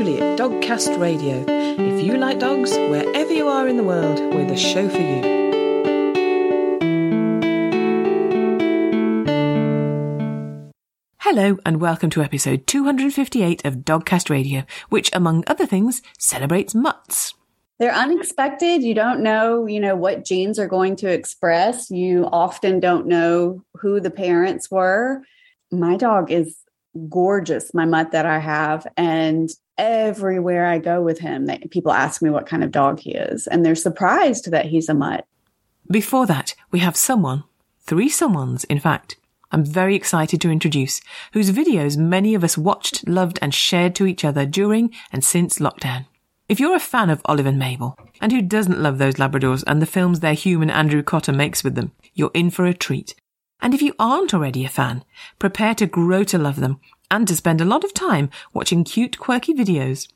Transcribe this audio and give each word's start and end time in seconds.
Julie 0.00 0.18
at 0.18 0.38
Dogcast 0.38 0.98
Radio. 0.98 1.44
If 1.46 2.02
you 2.02 2.16
like 2.16 2.38
dogs, 2.38 2.74
wherever 2.74 3.30
you 3.30 3.48
are 3.48 3.68
in 3.68 3.76
the 3.76 3.84
world, 3.84 4.18
we're 4.32 4.46
the 4.46 4.56
show 4.56 4.88
for 4.88 4.96
you. 4.96 5.20
Hello, 11.18 11.58
and 11.66 11.82
welcome 11.82 12.08
to 12.08 12.22
episode 12.22 12.66
258 12.66 13.66
of 13.66 13.80
Dogcast 13.80 14.30
Radio, 14.30 14.64
which, 14.88 15.10
among 15.12 15.44
other 15.46 15.66
things, 15.66 16.00
celebrates 16.18 16.74
mutts. 16.74 17.34
They're 17.78 17.92
unexpected. 17.92 18.82
You 18.82 18.94
don't 18.94 19.20
know, 19.20 19.66
you 19.66 19.80
know, 19.80 19.96
what 19.96 20.24
genes 20.24 20.58
are 20.58 20.66
going 20.66 20.96
to 20.96 21.10
express. 21.10 21.90
You 21.90 22.26
often 22.32 22.80
don't 22.80 23.06
know 23.06 23.62
who 23.74 24.00
the 24.00 24.10
parents 24.10 24.70
were. 24.70 25.20
My 25.70 25.98
dog 25.98 26.30
is 26.30 26.56
gorgeous, 27.08 27.72
my 27.74 27.84
mutt 27.84 28.12
that 28.12 28.26
I 28.26 28.38
have, 28.38 28.86
and 28.96 29.50
everywhere 29.78 30.66
I 30.66 30.78
go 30.78 31.02
with 31.02 31.18
him, 31.18 31.46
they, 31.46 31.58
people 31.70 31.92
ask 31.92 32.22
me 32.22 32.30
what 32.30 32.46
kind 32.46 32.64
of 32.64 32.70
dog 32.72 33.00
he 33.00 33.12
is, 33.12 33.46
and 33.46 33.64
they're 33.64 33.74
surprised 33.74 34.50
that 34.50 34.66
he's 34.66 34.88
a 34.88 34.94
mutt. 34.94 35.26
Before 35.90 36.26
that, 36.26 36.54
we 36.70 36.80
have 36.80 36.96
someone, 36.96 37.44
three 37.80 38.08
someones, 38.08 38.64
in 38.66 38.78
fact, 38.78 39.16
I'm 39.52 39.64
very 39.64 39.96
excited 39.96 40.40
to 40.42 40.50
introduce, 40.50 41.00
whose 41.32 41.50
videos 41.50 41.96
many 41.96 42.34
of 42.34 42.44
us 42.44 42.56
watched, 42.56 43.08
loved, 43.08 43.38
and 43.42 43.52
shared 43.52 43.96
to 43.96 44.06
each 44.06 44.24
other 44.24 44.46
during 44.46 44.94
and 45.12 45.24
since 45.24 45.58
lockdown. 45.58 46.06
If 46.48 46.60
you're 46.60 46.76
a 46.76 46.80
fan 46.80 47.10
of 47.10 47.22
Olive 47.24 47.46
and 47.46 47.58
Mabel, 47.58 47.96
and 48.20 48.32
who 48.32 48.42
doesn't 48.42 48.80
love 48.80 48.98
those 48.98 49.14
Labradors 49.14 49.64
and 49.66 49.80
the 49.80 49.86
films 49.86 50.20
their 50.20 50.34
human 50.34 50.70
Andrew 50.70 51.02
Cotter 51.02 51.32
makes 51.32 51.64
with 51.64 51.74
them, 51.74 51.92
you're 52.14 52.30
in 52.34 52.50
for 52.50 52.66
a 52.66 52.74
treat. 52.74 53.14
And 53.62 53.74
if 53.74 53.82
you 53.82 53.94
aren't 53.98 54.34
already 54.34 54.64
a 54.64 54.68
fan, 54.68 55.04
prepare 55.38 55.74
to 55.76 55.86
grow 55.86 56.24
to 56.24 56.38
love 56.38 56.56
them 56.56 56.80
and 57.10 57.26
to 57.28 57.36
spend 57.36 57.60
a 57.60 57.64
lot 57.64 57.84
of 57.84 57.94
time 57.94 58.30
watching 58.52 58.84
cute, 58.84 59.18
quirky 59.18 59.54
videos. 59.54 60.08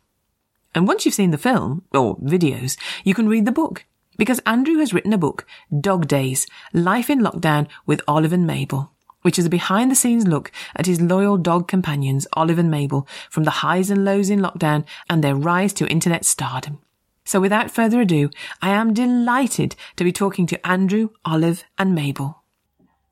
And 0.75 0.89
once 0.89 1.05
you've 1.05 1.15
seen 1.15 1.31
the 1.31 1.39
film, 1.39 1.83
or 1.93 2.17
videos, 2.19 2.77
you 3.05 3.15
can 3.15 3.29
read 3.29 3.45
the 3.45 3.53
book. 3.53 3.85
Because 4.17 4.41
Andrew 4.47 4.77
has 4.77 4.95
written 4.95 5.13
a 5.13 5.19
book, 5.19 5.45
Dog 5.81 6.07
Days, 6.07 6.47
Life 6.73 7.11
in 7.11 7.21
Lockdown 7.21 7.67
with 7.85 8.01
Olive 8.07 8.33
and 8.33 8.47
Mabel 8.47 8.95
which 9.25 9.39
is 9.39 9.47
a 9.47 9.51
behind 9.51 9.91
the 9.91 9.95
scenes 9.95 10.27
look 10.27 10.53
at 10.77 10.85
his 10.85 11.01
loyal 11.01 11.39
dog 11.39 11.67
companions, 11.67 12.27
Olive 12.35 12.59
and 12.59 12.71
Mabel, 12.71 13.09
from 13.31 13.45
the 13.45 13.63
highs 13.63 13.89
and 13.89 14.05
lows 14.05 14.29
in 14.29 14.39
lockdown 14.39 14.85
and 15.09 15.25
their 15.25 15.35
rise 15.35 15.73
to 15.73 15.89
internet 15.89 16.27
stardom. 16.27 16.79
So 17.25 17.41
without 17.41 17.71
further 17.71 18.03
ado, 18.03 18.29
I 18.61 18.69
am 18.69 18.93
delighted 18.93 19.77
to 19.97 20.05
be 20.05 20.13
talking 20.13 20.47
to 20.49 20.67
Andrew, 20.67 21.09
Olive 21.25 21.65
and 21.79 21.95
Mabel. 21.95 22.44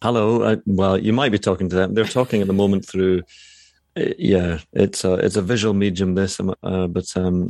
Hello. 0.03 0.43
Uh, 0.43 0.57
well, 0.67 0.99
you 0.99 1.13
might 1.13 1.31
be 1.31 1.39
talking 1.39 1.69
to 1.69 1.77
them. 1.77 1.95
They're 1.95 2.05
talking 2.05 2.41
at 2.41 2.49
the 2.49 2.53
moment 2.53 2.85
through 2.85 3.23
yeah, 3.95 4.59
it's 4.73 5.05
a 5.05 5.15
it's 5.15 5.37
a 5.37 5.43
visual 5.43 5.75
medium. 5.75 6.15
This, 6.15 6.41
um, 6.41 6.55
uh, 6.63 6.87
but 6.87 7.15
um, 7.15 7.49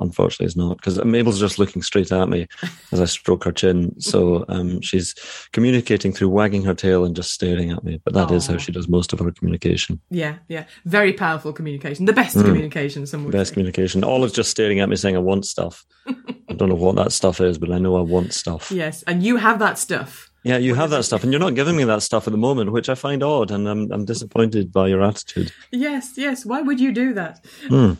unfortunately, 0.00 0.46
it's 0.46 0.56
not 0.56 0.76
because 0.76 1.02
Mabel's 1.04 1.38
just 1.38 1.58
looking 1.58 1.82
straight 1.82 2.10
at 2.10 2.28
me 2.28 2.48
as 2.90 3.00
I 3.00 3.04
stroke 3.04 3.44
her 3.44 3.52
chin. 3.52 3.98
So 4.00 4.44
um, 4.48 4.80
she's 4.80 5.14
communicating 5.52 6.12
through 6.12 6.30
wagging 6.30 6.64
her 6.64 6.74
tail 6.74 7.04
and 7.04 7.14
just 7.14 7.30
staring 7.30 7.70
at 7.70 7.84
me. 7.84 8.00
But 8.04 8.14
that 8.14 8.28
Aww. 8.28 8.34
is 8.34 8.48
how 8.48 8.58
she 8.58 8.72
does 8.72 8.88
most 8.88 9.12
of 9.12 9.20
her 9.20 9.30
communication. 9.30 10.00
Yeah, 10.10 10.38
yeah, 10.48 10.64
very 10.84 11.12
powerful 11.12 11.52
communication. 11.52 12.06
The 12.06 12.12
best 12.12 12.36
mm. 12.36 12.44
communication. 12.44 13.06
Some 13.06 13.30
best 13.30 13.50
say. 13.50 13.54
communication. 13.54 14.02
Olive's 14.02 14.32
just 14.32 14.50
staring 14.50 14.80
at 14.80 14.88
me, 14.88 14.96
saying, 14.96 15.14
"I 15.14 15.20
want 15.20 15.46
stuff." 15.46 15.86
I 16.08 16.54
don't 16.54 16.70
know 16.70 16.74
what 16.74 16.96
that 16.96 17.12
stuff 17.12 17.40
is, 17.40 17.56
but 17.56 17.70
I 17.70 17.78
know 17.78 17.96
I 17.96 18.00
want 18.00 18.34
stuff. 18.34 18.72
Yes, 18.72 19.04
and 19.04 19.22
you 19.22 19.36
have 19.36 19.60
that 19.60 19.78
stuff. 19.78 20.27
Yeah, 20.42 20.56
you 20.58 20.74
have 20.74 20.90
that 20.90 21.04
stuff, 21.04 21.24
and 21.24 21.32
you're 21.32 21.40
not 21.40 21.54
giving 21.54 21.76
me 21.76 21.84
that 21.84 22.02
stuff 22.02 22.26
at 22.26 22.30
the 22.30 22.38
moment, 22.38 22.72
which 22.72 22.88
I 22.88 22.94
find 22.94 23.22
odd, 23.22 23.50
and 23.50 23.68
I'm 23.68 23.90
I'm 23.90 24.04
disappointed 24.04 24.72
by 24.72 24.88
your 24.88 25.02
attitude. 25.02 25.52
Yes, 25.72 26.12
yes. 26.16 26.46
Why 26.46 26.62
would 26.62 26.80
you 26.80 26.92
do 26.92 27.12
that? 27.14 27.44
Mm. 27.64 27.98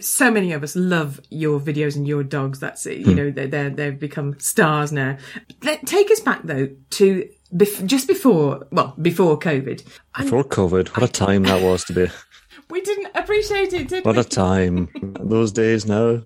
So 0.00 0.30
many 0.30 0.52
of 0.52 0.62
us 0.62 0.76
love 0.76 1.20
your 1.30 1.58
videos 1.58 1.96
and 1.96 2.06
your 2.06 2.22
dogs. 2.22 2.60
That's 2.60 2.84
it. 2.86 2.98
you 2.98 3.06
mm. 3.06 3.16
know 3.16 3.46
they're 3.46 3.70
they've 3.70 3.98
become 3.98 4.38
stars 4.38 4.92
now. 4.92 5.16
Let, 5.62 5.86
take 5.86 6.10
us 6.10 6.20
back 6.20 6.42
though 6.44 6.68
to 6.90 7.28
bef- 7.54 7.86
just 7.86 8.06
before 8.06 8.66
well 8.70 8.94
before 9.00 9.38
COVID. 9.38 9.82
Before 10.18 10.44
COVID, 10.44 10.88
what 10.88 11.08
a 11.08 11.12
time 11.12 11.44
that 11.44 11.62
was 11.62 11.84
to 11.84 11.92
be. 11.94 12.08
We 12.68 12.80
didn't 12.80 13.08
appreciate 13.16 13.72
it, 13.72 13.88
did 13.88 14.04
what 14.04 14.14
we? 14.14 14.18
What 14.18 14.26
a 14.26 14.28
time! 14.28 14.88
Those 15.20 15.50
days 15.50 15.86
now. 15.86 16.22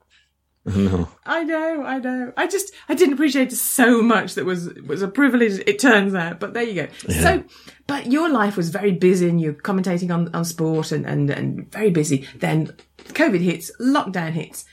No. 0.66 1.08
I 1.26 1.44
know, 1.44 1.84
I 1.84 1.98
know. 1.98 2.32
I 2.36 2.46
just 2.46 2.72
I 2.88 2.94
didn't 2.94 3.14
appreciate 3.14 3.52
so 3.52 4.00
much 4.02 4.34
that 4.34 4.46
was 4.46 4.72
was 4.86 5.02
a 5.02 5.08
privilege 5.08 5.62
it 5.66 5.78
turns 5.78 6.14
out. 6.14 6.40
But 6.40 6.54
there 6.54 6.62
you 6.62 6.74
go. 6.74 6.88
Yeah. 7.06 7.22
So 7.22 7.44
but 7.86 8.10
your 8.10 8.30
life 8.30 8.56
was 8.56 8.70
very 8.70 8.92
busy 8.92 9.28
and 9.28 9.40
you're 9.40 9.52
commentating 9.52 10.12
on, 10.12 10.34
on 10.34 10.44
sport 10.44 10.90
and, 10.90 11.04
and, 11.04 11.28
and 11.30 11.70
very 11.70 11.90
busy. 11.90 12.26
Then 12.36 12.74
COVID 12.98 13.40
hits, 13.40 13.70
lockdown 13.78 14.30
hits, 14.30 14.64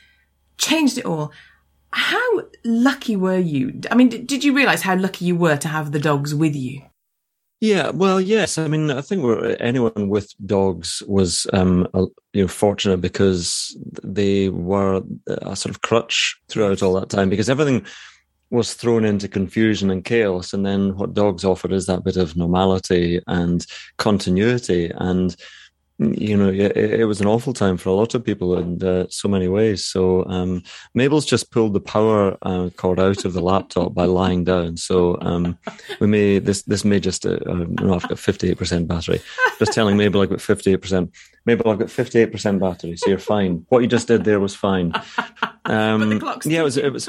changed 0.58 0.98
it 0.98 1.06
all. 1.06 1.32
How 1.92 2.44
lucky 2.64 3.18
were 3.18 3.38
you? 3.38 3.82
I 3.92 3.96
mean, 3.96 4.08
did 4.08 4.46
you 4.46 4.56
realize 4.56 4.84
how 4.84 4.96
lucky 4.96 5.26
you 5.26 5.36
were 5.36 5.58
to 5.58 5.68
have 5.68 5.92
the 5.92 6.00
dogs 6.00 6.34
with 6.34 6.56
you? 6.56 6.84
Yeah, 7.62 7.92
well, 7.92 8.20
yes. 8.20 8.58
I 8.58 8.68
mean, 8.68 8.90
I 8.90 9.02
think 9.02 9.24
anyone 9.60 10.10
with 10.10 10.34
dogs 10.48 11.04
was, 11.08 11.46
um, 11.54 11.88
you 12.34 12.42
know, 12.42 12.48
fortunate 12.48 13.02
because 13.02 13.78
they 14.04 14.50
were 14.50 15.04
a 15.28 15.56
sort 15.56 15.70
of 15.70 15.82
crutch 15.82 16.36
throughout 16.50 16.82
all 16.82 17.00
that 17.00 17.10
time 17.12 17.30
because 17.30 17.52
everything 17.52 17.86
was 18.50 18.74
thrown 18.74 19.06
into 19.06 19.28
confusion 19.28 19.92
and 19.92 20.04
chaos, 20.04 20.54
and 20.54 20.66
then 20.66 20.98
what 20.98 21.14
dogs 21.14 21.46
offered 21.46 21.72
is 21.72 21.86
that 21.86 22.04
bit 22.04 22.18
of 22.18 22.36
normality 22.36 23.22
and 23.28 23.66
continuity 23.98 24.92
and 24.96 25.36
you 26.02 26.36
know, 26.36 26.50
it, 26.50 26.76
it, 26.76 27.06
was 27.06 27.22
an 27.22 27.28
awful 27.28 27.54
time 27.54 27.78
for 27.78 27.90
a 27.90 27.94
lot 27.94 28.16
of 28.16 28.24
people 28.24 28.58
in 28.58 28.82
uh, 28.84 29.06
so 29.10 29.28
many 29.28 29.48
ways. 29.48 29.86
So 29.86 30.26
um, 30.26 30.64
Mabel's 30.96 31.26
just 31.26 31.52
pulled 31.52 31.74
the 31.74 31.80
power 31.80 32.38
uh, 32.42 32.70
cord 32.76 33.00
out 33.00 33.24
of 33.24 33.34
the 33.34 33.42
laptop 33.42 33.94
by 33.94 34.06
lying 34.06 34.44
down. 34.44 34.78
So 34.78 35.20
um, 35.22 35.58
we 36.00 36.08
may 36.08 36.40
this 36.40 36.64
this 36.64 36.84
may 36.84 37.00
just 37.00 37.26
uh, 37.26 37.38
uh 37.46 37.66
no, 37.68 37.94
I've 37.94 38.10
got 38.10 38.18
fifty 38.18 38.50
eight 38.50 38.58
percent 38.58 38.88
battery. 38.88 39.22
Just 39.60 39.74
telling 39.74 39.96
Mabel 39.96 40.22
I've 40.22 40.30
got 40.30 40.42
fifty 40.42 40.74
eight 40.74 40.82
percent. 40.82 41.12
Mabel, 41.46 41.70
I've 41.70 41.80
got 41.80 41.92
fifty 41.92 42.20
eight 42.20 42.32
percent 42.32 42.60
battery, 42.60 42.98
so 42.98 43.10
you're 43.10 43.20
fine. 43.20 43.66
What 43.70 43.80
you 43.80 43.88
just 43.88 44.08
did 44.08 44.24
there 44.24 44.40
was 44.40 44.56
fine. 44.56 44.94
Um, 45.66 46.20
yeah, 46.44 46.62
it 46.62 46.64
was. 46.64 46.76
It 46.76 46.92
was. 46.92 47.08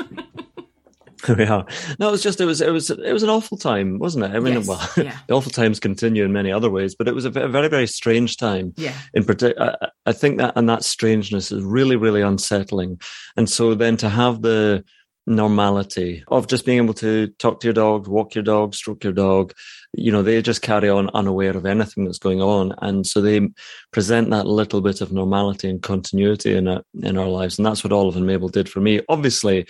we 1.37 1.45
are. 1.45 1.67
No, 1.99 2.09
it 2.09 2.13
was 2.13 2.23
just 2.23 2.41
it 2.41 2.45
was 2.45 2.61
it 2.61 2.71
was 2.71 2.91
it 2.91 3.13
was 3.13 3.23
an 3.23 3.31
awful 3.31 3.57
time, 3.57 3.99
wasn't 3.99 4.25
it? 4.25 4.33
I 4.33 4.41
mean, 4.41 4.55
yes, 4.55 4.67
well, 4.67 4.89
yeah. 4.97 5.19
the 5.29 5.35
awful 5.35 5.53
times 5.53 5.81
continue 5.81 6.25
in 6.25 6.33
many 6.33 6.51
other 6.51 6.71
ways, 6.71 6.95
but 6.95 7.09
it 7.09 7.15
was 7.15 7.25
a 7.25 7.31
very 7.31 7.69
very 7.69 7.87
strange 7.87 8.37
time. 8.37 8.73
Yeah. 8.77 8.95
In 9.15 9.25
particular, 9.25 9.77
I, 9.81 9.89
I 10.07 10.13
think 10.13 10.39
that 10.39 10.55
and 10.57 10.69
that 10.69 10.85
strangeness 10.85 11.53
is 11.53 11.63
really 11.63 11.97
really 11.97 12.23
unsettling, 12.23 13.01
and 13.37 13.49
so 13.49 13.75
then 13.75 13.97
to 13.99 14.09
have 14.09 14.43
the 14.43 14.85
normality 15.27 16.25
of 16.29 16.49
just 16.49 16.67
being 16.67 16.79
able 16.79 16.95
to 16.95 17.29
talk 17.39 17.61
to 17.61 17.67
your 17.67 17.75
dog, 17.75 18.09
walk 18.09 18.35
your 18.35 18.43
dog, 18.43 18.75
stroke 18.75 19.05
your 19.05 19.13
dog. 19.13 19.53
You 19.93 20.11
know, 20.11 20.23
they 20.23 20.43
just 20.43 20.63
carry 20.63 20.89
on 20.89 21.11
unaware 21.15 21.57
of 21.57 21.67
anything 21.67 22.05
that's 22.05 22.19
going 22.19 22.41
on. 22.41 22.75
And 22.83 23.07
so 23.07 23.21
they 23.21 23.49
present 23.93 24.31
that 24.31 24.47
little 24.47 24.81
bit 24.81 25.01
of 25.01 25.13
normality 25.13 25.69
and 25.69 25.83
continuity 25.83 26.55
in, 26.57 26.67
a, 26.67 26.83
in 27.03 27.19
our 27.19 27.29
lives. 27.29 27.59
And 27.59 27.65
that's 27.65 27.85
what 27.85 27.93
Olive 27.93 28.17
and 28.17 28.27
Mabel 28.27 28.49
did 28.49 28.69
for 28.69 28.81
me. 28.81 29.01
Obviously, 29.09 29.67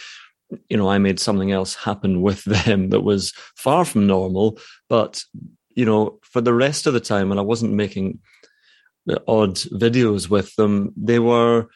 you 0.68 0.76
know, 0.76 0.88
I 0.88 0.98
made 0.98 1.20
something 1.20 1.52
else 1.52 1.74
happen 1.74 2.22
with 2.22 2.44
them 2.66 2.90
that 2.90 3.02
was 3.02 3.32
far 3.56 3.84
from 3.84 4.06
normal. 4.06 4.58
But, 4.88 5.22
you 5.74 5.84
know, 5.84 6.18
for 6.22 6.40
the 6.40 6.54
rest 6.54 6.86
of 6.86 6.94
the 6.94 7.00
time, 7.00 7.28
when 7.28 7.38
I 7.38 7.42
wasn't 7.42 7.72
making 7.72 8.20
uh, 9.10 9.16
odd 9.26 9.56
videos 9.56 10.28
with 10.28 10.54
them, 10.56 10.92
they 10.96 11.18
were 11.18 11.68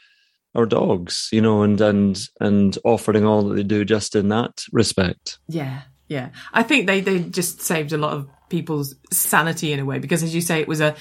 our 0.55 0.67
dogs, 0.67 1.29
you 1.33 1.41
know, 1.41 1.63
and 1.63 1.81
and 1.81 2.29
and 2.41 2.79
offering 2.83 3.25
all 3.25 3.43
that 3.43 3.55
they 3.55 3.63
do 3.63 3.85
just 3.85 4.17
in 4.17 4.29
that 4.31 4.65
respect. 4.73 5.39
Yeah, 5.49 5.83
yeah. 6.09 6.31
I 6.53 6.63
think 6.63 6.87
they 6.87 7.01
they 7.01 7.21
just 7.21 7.61
saved 7.61 7.93
a 7.93 7.99
lot 7.99 8.15
of 8.15 8.29
people's 8.49 8.95
sanity 9.13 9.73
in 9.73 9.81
a 9.81 9.85
way 9.85 9.99
because, 9.99 10.23
as 10.23 10.35
you 10.35 10.41
say, 10.41 10.61
it 10.61 10.69
was 10.69 10.81
a 10.81 10.95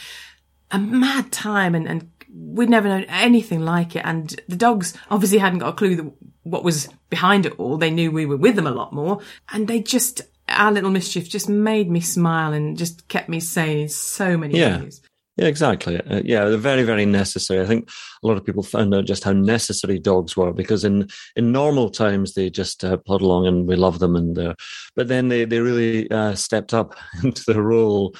a 0.72 0.80
mad 0.80 1.32
time 1.32 1.74
and 1.74 1.88
and 1.88 2.10
we'd 2.36 2.70
never 2.70 2.88
known 2.88 3.06
anything 3.06 3.62
like 3.62 3.96
it. 3.96 4.04
And 4.06 4.40
the 4.48 4.56
dogs 4.56 4.94
obviously 5.10 5.38
hadn't 5.38 5.60
got 5.60 5.70
a 5.70 5.74
clue 5.74 5.96
that 5.96 6.12
what 6.44 6.64
was 6.64 6.90
behind 7.10 7.46
it 7.46 7.58
all. 7.58 7.78
They 7.78 7.92
knew 7.92 8.12
we 8.12 8.26
were 8.26 8.38
with 8.38 8.56
them 8.56 8.68
a 8.68 8.72
lot 8.72 8.94
more. 8.94 9.20
And 9.52 9.68
they 9.68 9.80
just, 9.80 10.22
our 10.50 10.72
little 10.72 10.92
mischief 10.92 11.30
just 11.30 11.50
made 11.50 11.90
me 11.90 12.02
smile 12.02 12.54
and 12.54 12.78
just 12.78 13.08
kept 13.08 13.30
me 13.30 13.40
sane 13.40 13.90
so 13.90 14.38
many 14.38 14.60
yeah. 14.60 14.82
ways. 14.82 15.02
Yeah, 15.38 15.48
exactly. 15.48 16.00
Uh, 16.00 16.22
yeah, 16.24 16.46
they're 16.46 16.58
very, 16.58 16.84
very 16.84 17.06
necessary. 17.06 17.60
I 17.60 17.66
think 17.66 17.90
a 18.24 18.28
lot 18.28 18.38
of 18.38 18.46
people 18.46 18.64
found 18.64 18.96
out 18.96 19.06
just 19.06 19.26
how 19.26 19.34
necessary 19.34 20.00
dogs 20.00 20.38
were 20.38 20.54
because 20.54 20.86
in 20.86 21.10
in 21.36 21.52
normal 21.52 21.90
times 21.90 22.36
they 22.36 22.50
just 22.50 22.86
uh, 22.86 22.96
plod 22.96 23.22
along 23.22 23.46
and 23.46 23.68
we 23.68 23.76
love 23.76 24.00
them, 24.00 24.16
and 24.16 24.40
uh, 24.40 24.56
but 24.96 25.10
then 25.10 25.28
they 25.28 25.44
they 25.44 25.60
really 25.60 26.10
uh, 26.10 26.36
stepped 26.36 26.74
up 26.74 26.96
into 27.24 27.44
the 27.46 27.62
role 27.62 28.16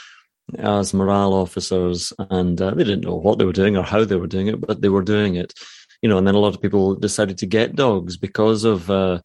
as 0.60 0.94
morale 0.94 1.34
officers, 1.34 2.14
and 2.30 2.62
uh, 2.62 2.72
they 2.72 2.84
didn't 2.84 3.06
know 3.06 3.16
what 3.16 3.40
they 3.40 3.46
were 3.46 3.54
doing 3.54 3.78
or 3.78 3.84
how 3.84 4.04
they 4.06 4.16
were 4.16 4.28
doing 4.28 4.48
it, 4.48 4.62
but 4.62 4.82
they 4.82 4.90
were 4.90 5.04
doing 5.04 5.36
it 5.36 5.54
you 6.02 6.10
know, 6.10 6.18
and 6.20 6.28
then 6.28 6.36
a 6.36 6.40
lot 6.40 6.54
of 6.54 6.62
people 6.62 6.94
decided 6.94 7.38
to 7.40 7.48
get 7.48 7.76
dogs 7.76 8.16
because 8.18 8.64
of 8.64 8.92
uh, 8.92 9.20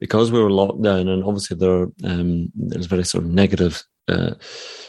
because 0.00 0.32
we 0.32 0.42
were 0.42 0.50
locked 0.50 0.80
down, 0.82 1.08
and 1.08 1.22
obviously 1.24 1.56
there 1.58 1.88
um, 2.04 2.50
there's 2.54 2.86
very 2.86 3.04
sort 3.04 3.24
of 3.24 3.30
negative 3.30 3.82
uh, 4.08 4.34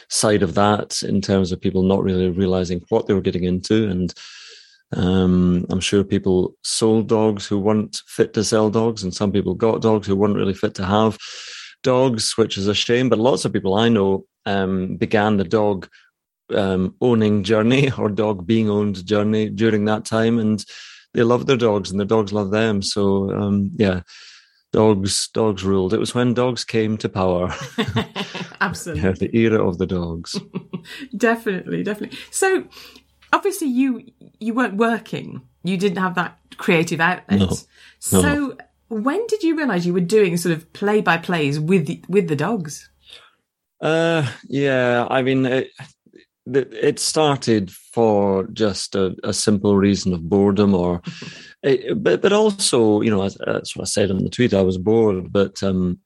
side 0.09 0.41
of 0.41 0.53
that 0.53 1.03
in 1.03 1.19
terms 1.21 1.51
of 1.51 1.59
people 1.59 1.83
not 1.83 2.01
really 2.01 2.29
realizing 2.29 2.81
what 2.89 3.07
they 3.07 3.13
were 3.13 3.21
getting 3.21 3.43
into, 3.43 3.89
and 3.89 4.13
Um, 4.95 5.65
I'm 5.71 5.81
sure 5.81 6.03
people 6.03 6.55
sold 6.63 7.07
dogs 7.09 7.47
who 7.47 7.57
weren't 7.59 8.01
fit 8.05 8.33
to 8.33 8.43
sell 8.43 8.69
dogs, 8.69 9.03
and 9.03 9.13
some 9.13 9.31
people 9.31 9.55
got 9.55 9.81
dogs 9.81 10.07
who 10.07 10.15
weren't 10.15 10.35
really 10.35 10.53
fit 10.53 10.75
to 10.75 10.85
have 10.85 11.17
dogs, 11.83 12.37
which 12.37 12.57
is 12.57 12.67
a 12.67 12.73
shame. 12.73 13.09
But 13.09 13.19
lots 13.19 13.45
of 13.45 13.53
people 13.53 13.75
I 13.75 13.89
know 13.89 14.25
um, 14.45 14.97
began 14.97 15.37
the 15.37 15.43
dog 15.43 15.89
um, 16.53 16.95
owning 17.01 17.43
journey 17.43 17.91
or 17.97 18.09
dog 18.09 18.45
being 18.45 18.69
owned 18.69 19.05
journey 19.05 19.49
during 19.49 19.85
that 19.85 20.05
time, 20.05 20.39
and 20.39 20.63
they 21.13 21.23
love 21.23 21.45
their 21.45 21.57
dogs, 21.57 21.91
and 21.91 21.99
their 21.99 22.07
dogs 22.07 22.33
love 22.33 22.51
them. 22.51 22.81
So 22.81 23.31
um, 23.31 23.71
yeah, 23.75 24.01
dogs 24.71 25.29
dogs 25.33 25.63
ruled. 25.63 25.93
It 25.93 25.99
was 25.99 26.13
when 26.13 26.33
dogs 26.33 26.63
came 26.63 26.97
to 26.97 27.09
power. 27.09 27.53
Absolutely, 28.61 29.03
yeah, 29.03 29.11
the 29.11 29.37
era 29.37 29.67
of 29.67 29.77
the 29.77 29.87
dogs. 29.87 30.37
definitely, 31.17 31.83
definitely. 31.83 32.17
So 32.31 32.65
obviously, 33.31 33.67
you 33.67 34.03
you 34.39 34.53
weren't 34.53 34.75
working. 34.75 35.41
You 35.63 35.77
didn't 35.77 35.99
have 35.99 36.15
that 36.15 36.37
creative 36.57 36.99
outlet. 36.99 37.39
No, 37.39 37.57
so 37.99 38.21
no. 38.21 38.57
When 38.93 39.25
did 39.27 39.43
you 39.43 39.55
realize 39.57 39.85
you 39.85 39.93
were 39.93 39.99
doing 39.99 40.37
sort 40.37 40.55
of 40.55 40.71
play 40.73 41.01
by 41.01 41.17
plays 41.17 41.59
with 41.59 41.87
the, 41.87 42.03
with 42.07 42.27
the 42.27 42.35
dogs? 42.35 42.89
Uh, 43.81 44.27
yeah, 44.47 45.07
I 45.09 45.21
mean, 45.21 45.45
it, 45.45 45.71
it 46.45 46.99
started 46.99 47.71
for 47.71 48.47
just 48.53 48.95
a, 48.95 49.15
a 49.23 49.33
simple 49.33 49.75
reason 49.75 50.13
of 50.13 50.29
boredom, 50.29 50.73
or, 50.73 51.01
it, 51.63 52.01
but 52.01 52.21
but 52.21 52.33
also, 52.33 53.01
you 53.01 53.09
know, 53.09 53.23
as, 53.23 53.37
what 53.37 53.81
I 53.81 53.85
said 53.85 54.09
in 54.09 54.23
the 54.23 54.29
tweet. 54.29 54.53
I 54.53 54.61
was 54.61 54.77
bored, 54.77 55.31
but 55.31 55.61
um, 55.63 55.99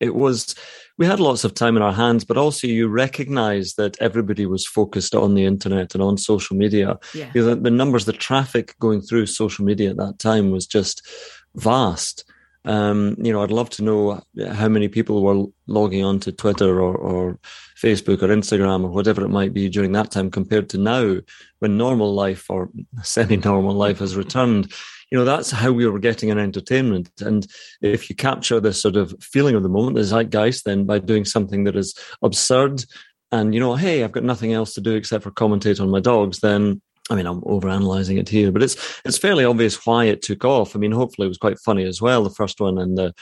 it 0.00 0.14
was 0.14 0.54
we 1.00 1.06
had 1.06 1.18
lots 1.18 1.44
of 1.44 1.54
time 1.54 1.78
in 1.78 1.82
our 1.82 1.94
hands, 1.94 2.24
but 2.24 2.36
also 2.36 2.66
you 2.66 2.86
recognize 2.86 3.74
that 3.74 3.96
everybody 4.02 4.44
was 4.44 4.66
focused 4.66 5.14
on 5.14 5.34
the 5.34 5.46
internet 5.46 5.94
and 5.94 6.02
on 6.02 6.18
social 6.18 6.56
media. 6.56 6.98
Yeah. 7.14 7.30
You 7.34 7.46
know, 7.46 7.54
the 7.54 7.70
numbers, 7.70 8.04
the 8.04 8.12
traffic 8.12 8.74
going 8.80 9.00
through 9.00 9.26
social 9.26 9.64
media 9.64 9.90
at 9.90 9.96
that 9.96 10.18
time 10.18 10.50
was 10.50 10.66
just 10.66 11.06
vast. 11.54 12.24
Um, 12.66 13.16
you 13.18 13.32
know, 13.32 13.42
I'd 13.42 13.50
love 13.50 13.70
to 13.70 13.82
know 13.82 14.22
how 14.52 14.68
many 14.68 14.88
people 14.88 15.22
were 15.22 15.46
logging 15.66 16.04
on 16.04 16.20
to 16.20 16.32
Twitter 16.32 16.80
or, 16.80 16.94
or 16.94 17.38
Facebook 17.80 18.22
or 18.22 18.28
Instagram 18.28 18.84
or 18.84 18.90
whatever 18.90 19.24
it 19.24 19.30
might 19.30 19.54
be 19.54 19.68
during 19.70 19.92
that 19.92 20.10
time 20.10 20.30
compared 20.30 20.68
to 20.70 20.78
now 20.78 21.16
when 21.60 21.78
normal 21.78 22.12
life 22.12 22.50
or 22.50 22.68
semi 23.02 23.36
normal 23.36 23.74
life 23.74 24.00
has 24.00 24.14
returned. 24.14 24.72
You 25.10 25.18
know, 25.18 25.24
that's 25.24 25.50
how 25.50 25.72
we 25.72 25.86
were 25.86 25.98
getting 25.98 26.30
an 26.30 26.38
entertainment. 26.38 27.10
And 27.20 27.46
if 27.80 28.10
you 28.10 28.14
capture 28.14 28.60
this 28.60 28.80
sort 28.80 28.96
of 28.96 29.14
feeling 29.20 29.54
of 29.54 29.62
the 29.62 29.68
moment, 29.68 29.96
the 29.96 30.02
zeitgeist, 30.02 30.64
then 30.64 30.84
by 30.84 30.98
doing 30.98 31.24
something 31.24 31.64
that 31.64 31.76
is 31.76 31.98
absurd 32.22 32.84
and, 33.32 33.54
you 33.54 33.60
know, 33.60 33.76
hey, 33.76 34.02
I've 34.02 34.12
got 34.12 34.24
nothing 34.24 34.52
else 34.52 34.74
to 34.74 34.80
do 34.80 34.94
except 34.94 35.24
for 35.24 35.30
commentate 35.30 35.80
on 35.80 35.90
my 35.90 36.00
dogs, 36.00 36.40
then 36.40 36.82
I 37.10 37.16
mean, 37.16 37.26
I'm 37.26 37.40
overanalyzing 37.42 38.18
it 38.18 38.28
here, 38.28 38.52
but 38.52 38.62
it's 38.62 38.76
it's 39.04 39.18
fairly 39.18 39.44
obvious 39.44 39.84
why 39.84 40.04
it 40.04 40.22
took 40.22 40.44
off. 40.44 40.74
I 40.74 40.78
mean, 40.78 40.92
hopefully 40.92 41.26
it 41.26 41.28
was 41.28 41.38
quite 41.38 41.58
funny 41.58 41.84
as 41.84 42.00
well, 42.00 42.22
the 42.22 42.30
first 42.30 42.60
one, 42.60 42.78
and 42.78 42.96
the 42.96 43.12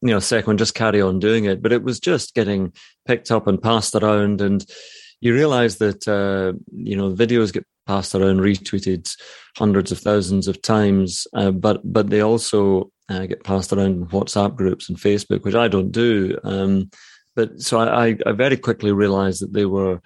you 0.00 0.10
know 0.10 0.18
second 0.18 0.46
one 0.48 0.58
just 0.58 0.74
carry 0.74 1.00
on 1.00 1.18
doing 1.18 1.44
it. 1.44 1.62
But 1.62 1.72
it 1.72 1.84
was 1.84 2.00
just 2.00 2.34
getting 2.34 2.72
picked 3.06 3.30
up 3.30 3.46
and 3.46 3.62
passed 3.62 3.94
around, 3.94 4.40
and 4.40 4.64
you 5.20 5.34
realize 5.34 5.76
that 5.76 6.08
uh, 6.08 6.58
you 6.74 6.96
know 6.96 7.12
videos 7.12 7.52
get 7.52 7.66
passed 7.86 8.14
around, 8.14 8.38
retweeted 8.38 9.14
hundreds 9.58 9.92
of 9.92 9.98
thousands 9.98 10.48
of 10.48 10.62
times, 10.62 11.26
uh, 11.34 11.50
but 11.50 11.80
but 11.84 12.08
they 12.08 12.20
also 12.20 12.90
uh, 13.10 13.26
get 13.26 13.44
passed 13.44 13.72
around 13.72 13.86
in 13.86 14.06
WhatsApp 14.06 14.56
groups 14.56 14.88
and 14.88 14.98
Facebook, 14.98 15.44
which 15.44 15.54
I 15.54 15.68
don't 15.68 15.92
do. 15.92 16.38
Um, 16.44 16.90
but 17.36 17.60
so 17.60 17.80
I, 17.80 18.16
I 18.24 18.32
very 18.32 18.56
quickly 18.56 18.92
realized 18.92 19.42
that 19.42 19.52
they 19.52 19.66
were 19.66 20.00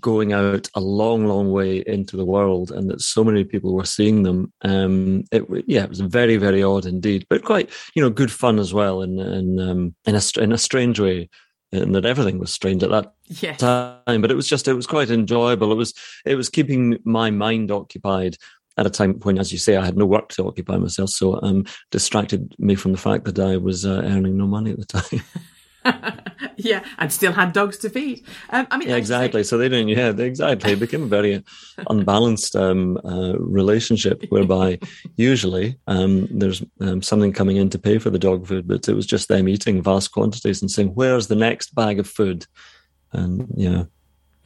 going 0.00 0.32
out 0.32 0.68
a 0.74 0.80
long, 0.80 1.26
long 1.26 1.52
way 1.52 1.82
into 1.86 2.16
the 2.16 2.24
world, 2.24 2.70
and 2.70 2.90
that 2.90 3.00
so 3.00 3.24
many 3.24 3.44
people 3.44 3.74
were 3.74 3.84
seeing 3.84 4.22
them. 4.22 4.52
Um, 4.62 5.24
it 5.32 5.44
yeah, 5.66 5.84
it 5.84 5.90
was 5.90 6.00
very, 6.00 6.36
very 6.36 6.62
odd 6.62 6.86
indeed, 6.86 7.26
but 7.28 7.44
quite 7.44 7.70
you 7.94 8.02
know 8.02 8.10
good 8.10 8.32
fun 8.32 8.58
as 8.58 8.72
well, 8.72 9.02
in 9.02 9.18
in 9.18 9.58
um, 9.60 9.94
in 10.06 10.14
a 10.14 10.22
in 10.40 10.52
a 10.52 10.58
strange 10.58 11.00
way. 11.00 11.28
And 11.72 11.94
that 11.96 12.06
everything 12.06 12.38
was 12.38 12.52
strange 12.52 12.84
at 12.84 12.90
that 12.90 13.12
Yes. 13.26 13.58
time, 13.58 14.22
but 14.22 14.30
it 14.30 14.36
was 14.36 14.48
just 14.48 14.68
it 14.68 14.74
was 14.74 14.86
quite 14.86 15.10
enjoyable. 15.10 15.72
It 15.72 15.76
was 15.76 15.94
it 16.24 16.36
was 16.36 16.48
keeping 16.48 16.98
my 17.04 17.30
mind 17.30 17.72
occupied 17.72 18.36
at 18.78 18.86
a 18.86 18.90
time 18.90 19.14
when, 19.22 19.38
as 19.38 19.52
you 19.52 19.58
say, 19.58 19.76
I 19.76 19.84
had 19.84 19.96
no 19.96 20.06
work 20.06 20.28
to 20.30 20.46
occupy 20.46 20.76
myself, 20.76 21.10
so 21.10 21.40
um, 21.42 21.64
distracted 21.90 22.54
me 22.58 22.74
from 22.74 22.92
the 22.92 22.98
fact 22.98 23.24
that 23.24 23.38
I 23.38 23.56
was 23.56 23.84
uh, 23.84 24.02
earning 24.04 24.36
no 24.36 24.46
money 24.46 24.70
at 24.70 24.78
the 24.78 24.84
time. 24.84 25.22
yeah, 26.56 26.84
and 26.98 27.12
still 27.12 27.32
had 27.32 27.52
dogs 27.52 27.78
to 27.78 27.90
feed. 27.90 28.24
Um, 28.50 28.66
I 28.70 28.78
mean, 28.78 28.88
Yeah, 28.88 28.94
as 28.96 29.00
you 29.00 29.06
say- 29.06 29.16
exactly. 29.16 29.44
So 29.44 29.58
they 29.58 29.68
didn't. 29.68 29.88
Yeah, 29.88 30.12
they, 30.12 30.26
exactly. 30.26 30.72
It 30.72 30.80
became 30.80 31.02
a 31.04 31.06
very 31.06 31.42
unbalanced 31.90 32.56
um, 32.56 32.98
uh, 33.04 33.34
relationship, 33.38 34.24
whereby 34.28 34.78
usually 35.16 35.78
um, 35.86 36.28
there's 36.30 36.62
um, 36.80 37.02
something 37.02 37.32
coming 37.32 37.56
in 37.56 37.70
to 37.70 37.78
pay 37.78 37.98
for 37.98 38.10
the 38.10 38.18
dog 38.18 38.46
food, 38.46 38.66
but 38.68 38.88
it 38.88 38.94
was 38.94 39.06
just 39.06 39.28
them 39.28 39.48
eating 39.48 39.82
vast 39.82 40.12
quantities 40.12 40.60
and 40.62 40.70
saying, 40.70 40.88
"Where's 40.94 41.26
the 41.28 41.36
next 41.36 41.74
bag 41.74 41.98
of 41.98 42.08
food?" 42.08 42.46
And 43.12 43.46
yeah, 43.56 43.84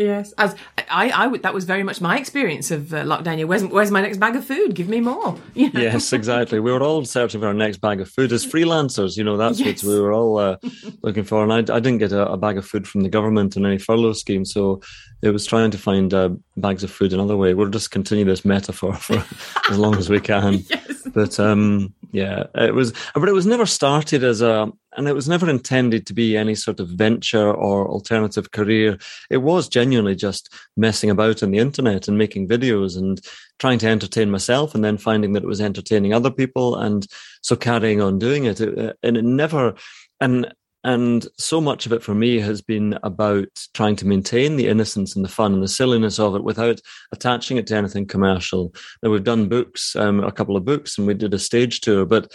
Yes, 0.00 0.32
as 0.38 0.56
I, 0.88 1.11
I 1.11 1.26
would. 1.26 1.43
That 1.43 1.52
was 1.52 1.64
very 1.64 1.82
much 1.82 2.00
my 2.00 2.19
experience 2.19 2.70
of 2.70 2.94
uh, 2.94 3.05
lockdown. 3.05 3.44
Where's 3.47 3.64
where's 3.67 3.91
my 3.91 4.00
next 4.00 4.17
bag 4.19 4.35
of 4.35 4.44
food? 4.47 4.75
Give 4.75 4.88
me 4.88 5.00
more. 5.00 5.37
You 5.55 5.70
know? 5.73 5.81
yes, 5.81 6.12
exactly. 6.14 6.58
We 6.58 6.73
were 6.73 6.82
all 6.82 7.05
searching 7.05 7.41
for 7.43 7.49
our 7.49 7.52
next 7.55 7.79
bag 7.82 8.00
of 8.00 8.08
food 8.08 8.32
as 8.32 8.47
freelancers. 8.47 9.19
You 9.19 9.25
know, 9.25 9.37
that's 9.37 9.61
Yes. 9.61 9.85
what 9.85 9.93
we 9.93 10.00
were 10.00 10.12
all 10.12 10.38
uh, 10.38 10.56
looking 11.02 11.25
for. 11.25 11.43
And 11.43 11.52
I, 11.52 11.58
I 11.76 11.81
didn't 11.81 11.99
get 11.99 12.12
a, 12.12 12.32
a 12.32 12.38
bag 12.38 12.56
of 12.56 12.64
food 12.67 12.88
from 12.88 13.02
the 13.02 13.11
government 13.11 13.56
in 13.58 13.67
any 13.67 13.76
furlough 13.79 14.14
scheme, 14.14 14.44
so 14.47 14.81
it 15.23 15.31
was 15.31 15.47
trying 15.47 15.71
to 15.71 15.79
find 15.79 16.13
uh, 16.15 16.31
bags 16.57 16.83
of 16.83 16.91
food 16.91 17.13
another 17.13 17.37
way. 17.37 17.55
We'll 17.55 17.69
just 17.69 17.91
continue 17.91 18.25
this 18.25 18.45
metaphor 18.45 18.95
for 18.95 19.25
as 19.71 19.79
long 19.79 19.97
as 19.97 20.09
we 20.09 20.21
can. 20.21 20.65
Yes. 20.71 21.09
But 21.15 21.41
um, 21.41 21.95
yeah, 22.13 22.45
it 22.55 22.75
was. 22.75 22.93
But 23.15 23.29
it 23.29 23.33
was 23.33 23.47
never 23.47 23.65
started 23.67 24.23
as 24.23 24.43
a, 24.43 24.71
and 24.97 25.09
it 25.09 25.15
was 25.15 25.29
never 25.29 25.49
intended 25.49 26.07
to 26.07 26.15
be 26.15 26.37
any 26.37 26.55
sort 26.55 26.79
of 26.79 26.89
venture 26.89 27.51
or 27.53 27.89
alternative 27.89 28.51
career. 28.51 28.99
It 29.31 29.39
was 29.39 29.69
genuinely 29.69 30.15
just 30.15 30.53
messing 30.77 31.09
about 31.11 31.43
on 31.43 31.53
the 31.53 31.59
internet 31.59 32.07
and 32.07 32.19
making 32.19 32.49
videos 32.49 32.97
and 32.99 33.21
trying 33.59 33.79
to 33.81 33.89
entertain 33.89 34.31
myself, 34.31 34.75
and 34.75 34.85
then 34.85 34.99
finding 34.99 35.33
that 35.33 35.43
it 35.43 35.49
was 35.49 35.61
entertaining 35.61 36.13
other 36.13 36.31
people, 36.31 36.77
and 36.77 37.07
so 37.43 37.57
carrying 37.57 38.01
on 38.03 38.19
doing 38.19 38.45
it. 38.45 38.61
It- 38.61 38.97
and 39.03 39.17
it 39.17 39.25
never, 39.25 39.75
and 40.21 40.53
and 40.85 41.27
so 41.37 41.61
much 41.61 41.87
of 41.87 41.93
it 41.93 42.03
for 42.03 42.15
me 42.15 42.38
has 42.38 42.62
been 42.62 42.99
about 43.03 43.49
trying 43.75 43.97
to 43.97 44.06
maintain 44.06 44.56
the 44.56 44.69
innocence 44.69 45.15
and 45.15 45.25
the 45.25 45.29
fun 45.29 45.53
and 45.53 45.62
the 45.62 45.69
silliness 45.69 46.19
of 46.19 46.35
it 46.35 46.44
without 46.44 46.81
attaching 47.12 47.57
it 47.57 47.66
to 47.66 47.76
anything 47.76 48.07
commercial. 48.07 48.75
Now 49.02 49.11
we've 49.11 49.25
done 49.25 49.49
books, 49.49 49.95
um, 49.97 50.25
a 50.25 50.33
couple 50.33 50.57
of 50.57 50.64
books, 50.64 50.97
and 50.97 51.07
we 51.07 51.14
did 51.14 51.35
a 51.35 51.38
stage 51.38 51.81
tour, 51.81 52.07
but 52.07 52.33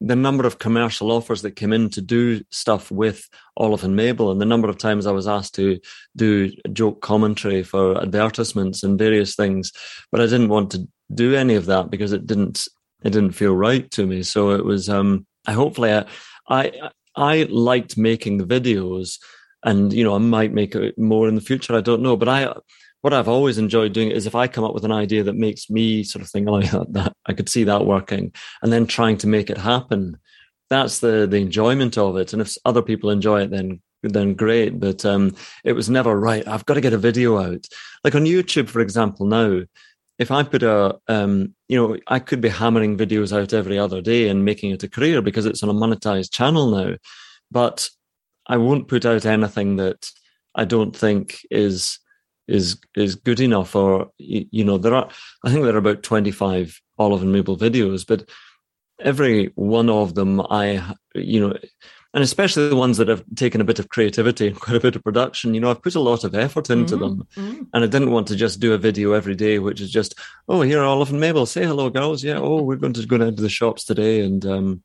the 0.00 0.16
number 0.16 0.46
of 0.46 0.60
commercial 0.60 1.10
offers 1.10 1.42
that 1.42 1.56
came 1.56 1.72
in 1.72 1.90
to 1.90 2.00
do 2.00 2.40
stuff 2.50 2.90
with 2.90 3.28
Olive 3.56 3.82
and 3.82 3.96
Mabel, 3.96 4.30
and 4.30 4.40
the 4.40 4.46
number 4.46 4.68
of 4.68 4.78
times 4.78 5.06
I 5.06 5.12
was 5.12 5.26
asked 5.26 5.56
to 5.56 5.80
do 6.14 6.52
joke 6.72 7.00
commentary 7.00 7.64
for 7.64 8.00
advertisements 8.00 8.84
and 8.84 8.98
various 8.98 9.34
things, 9.34 9.72
but 10.12 10.20
I 10.20 10.24
didn't 10.24 10.50
want 10.50 10.70
to 10.72 10.86
do 11.12 11.34
any 11.34 11.54
of 11.54 11.66
that 11.66 11.90
because 11.90 12.12
it 12.12 12.26
didn't 12.26 12.68
it 13.02 13.10
didn't 13.10 13.32
feel 13.32 13.54
right 13.54 13.90
to 13.92 14.06
me. 14.06 14.22
So 14.22 14.50
it 14.50 14.64
was 14.64 14.88
um 14.88 15.26
I 15.46 15.52
hopefully 15.52 15.92
I 15.92 16.04
I, 16.48 16.90
I 17.18 17.42
liked 17.50 17.98
making 17.98 18.38
the 18.38 18.44
videos 18.44 19.18
and 19.64 19.92
you 19.92 20.04
know 20.04 20.14
I 20.14 20.18
might 20.18 20.52
make 20.52 20.74
it 20.74 20.98
more 20.98 21.28
in 21.28 21.34
the 21.34 21.40
future 21.40 21.74
I 21.74 21.80
don't 21.80 22.02
know 22.02 22.16
but 22.16 22.28
I 22.28 22.54
what 23.00 23.14
I've 23.14 23.28
always 23.28 23.58
enjoyed 23.58 23.92
doing 23.92 24.10
is 24.10 24.26
if 24.26 24.34
I 24.34 24.48
come 24.48 24.64
up 24.64 24.74
with 24.74 24.84
an 24.84 24.92
idea 24.92 25.22
that 25.24 25.36
makes 25.36 25.70
me 25.70 26.02
sort 26.02 26.22
of 26.22 26.30
think, 26.30 26.48
oh, 26.48 26.58
yeah, 26.58 26.82
that 26.90 27.14
I 27.26 27.32
could 27.32 27.48
see 27.48 27.64
that 27.64 27.86
working, 27.86 28.32
and 28.62 28.72
then 28.72 28.86
trying 28.86 29.16
to 29.18 29.26
make 29.26 29.50
it 29.50 29.58
happen. 29.58 30.18
That's 30.70 30.98
the 30.98 31.26
the 31.26 31.38
enjoyment 31.38 31.96
of 31.96 32.16
it. 32.16 32.32
And 32.32 32.42
if 32.42 32.54
other 32.64 32.82
people 32.82 33.10
enjoy 33.10 33.42
it, 33.42 33.50
then 33.50 33.80
then 34.02 34.34
great. 34.34 34.78
But 34.78 35.04
um, 35.04 35.34
it 35.64 35.72
was 35.72 35.88
never 35.88 36.18
right. 36.18 36.46
I've 36.46 36.66
got 36.66 36.74
to 36.74 36.80
get 36.80 36.92
a 36.92 36.98
video 36.98 37.38
out. 37.38 37.66
Like 38.04 38.14
on 38.14 38.24
YouTube, 38.24 38.68
for 38.68 38.80
example, 38.80 39.26
now. 39.26 39.62
If 40.18 40.30
I 40.30 40.42
put 40.42 40.62
a, 40.62 40.98
um, 41.06 41.54
you 41.68 41.76
know, 41.76 41.96
I 42.08 42.18
could 42.18 42.40
be 42.40 42.48
hammering 42.48 42.96
videos 42.96 43.36
out 43.36 43.52
every 43.52 43.78
other 43.78 44.00
day 44.00 44.28
and 44.28 44.44
making 44.44 44.72
it 44.72 44.82
a 44.82 44.88
career 44.88 45.22
because 45.22 45.46
it's 45.46 45.62
on 45.62 45.68
a 45.68 45.74
monetized 45.74 46.32
channel 46.32 46.70
now. 46.70 46.96
But 47.50 47.88
I 48.46 48.56
won't 48.56 48.88
put 48.88 49.06
out 49.06 49.26
anything 49.26 49.76
that 49.76 50.10
I 50.54 50.64
don't 50.64 50.96
think 50.96 51.40
is 51.50 51.98
is 52.48 52.78
is 52.96 53.14
good 53.14 53.40
enough 53.40 53.76
or 53.76 54.10
you, 54.18 54.64
know 54.64 54.78
there 54.78 54.94
are 54.94 55.08
i 55.44 55.50
think 55.50 55.64
there 55.64 55.74
are 55.74 55.78
about 55.78 56.02
25 56.02 56.80
olive 56.98 57.22
and 57.22 57.30
mabel 57.30 57.56
videos 57.56 58.06
but 58.06 58.28
every 59.00 59.52
one 59.54 59.90
of 59.90 60.14
them 60.14 60.40
i 60.50 60.82
you 61.14 61.38
know 61.38 61.54
and 62.18 62.24
especially 62.24 62.68
the 62.68 62.74
ones 62.74 62.96
that 62.96 63.06
have 63.06 63.22
taken 63.36 63.60
a 63.60 63.64
bit 63.64 63.78
of 63.78 63.90
creativity 63.90 64.48
and 64.48 64.58
quite 64.60 64.74
a 64.74 64.80
bit 64.80 64.96
of 64.96 65.04
production 65.04 65.54
you 65.54 65.60
know 65.60 65.70
i've 65.70 65.80
put 65.80 65.94
a 65.94 66.00
lot 66.00 66.24
of 66.24 66.34
effort 66.34 66.68
into 66.68 66.96
Mm, 66.96 67.00
them 67.00 67.28
mm. 67.36 67.66
and 67.72 67.84
i 67.84 67.86
didn't 67.86 68.10
want 68.10 68.26
to 68.26 68.34
just 68.34 68.58
do 68.58 68.72
a 68.72 68.78
video 68.78 69.12
every 69.12 69.36
day 69.36 69.60
which 69.60 69.80
is 69.80 69.88
just 69.88 70.18
oh 70.48 70.62
here 70.62 70.80
are 70.80 70.84
olive 70.84 71.10
and 71.10 71.20
mabel 71.20 71.46
say 71.46 71.64
hello 71.64 71.88
girls 71.90 72.24
yeah 72.24 72.38
oh 72.38 72.60
we're 72.60 72.74
going 72.74 72.92
to 72.94 73.06
go 73.06 73.18
down 73.18 73.36
to 73.36 73.42
the 73.42 73.48
shops 73.48 73.84
today 73.84 74.20
and 74.20 74.44
um 74.44 74.82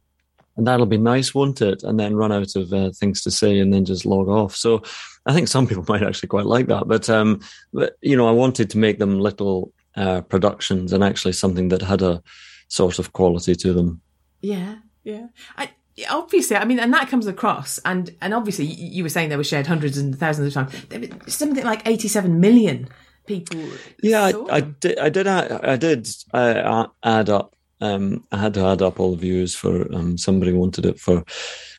and 0.56 0.68
that'll 0.68 0.86
be 0.86 1.00
nice, 1.00 1.34
won't 1.34 1.64
it? 1.64 1.82
And 1.82 2.00
then 2.00 2.16
run 2.16 2.32
out 2.32 2.56
of 2.56 2.72
uh, 2.72 2.92
things 2.92 3.24
to 3.24 3.32
say 3.32 3.58
and 3.58 3.74
then 3.74 3.86
just 3.86 4.06
log 4.06 4.28
off. 4.28 4.56
So 4.56 4.84
I 5.26 5.34
think 5.34 5.48
some 5.48 5.66
people 5.70 5.84
might 5.88 6.04
actually 6.04 6.30
quite 6.30 6.46
like 6.46 6.68
that. 6.68 6.88
But, 6.88 7.10
um, 7.10 7.40
but 7.74 7.98
you 8.02 8.16
know, 8.16 8.28
I 8.28 8.32
wanted 8.34 8.70
to 8.70 8.78
make 8.78 9.00
them 9.00 9.20
little 9.20 9.74
uh, 9.96 10.22
productions 10.22 10.94
and 10.94 11.04
actually 11.04 11.34
something 11.34 11.70
that 11.70 11.82
had 11.82 12.04
a 12.04 12.22
sort 12.68 13.00
of 13.00 13.14
quality 13.14 13.56
to 13.56 13.74
them. 13.74 14.02
Yeah, 14.42 14.76
yeah. 15.04 15.28
I, 15.58 15.72
obviously, 16.10 16.56
I 16.56 16.66
mean, 16.66 16.80
and 16.80 16.94
that 16.94 17.10
comes 17.10 17.28
across, 17.28 17.80
and 17.86 18.16
and 18.22 18.34
obviously, 18.34 18.66
you 18.66 19.04
were 19.04 19.10
saying 19.10 19.30
they 19.30 19.38
were 19.38 19.44
shared 19.44 19.68
hundreds 19.68 19.98
and 19.98 20.18
thousands 20.18 20.56
of 20.56 20.70
times. 20.70 21.34
Something 21.34 21.64
like 21.64 21.88
eighty-seven 21.88 22.40
million 22.40 22.90
people. 23.26 23.62
Yeah, 24.02 24.24
I, 24.24 24.58
I, 24.58 24.62
did. 24.62 25.00
I 25.00 25.10
did. 25.10 25.28
I, 25.28 25.76
did 25.78 26.08
uh, 26.34 26.88
add 27.04 27.30
up. 27.30 27.56
Um, 27.82 28.24
I 28.32 28.38
had 28.38 28.54
to 28.54 28.66
add 28.66 28.82
up 28.82 29.00
all 29.00 29.12
the 29.12 29.18
views 29.18 29.56
for 29.56 29.94
um, 29.94 30.18
somebody 30.18 30.54
wanted 30.54 30.86
it 30.86 31.00
for. 31.00 31.24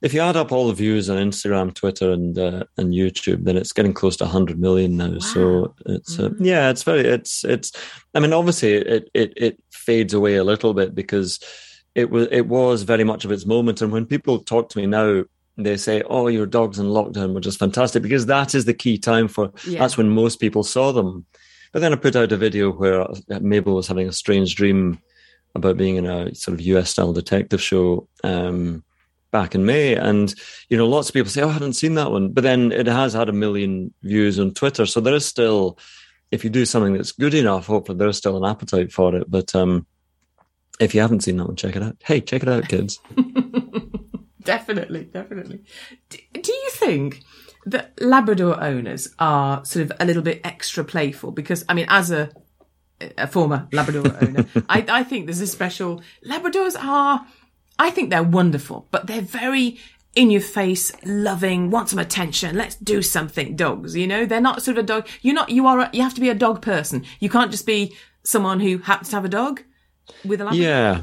If 0.02 0.12
you 0.12 0.20
add 0.20 0.36
up 0.36 0.52
all 0.52 0.68
the 0.68 0.74
views 0.74 1.08
on 1.08 1.16
Instagram, 1.16 1.74
Twitter, 1.74 2.12
and 2.12 2.38
uh, 2.38 2.64
and 2.76 2.92
YouTube, 2.92 3.44
then 3.44 3.56
it's 3.56 3.72
getting 3.72 3.94
close 3.94 4.16
to 4.18 4.24
100 4.24 4.58
million 4.58 4.96
now. 4.96 5.12
Wow. 5.12 5.18
So 5.18 5.74
it's 5.86 6.18
uh, 6.18 6.28
mm-hmm. 6.28 6.44
yeah, 6.44 6.70
it's 6.70 6.82
very 6.82 7.00
it's 7.00 7.44
it's. 7.44 7.72
I 8.14 8.20
mean, 8.20 8.32
obviously, 8.32 8.74
it 8.74 9.10
it 9.14 9.32
it 9.36 9.62
fades 9.72 10.14
away 10.14 10.36
a 10.36 10.44
little 10.44 10.74
bit 10.74 10.94
because 10.94 11.40
it 11.94 12.10
was 12.10 12.28
it 12.30 12.46
was 12.46 12.82
very 12.82 13.04
much 13.04 13.24
of 13.24 13.32
its 13.32 13.46
moment. 13.46 13.82
And 13.82 13.92
when 13.92 14.06
people 14.06 14.38
talk 14.38 14.68
to 14.70 14.78
me 14.78 14.86
now, 14.86 15.24
they 15.56 15.76
say, 15.76 16.02
"Oh, 16.02 16.28
your 16.28 16.46
dogs 16.46 16.78
in 16.78 16.86
lockdown 16.86 17.34
were 17.34 17.40
just 17.40 17.58
fantastic," 17.58 18.02
because 18.02 18.26
that 18.26 18.54
is 18.54 18.64
the 18.64 18.74
key 18.74 18.98
time 18.98 19.28
for. 19.28 19.52
Yeah. 19.66 19.78
That's 19.78 19.96
when 19.96 20.10
most 20.10 20.40
people 20.40 20.64
saw 20.64 20.92
them. 20.92 21.26
But 21.72 21.80
then 21.80 21.92
I 21.92 21.96
put 21.96 22.14
out 22.14 22.30
a 22.32 22.36
video 22.36 22.70
where 22.70 23.06
Mabel 23.40 23.74
was 23.74 23.88
having 23.88 24.08
a 24.08 24.12
strange 24.12 24.54
dream 24.54 25.00
about 25.54 25.76
being 25.76 25.96
in 25.96 26.06
a 26.06 26.34
sort 26.34 26.54
of 26.54 26.60
US 26.66 26.90
style 26.90 27.12
detective 27.12 27.60
show 27.60 28.08
um, 28.22 28.84
back 29.30 29.54
in 29.54 29.64
May. 29.64 29.94
And, 29.94 30.32
you 30.68 30.76
know, 30.76 30.86
lots 30.86 31.08
of 31.08 31.14
people 31.14 31.30
say, 31.30 31.42
oh, 31.42 31.48
I 31.48 31.52
hadn't 31.52 31.74
seen 31.74 31.94
that 31.94 32.10
one. 32.10 32.30
But 32.30 32.44
then 32.44 32.72
it 32.72 32.86
has 32.86 33.12
had 33.12 33.28
a 33.28 33.32
million 33.32 33.92
views 34.02 34.38
on 34.38 34.54
Twitter. 34.54 34.86
So 34.86 35.00
there 35.00 35.14
is 35.14 35.26
still, 35.26 35.78
if 36.30 36.44
you 36.44 36.50
do 36.50 36.64
something 36.64 36.94
that's 36.94 37.12
good 37.12 37.34
enough, 37.34 37.66
hopefully 37.66 37.98
there's 37.98 38.18
still 38.18 38.36
an 38.36 38.48
appetite 38.48 38.92
for 38.92 39.14
it. 39.14 39.28
But 39.28 39.54
um, 39.54 39.86
if 40.80 40.94
you 40.94 41.00
haven't 41.00 41.20
seen 41.20 41.36
that 41.36 41.46
one, 41.46 41.56
check 41.56 41.76
it 41.76 41.82
out. 41.82 41.96
Hey, 42.04 42.20
check 42.20 42.42
it 42.42 42.48
out, 42.48 42.68
kids. 42.68 43.00
definitely, 44.42 45.04
definitely. 45.04 45.62
Do, 46.08 46.18
do 46.32 46.52
you 46.52 46.70
think 46.70 47.22
that 47.66 47.92
Labrador 48.00 48.62
owners 48.62 49.14
are 49.18 49.64
sort 49.64 49.84
of 49.84 49.92
a 50.00 50.04
little 50.04 50.22
bit 50.22 50.40
extra 50.44 50.84
playful 50.84 51.30
because 51.30 51.64
I 51.68 51.74
mean, 51.74 51.86
as 51.88 52.10
a 52.10 52.30
a 53.18 53.26
former 53.26 53.68
Labrador 53.72 54.16
owner, 54.20 54.46
I, 54.68 54.84
I 54.88 55.04
think 55.04 55.26
there's 55.26 55.40
a 55.40 55.46
special 55.46 56.02
Labradors 56.26 56.76
are. 56.82 57.26
I 57.76 57.90
think 57.90 58.10
they're 58.10 58.22
wonderful, 58.22 58.86
but 58.92 59.08
they're 59.08 59.20
very 59.20 59.78
in 60.14 60.30
your 60.30 60.40
face, 60.40 60.92
loving, 61.04 61.70
want 61.70 61.88
some 61.88 61.98
attention. 61.98 62.56
Let's 62.56 62.76
do 62.76 63.02
something. 63.02 63.56
Dogs, 63.56 63.96
you 63.96 64.06
know, 64.06 64.26
they're 64.26 64.40
not 64.40 64.62
sort 64.62 64.78
of 64.78 64.84
a 64.84 64.86
dog. 64.86 65.08
You're 65.22 65.34
not. 65.34 65.50
You 65.50 65.66
are. 65.66 65.80
A, 65.80 65.90
you 65.92 66.02
have 66.02 66.14
to 66.14 66.20
be 66.20 66.30
a 66.30 66.34
dog 66.34 66.62
person. 66.62 67.04
You 67.20 67.28
can't 67.28 67.50
just 67.50 67.66
be 67.66 67.96
someone 68.22 68.60
who 68.60 68.78
happens 68.78 69.10
to 69.10 69.16
have 69.16 69.24
a 69.24 69.28
dog 69.28 69.62
with 70.24 70.40
a 70.40 70.44
Labrador. 70.44 70.64
Yeah, 70.64 71.02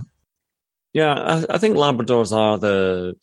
yeah. 0.93 1.13
I, 1.13 1.55
I 1.55 1.57
think 1.57 1.75
Labradors 1.75 2.35
are 2.35 2.57
the 2.57 3.15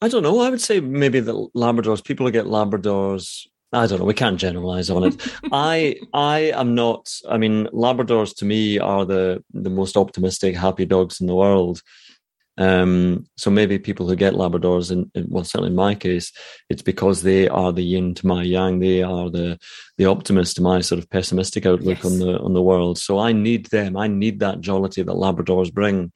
I 0.00 0.08
don't 0.08 0.22
know. 0.22 0.40
I 0.40 0.50
would 0.50 0.60
say 0.60 0.80
maybe 0.80 1.20
the 1.20 1.48
Labradors, 1.54 2.04
people 2.04 2.26
who 2.26 2.32
get 2.32 2.44
Labradors, 2.44 3.46
I 3.72 3.86
don't 3.86 3.98
know. 3.98 4.04
We 4.04 4.14
can't 4.14 4.38
generalize 4.38 4.90
on 4.90 5.04
it. 5.04 5.32
I 5.52 5.96
I 6.12 6.52
am 6.54 6.74
not. 6.74 7.12
I 7.28 7.38
mean, 7.38 7.66
Labradors 7.68 8.36
to 8.36 8.44
me 8.44 8.78
are 8.78 9.04
the 9.04 9.42
the 9.52 9.70
most 9.70 9.96
optimistic, 9.96 10.54
happy 10.54 10.84
dogs 10.84 11.20
in 11.20 11.26
the 11.26 11.34
world. 11.34 11.82
Um, 12.58 13.26
so 13.36 13.50
maybe 13.50 13.78
people 13.78 14.08
who 14.08 14.16
get 14.16 14.34
Labradors, 14.34 14.90
and 14.90 15.10
well, 15.28 15.44
certainly 15.44 15.70
in 15.70 15.76
my 15.76 15.94
case, 15.94 16.32
it's 16.70 16.82
because 16.82 17.22
they 17.22 17.48
are 17.48 17.72
the 17.72 17.84
yin 17.84 18.14
to 18.14 18.26
my 18.26 18.42
yang. 18.42 18.78
They 18.78 19.02
are 19.02 19.30
the 19.30 19.58
the 19.98 20.06
optimist 20.06 20.56
to 20.56 20.62
my 20.62 20.80
sort 20.80 20.98
of 20.98 21.10
pessimistic 21.10 21.66
outlook 21.66 21.98
yes. 21.98 22.06
on 22.06 22.18
the 22.18 22.38
on 22.38 22.54
the 22.54 22.62
world. 22.62 22.98
So 22.98 23.18
I 23.18 23.32
need 23.32 23.66
them. 23.66 23.96
I 23.96 24.08
need 24.08 24.40
that 24.40 24.60
jollity 24.60 25.02
that 25.02 25.12
Labradors 25.12 25.72
bring. 25.72 26.12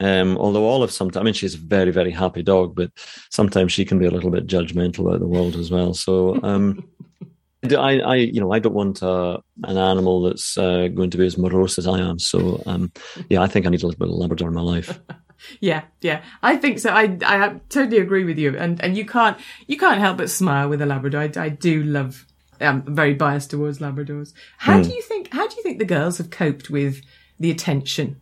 Um, 0.00 0.38
although 0.38 0.66
Olive 0.66 0.90
sometimes, 0.90 1.20
I 1.20 1.22
mean, 1.24 1.34
she's 1.34 1.54
a 1.54 1.58
very, 1.58 1.90
very 1.90 2.10
happy 2.10 2.42
dog, 2.42 2.74
but 2.74 2.90
sometimes 3.30 3.70
she 3.70 3.84
can 3.84 3.98
be 3.98 4.06
a 4.06 4.10
little 4.10 4.30
bit 4.30 4.46
judgmental 4.46 5.00
about 5.00 5.20
the 5.20 5.26
world 5.26 5.56
as 5.56 5.70
well. 5.70 5.92
So, 5.92 6.40
um, 6.42 6.88
I, 7.64 8.00
I, 8.00 8.14
you 8.14 8.40
know, 8.40 8.52
I 8.52 8.58
don't 8.58 8.72
want 8.72 9.02
uh, 9.02 9.38
an 9.64 9.76
animal 9.76 10.22
that's 10.22 10.56
uh, 10.56 10.88
going 10.88 11.10
to 11.10 11.18
be 11.18 11.26
as 11.26 11.36
morose 11.36 11.76
as 11.76 11.86
I 11.86 11.98
am. 12.00 12.18
So, 12.18 12.62
um, 12.64 12.90
yeah, 13.28 13.42
I 13.42 13.46
think 13.46 13.66
I 13.66 13.68
need 13.68 13.82
a 13.82 13.86
little 13.86 13.98
bit 13.98 14.08
of 14.08 14.14
Labrador 14.14 14.48
in 14.48 14.54
my 14.54 14.62
life. 14.62 14.98
yeah, 15.60 15.82
yeah, 16.00 16.22
I 16.42 16.56
think 16.56 16.78
so. 16.78 16.90
I, 16.90 17.18
I 17.24 17.60
totally 17.68 17.98
agree 17.98 18.24
with 18.24 18.38
you, 18.38 18.56
and 18.56 18.82
and 18.82 18.96
you 18.96 19.04
can't, 19.04 19.38
you 19.66 19.76
can't 19.76 20.00
help 20.00 20.18
but 20.18 20.30
smile 20.30 20.68
with 20.68 20.80
a 20.82 20.86
Labrador. 20.86 21.20
I, 21.20 21.30
I 21.36 21.48
do 21.48 21.82
love. 21.82 22.26
I'm 22.60 22.82
very 22.94 23.14
biased 23.14 23.50
towards 23.50 23.78
Labradors. 23.78 24.32
How 24.58 24.78
mm. 24.78 24.84
do 24.84 24.94
you 24.94 25.02
think? 25.02 25.32
How 25.32 25.46
do 25.46 25.56
you 25.56 25.62
think 25.62 25.78
the 25.78 25.84
girls 25.84 26.18
have 26.18 26.30
coped 26.30 26.70
with 26.70 27.02
the 27.38 27.50
attention 27.50 28.20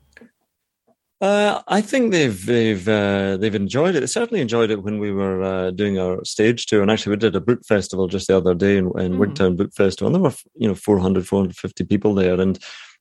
uh, 1.21 1.63
I 1.67 1.81
think 1.81 2.13
they've 2.13 2.47
they've 2.47 2.89
uh, 2.89 3.37
they've 3.39 3.55
enjoyed 3.55 3.97
it. 3.97 4.01
They 4.01 4.07
certainly 4.07 4.41
enjoyed 4.41 4.71
it 4.71 4.85
when 4.85 5.01
we 5.01 5.11
were 5.11 5.43
uh, 5.43 5.71
doing 5.73 5.99
our 5.99 6.25
stage 6.25 6.67
tour, 6.67 6.81
and 6.81 6.93
actually 6.93 7.11
we 7.11 7.17
did 7.17 7.35
a 7.35 7.41
book 7.41 7.65
festival 7.65 8.07
just 8.07 8.29
the 8.29 8.37
other 8.37 8.55
day 8.55 8.77
in, 8.77 8.87
in 9.01 9.15
mm. 9.15 9.19
Wigtown 9.19 9.57
Book 9.57 9.73
Festival, 9.75 10.07
and 10.07 10.15
there 10.15 10.23
were 10.23 10.37
you 10.55 10.69
know 10.69 10.77
400, 10.77 11.27
450 11.27 11.85
people 11.85 12.15
there, 12.15 12.41
and 12.41 12.57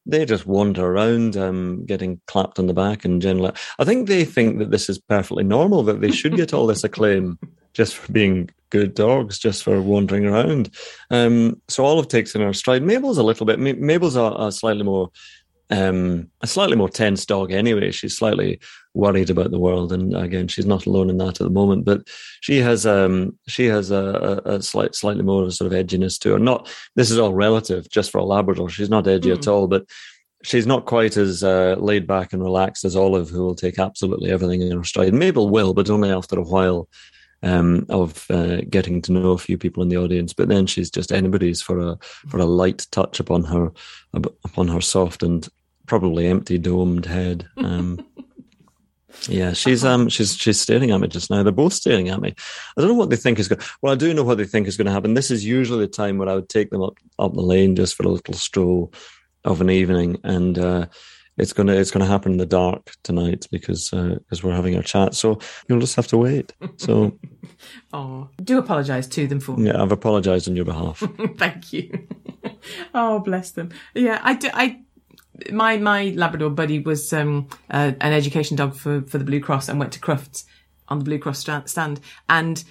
they 0.07 0.25
just 0.25 0.45
wander 0.45 0.85
around, 0.85 1.35
um, 1.37 1.85
getting 1.85 2.19
clapped 2.27 2.59
on 2.59 2.67
the 2.67 2.73
back 2.73 3.05
and 3.05 3.21
generally. 3.21 3.51
I 3.77 3.83
think 3.83 4.07
they 4.07 4.25
think 4.25 4.59
that 4.59 4.71
this 4.71 4.89
is 4.89 4.97
perfectly 4.97 5.43
normal, 5.43 5.83
that 5.83 6.01
they 6.01 6.11
should 6.11 6.35
get 6.35 6.53
all 6.53 6.65
this 6.65 6.83
acclaim 6.83 7.37
just 7.73 7.95
for 7.95 8.11
being 8.11 8.49
good 8.69 8.93
dogs, 8.93 9.37
just 9.37 9.63
for 9.63 9.81
wandering 9.81 10.25
around. 10.25 10.73
Um, 11.11 11.61
so 11.67 11.85
Olive 11.85 12.07
takes 12.07 12.35
in 12.35 12.41
her 12.41 12.53
stride. 12.53 12.83
Mabel's 12.83 13.17
a 13.17 13.23
little 13.23 13.45
bit. 13.45 13.59
Mabel's 13.59 14.15
a, 14.15 14.23
a 14.23 14.51
slightly 14.51 14.83
more 14.83 15.11
um, 15.69 16.29
a 16.41 16.47
slightly 16.47 16.77
more 16.77 16.89
tense 16.89 17.25
dog 17.25 17.51
anyway. 17.51 17.91
She's 17.91 18.17
slightly 18.17 18.59
worried 18.97 19.29
about 19.29 19.51
the 19.51 19.59
world, 19.59 19.93
and 19.93 20.15
again, 20.15 20.47
she's 20.47 20.65
not 20.65 20.85
alone 20.85 21.09
in 21.09 21.17
that 21.17 21.39
at 21.39 21.45
the 21.45 21.49
moment. 21.49 21.85
But 21.85 22.07
she 22.41 22.57
has 22.57 22.85
um, 22.85 23.37
she 23.47 23.65
has 23.65 23.91
a, 23.91 24.41
a, 24.45 24.55
a 24.55 24.61
slight, 24.61 24.95
slightly 24.95 25.23
more 25.23 25.43
of 25.43 25.49
a 25.49 25.51
sort 25.51 25.71
of 25.71 25.77
edginess 25.77 26.19
to 26.19 26.33
her. 26.33 26.39
Not 26.39 26.69
this 26.95 27.11
is 27.11 27.19
all 27.19 27.33
relative, 27.33 27.89
just 27.89 28.11
for 28.11 28.17
a 28.17 28.25
Labrador. 28.25 28.69
She's 28.69 28.89
not 28.89 29.07
edgy 29.07 29.29
mm. 29.29 29.37
at 29.37 29.45
hmm. 29.45 29.51
all, 29.51 29.67
but 29.67 29.85
she's 30.43 30.67
not 30.67 30.85
quite 30.85 31.17
as 31.17 31.43
uh, 31.43 31.75
laid 31.79 32.07
back 32.07 32.33
and 32.33 32.43
relaxed 32.43 32.85
as 32.85 32.95
Olive, 32.95 33.29
who 33.29 33.43
will 33.43 33.55
take 33.55 33.79
absolutely 33.79 34.31
everything 34.31 34.61
in 34.61 34.77
her 34.77 34.83
stride. 34.83 35.13
Mabel 35.13 35.49
will, 35.49 35.73
but 35.73 35.89
only 35.89 36.11
after 36.11 36.39
a 36.39 36.43
while 36.43 36.89
um, 37.43 37.85
of 37.89 38.25
uh, 38.29 38.61
getting 38.69 39.01
to 39.03 39.11
know 39.11 39.31
a 39.31 39.37
few 39.37 39.57
people 39.57 39.83
in 39.83 39.89
the 39.89 39.97
audience. 39.97 40.33
But 40.33 40.47
then 40.49 40.65
she's 40.65 40.89
just 40.89 41.11
anybody's 41.11 41.61
for 41.61 41.79
a 41.79 41.97
for 42.27 42.39
a 42.39 42.45
light 42.45 42.87
touch 42.91 43.19
upon 43.19 43.43
her 43.45 43.71
upon 44.13 44.67
her 44.69 44.81
soft 44.81 45.23
and 45.23 45.47
probably 45.85 46.27
empty 46.27 46.57
domed 46.57 47.05
head. 47.05 47.47
Um, 47.57 48.05
yeah, 49.27 49.53
she's 49.53 49.83
um 49.83 50.09
she's 50.09 50.35
she's 50.35 50.59
staring 50.59 50.91
at 50.91 50.99
me 50.99 51.07
just 51.07 51.29
now. 51.29 51.43
They're 51.43 51.51
both 51.51 51.73
staring 51.73 52.09
at 52.09 52.21
me. 52.21 52.33
I 52.77 52.81
don't 52.81 52.89
know 52.89 52.95
what 52.95 53.09
they 53.09 53.15
think 53.15 53.39
is 53.39 53.47
going. 53.47 53.61
Well, 53.81 53.93
I 53.93 53.95
do 53.95 54.13
know 54.13 54.23
what 54.23 54.37
they 54.37 54.45
think 54.45 54.67
is 54.67 54.77
going 54.77 54.85
to 54.85 54.91
happen. 54.91 55.13
This 55.13 55.31
is 55.31 55.45
usually 55.45 55.85
the 55.85 55.91
time 55.91 56.17
where 56.17 56.29
I 56.29 56.35
would 56.35 56.49
take 56.49 56.69
them 56.69 56.83
up 56.83 56.97
up 57.19 57.33
the 57.33 57.41
lane 57.41 57.75
just 57.75 57.95
for 57.95 58.03
a 58.03 58.09
little 58.09 58.33
stroll 58.33 58.93
of 59.43 59.61
an 59.61 59.69
evening, 59.69 60.17
and 60.23 60.57
uh, 60.57 60.87
it's 61.37 61.53
gonna 61.53 61.73
it's 61.73 61.91
gonna 61.91 62.05
happen 62.05 62.33
in 62.33 62.37
the 62.37 62.45
dark 62.45 62.91
tonight 63.03 63.47
because 63.51 63.89
because 63.89 64.43
uh, 64.43 64.47
we're 64.47 64.55
having 64.55 64.75
our 64.75 64.83
chat. 64.83 65.13
So 65.13 65.39
you'll 65.67 65.79
just 65.79 65.95
have 65.95 66.07
to 66.07 66.17
wait. 66.17 66.53
So, 66.77 67.17
oh, 67.93 68.29
do 68.43 68.57
apologise 68.57 69.07
to 69.07 69.27
them 69.27 69.39
for. 69.39 69.59
Yeah, 69.59 69.81
I've 69.81 69.91
apologised 69.91 70.47
on 70.47 70.55
your 70.55 70.65
behalf. 70.65 71.03
Thank 71.37 71.73
you. 71.73 72.07
oh, 72.93 73.19
bless 73.19 73.51
them. 73.51 73.71
Yeah, 73.93 74.19
I 74.23 74.33
do. 74.33 74.49
I 74.53 74.81
my 75.51 75.77
my 75.77 76.13
Labrador 76.15 76.49
buddy 76.49 76.79
was 76.79 77.11
um, 77.13 77.47
uh, 77.69 77.93
an 78.01 78.13
education 78.13 78.57
dog 78.57 78.75
for 78.75 79.01
for 79.01 79.17
the 79.17 79.25
Blue 79.25 79.39
Cross 79.39 79.69
and 79.69 79.79
went 79.79 79.93
to 79.93 79.99
Crufts 79.99 80.45
on 80.87 80.99
the 80.99 81.05
Blue 81.05 81.19
Cross 81.19 81.47
stand, 81.65 81.99
and 82.29 82.63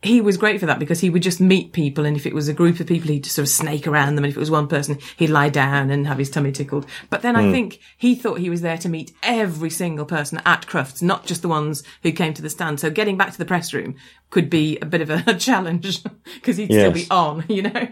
he 0.00 0.20
was 0.20 0.36
great 0.36 0.60
for 0.60 0.66
that 0.66 0.78
because 0.78 1.00
he 1.00 1.10
would 1.10 1.22
just 1.22 1.40
meet 1.40 1.72
people 1.72 2.06
and 2.06 2.16
if 2.16 2.24
it 2.24 2.34
was 2.34 2.46
a 2.46 2.54
group 2.54 2.78
of 2.78 2.86
people 2.86 3.10
he'd 3.10 3.24
just 3.24 3.34
sort 3.34 3.44
of 3.44 3.50
snake 3.50 3.86
around 3.86 4.14
them 4.14 4.24
and 4.24 4.30
if 4.30 4.36
it 4.36 4.40
was 4.40 4.50
one 4.50 4.68
person 4.68 4.96
he'd 5.16 5.30
lie 5.30 5.48
down 5.48 5.90
and 5.90 6.06
have 6.06 6.18
his 6.18 6.30
tummy 6.30 6.52
tickled 6.52 6.86
but 7.10 7.22
then 7.22 7.34
mm. 7.34 7.38
i 7.38 7.42
hmm. 7.44 7.50
think 7.50 7.80
he 7.96 8.14
thought 8.14 8.38
he 8.38 8.50
was 8.50 8.60
there 8.60 8.78
to 8.78 8.88
meet 8.88 9.12
every 9.24 9.70
single 9.70 10.04
person 10.04 10.40
at 10.46 10.66
crufts 10.66 11.02
not 11.02 11.26
just 11.26 11.42
the 11.42 11.48
ones 11.48 11.82
who 12.04 12.12
came 12.12 12.32
to 12.32 12.42
the 12.42 12.50
stand 12.50 12.78
so 12.78 12.90
getting 12.90 13.16
back 13.16 13.32
to 13.32 13.38
the 13.38 13.44
press 13.44 13.74
room 13.74 13.96
could 14.30 14.48
be 14.48 14.78
a 14.80 14.86
bit 14.86 15.00
of 15.00 15.10
a 15.10 15.34
challenge 15.38 16.04
because 16.36 16.56
he'd 16.56 16.70
yes. 16.70 16.80
still 16.80 16.92
be 16.92 17.06
on 17.10 17.44
you 17.48 17.62
know 17.62 17.88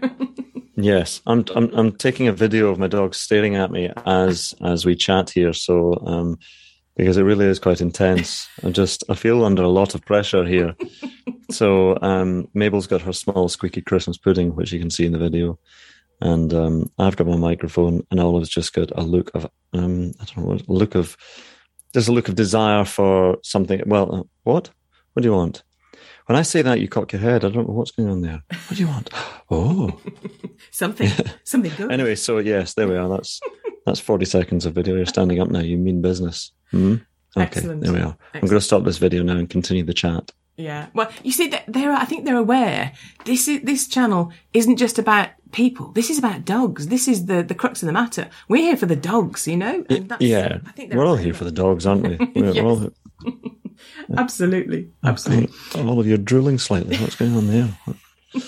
yes 0.77 1.21
I'm, 1.27 1.45
I'm 1.55 1.71
i'm 1.75 1.93
taking 1.93 2.29
a 2.29 2.33
video 2.33 2.69
of 2.69 2.79
my 2.79 2.87
dog 2.87 3.15
staring 3.15 3.57
at 3.57 3.71
me 3.71 3.91
as 4.05 4.55
as 4.63 4.85
we 4.85 4.95
chat 4.95 5.31
here 5.31 5.53
so 5.53 6.01
um 6.07 6.39
because 6.97 7.19
it 7.19 7.23
really 7.23 7.45
is 7.47 7.59
quite 7.59 7.81
intense. 7.81 8.49
I 8.65 8.71
just 8.71 9.05
I 9.09 9.15
feel 9.15 9.45
under 9.45 9.63
a 9.63 9.69
lot 9.69 9.95
of 9.95 10.05
pressure 10.05 10.45
here. 10.45 10.75
so 11.51 11.99
um, 12.03 12.49
Mabel's 12.55 12.87
got 12.87 13.03
her 13.03 13.13
small 13.13 13.49
squeaky 13.49 13.83
Christmas 13.83 14.19
pudding, 14.19 14.57
which 14.57 14.73
you 14.73 14.81
can 14.81 14.91
see 14.91 15.07
in 15.07 15.13
the 15.13 15.19
video, 15.19 15.59
and 16.21 16.53
um, 16.53 16.91
I've 16.99 17.17
got 17.17 17.27
my 17.27 17.37
microphone, 17.37 18.05
and 18.11 18.19
Olive's 18.19 18.49
just 18.49 18.73
got 18.73 18.91
a 18.97 19.03
look 19.03 19.31
of 19.35 19.45
um, 19.73 20.13
I 20.21 20.25
don't 20.25 20.39
know 20.39 20.53
a 20.53 20.73
look 20.73 20.95
of 20.95 21.17
there's 21.93 22.09
a 22.09 22.13
look 22.13 22.29
of 22.29 22.35
desire 22.35 22.85
for 22.85 23.39
something. 23.43 23.83
Well, 23.87 24.15
uh, 24.15 24.23
what? 24.45 24.71
What 25.13 25.23
do 25.23 25.29
you 25.29 25.35
want? 25.35 25.63
When 26.27 26.37
I 26.37 26.43
say 26.43 26.63
that, 26.63 26.81
you 26.81 26.89
cock 26.89 27.13
your 27.13 27.21
head. 27.23 27.45
I 27.45 27.49
don't 27.51 27.69
know 27.69 27.75
what's 27.75 27.93
going 27.93 28.09
on 28.09 28.21
there. 28.21 28.43
What 28.51 28.77
do 28.77 28.83
you 28.83 28.89
want? 28.89 29.11
Oh, 29.51 29.99
something, 30.73 31.11
something 31.45 31.73
good. 31.77 31.93
anyway, 31.93 32.17
so 32.17 32.39
yes, 32.39 32.75
there 32.75 32.89
we 32.89 32.97
are. 32.97 33.09
That's 33.09 33.41
That's 33.85 34.01
40 34.01 34.25
seconds 34.25 34.67
of 34.67 34.75
video. 34.75 34.97
You're 34.97 35.07
standing 35.07 35.41
up 35.41 35.49
now. 35.51 35.61
You 35.61 35.79
mean 35.79 36.03
business. 36.03 36.53
hmm 36.71 36.97
Okay, 37.37 37.45
Excellent. 37.45 37.83
there 37.83 37.93
we 37.93 38.01
are. 38.01 38.17
I'm 38.35 38.41
going 38.41 38.53
to 38.55 38.61
stop 38.63 38.83
this 38.85 38.97
video 38.97 39.23
now 39.23 39.37
and 39.37 39.49
continue 39.51 39.85
the 39.85 39.93
chat. 39.93 40.33
Yeah. 40.57 40.87
Well, 40.95 41.11
you 41.23 41.33
see, 41.33 41.51
th- 41.51 41.65
they're, 41.69 41.93
I 41.93 42.07
think 42.07 42.25
they're 42.25 42.39
aware. 42.39 42.93
This 43.27 43.47
is, 43.47 43.61
this 43.61 43.87
channel 43.89 44.33
isn't 44.55 44.79
just 44.79 44.99
about 44.99 45.29
people. 45.53 45.93
This 45.93 46.09
is 46.09 46.17
about 46.19 46.47
dogs. 46.47 46.87
This 46.89 47.07
is 47.07 47.27
the, 47.27 47.43
the 47.43 47.55
crux 47.55 47.83
of 47.83 47.89
the 47.89 47.93
matter. 47.93 48.31
We're 48.49 48.63
here 48.63 48.77
for 48.79 48.87
the 48.87 48.97
dogs, 48.97 49.47
you 49.47 49.59
know? 49.59 49.85
And 49.91 50.09
that's- 50.09 50.27
yeah, 50.27 50.61
I 50.67 50.71
think 50.73 50.95
we're 50.95 51.05
all 51.05 51.17
here 51.17 51.35
for 51.35 51.45
the 51.45 51.53
dogs, 51.53 51.85
aren't 51.87 52.05
we? 52.09 52.17
We're 52.41 52.53
Yes. 52.53 52.65
all, 52.65 52.91
that. 54.09 54.19
Absolutely. 54.19 54.91
Absolutely. 55.05 55.51
all 55.83 56.01
of 56.01 56.07
you 56.07 56.15
are 56.15 56.19
drooling 56.19 56.59
slightly. 56.59 56.97
What's 56.99 57.17
going 57.17 57.35
on 57.37 57.47
there? 57.47 57.69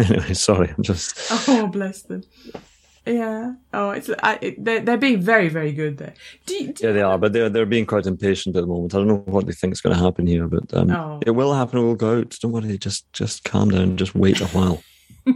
anyway, 0.00 0.34
sorry. 0.34 0.72
I'm 0.76 0.82
just. 0.82 1.48
Oh, 1.48 1.66
bless 1.66 2.02
them. 2.02 2.22
Yeah. 3.06 3.54
Oh, 3.72 3.90
it's, 3.90 4.10
I, 4.22 4.38
it, 4.42 4.64
they're, 4.64 4.80
they're 4.80 4.96
being 4.96 5.20
very, 5.20 5.48
very 5.48 5.70
good 5.72 5.98
there. 5.98 6.14
Do 6.44 6.54
you, 6.54 6.72
do 6.72 6.86
Yeah, 6.86 6.92
they 6.92 7.02
are, 7.02 7.16
but 7.18 7.32
they're 7.32 7.48
they're 7.48 7.64
being 7.64 7.86
quite 7.86 8.04
impatient 8.06 8.56
at 8.56 8.62
the 8.62 8.66
moment. 8.66 8.94
I 8.94 8.98
don't 8.98 9.06
know 9.06 9.22
what 9.26 9.46
they 9.46 9.52
think 9.52 9.72
is 9.74 9.80
going 9.80 9.96
to 9.96 10.02
happen 10.02 10.26
here, 10.26 10.48
but 10.48 10.74
um, 10.74 10.90
Oh. 10.90 11.20
it 11.24 11.30
will 11.30 11.54
happen. 11.54 11.78
It 11.78 11.82
will 11.82 11.94
go 11.94 12.18
out. 12.18 12.36
Don't 12.42 12.50
worry. 12.52 12.76
Just 12.78 13.10
just 13.12 13.44
calm 13.44 13.70
down. 13.70 13.96
Just 13.96 14.14
wait 14.14 14.40
a 14.40 14.46
while. 14.46 14.82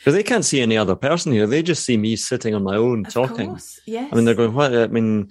Because 0.00 0.14
they 0.14 0.22
can't 0.22 0.46
see 0.46 0.62
any 0.62 0.78
other 0.78 0.96
person 0.96 1.30
here. 1.30 1.46
They 1.46 1.62
just 1.62 1.84
see 1.84 1.98
me 1.98 2.16
sitting 2.16 2.54
on 2.54 2.62
my 2.62 2.74
own 2.74 3.04
Of 3.04 3.12
talking. 3.12 3.48
course, 3.50 3.78
yes. 3.86 4.08
I 4.10 4.16
mean, 4.16 4.24
they're 4.24 4.34
going. 4.34 4.54
What? 4.54 4.74
I 4.74 4.86
mean, 4.86 5.28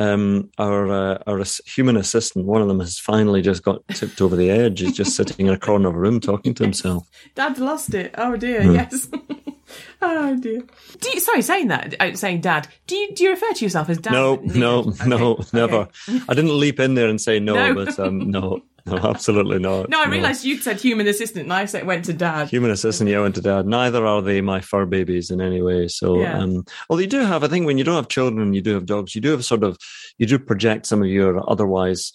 um, 0.00 0.50
our 0.58 0.90
uh, 0.90 1.18
our 1.26 1.42
human 1.66 1.96
assistant, 1.96 2.46
one 2.46 2.62
of 2.62 2.68
them 2.68 2.80
has 2.80 2.98
finally 2.98 3.42
just 3.42 3.62
got 3.62 3.86
tipped 3.88 4.20
over 4.20 4.34
the 4.34 4.50
edge. 4.50 4.80
He's 4.80 4.96
just 4.96 5.14
sitting 5.14 5.46
in 5.46 5.52
a 5.52 5.58
corner 5.58 5.88
of 5.88 5.94
a 5.94 5.98
room 5.98 6.18
talking 6.20 6.54
to 6.54 6.62
himself. 6.64 7.06
Dad's 7.36 7.60
lost 7.60 7.94
it. 7.94 8.14
Oh 8.18 8.36
dear, 8.36 8.62
Hmm. 8.62 8.74
yes. 8.74 9.08
oh 10.02 10.36
dear. 10.36 10.62
Do 11.00 11.10
you, 11.10 11.20
sorry, 11.20 11.42
saying 11.42 11.68
that, 11.68 11.94
uh, 12.00 12.14
saying 12.14 12.40
dad. 12.40 12.66
Do 12.86 12.96
you 12.96 13.14
do 13.14 13.24
you 13.24 13.30
refer 13.30 13.52
to 13.52 13.64
yourself 13.64 13.88
as 13.90 13.98
dad? 13.98 14.12
No, 14.12 14.36
no, 14.42 14.78
Okay, 14.80 15.06
no, 15.08 15.32
okay. 15.34 15.44
never. 15.52 15.88
I 16.28 16.34
didn't 16.34 16.58
leap 16.58 16.80
in 16.80 16.94
there 16.94 17.08
and 17.08 17.20
say 17.20 17.38
no, 17.38 17.54
No. 17.54 17.74
but 17.84 17.98
um, 17.98 18.30
no, 18.30 18.62
no, 18.86 18.96
absolutely 19.02 19.58
not. 19.58 19.88
No, 19.88 20.02
I 20.02 20.08
realised 20.08 20.44
you'd 20.44 20.62
said 20.62 20.80
human 20.80 21.06
assistant, 21.06 21.44
and 21.44 21.52
I 21.52 21.64
said 21.66 21.86
went 21.86 22.04
to 22.06 22.12
dad. 22.12 22.48
Human 22.48 22.70
assistant, 22.70 23.10
yeah, 23.10 23.20
went 23.20 23.34
to 23.36 23.40
dad. 23.40 23.66
Neither 23.66 24.06
are 24.06 24.22
they 24.22 24.40
my 24.40 24.60
fur 24.60 24.86
babies 24.86 25.30
in 25.30 25.40
any 25.40 25.62
way. 25.62 25.88
So, 25.88 26.20
Yeah. 26.20 26.38
um, 26.38 26.64
well, 26.88 27.00
you 27.00 27.06
do 27.06 27.20
have, 27.20 27.44
I 27.44 27.48
think, 27.48 27.66
when 27.66 27.78
you 27.78 27.84
don't 27.84 27.96
have 27.96 28.08
children 28.08 28.42
and 28.42 28.54
you 28.54 28.62
do 28.62 28.74
have 28.74 28.86
dogs, 28.86 29.14
you 29.14 29.20
do 29.20 29.30
have 29.32 29.44
sort 29.44 29.64
of, 29.64 29.76
you 30.18 30.26
do 30.26 30.38
project 30.38 30.86
some 30.86 31.02
of 31.02 31.08
your 31.08 31.48
otherwise 31.50 32.12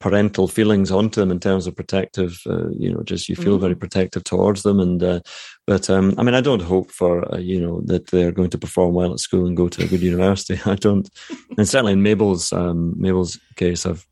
parental 0.00 0.46
feelings 0.46 0.92
onto 0.92 1.20
them 1.20 1.32
in 1.32 1.40
terms 1.40 1.66
of 1.66 1.74
protective, 1.74 2.38
uh, 2.46 2.68
you 2.70 2.88
know, 2.92 3.02
just 3.02 3.28
you 3.28 3.34
feel 3.34 3.58
Mm. 3.58 3.62
very 3.62 3.74
protective 3.74 4.22
towards 4.22 4.62
them. 4.62 4.78
And, 4.78 5.02
uh, 5.02 5.18
but, 5.66 5.90
um, 5.90 6.14
I 6.16 6.22
mean, 6.22 6.36
I 6.36 6.40
don't 6.40 6.62
hope 6.62 6.92
for, 6.92 7.34
uh, 7.34 7.38
you 7.38 7.60
know, 7.60 7.80
that 7.86 8.06
they're 8.12 8.30
going 8.30 8.50
to 8.50 8.58
perform 8.58 8.94
well 8.94 9.12
at 9.12 9.18
school 9.18 9.44
and 9.44 9.56
go 9.56 9.66
to 9.68 9.82
a 9.82 9.88
good 9.88 10.00
university. 10.12 10.60
I 10.64 10.76
don't. 10.76 11.10
And 11.56 11.68
certainly 11.68 11.94
in 11.94 12.02
Mabel's, 12.04 12.52
um, 12.52 12.94
Mabel's 12.96 13.40
case, 13.56 13.84
I've 13.86 14.06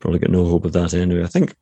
probably 0.00 0.18
got 0.20 0.30
no 0.30 0.44
hope 0.44 0.64
of 0.64 0.72
that 0.72 0.94
anyway. 0.94 1.22
I 1.22 1.26
think 1.26 1.54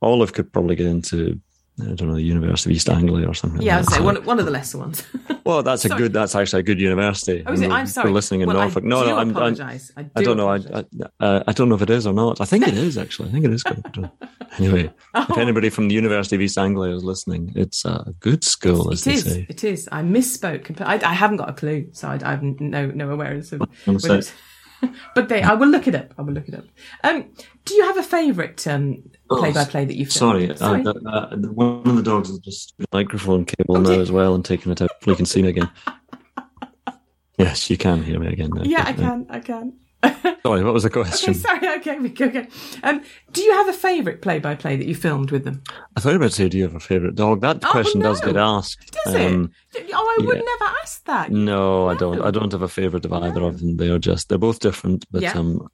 Olive 0.00 0.32
could 0.32 0.52
probably 0.52 0.74
get 0.76 0.86
into, 0.86 1.40
I 1.80 1.94
don't 1.94 2.08
know, 2.08 2.14
the 2.14 2.22
University 2.22 2.70
of 2.70 2.76
East 2.76 2.88
Anglia 2.90 3.26
or 3.28 3.34
something. 3.34 3.62
Yeah, 3.62 3.78
I'd 3.78 3.86
say 3.86 3.96
So- 3.96 4.02
one, 4.04 4.24
one 4.24 4.38
of 4.38 4.44
the 4.44 4.50
lesser 4.50 4.78
ones. 4.78 5.04
well, 5.44 5.62
that's 5.62 5.84
a 5.84 5.88
Sorry. 5.88 6.02
good. 6.02 6.12
That's 6.12 6.34
actually 6.34 6.60
a 6.60 6.62
good 6.64 6.80
university. 6.80 7.42
Oh, 7.46 7.52
is 7.52 7.60
it? 7.60 7.70
I'm 7.70 7.86
sorry. 7.86 8.10
Listening 8.10 8.42
in 8.42 8.48
well, 8.48 8.58
Norfolk. 8.58 8.84
I 8.84 8.86
no, 8.88 9.04
no, 9.04 9.12
I'm. 9.16 9.18
I'm 9.18 9.30
apologise. 9.30 9.90
I, 9.96 10.02
do 10.02 10.10
I 10.16 10.22
don't 10.22 10.36
know. 10.36 10.48
I. 10.48 10.56
I, 10.56 10.84
uh, 11.20 11.42
I 11.46 11.52
don't 11.52 11.68
know 11.68 11.74
if 11.76 11.82
it 11.82 11.90
is 11.90 12.06
or 12.06 12.12
not. 12.12 12.40
I 12.40 12.44
think 12.44 12.66
it 12.68 12.74
is 12.76 12.98
actually. 12.98 13.28
I 13.30 13.32
think 13.32 13.44
it 13.44 13.52
is 13.52 13.62
good. 13.62 14.10
Anyway, 14.58 14.84
if 14.84 14.92
Oh. 15.14 15.40
anybody 15.40 15.70
from 15.70 15.88
the 15.88 15.94
University 15.94 16.36
of 16.36 16.42
East 16.42 16.58
Anglia 16.58 16.94
is 16.94 17.02
listening, 17.02 17.54
it's 17.56 17.86
a 17.86 18.14
good 18.20 18.44
school, 18.44 18.92
as 18.92 19.00
It 19.00 19.04
they 19.06 19.14
is. 19.14 19.24
say. 19.24 19.46
It 19.48 19.64
is. 19.64 19.88
I 19.90 20.02
misspoke. 20.02 20.78
I, 20.82 20.96
I 20.96 21.14
haven't 21.14 21.38
got 21.38 21.48
a 21.48 21.54
clue, 21.54 21.88
so 21.92 22.08
I, 22.08 22.18
I 22.22 22.32
have 22.32 22.42
no 22.42 22.86
no 22.90 23.08
awareness 23.08 23.52
of. 23.52 23.62
I'm 24.82 24.88
whether 24.88 24.94
sorry. 24.94 24.94
it's- 24.94 25.12
but 25.14 25.28
they, 25.28 25.42
I 25.42 25.54
will 25.54 25.68
look 25.68 25.86
it 25.88 25.94
up. 25.94 26.12
I 26.18 26.22
will 26.22 26.32
look 26.34 26.48
it 26.48 26.54
up. 26.54 26.64
Um, 27.04 27.26
do 27.64 27.74
you 27.74 27.84
have 27.84 27.96
a 27.98 28.02
favourite 28.02 28.66
um, 28.66 29.02
Oh, 29.30 29.38
play-by-play 29.38 29.84
that 29.86 29.96
you've 29.96 30.12
Sorry, 30.12 30.48
filmed? 30.54 30.86
Uh, 30.86 30.92
uh, 31.06 31.10
uh, 31.10 31.36
one 31.36 31.86
of 31.88 31.96
the 31.96 32.02
dogs 32.02 32.28
is 32.30 32.38
just 32.40 32.74
microphone 32.92 33.44
cable 33.44 33.76
Oh, 33.78 33.80
now 33.80 33.98
as 34.00 34.10
well 34.12 34.34
and 34.34 34.44
taking 34.44 34.72
it 34.72 34.82
out. 34.82 34.90
You 35.06 35.14
can 35.14 35.24
see 35.26 35.42
me 35.42 35.48
again. 35.50 35.70
yes, 37.38 37.70
you 37.70 37.76
can 37.78 38.02
hear 38.02 38.18
me 38.18 38.26
again. 38.28 38.50
now. 38.52 38.62
yeah, 38.64 38.84
I 38.86 38.92
can. 38.92 39.26
I 39.30 39.40
can. 39.40 39.74
Sorry, 40.42 40.64
what 40.64 40.74
was 40.74 40.82
the 40.82 40.88
Okay, 40.88 41.02
question? 41.02 41.34
sorry. 41.46 41.68
Okay, 41.78 41.98
we 42.00 42.08
go. 42.08 42.26
Okay. 42.26 42.48
Um, 42.82 43.02
do 43.32 43.42
you 43.42 43.52
have 43.52 43.68
a 43.68 43.72
favourite 43.72 44.20
play-by-play 44.22 44.76
that 44.76 44.86
you 44.86 44.94
filmed 44.94 45.30
with 45.30 45.44
them? 45.44 45.62
I 45.96 46.00
thought 46.00 46.16
about 46.16 46.32
say, 46.32 46.48
do 46.48 46.58
you 46.58 46.64
have 46.64 46.74
a 46.74 46.80
favourite 46.80 47.14
dog? 47.14 47.40
That 47.42 47.64
Oh, 47.64 47.70
question 47.70 48.00
does 48.00 48.20
get 48.20 48.36
asked. 48.36 48.90
Does 49.04 49.14
Um, 49.14 49.52
it? 49.74 49.88
Oh, 49.94 50.16
I 50.20 50.24
would 50.26 50.36
yeah. 50.36 50.42
never 50.42 50.72
ask 50.82 51.04
that. 51.04 51.30
No, 51.30 51.88
I 51.88 51.94
don't. 51.94 52.20
I 52.20 52.30
don't 52.32 52.50
have 52.52 52.62
a 52.62 52.68
favourite 52.68 53.04
of 53.04 53.12
either 53.12 53.42
of 53.42 53.60
them. 53.60 53.76
They 53.76 53.88
are 53.90 53.98
just 54.00 54.28
they're 54.28 54.38
both 54.38 54.58
different, 54.58 55.04
but 55.12 55.22
Yeah. 55.22 55.38
um, 55.38 55.68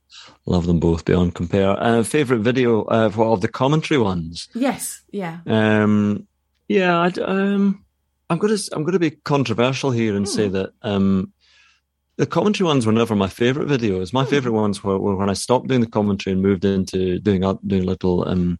love 0.44 0.66
them 0.66 0.80
both 0.80 1.04
beyond 1.06 1.34
compare. 1.34 1.70
Uh, 1.82 2.02
favorite 2.02 2.40
video 2.40 2.82
uh, 2.84 3.10
of 3.16 3.40
the 3.40 3.48
commentary 3.48 3.98
ones. 3.98 4.48
Yes. 4.54 5.02
Yeah. 5.10 5.38
Um, 5.46 6.26
yeah, 6.68 6.98
I'd, 7.00 7.18
um, 7.18 7.84
I'm 8.28 8.36
gonna 8.38 8.58
I'm 8.72 8.84
gonna 8.84 8.98
be 8.98 9.12
controversial 9.12 9.90
here 9.90 10.14
and 10.14 10.28
say 10.28 10.48
Hmm. 10.48 10.52
that 10.52 10.70
um, 10.82 11.32
the 12.18 12.26
commentary 12.26 12.66
ones 12.66 12.84
were 12.84 12.92
never 12.92 13.14
my 13.16 13.28
favorite 13.28 13.68
videos. 13.68 14.12
My 14.12 14.24
Hmm. 14.24 14.30
favorite 14.30 14.52
ones 14.52 14.82
were, 14.84 14.98
were 14.98 15.16
when 15.16 15.30
I 15.30 15.34
stopped 15.34 15.68
doing 15.68 15.80
the 15.80 15.86
commentary 15.98 16.32
and 16.34 16.42
moved 16.42 16.64
into 16.64 17.18
doing 17.20 17.40
doing 17.66 17.84
little 17.86 18.28
um, 18.28 18.58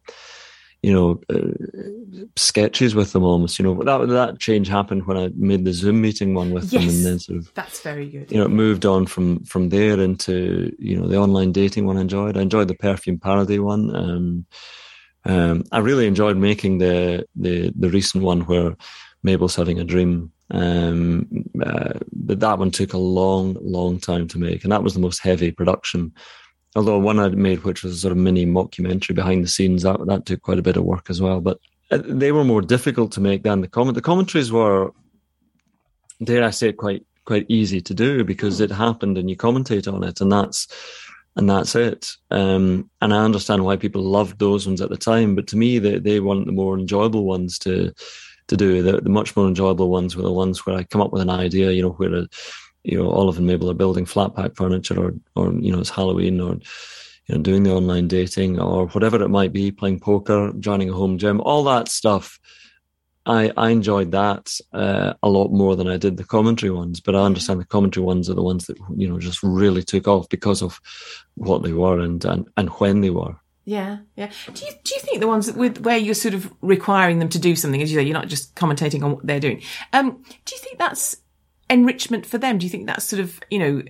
you 0.81 0.93
know, 0.93 1.19
uh, 1.29 2.23
sketches 2.37 2.95
with 2.95 3.11
them 3.11 3.23
almost. 3.23 3.59
You 3.59 3.65
know, 3.65 3.75
that 3.83 4.07
that 4.07 4.39
change 4.39 4.67
happened 4.69 5.05
when 5.07 5.17
I 5.17 5.29
made 5.35 5.65
the 5.65 5.73
Zoom 5.73 5.99
meeting 6.01 6.33
one 6.33 6.51
with 6.51 6.71
them, 6.71 6.87
and 6.87 7.05
then 7.05 7.19
sort 7.19 7.39
of 7.39 7.53
That's 7.53 7.81
very 7.81 8.07
good. 8.07 8.31
you 8.31 8.37
know, 8.37 8.45
it 8.45 8.49
moved 8.49 8.85
on 8.85 9.05
from 9.05 9.43
from 9.43 9.69
there 9.69 9.99
into 9.99 10.73
you 10.79 10.95
know 10.99 11.07
the 11.07 11.17
online 11.17 11.51
dating 11.51 11.85
one. 11.85 11.97
I 11.97 12.01
enjoyed. 12.01 12.37
I 12.37 12.41
enjoyed 12.41 12.69
the 12.69 12.75
perfume 12.75 13.19
parody 13.19 13.59
one. 13.59 13.93
Um, 13.95 14.45
um, 15.25 15.63
I 15.73 15.79
really 15.79 16.07
enjoyed 16.07 16.37
making 16.37 16.77
the 16.77 17.25
the 17.35 17.73
the 17.77 17.89
recent 17.89 18.23
one 18.23 18.41
where 18.41 18.75
Mabel's 19.21 19.55
having 19.57 19.79
a 19.79 19.83
dream. 19.83 20.31
Um, 20.51 21.27
uh, 21.63 21.93
but 22.11 22.39
that 22.39 22.59
one 22.59 22.71
took 22.71 22.93
a 22.93 22.97
long, 22.97 23.57
long 23.61 23.99
time 23.99 24.27
to 24.29 24.39
make, 24.39 24.63
and 24.63 24.71
that 24.71 24.83
was 24.83 24.93
the 24.93 24.99
most 24.99 25.19
heavy 25.19 25.51
production. 25.51 26.13
Although 26.75 26.99
one 26.99 27.19
I'd 27.19 27.37
made, 27.37 27.63
which 27.63 27.83
was 27.83 27.93
a 27.93 27.97
sort 27.97 28.11
of 28.11 28.17
mini 28.17 28.45
mockumentary 28.45 29.15
behind 29.15 29.43
the 29.43 29.47
scenes, 29.47 29.83
that 29.83 30.05
that 30.07 30.25
took 30.25 30.41
quite 30.41 30.59
a 30.59 30.63
bit 30.63 30.77
of 30.77 30.83
work 30.83 31.09
as 31.09 31.21
well. 31.21 31.41
But 31.41 31.59
uh, 31.91 31.99
they 32.03 32.31
were 32.31 32.43
more 32.43 32.61
difficult 32.61 33.11
to 33.13 33.21
make 33.21 33.43
than 33.43 33.61
the 33.61 33.67
comment. 33.67 33.95
The 33.95 34.01
commentaries 34.01 34.51
were, 34.51 34.91
dare 36.23 36.43
I 36.43 36.51
say, 36.51 36.69
it, 36.69 36.77
quite 36.77 37.05
quite 37.25 37.45
easy 37.47 37.79
to 37.79 37.93
do 37.93 38.23
because 38.23 38.59
it 38.59 38.71
happened 38.71 39.15
and 39.17 39.29
you 39.29 39.37
commentate 39.37 39.91
on 39.91 40.03
it, 40.03 40.21
and 40.21 40.31
that's 40.31 40.67
and 41.35 41.49
that's 41.49 41.75
it. 41.75 42.11
Um, 42.31 42.89
and 43.01 43.13
I 43.13 43.23
understand 43.23 43.63
why 43.63 43.75
people 43.77 44.01
loved 44.01 44.39
those 44.39 44.65
ones 44.67 44.81
at 44.81 44.89
the 44.89 44.97
time, 44.97 45.35
but 45.35 45.47
to 45.47 45.57
me, 45.57 45.79
they 45.79 45.99
they 45.99 46.19
weren't 46.19 46.45
the 46.45 46.51
more 46.51 46.77
enjoyable 46.77 47.25
ones 47.25 47.59
to 47.59 47.93
to 48.49 48.57
do. 48.57 48.83
The, 48.83 49.01
the 49.01 49.09
much 49.09 49.35
more 49.35 49.47
enjoyable 49.47 49.89
ones 49.89 50.15
were 50.15 50.23
the 50.23 50.31
ones 50.31 50.65
where 50.65 50.75
I 50.75 50.83
come 50.83 51.01
up 51.01 51.13
with 51.13 51.21
an 51.21 51.29
idea, 51.29 51.71
you 51.71 51.81
know, 51.81 51.91
where 51.91 52.13
a, 52.13 52.27
you 52.83 52.97
know 52.97 53.09
Olive 53.09 53.37
and 53.37 53.47
Mabel 53.47 53.69
are 53.69 53.75
building 53.75 54.05
flat 54.05 54.35
pack 54.35 54.55
furniture, 54.55 54.99
or 54.99 55.13
or 55.35 55.53
you 55.53 55.71
know 55.71 55.79
it's 55.79 55.89
Halloween, 55.89 56.41
or 56.41 56.53
you 57.27 57.35
know 57.35 57.41
doing 57.41 57.63
the 57.63 57.73
online 57.73 58.07
dating, 58.07 58.59
or 58.59 58.87
whatever 58.87 59.21
it 59.21 59.29
might 59.29 59.53
be, 59.53 59.71
playing 59.71 59.99
poker, 59.99 60.51
joining 60.59 60.89
a 60.89 60.93
home 60.93 61.17
gym, 61.17 61.41
all 61.41 61.63
that 61.63 61.87
stuff. 61.87 62.39
I, 63.25 63.51
I 63.57 63.69
enjoyed 63.69 64.11
that 64.11 64.49
uh, 64.73 65.13
a 65.21 65.29
lot 65.29 65.49
more 65.49 65.75
than 65.75 65.87
I 65.87 65.97
did 65.97 66.17
the 66.17 66.23
commentary 66.23 66.71
ones, 66.71 66.99
but 66.99 67.15
I 67.15 67.19
understand 67.19 67.59
the 67.59 67.65
commentary 67.65 68.03
ones 68.03 68.27
are 68.29 68.33
the 68.33 68.41
ones 68.41 68.65
that 68.65 68.77
you 68.95 69.07
know 69.07 69.19
just 69.19 69.43
really 69.43 69.83
took 69.83 70.07
off 70.07 70.27
because 70.29 70.63
of 70.63 70.79
what 71.35 71.61
they 71.61 71.73
were 71.73 71.99
and 71.99 72.23
and, 72.25 72.47
and 72.57 72.69
when 72.69 73.01
they 73.01 73.11
were. 73.11 73.35
Yeah, 73.69 73.97
yeah. 74.15 74.31
Do 74.51 74.65
you 74.65 74.71
do 74.83 74.95
you 74.95 75.01
think 75.01 75.19
the 75.19 75.27
ones 75.27 75.51
with 75.51 75.81
where 75.81 75.95
you're 75.95 76.15
sort 76.15 76.33
of 76.33 76.51
requiring 76.61 77.19
them 77.19 77.29
to 77.29 77.37
do 77.37 77.55
something, 77.55 77.83
as 77.83 77.91
you 77.91 77.99
say, 77.99 78.03
you're 78.03 78.15
not 78.15 78.27
just 78.27 78.55
commentating 78.55 79.03
on 79.03 79.11
what 79.11 79.27
they're 79.27 79.39
doing? 79.39 79.61
Um, 79.93 80.23
do 80.45 80.55
you 80.55 80.57
think 80.57 80.79
that's 80.79 81.17
enrichment 81.69 82.25
for 82.25 82.39
them? 82.39 82.57
Do 82.57 82.65
you 82.65 82.69
think 82.71 82.87
that's 82.87 83.03
sort 83.05 83.19
of 83.19 83.39
you 83.51 83.59
know, 83.59 83.83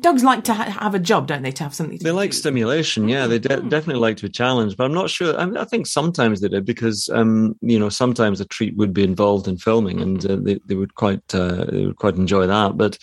dogs 0.00 0.24
like 0.24 0.42
to 0.44 0.54
ha- 0.54 0.64
have 0.64 0.96
a 0.96 0.98
job, 0.98 1.28
don't 1.28 1.42
they? 1.42 1.52
To 1.52 1.62
have 1.62 1.72
something. 1.72 1.98
To 1.98 2.02
They 2.02 2.10
like 2.10 2.32
stimulation, 2.32 3.08
yeah. 3.08 3.28
They 3.28 3.38
de- 3.38 3.62
definitely 3.62 4.00
like 4.00 4.16
to 4.16 4.24
be 4.24 4.30
challenged, 4.30 4.76
but 4.76 4.82
I'm 4.86 4.94
not 4.94 5.10
sure. 5.10 5.38
I, 5.38 5.46
mean, 5.46 5.56
I 5.56 5.64
think 5.64 5.86
sometimes 5.86 6.40
they 6.40 6.48
did 6.48 6.64
because, 6.64 7.08
um, 7.10 7.54
you 7.60 7.78
know, 7.78 7.88
sometimes 7.88 8.40
a 8.40 8.46
treat 8.46 8.76
would 8.78 8.92
be 8.92 9.04
involved 9.04 9.46
in 9.46 9.58
filming, 9.58 10.00
and 10.00 10.26
uh, 10.26 10.38
they 10.40 10.58
they 10.66 10.74
would 10.74 10.96
quite 10.96 11.22
uh, 11.32 11.66
they 11.66 11.86
would 11.86 11.98
quite 11.98 12.16
enjoy 12.16 12.48
that. 12.48 12.76
But 12.76 12.98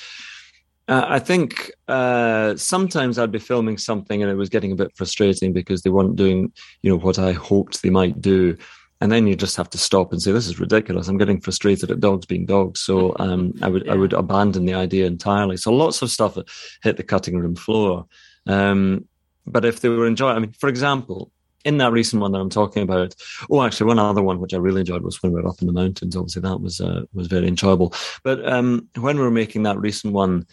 uh, 0.87 1.05
I 1.07 1.19
think 1.19 1.71
uh, 1.87 2.55
sometimes 2.55 3.19
I'd 3.19 3.31
be 3.31 3.39
filming 3.39 3.77
something 3.77 4.21
and 4.21 4.31
it 4.31 4.35
was 4.35 4.49
getting 4.49 4.71
a 4.71 4.75
bit 4.75 4.95
frustrating 4.95 5.51
because 5.51 5.81
they 5.81 5.89
weren't 5.89 6.15
doing, 6.15 6.51
you 6.81 6.89
know, 6.89 6.97
what 6.97 7.19
I 7.19 7.33
hoped 7.33 7.81
they 7.81 7.89
might 7.89 8.21
do. 8.21 8.57
And 9.01 9.11
then 9.11 9.27
you 9.27 9.35
just 9.35 9.57
have 9.57 9.69
to 9.71 9.77
stop 9.77 10.11
and 10.11 10.19
say, 10.19 10.31
"This 10.31 10.47
is 10.47 10.59
ridiculous." 10.59 11.07
I'm 11.07 11.19
getting 11.19 11.39
frustrated 11.39 11.91
at 11.91 11.99
dogs 11.99 12.25
being 12.25 12.47
dogs, 12.47 12.79
so 12.79 13.15
um, 13.19 13.53
I 13.61 13.67
would 13.67 13.87
I 13.87 13.93
would 13.93 14.13
abandon 14.13 14.65
the 14.65 14.73
idea 14.73 15.05
entirely. 15.05 15.55
So 15.57 15.71
lots 15.71 16.01
of 16.01 16.09
stuff 16.09 16.35
hit 16.81 16.97
the 16.97 17.03
cutting 17.03 17.37
room 17.37 17.55
floor. 17.55 18.07
Um, 18.47 19.05
but 19.45 19.65
if 19.65 19.81
they 19.81 19.89
were 19.89 20.07
enjoying, 20.07 20.35
I 20.35 20.39
mean, 20.39 20.53
for 20.53 20.67
example, 20.67 21.31
in 21.63 21.77
that 21.77 21.91
recent 21.91 22.21
one 22.21 22.31
that 22.31 22.39
I'm 22.39 22.49
talking 22.49 22.81
about, 22.81 23.13
oh, 23.51 23.61
actually, 23.63 23.87
one 23.87 23.99
other 23.99 24.23
one 24.23 24.39
which 24.39 24.53
I 24.53 24.57
really 24.57 24.79
enjoyed 24.79 25.03
was 25.03 25.21
when 25.21 25.31
we 25.31 25.41
were 25.41 25.49
up 25.49 25.61
in 25.61 25.67
the 25.67 25.73
mountains. 25.73 26.15
Obviously, 26.15 26.41
that 26.41 26.61
was 26.61 26.81
uh, 26.81 27.01
was 27.13 27.27
very 27.27 27.47
enjoyable. 27.47 27.93
But 28.23 28.47
um, 28.51 28.87
when 28.95 29.17
we 29.17 29.23
were 29.23 29.29
making 29.29 29.63
that 29.63 29.79
recent 29.79 30.13
one, 30.13 30.47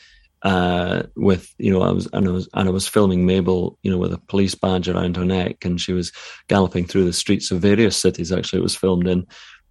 uh, 0.45 1.05
with 1.17 1.55
you 1.59 1.73
know 1.73 1.83
I 1.83 1.91
was 1.91 2.07
and 2.13 2.29
I 2.29 2.31
was 2.31 2.49
and 2.53 2.69
I 2.69 2.73
was 2.73 2.87
filming 2.87 3.25
Mabel 3.25 3.79
you 3.83 3.91
know 3.91 3.99
with 3.99 4.13
a 4.13 4.19
police 4.19 4.55
badge 4.55 4.89
around 4.89 5.17
her 5.17 5.25
neck 5.25 5.65
and 5.65 5.81
she 5.81 5.93
was 5.93 6.13
galloping 6.49 6.85
through 6.85 7.07
the 7.07 7.15
streets 7.15 7.51
of 7.51 7.61
various 7.61 7.97
cities 7.97 8.31
actually 8.31 8.61
it 8.61 8.63
was 8.63 8.77
filmed 8.77 9.09
in 9.09 9.27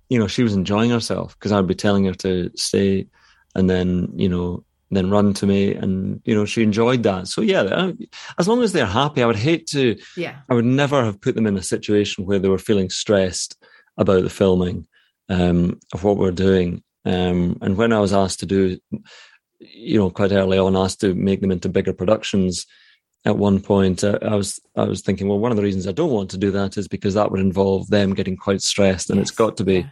you 0.10 0.18
know 0.18 0.28
she 0.28 0.42
was 0.42 0.54
enjoying 0.54 0.90
herself 0.90 1.38
because 1.38 1.52
I'd 1.52 1.68
be 1.68 1.76
telling 1.76 2.06
her 2.06 2.14
to 2.16 2.50
stay 2.56 3.08
and 3.56 3.70
then 3.70 4.10
you 4.16 4.28
know 4.28 4.66
then 4.90 5.12
run 5.12 5.34
to 5.34 5.48
me 5.48 5.74
and 5.74 6.22
you 6.26 6.36
know 6.36 6.46
she 6.46 6.64
enjoyed 6.64 7.04
that. 7.04 7.28
So 7.28 7.42
yeah 7.42 7.92
as 8.40 8.48
long 8.48 8.64
as 8.64 8.74
they're 8.74 8.88
happy 8.88 9.22
I 9.22 9.28
would 9.28 9.36
hate 9.36 9.68
to 9.68 9.96
yeah. 10.18 10.38
I 10.50 10.56
would 10.56 10.66
never 10.66 11.06
have 11.06 11.22
put 11.22 11.36
them 11.36 11.46
in 11.46 11.56
a 11.56 11.64
situation 11.64 12.26
where 12.26 12.40
they 12.40 12.50
were 12.50 12.58
feeling 12.58 12.90
stressed 12.90 13.64
about 13.98 14.24
the 14.24 14.30
filming 14.30 14.88
um, 15.30 15.80
of 15.94 16.04
what 16.04 16.18
we're 16.18 16.32
doing. 16.32 16.84
Um, 17.06 17.58
and 17.62 17.78
when 17.78 17.94
I 17.94 18.00
was 18.00 18.14
asked 18.14 18.40
to 18.40 18.46
do 18.46 18.80
you 19.72 20.00
know, 20.00 20.10
quite 20.10 20.32
early 20.32 20.58
on 20.58 20.76
asked 20.76 21.02
to 21.02 21.14
make 21.14 21.42
them 21.42 21.52
into 21.52 21.70
bigger 21.70 21.94
productions. 21.94 22.66
At 23.26 23.38
one 23.38 23.62
point, 23.62 24.04
uh, 24.04 24.20
I 24.22 24.36
was 24.36 24.60
I 24.76 24.84
was 24.84 25.02
thinking, 25.02 25.30
well, 25.30 25.40
one 25.40 25.52
of 25.52 25.58
the 25.58 25.64
reasons 25.64 25.88
I 25.88 25.94
don't 25.94 26.12
want 26.12 26.30
to 26.32 26.38
do 26.38 26.52
that 26.52 26.78
is 26.78 26.88
because 26.88 27.14
that 27.14 27.32
would 27.32 27.40
involve 27.40 27.90
them 27.90 28.14
getting 28.14 28.36
quite 28.36 28.62
stressed, 28.62 29.10
and 29.10 29.18
yes. 29.18 29.30
it's 29.30 29.38
got 29.38 29.56
to 29.58 29.64
be, 29.64 29.86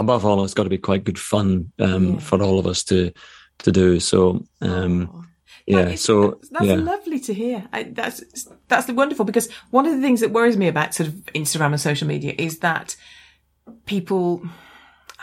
above 0.00 0.26
all, 0.26 0.42
it's 0.42 0.54
got 0.54 0.64
to 0.64 0.68
be 0.68 0.78
quite 0.78 1.04
good 1.04 1.18
fun 1.18 1.70
um, 1.78 2.14
yeah. 2.14 2.18
for 2.18 2.42
all 2.42 2.58
of 2.58 2.66
us 2.66 2.82
to 2.84 3.12
to 3.58 3.70
do. 3.70 4.00
So, 4.00 4.44
um, 4.60 5.28
yeah, 5.66 5.94
so 5.94 6.40
that's 6.50 6.64
yeah. 6.64 6.74
lovely 6.74 7.20
to 7.20 7.34
hear. 7.34 7.68
I, 7.72 7.84
that's 7.84 8.48
that's 8.66 8.90
wonderful 8.90 9.24
because 9.24 9.48
one 9.70 9.86
of 9.86 9.94
the 9.94 10.00
things 10.00 10.20
that 10.20 10.32
worries 10.32 10.56
me 10.56 10.66
about 10.66 10.94
sort 10.94 11.08
of 11.08 11.14
Instagram 11.34 11.66
and 11.66 11.80
social 11.80 12.08
media 12.08 12.34
is 12.36 12.58
that 12.58 12.96
people 13.86 14.42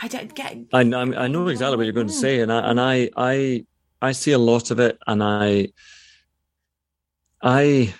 I 0.01 0.07
don't 0.07 0.33
get. 0.33 0.57
I, 0.73 0.81
I 0.81 1.27
know 1.27 1.47
exactly 1.49 1.77
what 1.77 1.83
you're 1.83 1.93
going 1.93 2.07
to 2.07 2.13
say, 2.13 2.39
and 2.39 2.51
I 2.51 2.69
and 2.69 2.79
I 2.79 3.09
I 3.17 3.65
I 4.01 4.11
see 4.13 4.31
a 4.31 4.37
lot 4.37 4.71
of 4.71 4.79
it, 4.79 4.97
and 5.07 5.21
I 5.21 5.69
I 7.41 7.93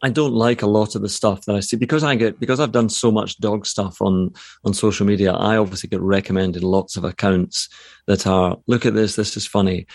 I 0.00 0.10
don't 0.10 0.32
like 0.32 0.62
a 0.62 0.66
lot 0.66 0.94
of 0.94 1.02
the 1.02 1.08
stuff 1.08 1.44
that 1.46 1.56
I 1.56 1.60
see 1.60 1.76
because 1.76 2.04
I 2.04 2.14
get 2.14 2.38
because 2.38 2.60
I've 2.60 2.72
done 2.72 2.88
so 2.88 3.10
much 3.10 3.38
dog 3.38 3.66
stuff 3.66 4.00
on 4.00 4.32
on 4.64 4.74
social 4.74 5.06
media. 5.06 5.32
I 5.32 5.56
obviously 5.56 5.88
get 5.88 6.00
recommended 6.00 6.62
lots 6.62 6.96
of 6.96 7.04
accounts 7.04 7.68
that 8.06 8.26
are 8.26 8.56
look 8.66 8.86
at 8.86 8.94
this, 8.94 9.16
this 9.16 9.36
is 9.36 9.46
funny, 9.46 9.86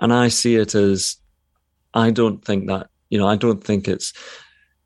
and 0.00 0.12
I 0.12 0.28
see 0.28 0.56
it 0.56 0.74
as 0.74 1.16
I 1.94 2.10
don't 2.10 2.44
think 2.44 2.66
that 2.66 2.88
you 3.08 3.18
know 3.18 3.26
I 3.26 3.36
don't 3.36 3.64
think 3.64 3.88
it's 3.88 4.12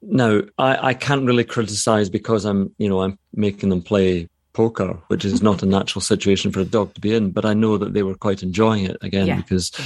now 0.02 0.42
I 0.56 0.90
I 0.90 0.94
can't 0.94 1.26
really 1.26 1.44
criticize 1.44 2.08
because 2.08 2.44
I'm 2.44 2.72
you 2.78 2.88
know 2.88 3.02
I'm 3.02 3.18
making 3.34 3.70
them 3.70 3.82
play 3.82 4.28
poker, 4.58 4.98
which 5.06 5.24
is 5.24 5.40
not 5.40 5.62
a 5.62 5.66
natural 5.78 6.02
situation 6.02 6.50
for 6.50 6.60
a 6.60 6.64
dog 6.64 6.92
to 6.94 7.00
be 7.00 7.14
in. 7.14 7.30
But 7.30 7.44
I 7.44 7.54
know 7.54 7.78
that 7.78 7.92
they 7.94 8.02
were 8.02 8.16
quite 8.16 8.42
enjoying 8.42 8.84
it 8.84 8.98
again 9.00 9.28
yeah. 9.28 9.36
because. 9.36 9.70
Yeah. 9.78 9.84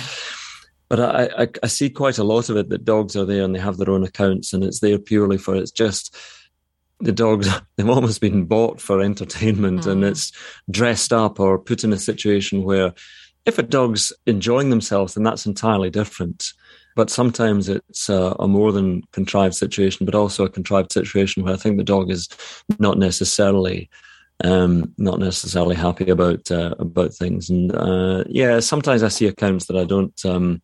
But 0.88 1.00
I, 1.00 1.44
I, 1.44 1.48
I 1.62 1.68
see 1.68 1.88
quite 1.88 2.18
a 2.18 2.24
lot 2.24 2.50
of 2.50 2.56
it 2.58 2.68
that 2.68 2.84
dogs 2.84 3.16
are 3.16 3.24
there 3.24 3.44
and 3.44 3.54
they 3.54 3.58
have 3.58 3.78
their 3.78 3.88
own 3.88 4.04
accounts 4.04 4.52
and 4.52 4.62
it's 4.62 4.80
there 4.80 4.98
purely 4.98 5.38
for 5.38 5.54
it's 5.54 5.70
just 5.70 6.14
the 7.00 7.12
dogs 7.12 7.48
they've 7.76 7.88
almost 7.88 8.20
been 8.20 8.44
bought 8.44 8.78
for 8.78 9.00
entertainment 9.00 9.82
mm. 9.82 9.90
and 9.90 10.04
it's 10.04 10.32
dressed 10.70 11.12
up 11.12 11.40
or 11.40 11.58
put 11.58 11.82
in 11.82 11.94
a 11.94 11.98
situation 11.98 12.62
where 12.62 12.92
if 13.46 13.58
a 13.58 13.62
dog's 13.62 14.12
enjoying 14.26 14.68
themselves 14.68 15.14
then 15.14 15.24
that's 15.24 15.46
entirely 15.46 15.88
different 15.88 16.52
but 16.94 17.08
sometimes 17.08 17.70
it's 17.70 18.10
a, 18.10 18.36
a, 18.38 18.46
more 18.46 18.70
than 18.70 19.02
contrived 19.12 19.54
situation 19.54 20.04
but 20.04 20.14
also 20.14 20.44
a 20.44 20.50
contrived 20.50 20.92
situation 20.92 21.42
where 21.42 21.54
i 21.54 21.56
think 21.56 21.78
the 21.78 21.92
dog 21.94 22.10
is 22.10 22.28
not 22.78 22.98
necessarily 22.98 23.88
um, 24.42 24.92
not 24.98 25.18
necessarily 25.18 25.76
happy 25.76 26.10
about 26.10 26.50
uh, 26.50 26.74
about 26.78 27.14
things. 27.14 27.50
And 27.50 27.74
uh, 27.74 28.24
yeah, 28.28 28.60
sometimes 28.60 29.02
I 29.02 29.08
see 29.08 29.26
accounts 29.26 29.66
that 29.66 29.76
I 29.76 29.84
don't. 29.84 30.14
Um, 30.24 30.62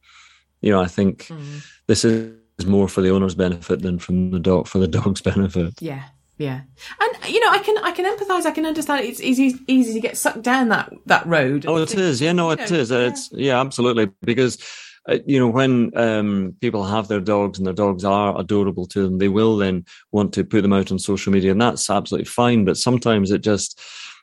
you 0.61 0.71
know, 0.71 0.81
I 0.81 0.87
think 0.87 1.27
mm. 1.27 1.65
this 1.87 2.05
is 2.05 2.67
more 2.67 2.89
for 2.89 3.01
the 3.01 3.11
owner's 3.11 3.35
benefit 3.35 3.83
than 3.83 3.99
from 3.99 4.31
the 4.31 4.41
dog 4.41 4.67
for 4.67 4.79
the 4.79 4.89
dog's 4.99 5.21
benefit. 5.21 5.75
Yeah. 5.81 6.05
Yeah, 6.41 6.61
and 7.01 7.35
you 7.35 7.41
know, 7.41 7.51
I 7.51 7.59
can 7.59 7.77
I 7.79 7.91
can 7.91 8.05
empathise. 8.05 8.47
I 8.47 8.53
can 8.53 8.65
understand. 8.65 9.05
It's 9.05 9.21
easy 9.21 9.59
easy 9.67 9.93
to 9.95 9.99
get 9.99 10.17
sucked 10.17 10.43
down 10.43 10.69
that 10.69 10.93
that 11.07 11.27
road. 11.27 11.67
Oh, 11.67 11.79
it 11.79 11.93
is. 11.97 12.21
Yeah, 12.21 12.31
no, 12.31 12.53
it 12.53 12.71
know, 12.71 12.77
is. 12.77 12.93
Yeah. 12.93 12.99
It's 12.99 13.29
yeah, 13.33 13.61
absolutely. 13.61 14.11
Because 14.23 14.57
you 15.27 15.39
know, 15.39 15.49
when 15.49 15.91
um, 15.97 16.55
people 16.61 16.85
have 16.85 17.09
their 17.09 17.21
dogs 17.21 17.59
and 17.59 17.67
their 17.67 17.75
dogs 17.75 18.05
are 18.05 18.39
adorable 18.39 18.87
to 18.87 19.03
them, 19.03 19.19
they 19.19 19.29
will 19.29 19.57
then 19.57 19.85
want 20.13 20.33
to 20.35 20.45
put 20.45 20.63
them 20.63 20.73
out 20.73 20.93
on 20.93 20.99
social 20.99 21.33
media, 21.33 21.53
and 21.53 21.61
that's 21.61 21.89
absolutely 21.89 22.27
fine. 22.27 22.65
But 22.65 22.77
sometimes 22.77 23.31
it 23.31 23.43
just, 23.43 23.81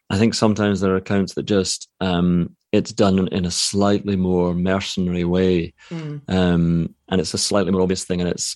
I 0.09 0.17
think 0.17 0.33
sometimes 0.33 0.79
there 0.79 0.91
are 0.91 0.97
accounts 0.97 1.33
that 1.35 1.43
just 1.43 1.89
um, 2.01 2.55
it's 2.71 2.93
done 2.93 3.27
in 3.29 3.45
a 3.45 3.51
slightly 3.51 4.15
more 4.15 4.53
mercenary 4.53 5.23
way, 5.23 5.73
mm. 5.89 6.21
um, 6.27 6.93
and 7.09 7.21
it's 7.21 7.33
a 7.33 7.39
slightly 7.39 7.71
more 7.71 7.81
obvious 7.81 8.03
thing, 8.03 8.21
and 8.21 8.29
it's 8.29 8.55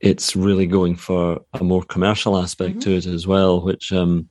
it's 0.00 0.36
really 0.36 0.66
going 0.66 0.96
for 0.96 1.40
a 1.54 1.64
more 1.64 1.82
commercial 1.82 2.40
aspect 2.40 2.72
mm-hmm. 2.72 2.80
to 2.80 2.96
it 2.96 3.06
as 3.06 3.26
well, 3.26 3.60
which 3.60 3.92
um, 3.92 4.28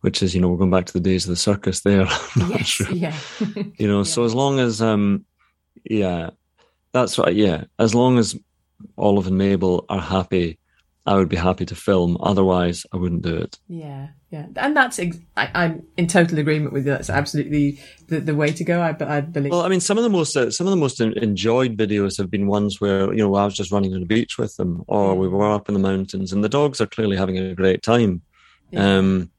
which 0.00 0.22
is 0.22 0.34
you 0.34 0.40
know 0.40 0.48
we're 0.48 0.58
going 0.58 0.70
back 0.70 0.86
to 0.86 0.92
the 0.92 1.00
days 1.00 1.24
of 1.24 1.30
the 1.30 1.36
circus 1.36 1.80
there. 1.80 2.06
yes, 2.36 2.66
sure. 2.66 2.90
yeah. 2.90 3.16
you 3.78 3.88
know, 3.88 3.98
yeah. 3.98 4.04
so 4.04 4.24
as 4.24 4.34
long 4.34 4.58
as 4.58 4.82
um, 4.82 5.24
yeah, 5.88 6.30
that's 6.94 7.18
right. 7.18 7.34
Yeah, 7.34 7.64
as 7.78 7.94
long 7.94 8.18
as 8.18 8.38
Olive 8.96 9.26
and 9.26 9.36
Mabel 9.36 9.84
are 9.88 10.00
happy, 10.00 10.58
I 11.04 11.16
would 11.16 11.28
be 11.28 11.36
happy 11.36 11.66
to 11.66 11.74
film. 11.74 12.16
Otherwise, 12.20 12.86
I 12.92 12.96
wouldn't 12.96 13.22
do 13.22 13.36
it. 13.36 13.58
Yeah, 13.68 14.08
yeah, 14.30 14.46
and 14.56 14.76
that's 14.76 15.00
ex- 15.00 15.18
I, 15.36 15.50
am 15.64 15.82
in 15.96 16.06
total 16.06 16.38
agreement 16.38 16.72
with 16.72 16.86
you. 16.86 16.92
That's 16.92 17.10
absolutely 17.10 17.80
the, 18.06 18.20
the 18.20 18.34
way 18.36 18.52
to 18.52 18.64
go. 18.64 18.80
I, 18.80 18.96
I 19.00 19.20
believe. 19.20 19.50
Well, 19.50 19.62
I 19.62 19.68
mean, 19.68 19.80
some 19.80 19.98
of 19.98 20.04
the 20.04 20.08
most 20.08 20.36
uh, 20.36 20.52
some 20.52 20.68
of 20.68 20.70
the 20.70 20.76
most 20.76 21.00
enjoyed 21.00 21.76
videos 21.76 22.16
have 22.16 22.30
been 22.30 22.46
ones 22.46 22.80
where 22.80 23.12
you 23.12 23.18
know 23.18 23.34
I 23.34 23.44
was 23.44 23.56
just 23.56 23.72
running 23.72 23.92
on 23.92 24.00
the 24.00 24.06
beach 24.06 24.38
with 24.38 24.56
them, 24.56 24.84
or 24.86 25.16
we 25.16 25.26
were 25.28 25.52
up 25.52 25.68
in 25.68 25.74
the 25.74 25.80
mountains, 25.80 26.32
and 26.32 26.44
the 26.44 26.48
dogs 26.48 26.80
are 26.80 26.86
clearly 26.86 27.16
having 27.16 27.36
a 27.36 27.56
great 27.56 27.82
time. 27.82 28.22
Yeah. 28.70 28.98
Um, 28.98 29.32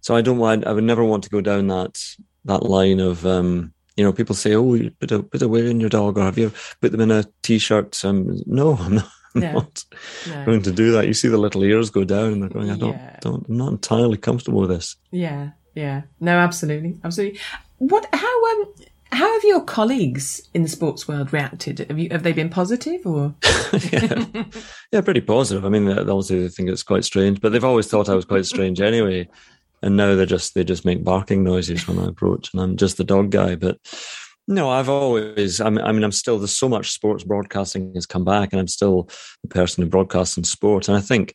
so 0.00 0.14
I 0.14 0.22
don't 0.22 0.38
want. 0.38 0.64
I 0.64 0.72
would 0.72 0.84
never 0.84 1.04
want 1.04 1.24
to 1.24 1.30
go 1.30 1.40
down 1.40 1.66
that 1.66 2.00
that 2.44 2.62
line 2.62 3.00
of 3.00 3.26
um, 3.26 3.73
you 3.96 4.04
know, 4.04 4.12
people 4.12 4.34
say, 4.34 4.54
"Oh, 4.54 4.74
you 4.74 4.90
put 4.90 5.12
a 5.12 5.22
put 5.22 5.42
a 5.42 5.48
wear 5.48 5.66
in 5.66 5.80
your 5.80 5.90
dog," 5.90 6.18
or 6.18 6.24
have 6.24 6.38
you 6.38 6.52
put 6.80 6.92
them 6.92 7.00
in 7.00 7.10
a 7.10 7.24
t-shirt? 7.42 8.04
Um, 8.04 8.40
no, 8.46 8.76
I'm 8.80 8.96
not. 8.96 9.08
I'm 9.34 9.40
no. 9.40 9.52
not 9.52 9.84
no. 10.28 10.44
going 10.44 10.62
to 10.62 10.72
do 10.72 10.92
that. 10.92 11.06
You 11.06 11.14
see 11.14 11.28
the 11.28 11.38
little 11.38 11.64
ears 11.64 11.90
go 11.90 12.04
down, 12.04 12.32
and 12.32 12.42
they're 12.42 12.48
going, 12.48 12.70
"I 12.70 12.76
don't, 12.76 12.92
yeah. 12.92 13.18
don't, 13.20 13.46
I'm 13.48 13.56
not 13.56 13.72
entirely 13.72 14.16
comfortable 14.16 14.60
with 14.60 14.70
this." 14.70 14.96
Yeah, 15.10 15.50
yeah, 15.74 16.02
no, 16.20 16.38
absolutely, 16.38 16.98
absolutely. 17.04 17.40
What? 17.78 18.06
How? 18.12 18.44
Um, 18.52 18.74
how 19.12 19.32
have 19.32 19.44
your 19.44 19.60
colleagues 19.60 20.42
in 20.54 20.62
the 20.62 20.68
sports 20.68 21.06
world 21.06 21.32
reacted? 21.32 21.78
Have 21.78 21.98
you 22.00 22.08
have 22.10 22.24
they 22.24 22.32
been 22.32 22.48
positive 22.48 23.06
or? 23.06 23.32
yeah. 23.92 24.24
yeah, 24.90 25.00
pretty 25.02 25.20
positive. 25.20 25.64
I 25.64 25.68
mean, 25.68 25.84
that 25.84 26.08
obviously 26.08 26.42
they 26.42 26.48
think 26.48 26.68
it's 26.68 26.82
quite 26.82 27.04
strange, 27.04 27.40
but 27.40 27.52
they've 27.52 27.64
always 27.64 27.86
thought 27.86 28.08
I 28.08 28.16
was 28.16 28.24
quite 28.24 28.44
strange 28.44 28.80
anyway 28.80 29.28
and 29.84 29.96
now 29.96 30.14
they 30.14 30.26
just 30.26 30.54
they 30.54 30.64
just 30.64 30.84
make 30.84 31.04
barking 31.04 31.44
noises 31.44 31.86
when 31.86 31.98
I 31.98 32.06
approach, 32.06 32.52
and 32.52 32.62
I'm 32.62 32.76
just 32.76 32.96
the 32.96 33.04
dog 33.04 33.30
guy. 33.30 33.54
But 33.54 33.78
no, 34.48 34.70
I've 34.70 34.88
always. 34.88 35.60
I 35.60 35.70
mean, 35.70 35.84
I 35.84 35.92
mean, 35.92 36.04
I'm 36.04 36.12
still. 36.12 36.38
There's 36.38 36.56
so 36.56 36.68
much 36.68 36.92
sports 36.92 37.24
broadcasting 37.24 37.92
has 37.94 38.06
come 38.06 38.24
back, 38.24 38.52
and 38.52 38.60
I'm 38.60 38.68
still 38.68 39.08
the 39.42 39.48
person 39.48 39.84
who 39.84 39.90
broadcasts 39.90 40.36
in 40.36 40.44
sport. 40.44 40.88
And 40.88 40.96
I 40.96 41.00
think, 41.00 41.34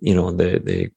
you 0.00 0.14
know, 0.14 0.30
they 0.30 0.58
they 0.58 0.90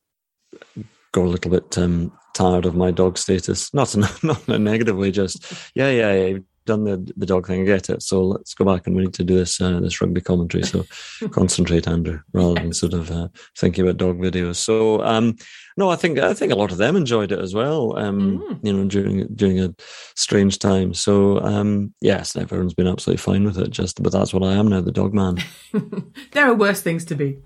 got 1.12 1.26
a 1.26 1.30
little 1.30 1.52
bit 1.52 1.78
um, 1.78 2.12
tired 2.34 2.66
of 2.66 2.76
my 2.76 2.92
dog 2.92 3.18
status. 3.18 3.74
Not 3.74 3.96
in, 3.96 4.02
not 4.24 4.48
in 4.48 4.54
a 4.54 4.60
negative 4.60 4.98
way. 4.98 5.12
Just 5.12 5.72
yeah, 5.76 5.90
yeah, 5.90 6.14
yeah 6.14 6.38
done 6.70 6.84
the 6.84 7.14
the 7.18 7.26
dog 7.26 7.48
thing. 7.48 7.62
I 7.62 7.66
get 7.66 7.90
it. 7.90 8.02
So 8.04 8.24
let's 8.24 8.54
go 8.54 8.64
back 8.64 8.86
and 8.86 8.96
we 8.96 9.04
need 9.04 9.14
to 9.16 9.24
do 9.24 9.36
this 9.36 9.60
uh, 9.60 9.80
this 9.80 10.00
rugby 10.00 10.22
commentary. 10.22 10.64
So 10.64 10.86
concentrate, 11.32 11.88
Andrew, 11.88 12.20
rather 12.34 12.56
than 12.62 12.74
sort 12.74 12.94
of 12.94 13.12
uh, 13.12 13.28
thinking 13.58 13.84
about 13.84 13.98
dog 13.98 14.20
videos. 14.20 14.58
So 14.58 15.04
um, 15.04 15.36
no, 15.80 15.90
I 15.90 15.96
think 15.96 16.20
I 16.20 16.34
think 16.34 16.52
a 16.52 16.56
lot 16.56 16.74
of 16.74 16.78
them 16.78 16.98
enjoyed 16.98 17.32
it 17.32 17.40
as 17.40 17.54
well. 17.56 17.98
Um, 17.98 18.40
mm. 18.40 18.60
You 18.62 18.74
know, 18.74 18.86
during 18.86 19.26
during 19.34 19.62
a 19.62 19.74
strange 20.14 20.60
time. 20.60 20.94
So 20.94 21.40
um, 21.40 21.94
yes, 22.02 22.36
everyone's 22.36 22.74
been 22.74 22.86
absolutely 22.86 23.22
fine 23.22 23.46
with 23.46 23.58
it. 23.58 23.70
Just, 23.70 24.04
but 24.04 24.12
that's 24.12 24.34
what 24.34 24.44
I 24.44 24.56
am 24.56 24.68
now, 24.68 24.82
the 24.82 24.92
dog 24.92 25.14
man. 25.14 25.38
there 26.34 26.46
are 26.46 26.54
worse 26.54 26.82
things 26.82 27.06
to 27.06 27.16
be. 27.16 27.38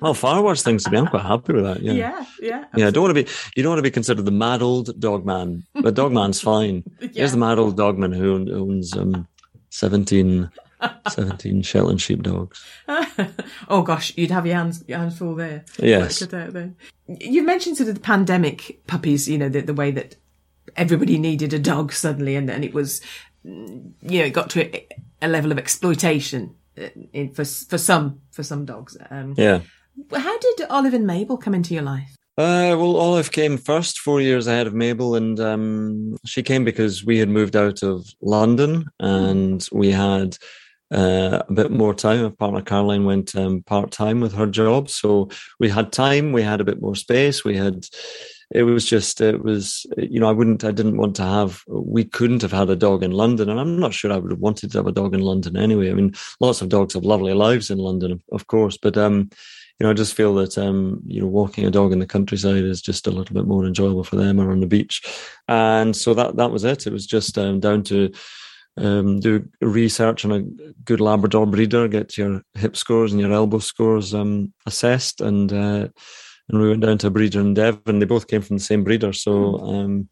well, 0.00 0.14
far 0.24 0.40
worse 0.42 0.62
things 0.62 0.84
to 0.84 0.90
be. 0.90 0.96
I'm 0.96 1.08
quite 1.08 1.24
happy 1.24 1.54
with 1.54 1.64
that. 1.64 1.82
Yeah, 1.82 1.92
yeah, 1.92 2.24
yeah. 2.40 2.54
Absolutely. 2.54 2.82
Yeah, 2.82 2.90
don't 2.90 3.02
want 3.02 3.16
to 3.16 3.24
be. 3.24 3.30
You 3.56 3.64
don't 3.64 3.70
want 3.70 3.78
to 3.78 3.82
be 3.82 3.90
considered 3.90 4.26
the 4.26 4.30
mad 4.30 4.62
old 4.62 5.00
dog 5.00 5.26
man. 5.26 5.64
The 5.74 5.90
dog 5.90 6.12
man's 6.12 6.40
fine. 6.52 6.84
yeah. 7.00 7.08
Here's 7.14 7.32
the 7.32 7.38
mad 7.38 7.58
old 7.58 7.76
dog 7.76 7.98
man 7.98 8.12
who 8.12 8.48
owns 8.54 8.96
um, 8.96 9.26
seventeen 9.70 10.50
17 11.08 11.62
Shetland 11.62 12.00
sheepdogs. 12.00 12.64
oh 13.68 13.82
gosh, 13.82 14.12
you'd 14.16 14.30
have 14.30 14.46
your 14.46 14.56
hands, 14.56 14.84
your 14.86 14.98
hands 14.98 15.18
full 15.18 15.34
there. 15.34 15.64
Yes. 15.78 16.26
You 17.06 17.42
mentioned 17.42 17.76
sort 17.76 17.88
of 17.88 17.94
the 17.94 18.00
pandemic 18.00 18.80
puppies, 18.86 19.28
you 19.28 19.38
know, 19.38 19.48
the, 19.48 19.60
the 19.60 19.74
way 19.74 19.90
that 19.90 20.16
everybody 20.76 21.18
needed 21.18 21.52
a 21.52 21.58
dog 21.58 21.92
suddenly 21.92 22.36
and, 22.36 22.48
and 22.50 22.64
it 22.64 22.72
was, 22.72 23.00
you 23.44 23.92
know, 24.02 24.24
it 24.24 24.32
got 24.32 24.50
to 24.50 24.64
a, 24.64 24.86
a 25.20 25.28
level 25.28 25.52
of 25.52 25.58
exploitation 25.58 26.54
uh, 26.78 26.88
in, 27.12 27.30
for, 27.30 27.44
for 27.44 27.78
some, 27.78 28.20
for 28.30 28.42
some 28.42 28.64
dogs. 28.64 28.96
Um, 29.10 29.34
yeah. 29.36 29.60
How 30.12 30.38
did 30.38 30.66
Olive 30.70 30.94
and 30.94 31.06
Mabel 31.06 31.36
come 31.36 31.54
into 31.54 31.74
your 31.74 31.82
life? 31.82 32.16
Uh, 32.38 32.72
well, 32.78 32.96
Olive 32.96 33.30
came 33.30 33.58
first, 33.58 33.98
four 33.98 34.22
years 34.22 34.46
ahead 34.46 34.66
of 34.66 34.72
Mabel, 34.72 35.14
and 35.14 35.38
um, 35.38 36.16
she 36.24 36.42
came 36.42 36.64
because 36.64 37.04
we 37.04 37.18
had 37.18 37.28
moved 37.28 37.56
out 37.56 37.82
of 37.82 38.06
London 38.22 38.86
and 38.98 39.68
we 39.70 39.90
had 39.90 40.38
uh, 40.92 41.42
a 41.48 41.52
bit 41.52 41.70
more 41.70 41.94
time. 41.94 42.22
My 42.22 42.28
partner 42.28 42.60
Caroline 42.60 43.04
went 43.04 43.34
um, 43.34 43.62
part 43.62 43.90
time 43.90 44.20
with 44.20 44.34
her 44.34 44.46
job, 44.46 44.90
so 44.90 45.30
we 45.58 45.68
had 45.68 45.92
time. 45.92 46.32
We 46.32 46.42
had 46.42 46.60
a 46.60 46.64
bit 46.64 46.80
more 46.80 46.94
space. 46.94 47.44
We 47.44 47.56
had. 47.56 47.86
It 48.54 48.64
was 48.64 48.84
just. 48.84 49.20
It 49.20 49.42
was. 49.42 49.86
You 49.96 50.20
know, 50.20 50.28
I 50.28 50.32
wouldn't. 50.32 50.64
I 50.64 50.70
didn't 50.70 50.98
want 50.98 51.16
to 51.16 51.24
have. 51.24 51.62
We 51.66 52.04
couldn't 52.04 52.42
have 52.42 52.52
had 52.52 52.68
a 52.68 52.76
dog 52.76 53.02
in 53.02 53.12
London, 53.12 53.48
and 53.48 53.58
I'm 53.58 53.78
not 53.78 53.94
sure 53.94 54.12
I 54.12 54.18
would 54.18 54.30
have 54.30 54.40
wanted 54.40 54.72
to 54.72 54.78
have 54.78 54.86
a 54.86 54.92
dog 54.92 55.14
in 55.14 55.20
London 55.20 55.56
anyway. 55.56 55.90
I 55.90 55.94
mean, 55.94 56.12
lots 56.40 56.60
of 56.60 56.68
dogs 56.68 56.94
have 56.94 57.04
lovely 57.04 57.32
lives 57.32 57.70
in 57.70 57.78
London, 57.78 58.22
of 58.30 58.46
course, 58.46 58.76
but 58.76 58.98
um, 58.98 59.30
you 59.80 59.86
know, 59.86 59.90
I 59.90 59.94
just 59.94 60.14
feel 60.14 60.34
that 60.34 60.58
um, 60.58 61.00
you 61.06 61.22
know, 61.22 61.26
walking 61.26 61.64
a 61.64 61.70
dog 61.70 61.92
in 61.92 62.00
the 62.00 62.06
countryside 62.06 62.64
is 62.64 62.82
just 62.82 63.06
a 63.06 63.10
little 63.10 63.34
bit 63.34 63.46
more 63.46 63.64
enjoyable 63.64 64.04
for 64.04 64.16
them 64.16 64.38
or 64.38 64.52
on 64.52 64.60
the 64.60 64.66
beach, 64.66 65.02
and 65.48 65.96
so 65.96 66.12
that 66.12 66.36
that 66.36 66.50
was 66.50 66.64
it. 66.64 66.86
It 66.86 66.92
was 66.92 67.06
just 67.06 67.38
um, 67.38 67.60
down 67.60 67.82
to 67.84 68.12
um, 68.76 69.20
do 69.20 69.48
research 69.60 70.24
on 70.24 70.32
a 70.32 70.42
good 70.84 71.00
Labrador 71.00 71.46
breeder, 71.46 71.88
get 71.88 72.16
your 72.16 72.42
hip 72.54 72.76
scores 72.76 73.12
and 73.12 73.20
your 73.20 73.32
elbow 73.32 73.58
scores 73.58 74.14
um, 74.14 74.52
assessed, 74.66 75.20
and 75.20 75.52
uh, 75.52 75.88
and 76.48 76.60
we 76.60 76.68
went 76.68 76.82
down 76.82 76.98
to 76.98 77.06
a 77.08 77.10
breeder 77.10 77.40
in 77.40 77.54
Devon. 77.54 77.98
They 77.98 78.06
both 78.06 78.28
came 78.28 78.42
from 78.42 78.56
the 78.56 78.62
same 78.62 78.84
breeder, 78.84 79.12
so 79.12 79.58
hmm. 79.58 79.64
um, 79.64 80.08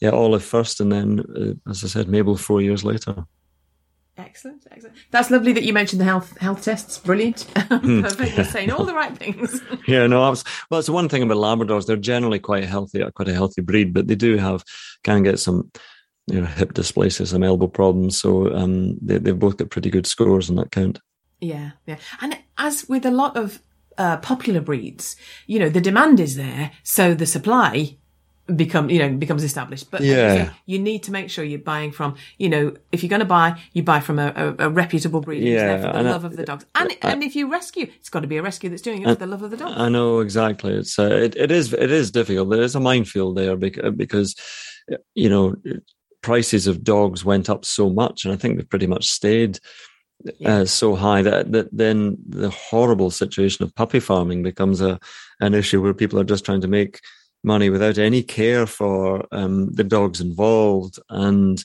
yeah, 0.00 0.10
Olive 0.10 0.44
first, 0.44 0.80
and 0.80 0.92
then 0.92 1.20
uh, 1.20 1.70
as 1.70 1.84
I 1.84 1.88
said, 1.88 2.08
Mabel 2.08 2.36
four 2.36 2.60
years 2.60 2.84
later. 2.84 3.24
Excellent, 4.18 4.66
excellent. 4.70 4.94
That's 5.10 5.30
lovely 5.30 5.54
that 5.54 5.62
you 5.62 5.72
mentioned 5.72 6.00
the 6.00 6.04
health 6.04 6.36
health 6.38 6.62
tests. 6.62 6.98
Brilliant. 6.98 7.46
Hmm. 7.72 8.02
Perfect. 8.02 8.36
You're 8.36 8.44
saying 8.44 8.70
all 8.70 8.84
the 8.84 8.94
right 8.94 9.16
things. 9.16 9.60
yeah, 9.88 10.06
no, 10.06 10.20
was, 10.28 10.44
well, 10.70 10.78
it's 10.78 10.90
one 10.90 11.08
thing 11.08 11.22
about 11.22 11.38
Labradors. 11.38 11.86
They're 11.86 11.96
generally 11.96 12.38
quite 12.38 12.64
healthy, 12.64 13.02
quite 13.14 13.28
a 13.28 13.32
healthy 13.32 13.62
breed, 13.62 13.94
but 13.94 14.06
they 14.08 14.14
do 14.14 14.36
have 14.36 14.62
can 15.02 15.22
get 15.22 15.38
some 15.38 15.72
you 16.32 16.40
know, 16.40 16.46
hip 16.46 16.72
dysplasia, 16.72 17.26
some 17.26 17.42
elbow 17.42 17.66
problems. 17.66 18.18
So 18.18 18.52
um, 18.54 18.96
they, 19.00 19.18
they've 19.18 19.38
both 19.38 19.58
got 19.58 19.70
pretty 19.70 19.90
good 19.90 20.06
scores 20.06 20.48
on 20.48 20.56
that 20.56 20.70
count. 20.70 20.98
Yeah, 21.40 21.72
yeah. 21.86 21.98
And 22.20 22.38
as 22.56 22.88
with 22.88 23.04
a 23.04 23.10
lot 23.10 23.36
of 23.36 23.60
uh, 23.98 24.16
popular 24.18 24.60
breeds, 24.60 25.16
you 25.46 25.58
know, 25.58 25.68
the 25.68 25.80
demand 25.80 26.20
is 26.20 26.36
there, 26.36 26.72
so 26.82 27.14
the 27.14 27.26
supply 27.26 27.96
become 28.56 28.90
you 28.90 28.98
know 28.98 29.08
becomes 29.08 29.44
established 29.44 29.88
but 29.90 30.00
yeah 30.00 30.50
you 30.66 30.76
need 30.76 31.04
to 31.04 31.12
make 31.12 31.30
sure 31.30 31.44
you're 31.44 31.60
buying 31.60 31.92
from 31.92 32.16
you 32.38 32.48
know 32.48 32.74
if 32.90 33.02
you're 33.02 33.08
going 33.08 33.20
to 33.20 33.24
buy 33.24 33.58
you 33.72 33.84
buy 33.84 34.00
from 34.00 34.18
a, 34.18 34.32
a, 34.34 34.66
a 34.66 34.68
reputable 34.68 35.20
breeder 35.20 35.46
yeah, 35.46 35.76
for 35.76 35.96
the 35.96 36.02
love 36.02 36.24
I, 36.24 36.26
of 36.26 36.36
the 36.36 36.44
dogs 36.44 36.66
and 36.74 36.90
I, 37.02 37.12
and 37.12 37.22
if 37.22 37.36
you 37.36 37.50
rescue 37.50 37.86
it's 37.96 38.08
got 38.08 38.20
to 38.20 38.26
be 38.26 38.38
a 38.38 38.42
rescue 38.42 38.68
that's 38.68 38.82
doing 38.82 39.02
it 39.02 39.06
for 39.06 39.14
the 39.14 39.28
love 39.28 39.42
of 39.42 39.52
the 39.52 39.56
dog 39.56 39.74
i 39.76 39.88
know 39.88 40.18
exactly 40.18 40.74
it's 40.74 40.98
uh, 40.98 41.04
it, 41.04 41.36
it 41.36 41.52
is 41.52 41.72
it 41.72 41.92
is 41.92 42.10
difficult 42.10 42.50
there 42.50 42.62
is 42.62 42.74
a 42.74 42.80
minefield 42.80 43.36
there 43.36 43.56
because, 43.56 43.94
because 43.94 44.34
you 45.14 45.28
know 45.28 45.54
prices 46.22 46.66
of 46.66 46.84
dogs 46.84 47.24
went 47.24 47.50
up 47.50 47.64
so 47.64 47.90
much, 47.90 48.24
and 48.24 48.32
I 48.32 48.36
think 48.36 48.56
they've 48.56 48.68
pretty 48.68 48.86
much 48.86 49.06
stayed 49.08 49.58
yeah. 50.38 50.58
uh, 50.58 50.64
so 50.64 50.94
high 50.94 51.22
that, 51.22 51.52
that 51.52 51.68
then 51.72 52.16
the 52.28 52.50
horrible 52.50 53.10
situation 53.10 53.64
of 53.64 53.74
puppy 53.74 54.00
farming 54.00 54.42
becomes 54.42 54.80
a 54.80 54.98
an 55.40 55.54
issue 55.54 55.82
where 55.82 55.94
people 55.94 56.18
are 56.18 56.24
just 56.24 56.44
trying 56.44 56.60
to 56.60 56.68
make 56.68 57.00
money 57.44 57.70
without 57.70 57.98
any 57.98 58.22
care 58.22 58.66
for 58.66 59.26
um, 59.32 59.72
the 59.72 59.84
dogs 59.84 60.20
involved, 60.20 60.98
and 61.10 61.64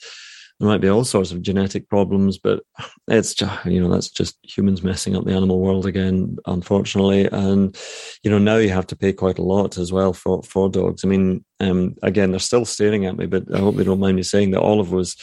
there 0.60 0.68
might 0.68 0.82
be 0.82 0.90
all 0.90 1.04
sorts 1.04 1.32
of 1.32 1.42
genetic 1.44 1.88
problems, 1.88 2.40
but 2.40 2.64
it's 3.08 3.34
just, 3.36 3.66
you 3.66 3.80
know, 3.80 3.90
that's 3.90 4.10
just 4.10 4.38
humans 4.42 4.84
messing 4.84 5.16
up 5.16 5.26
the 5.26 5.34
animal 5.34 5.60
world 5.60 5.86
again, 5.86 6.38
unfortunately. 6.48 7.28
And, 7.28 7.78
you 8.24 8.32
know, 8.32 8.40
now 8.40 8.58
you 8.58 8.70
have 8.70 8.88
to 8.88 8.96
pay 8.96 9.14
quite 9.14 9.38
a 9.38 9.44
lot 9.44 9.78
as 9.78 9.92
well 9.92 10.14
for, 10.14 10.42
for 10.42 10.70
dogs. 10.70 11.06
I 11.06 11.08
mean, 11.08 11.46
um, 11.60 11.96
again, 12.02 12.32
they're 12.32 12.40
still 12.40 12.66
staring 12.66 13.06
at 13.06 13.18
me, 13.18 13.28
but 13.28 13.44
I 13.54 13.60
hope 13.60 13.76
they 13.76 13.84
don't 13.84 14.00
mind 14.00 14.16
me 14.16 14.24
saying 14.24 14.52
that 14.52 14.62
Olive 14.62 14.92
was, 14.92 15.16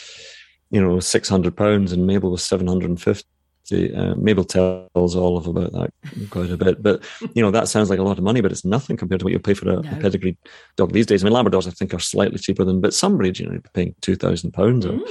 you 0.71 0.81
know, 0.81 1.01
600 1.01 1.55
pounds 1.57 1.91
and 1.91 2.07
Mabel 2.07 2.31
was 2.31 2.43
750. 2.45 3.27
Uh, 3.71 4.15
Mabel 4.15 4.43
tells 4.43 5.15
Olive 5.15 5.47
about 5.47 5.71
that 5.73 5.91
quite 6.29 6.51
a 6.51 6.57
bit, 6.57 6.81
but 6.81 7.03
you 7.33 7.41
know 7.41 7.51
that 7.51 7.67
sounds 7.67 7.89
like 7.89 7.99
a 7.99 8.03
lot 8.03 8.17
of 8.17 8.23
money, 8.23 8.41
but 8.41 8.51
it's 8.51 8.65
nothing 8.65 8.97
compared 8.97 9.19
to 9.19 9.25
what 9.25 9.33
you 9.33 9.39
pay 9.39 9.53
for 9.53 9.69
a, 9.69 9.81
no. 9.81 9.91
a 9.91 9.95
pedigree 9.95 10.37
dog 10.75 10.93
these 10.93 11.05
days. 11.05 11.23
I 11.23 11.29
mean, 11.29 11.33
Labradors 11.33 11.67
I 11.67 11.71
think 11.71 11.93
are 11.93 11.99
slightly 11.99 12.37
cheaper 12.37 12.63
than, 12.63 12.81
but 12.81 12.93
some 12.93 13.17
breeds 13.17 13.39
you 13.39 13.49
know 13.49 13.59
paying 13.73 13.95
two 14.01 14.15
thousand 14.15 14.51
pounds. 14.51 14.85
Mm. 14.85 15.01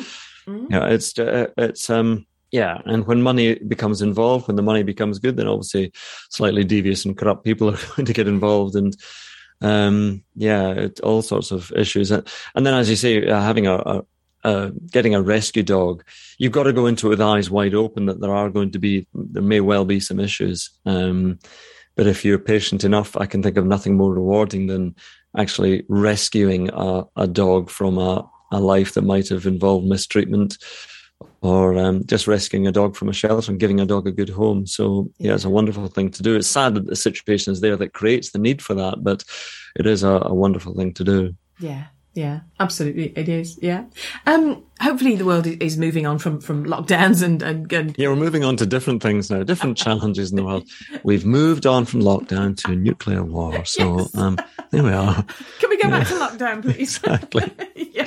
Mm. 0.46 0.70
Yeah, 0.70 0.86
it's 0.86 1.18
uh, 1.18 1.48
it's 1.56 1.88
um 1.90 2.26
yeah, 2.50 2.80
and 2.84 3.06
when 3.06 3.22
money 3.22 3.54
becomes 3.54 4.00
involved, 4.00 4.46
when 4.46 4.56
the 4.56 4.62
money 4.62 4.84
becomes 4.84 5.18
good, 5.18 5.36
then 5.36 5.48
obviously 5.48 5.92
slightly 6.30 6.62
devious 6.62 7.04
and 7.04 7.16
corrupt 7.16 7.44
people 7.44 7.68
are 7.74 7.78
going 7.96 8.06
to 8.06 8.12
get 8.12 8.28
involved, 8.28 8.76
and 8.76 8.96
um 9.60 10.22
yeah, 10.34 10.70
it, 10.70 11.00
all 11.00 11.22
sorts 11.22 11.50
of 11.50 11.72
issues. 11.72 12.10
And 12.10 12.24
then, 12.54 12.74
as 12.74 12.90
you 12.90 12.96
say, 12.96 13.26
uh, 13.26 13.40
having 13.40 13.66
a, 13.66 13.76
a 13.76 14.02
uh, 14.44 14.70
getting 14.90 15.14
a 15.14 15.22
rescue 15.22 15.62
dog, 15.62 16.04
you've 16.38 16.52
got 16.52 16.64
to 16.64 16.72
go 16.72 16.86
into 16.86 17.06
it 17.06 17.10
with 17.10 17.20
eyes 17.20 17.50
wide 17.50 17.74
open 17.74 18.06
that 18.06 18.20
there 18.20 18.34
are 18.34 18.50
going 18.50 18.70
to 18.72 18.78
be, 18.78 19.06
there 19.14 19.42
may 19.42 19.60
well 19.60 19.84
be 19.84 20.00
some 20.00 20.20
issues. 20.20 20.70
Um, 20.86 21.38
but 21.96 22.06
if 22.06 22.24
you're 22.24 22.38
patient 22.38 22.84
enough, 22.84 23.16
I 23.16 23.26
can 23.26 23.42
think 23.42 23.56
of 23.56 23.66
nothing 23.66 23.96
more 23.96 24.12
rewarding 24.12 24.66
than 24.66 24.94
actually 25.36 25.84
rescuing 25.88 26.70
a, 26.72 27.04
a 27.16 27.26
dog 27.26 27.70
from 27.70 27.98
a, 27.98 28.28
a 28.52 28.60
life 28.60 28.94
that 28.94 29.02
might 29.02 29.28
have 29.28 29.46
involved 29.46 29.86
mistreatment 29.86 30.58
or 31.40 31.76
um, 31.78 32.04
just 32.06 32.26
rescuing 32.26 32.66
a 32.66 32.72
dog 32.72 32.96
from 32.96 33.08
a 33.08 33.12
shelter 33.12 33.50
and 33.50 33.60
giving 33.60 33.80
a 33.80 33.86
dog 33.86 34.06
a 34.06 34.12
good 34.12 34.30
home. 34.30 34.66
So, 34.66 35.10
yeah, 35.18 35.34
it's 35.34 35.44
a 35.44 35.50
wonderful 35.50 35.86
thing 35.88 36.10
to 36.12 36.22
do. 36.22 36.36
It's 36.36 36.48
sad 36.48 36.74
that 36.74 36.86
the 36.86 36.96
situation 36.96 37.52
is 37.52 37.60
there 37.60 37.76
that 37.76 37.92
creates 37.92 38.30
the 38.30 38.38
need 38.38 38.62
for 38.62 38.74
that, 38.74 39.04
but 39.04 39.24
it 39.76 39.86
is 39.86 40.02
a, 40.02 40.20
a 40.22 40.34
wonderful 40.34 40.74
thing 40.74 40.94
to 40.94 41.04
do. 41.04 41.34
Yeah, 41.60 41.84
yeah, 42.14 42.40
absolutely, 42.60 43.12
it 43.16 43.28
is. 43.28 43.58
Yeah. 43.60 43.84
Um. 44.26 44.62
Hopefully, 44.80 45.16
the 45.16 45.24
world 45.24 45.46
is 45.46 45.76
moving 45.76 46.06
on 46.06 46.18
from 46.18 46.40
from 46.40 46.64
lockdowns 46.64 47.22
and 47.22 47.42
and, 47.42 47.72
and... 47.72 47.94
yeah, 47.98 48.08
we're 48.08 48.16
moving 48.16 48.44
on 48.44 48.56
to 48.58 48.66
different 48.66 49.02
things 49.02 49.30
now, 49.30 49.42
different 49.42 49.76
challenges 49.76 50.30
in 50.30 50.36
the 50.36 50.44
world. 50.44 50.68
We've 51.02 51.26
moved 51.26 51.66
on 51.66 51.84
from 51.84 52.00
lockdown 52.00 52.56
to 52.64 52.74
nuclear 52.74 53.22
war. 53.22 53.64
So, 53.74 53.98
yes. 53.98 54.14
um, 54.14 54.38
there 54.70 54.84
we 54.84 54.92
are. 54.92 55.24
Can 55.58 55.70
we 55.70 55.76
go 55.78 55.88
yeah. 55.88 55.98
back 55.98 56.08
to 56.08 56.14
lockdown, 56.14 56.62
please? 56.62 56.98
exactly. 56.98 57.50
yeah. 57.92 58.06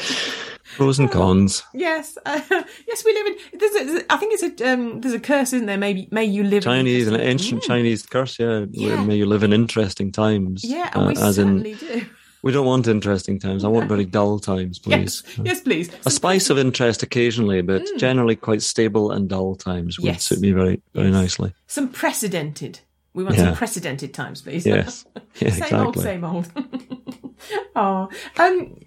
Pros 0.78 1.00
and 1.00 1.12
cons. 1.12 1.63
Yes, 1.74 2.17
uh, 2.26 2.39
yes, 2.88 3.04
we 3.04 3.13
live 3.13 3.28
in. 3.28 3.60
There's 3.60 3.76
a, 3.76 4.13
I 4.13 4.17
think 4.17 4.39
it's 4.39 4.62
a 4.62 4.72
um, 4.72 5.02
there's 5.02 5.13
a 5.13 5.20
curse, 5.20 5.52
isn't 5.54 5.65
there? 5.65 5.78
Maybe 5.78 6.08
may 6.12 6.24
you 6.24 6.43
live 6.43 6.63
Chinese, 6.63 7.08
in 7.08 7.15
an 7.15 7.22
ancient 7.22 7.63
mm. 7.63 7.67
Chinese 7.67 8.06
curse. 8.06 8.39
Yeah, 8.39 8.65
yeah. 8.72 9.04
may 9.04 9.15
you 9.15 9.26
live 9.26 9.43
in 9.43 9.52
interesting 9.52 10.12
times. 10.12 10.63
Yeah, 10.63 10.91
and 10.93 11.04
uh, 11.04 11.08
we 11.08 11.15
certainly 11.15 11.72
in, 11.72 11.78
do. 11.78 12.06
We 12.47 12.53
don't 12.53 12.65
want 12.65 12.88
interesting 12.88 13.39
times. 13.39 13.65
I 13.65 13.67
want 13.67 13.89
very 13.89 14.05
dull 14.05 14.39
times, 14.39 14.79
please. 14.79 15.21
Yes, 15.25 15.39
yes 15.43 15.60
please. 15.60 15.91
A 16.05 16.10
spice 16.10 16.49
of 16.49 16.57
interest 16.57 17.03
occasionally, 17.03 17.62
but 17.62 17.81
mm. 17.81 17.97
generally 17.97 18.38
quite 18.38 18.62
stable 18.62 19.12
and 19.12 19.27
dull 19.27 19.55
times 19.55 19.99
would 19.99 20.05
yes. 20.05 20.23
suit 20.23 20.39
me 20.39 20.53
very, 20.53 20.81
very 20.93 21.10
yes. 21.10 21.13
nicely. 21.13 21.53
Some 21.65 21.89
precedented. 21.89 22.79
We 23.13 23.25
want 23.25 23.36
yeah. 23.36 23.47
some 23.47 23.55
precedented 23.55 24.13
times, 24.13 24.43
please. 24.43 24.65
Yes. 24.65 25.03
Yeah, 25.39 25.49
same 25.49 25.63
exactly. 25.63 25.77
old, 25.77 25.99
same 25.99 26.23
old. 26.23 26.51
oh, 27.75 28.10
um, 28.39 28.79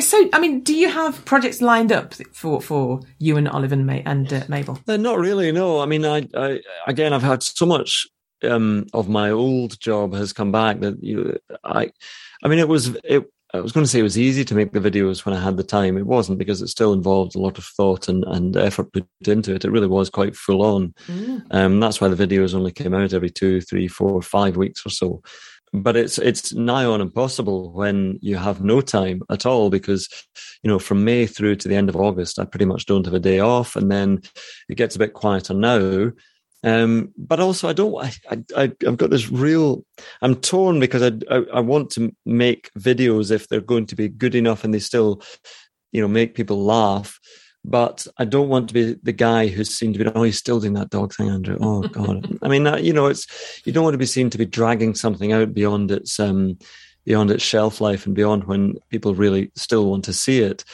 so, 0.00 0.28
I 0.32 0.40
mean, 0.40 0.62
do 0.62 0.74
you 0.74 0.90
have 0.90 1.24
projects 1.24 1.62
lined 1.62 1.92
up 1.92 2.12
for, 2.32 2.60
for 2.60 3.02
you 3.20 3.36
and 3.36 3.48
Olive 3.48 3.70
and, 3.70 3.86
May, 3.86 4.02
and 4.04 4.32
uh, 4.32 4.42
Mabel? 4.48 4.80
Uh, 4.88 4.96
not 4.96 5.20
really. 5.20 5.52
No. 5.52 5.78
I 5.78 5.86
mean, 5.86 6.04
I, 6.04 6.26
I 6.34 6.60
again, 6.88 7.12
I've 7.12 7.22
had 7.22 7.44
so 7.44 7.66
much 7.66 8.08
um, 8.42 8.86
of 8.92 9.08
my 9.08 9.30
old 9.30 9.78
job 9.78 10.12
has 10.12 10.32
come 10.32 10.50
back 10.50 10.80
that 10.80 11.02
you, 11.02 11.38
I, 11.62 11.92
I 12.42 12.48
mean, 12.48 12.58
it 12.58 12.68
was 12.68 12.96
it. 13.04 13.24
I 13.54 13.60
was 13.60 13.72
going 13.72 13.84
to 13.84 13.90
say 13.90 14.00
it 14.00 14.04
was 14.04 14.18
easy 14.18 14.44
to 14.44 14.54
make 14.54 14.72
the 14.72 14.80
videos 14.80 15.24
when 15.24 15.34
I 15.34 15.40
had 15.40 15.56
the 15.56 15.62
time. 15.62 15.96
It 15.96 16.06
wasn't 16.06 16.38
because 16.38 16.60
it 16.60 16.68
still 16.68 16.92
involved 16.92 17.36
a 17.36 17.40
lot 17.40 17.58
of 17.58 17.64
thought 17.64 18.08
and, 18.08 18.24
and 18.24 18.56
effort 18.56 18.92
put 18.92 19.06
into 19.24 19.54
it. 19.54 19.64
It 19.64 19.70
really 19.70 19.86
was 19.86 20.10
quite 20.10 20.34
full 20.34 20.62
on. 20.62 20.94
Mm. 21.06 21.46
Um, 21.52 21.80
that's 21.80 22.00
why 22.00 22.08
the 22.08 22.26
videos 22.26 22.54
only 22.54 22.72
came 22.72 22.92
out 22.92 23.12
every 23.12 23.30
two, 23.30 23.60
three, 23.60 23.86
four, 23.86 24.20
five 24.20 24.56
weeks 24.56 24.84
or 24.84 24.90
so. 24.90 25.22
But 25.72 25.96
it's 25.96 26.18
it's 26.18 26.54
nigh 26.54 26.84
on 26.84 27.00
impossible 27.00 27.72
when 27.72 28.18
you 28.20 28.36
have 28.36 28.62
no 28.62 28.80
time 28.80 29.22
at 29.30 29.46
all 29.46 29.68
because 29.68 30.08
you 30.62 30.70
know 30.70 30.78
from 30.78 31.04
May 31.04 31.26
through 31.26 31.56
to 31.56 31.68
the 31.68 31.74
end 31.74 31.88
of 31.88 31.96
August 31.96 32.38
I 32.38 32.44
pretty 32.44 32.64
much 32.64 32.86
don't 32.86 33.04
have 33.04 33.14
a 33.14 33.20
day 33.20 33.40
off, 33.40 33.76
and 33.76 33.90
then 33.90 34.22
it 34.68 34.76
gets 34.76 34.96
a 34.96 34.98
bit 34.98 35.12
quieter 35.12 35.54
now 35.54 36.12
um, 36.66 37.12
but 37.16 37.38
also, 37.38 37.68
I 37.68 37.72
don't. 37.72 37.94
I, 38.04 38.12
I, 38.56 38.72
I've 38.84 38.96
got 38.96 39.10
this 39.10 39.30
real. 39.30 39.84
I'm 40.20 40.34
torn 40.34 40.80
because 40.80 41.00
I, 41.00 41.12
I, 41.30 41.44
I 41.54 41.60
want 41.60 41.90
to 41.90 42.12
make 42.26 42.72
videos 42.74 43.30
if 43.30 43.46
they're 43.46 43.60
going 43.60 43.86
to 43.86 43.94
be 43.94 44.08
good 44.08 44.34
enough 44.34 44.64
and 44.64 44.74
they 44.74 44.80
still, 44.80 45.22
you 45.92 46.00
know, 46.00 46.08
make 46.08 46.34
people 46.34 46.64
laugh. 46.64 47.20
But 47.64 48.08
I 48.18 48.24
don't 48.24 48.48
want 48.48 48.66
to 48.66 48.74
be 48.74 48.96
the 49.00 49.12
guy 49.12 49.46
who's 49.46 49.78
seen 49.78 49.92
to 49.92 49.98
be. 50.00 50.10
Oh, 50.12 50.24
he's 50.24 50.38
still 50.38 50.58
doing 50.58 50.72
that 50.72 50.90
dog 50.90 51.14
thing, 51.14 51.30
Andrew. 51.30 51.56
Oh 51.60 51.82
God. 51.82 52.36
I 52.42 52.48
mean, 52.48 52.66
you 52.84 52.92
know, 52.92 53.06
it's 53.06 53.28
you 53.64 53.72
don't 53.72 53.84
want 53.84 53.94
to 53.94 53.98
be 53.98 54.04
seen 54.04 54.28
to 54.30 54.38
be 54.38 54.44
dragging 54.44 54.96
something 54.96 55.32
out 55.32 55.54
beyond 55.54 55.92
its 55.92 56.18
um, 56.18 56.58
beyond 57.04 57.30
its 57.30 57.44
shelf 57.44 57.80
life 57.80 58.06
and 58.06 58.14
beyond 58.16 58.44
when 58.44 58.74
people 58.90 59.14
really 59.14 59.52
still 59.54 59.88
want 59.88 60.04
to 60.06 60.12
see 60.12 60.40
it 60.40 60.64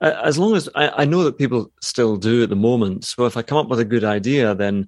as 0.00 0.38
long 0.38 0.54
as 0.54 0.68
I, 0.76 0.90
I, 0.90 1.04
know 1.06 1.24
that 1.24 1.38
people 1.38 1.72
still 1.80 2.16
do 2.16 2.44
at 2.44 2.50
the 2.50 2.54
moment. 2.54 3.04
So 3.04 3.26
if 3.26 3.36
I 3.36 3.42
come 3.42 3.58
up 3.58 3.66
with 3.66 3.80
a 3.80 3.84
good 3.84 4.04
idea, 4.04 4.54
then 4.54 4.86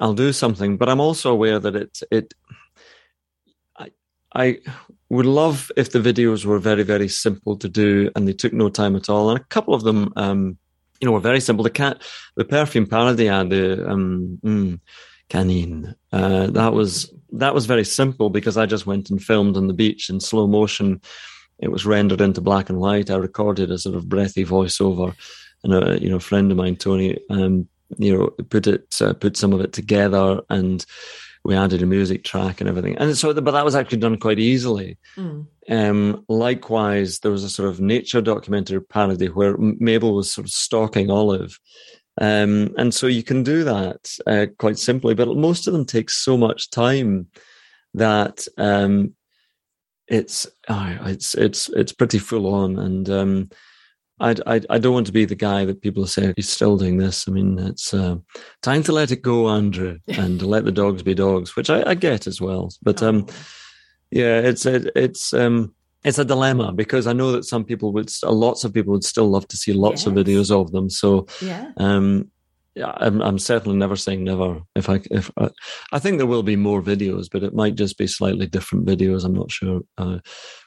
I'll 0.00 0.14
do 0.14 0.32
something. 0.32 0.76
But 0.76 0.88
I'm 0.88 1.00
also 1.00 1.32
aware 1.32 1.58
that 1.58 1.76
it 1.76 2.00
it 2.10 2.34
I 3.78 3.90
I 4.34 4.58
would 5.08 5.26
love 5.26 5.70
if 5.76 5.92
the 5.92 6.00
videos 6.00 6.44
were 6.44 6.58
very, 6.58 6.82
very 6.82 7.08
simple 7.08 7.56
to 7.58 7.68
do 7.68 8.10
and 8.16 8.26
they 8.26 8.32
took 8.32 8.52
no 8.52 8.68
time 8.68 8.96
at 8.96 9.08
all. 9.08 9.30
And 9.30 9.38
a 9.38 9.44
couple 9.44 9.74
of 9.74 9.84
them, 9.84 10.12
um, 10.16 10.58
you 11.00 11.06
know, 11.06 11.12
were 11.12 11.20
very 11.20 11.40
simple. 11.40 11.62
The 11.62 11.70
cat, 11.70 12.02
the 12.36 12.44
perfume 12.44 12.86
parody 12.86 13.28
ad, 13.28 13.50
the 13.50 13.88
um, 13.88 14.38
mm, 14.44 14.80
canine, 15.28 15.94
uh, 16.12 16.48
that 16.48 16.72
was 16.72 17.12
that 17.32 17.54
was 17.54 17.66
very 17.66 17.84
simple 17.84 18.30
because 18.30 18.56
I 18.56 18.66
just 18.66 18.86
went 18.86 19.10
and 19.10 19.22
filmed 19.22 19.56
on 19.56 19.66
the 19.66 19.74
beach 19.74 20.08
in 20.08 20.20
slow 20.20 20.46
motion. 20.46 21.00
It 21.58 21.70
was 21.70 21.86
rendered 21.86 22.20
into 22.20 22.40
black 22.40 22.68
and 22.68 22.78
white. 22.78 23.10
I 23.10 23.16
recorded 23.16 23.70
a 23.70 23.78
sort 23.78 23.96
of 23.96 24.08
breathy 24.08 24.44
voiceover, 24.44 25.14
and 25.62 25.74
a 25.74 26.00
you 26.00 26.08
know 26.08 26.18
friend 26.18 26.50
of 26.50 26.56
mine, 26.56 26.76
Tony, 26.76 27.18
um, 27.30 27.68
you 27.98 28.16
know, 28.16 28.44
put 28.44 28.66
it 28.66 28.96
uh, 29.00 29.12
put 29.14 29.36
some 29.36 29.52
of 29.52 29.60
it 29.60 29.72
together 29.72 30.40
and 30.50 30.84
we 31.44 31.54
added 31.54 31.82
a 31.82 31.86
music 31.86 32.24
track 32.24 32.60
and 32.60 32.68
everything. 32.68 32.96
And 32.96 33.16
so, 33.16 33.32
but 33.34 33.50
that 33.50 33.64
was 33.64 33.74
actually 33.74 33.98
done 33.98 34.16
quite 34.16 34.38
easily. 34.38 34.96
Mm. 35.16 35.46
Um, 35.68 36.24
likewise, 36.28 37.18
there 37.18 37.30
was 37.30 37.44
a 37.44 37.50
sort 37.50 37.68
of 37.68 37.80
nature 37.80 38.22
documentary 38.22 38.80
parody 38.80 39.26
where 39.26 39.56
Mabel 39.58 40.14
was 40.14 40.32
sort 40.32 40.46
of 40.46 40.52
stalking 40.52 41.10
Olive. 41.10 41.58
Um, 42.18 42.74
and 42.78 42.94
so 42.94 43.06
you 43.08 43.22
can 43.22 43.42
do 43.42 43.64
that 43.64 44.10
uh, 44.26 44.46
quite 44.58 44.78
simply, 44.78 45.14
but 45.14 45.28
most 45.36 45.66
of 45.66 45.74
them 45.74 45.84
take 45.84 46.08
so 46.08 46.36
much 46.38 46.70
time 46.70 47.28
that 47.92 48.46
um, 48.56 49.14
it's 50.08 50.46
oh, 50.68 50.98
it's 51.04 51.34
it's 51.34 51.68
it's 51.70 51.92
pretty 51.92 52.18
full 52.18 52.46
on. 52.54 52.78
And 52.78 53.10
um, 53.10 53.50
I, 54.24 54.34
I, 54.46 54.60
I 54.70 54.78
don't 54.78 54.94
want 54.94 55.06
to 55.06 55.12
be 55.12 55.26
the 55.26 55.34
guy 55.34 55.66
that 55.66 55.82
people 55.82 56.06
say 56.06 56.32
he's 56.34 56.48
still 56.48 56.78
doing 56.78 56.96
this. 56.96 57.28
I 57.28 57.30
mean, 57.30 57.58
it's 57.58 57.92
uh, 57.92 58.16
time 58.62 58.82
to 58.84 58.92
let 58.92 59.10
it 59.10 59.20
go, 59.20 59.50
Andrew, 59.50 59.98
and 60.08 60.40
let 60.40 60.64
the 60.64 60.72
dogs 60.72 61.02
be 61.02 61.14
dogs, 61.14 61.54
which 61.56 61.68
I, 61.68 61.90
I 61.90 61.94
get 61.94 62.26
as 62.26 62.40
well. 62.40 62.70
But 62.82 63.02
um, 63.02 63.26
oh. 63.28 63.34
yeah, 64.10 64.38
it's 64.38 64.64
it, 64.64 64.90
it's 64.96 65.34
um, 65.34 65.74
it's 66.04 66.18
a 66.18 66.24
dilemma 66.24 66.72
because 66.72 67.06
I 67.06 67.12
know 67.12 67.32
that 67.32 67.44
some 67.44 67.64
people 67.64 67.92
would, 67.92 68.10
lots 68.22 68.64
of 68.64 68.72
people 68.72 68.92
would 68.92 69.04
still 69.04 69.28
love 69.28 69.46
to 69.48 69.56
see 69.56 69.72
lots 69.74 70.02
yes. 70.02 70.06
of 70.06 70.14
videos 70.14 70.50
of 70.50 70.72
them. 70.72 70.88
So 70.88 71.26
yeah. 71.42 71.72
um, 71.76 72.30
yeah, 72.74 72.92
I'm, 72.96 73.20
I'm 73.20 73.38
certainly 73.38 73.76
never 73.76 73.96
saying 73.96 74.24
never. 74.24 74.60
If 74.74 74.88
I, 74.88 75.00
if 75.10 75.30
I, 75.38 75.50
I 75.92 75.98
think 75.98 76.18
there 76.18 76.26
will 76.26 76.42
be 76.42 76.56
more 76.56 76.82
videos, 76.82 77.28
but 77.30 77.42
it 77.42 77.54
might 77.54 77.76
just 77.76 77.98
be 77.98 78.06
slightly 78.06 78.46
different 78.46 78.86
videos. 78.86 79.24
I'm 79.24 79.34
not 79.34 79.50
sure 79.50 79.82
uh, 79.98 80.18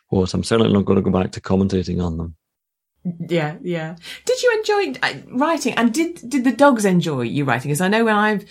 what. 0.10 0.34
I'm 0.34 0.44
certainly 0.44 0.72
not 0.72 0.86
going 0.86 0.98
to 0.98 1.02
go 1.02 1.12
back 1.12 1.32
to 1.32 1.42
commentating 1.42 2.04
on 2.04 2.18
them. 2.18 2.36
Yeah, 3.28 3.58
yeah. 3.62 3.96
Did 4.26 4.42
you 4.42 4.58
enjoy 4.58 5.00
uh, 5.02 5.14
writing? 5.32 5.74
And 5.76 5.94
did 5.94 6.30
did 6.30 6.44
the 6.44 6.52
dogs 6.52 6.86
enjoy 6.86 7.22
you 7.22 7.46
writing? 7.46 7.70
Because 7.70 7.82
I 7.82 7.88
know 7.88 8.06
when 8.06 8.16
I've 8.16 8.46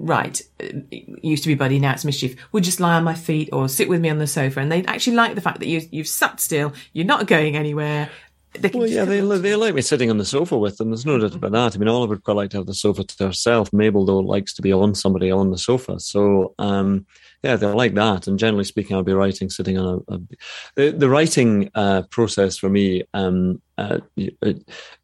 right 0.00 0.40
uh, 0.62 0.66
used 1.22 1.42
to 1.42 1.48
be 1.48 1.54
buddy 1.54 1.78
now 1.78 1.92
it's 1.92 2.06
mischief 2.06 2.34
would 2.52 2.64
just 2.64 2.80
lie 2.80 2.94
on 2.94 3.04
my 3.04 3.12
feet 3.12 3.50
or 3.52 3.68
sit 3.68 3.86
with 3.86 4.00
me 4.00 4.08
on 4.08 4.16
the 4.16 4.26
sofa 4.26 4.58
and 4.58 4.72
they 4.72 4.82
actually 4.86 5.14
like 5.14 5.34
the 5.34 5.42
fact 5.42 5.58
that 5.58 5.66
you 5.66 5.82
you've 5.90 6.08
sat 6.08 6.40
still 6.40 6.72
you're 6.94 7.04
not 7.04 7.26
going 7.26 7.54
anywhere 7.54 8.08
well, 8.74 8.86
yeah, 8.86 9.04
they, 9.04 9.20
they 9.20 9.54
like 9.54 9.74
me 9.74 9.82
sitting 9.82 10.10
on 10.10 10.18
the 10.18 10.24
sofa 10.24 10.58
with 10.58 10.76
them. 10.76 10.90
There's 10.90 11.06
no 11.06 11.18
doubt 11.18 11.34
about 11.34 11.52
that. 11.52 11.74
I 11.74 11.78
mean, 11.78 11.88
Olive 11.88 12.10
would 12.10 12.24
quite 12.24 12.36
like 12.36 12.50
to 12.50 12.58
have 12.58 12.66
the 12.66 12.74
sofa 12.74 13.04
to 13.04 13.26
herself. 13.26 13.72
Mabel, 13.72 14.04
though, 14.04 14.18
likes 14.18 14.52
to 14.54 14.62
be 14.62 14.72
on 14.72 14.94
somebody 14.94 15.30
on 15.30 15.50
the 15.50 15.58
sofa. 15.58 16.00
So, 16.00 16.54
um, 16.58 17.06
yeah, 17.42 17.56
they 17.56 17.66
like 17.66 17.94
that. 17.94 18.26
And 18.26 18.38
generally 18.38 18.64
speaking, 18.64 18.96
I'll 18.96 19.02
be 19.02 19.12
writing 19.12 19.50
sitting 19.50 19.78
on 19.78 20.02
a. 20.08 20.14
a 20.14 20.20
the, 20.74 20.90
the 20.90 21.08
writing 21.08 21.70
uh, 21.74 22.02
process 22.10 22.56
for 22.58 22.68
me, 22.68 23.04
um, 23.14 23.62
uh, 23.78 24.00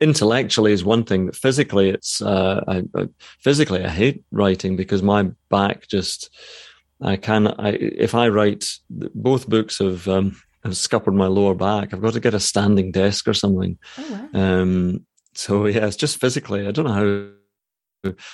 intellectually 0.00 0.72
is 0.72 0.85
one 0.85 1.04
thing, 1.04 1.26
but 1.26 1.37
physically, 1.37 1.90
it's 1.90 2.20
uh, 2.20 2.62
I, 2.66 2.82
I, 2.94 3.09
physically 3.40 3.85
I 3.85 3.88
hate 3.88 4.24
writing 4.32 4.76
because 4.76 5.02
my 5.02 5.30
back 5.50 5.88
just. 5.88 6.30
I 7.02 7.16
can. 7.16 7.46
I 7.46 7.72
if 7.72 8.14
I 8.14 8.28
write 8.28 8.64
both 8.88 9.46
books 9.46 9.80
of 9.80 10.09
um, 10.09 10.35
scuppered 10.74 11.14
my 11.14 11.26
lower 11.26 11.55
back. 11.55 11.92
I've 11.92 12.02
got 12.02 12.14
to 12.14 12.20
get 12.20 12.35
a 12.35 12.40
standing 12.40 12.92
desk 12.92 13.29
or 13.29 13.35
something. 13.35 13.79
Oh, 13.98 14.29
wow. 14.33 14.40
um, 14.40 15.07
so 15.35 15.66
yeah, 15.66 15.87
it's 15.87 15.96
just 15.96 16.20
physically. 16.20 16.66
I 16.66 16.70
don't 16.70 16.87
know 16.87 16.92
how 16.92 17.33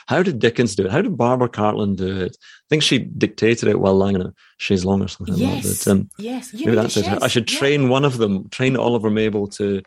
how 0.06 0.22
did 0.22 0.38
Dickens 0.38 0.74
do 0.74 0.84
it? 0.84 0.92
How 0.92 1.02
did 1.02 1.16
Barbara 1.16 1.48
Cartland 1.48 1.96
do 1.96 2.20
it? 2.20 2.36
I 2.40 2.66
think 2.68 2.82
she 2.82 2.98
dictated 2.98 3.68
it 3.68 3.80
while 3.80 3.94
lying 3.94 4.16
in 4.16 4.22
a 4.22 4.34
chaise 4.58 4.84
longue 4.84 5.02
or 5.02 5.08
something 5.08 5.36
yes. 5.36 5.86
like. 5.86 5.92
Um, 5.92 6.10
yes, 6.18 6.52
maybe 6.52 6.74
that's 6.74 6.96
it. 6.96 7.06
I 7.22 7.28
should 7.28 7.46
train 7.46 7.84
yeah. 7.84 7.88
one 7.88 8.04
of 8.04 8.18
them, 8.18 8.48
train 8.50 8.76
Oliver 8.76 9.10
Mabel 9.10 9.48
to, 9.48 9.82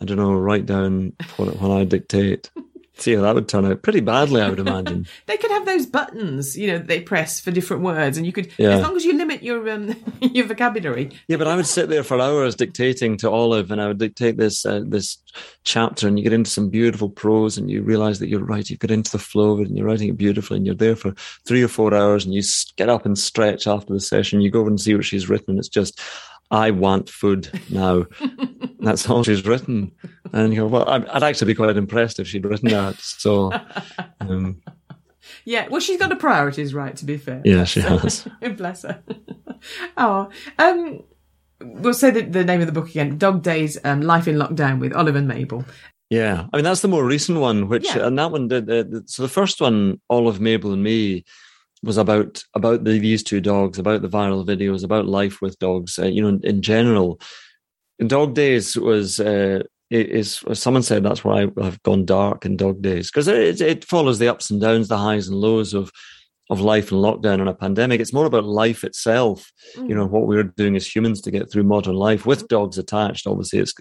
I 0.00 0.04
don't 0.04 0.16
know, 0.16 0.32
write 0.32 0.66
down 0.66 1.12
what, 1.36 1.60
when 1.60 1.70
I 1.70 1.84
dictate. 1.84 2.50
See 3.02 3.14
how 3.16 3.22
that 3.22 3.34
would 3.34 3.48
turn 3.48 3.64
out 3.64 3.82
pretty 3.82 3.98
badly, 3.98 4.40
I 4.40 4.48
would 4.48 4.60
imagine. 4.60 5.08
they 5.26 5.36
could 5.36 5.50
have 5.50 5.66
those 5.66 5.86
buttons, 5.86 6.56
you 6.56 6.68
know, 6.68 6.78
they 6.78 7.00
press 7.00 7.40
for 7.40 7.50
different 7.50 7.82
words, 7.82 8.16
and 8.16 8.24
you 8.24 8.30
could, 8.30 8.52
yeah. 8.58 8.76
as 8.76 8.82
long 8.82 8.94
as 8.94 9.04
you 9.04 9.16
limit 9.16 9.42
your 9.42 9.68
um, 9.70 9.96
your 10.20 10.46
vocabulary. 10.46 11.10
Yeah, 11.26 11.36
but 11.36 11.48
I 11.48 11.56
would 11.56 11.66
sit 11.66 11.88
there 11.88 12.04
for 12.04 12.20
hours 12.20 12.54
dictating 12.54 13.16
to 13.16 13.28
Olive, 13.28 13.72
and 13.72 13.82
I 13.82 13.88
would 13.88 13.98
dictate 13.98 14.36
this 14.36 14.64
uh, 14.64 14.82
this 14.86 15.18
chapter, 15.64 16.06
and 16.06 16.16
you 16.16 16.22
get 16.22 16.32
into 16.32 16.48
some 16.48 16.70
beautiful 16.70 17.08
prose, 17.08 17.58
and 17.58 17.68
you 17.68 17.82
realize 17.82 18.20
that 18.20 18.28
you're 18.28 18.44
right. 18.44 18.70
You 18.70 18.76
get 18.76 18.92
into 18.92 19.10
the 19.10 19.18
flow 19.18 19.50
of 19.50 19.60
it, 19.62 19.66
and 19.66 19.76
you're 19.76 19.88
writing 19.88 20.08
it 20.08 20.16
beautifully, 20.16 20.58
and 20.58 20.66
you're 20.66 20.76
there 20.76 20.94
for 20.94 21.12
three 21.44 21.64
or 21.64 21.68
four 21.68 21.92
hours, 21.92 22.24
and 22.24 22.32
you 22.32 22.42
get 22.76 22.88
up 22.88 23.04
and 23.04 23.18
stretch 23.18 23.66
after 23.66 23.92
the 23.92 23.98
session. 23.98 24.42
You 24.42 24.50
go 24.52 24.60
over 24.60 24.70
and 24.70 24.80
see 24.80 24.94
what 24.94 25.04
she's 25.04 25.28
written, 25.28 25.50
and 25.50 25.58
it's 25.58 25.68
just 25.68 26.00
I 26.52 26.70
want 26.70 27.08
food 27.08 27.48
now. 27.70 28.04
That's 28.80 29.08
all 29.08 29.24
she's 29.24 29.44
written. 29.46 29.90
And 30.32 30.52
you 30.52 30.60
go, 30.60 30.66
well, 30.66 30.88
I'd 30.88 31.22
actually 31.22 31.46
be 31.46 31.54
quite 31.54 31.76
impressed 31.76 32.20
if 32.20 32.28
she'd 32.28 32.44
written 32.44 32.68
that. 32.68 32.98
So, 33.00 33.52
um, 34.20 34.60
yeah, 35.44 35.66
well, 35.68 35.80
she's 35.80 35.98
got 35.98 36.10
the 36.10 36.16
priorities 36.16 36.74
right, 36.74 36.94
to 36.96 37.04
be 37.06 37.16
fair. 37.16 37.40
Yeah, 37.44 37.64
she 37.64 37.80
has. 37.80 38.28
Bless 38.56 38.82
her. 38.82 39.02
oh, 39.96 40.28
um, 40.58 41.02
we'll 41.60 41.94
say 41.94 42.10
the, 42.10 42.22
the, 42.22 42.44
name 42.44 42.60
of 42.60 42.66
the 42.66 42.72
book 42.72 42.90
again 42.90 43.16
Dog 43.16 43.42
Days 43.42 43.78
um, 43.84 44.02
Life 44.02 44.28
in 44.28 44.36
Lockdown 44.36 44.78
with 44.78 44.92
Olive 44.92 45.16
and 45.16 45.28
Mabel. 45.28 45.64
Yeah, 46.10 46.46
I 46.52 46.56
mean, 46.56 46.64
that's 46.64 46.82
the 46.82 46.88
more 46.88 47.06
recent 47.06 47.38
one, 47.38 47.68
which, 47.68 47.86
yeah. 47.86 48.06
and 48.06 48.18
that 48.18 48.30
one 48.30 48.48
did, 48.48 48.70
uh, 48.70 49.00
so 49.06 49.22
the 49.22 49.28
first 49.28 49.62
one, 49.62 49.98
Olive, 50.10 50.40
Mabel, 50.40 50.74
and 50.74 50.82
Me, 50.82 51.24
was 51.82 51.98
about 51.98 52.42
about 52.54 52.84
the, 52.84 52.98
these 52.98 53.22
two 53.22 53.40
dogs, 53.40 53.78
about 53.78 54.02
the 54.02 54.08
viral 54.08 54.46
videos, 54.46 54.84
about 54.84 55.06
life 55.06 55.40
with 55.40 55.58
dogs. 55.58 55.98
Uh, 55.98 56.06
you 56.06 56.22
know, 56.22 56.28
in, 56.28 56.40
in, 56.44 56.62
general, 56.62 57.20
Dog 58.06 58.34
Days 58.34 58.76
was 58.76 59.20
uh, 59.20 59.62
is 59.90 60.42
someone 60.54 60.82
said 60.82 61.02
that's 61.02 61.24
why 61.24 61.48
I've 61.60 61.82
gone 61.82 62.04
dark 62.04 62.46
in 62.46 62.56
Dog 62.56 62.82
Days 62.82 63.10
because 63.10 63.28
it, 63.28 63.60
it 63.60 63.84
follows 63.84 64.18
the 64.18 64.28
ups 64.28 64.50
and 64.50 64.60
downs, 64.60 64.88
the 64.88 64.98
highs 64.98 65.28
and 65.28 65.36
lows 65.36 65.74
of 65.74 65.90
of 66.50 66.60
life 66.60 66.92
and 66.92 67.00
lockdown 67.00 67.40
and 67.40 67.48
a 67.48 67.54
pandemic. 67.54 68.00
It's 68.00 68.12
more 68.12 68.26
about 68.26 68.44
life 68.44 68.84
itself. 68.84 69.50
Mm. 69.76 69.88
You 69.88 69.94
know 69.94 70.06
what 70.06 70.26
we're 70.26 70.44
doing 70.44 70.76
as 70.76 70.86
humans 70.86 71.20
to 71.22 71.30
get 71.30 71.50
through 71.50 71.64
modern 71.64 71.94
life 71.94 72.26
with 72.26 72.48
dogs 72.48 72.78
attached. 72.78 73.26
Obviously, 73.26 73.58
it's 73.58 73.74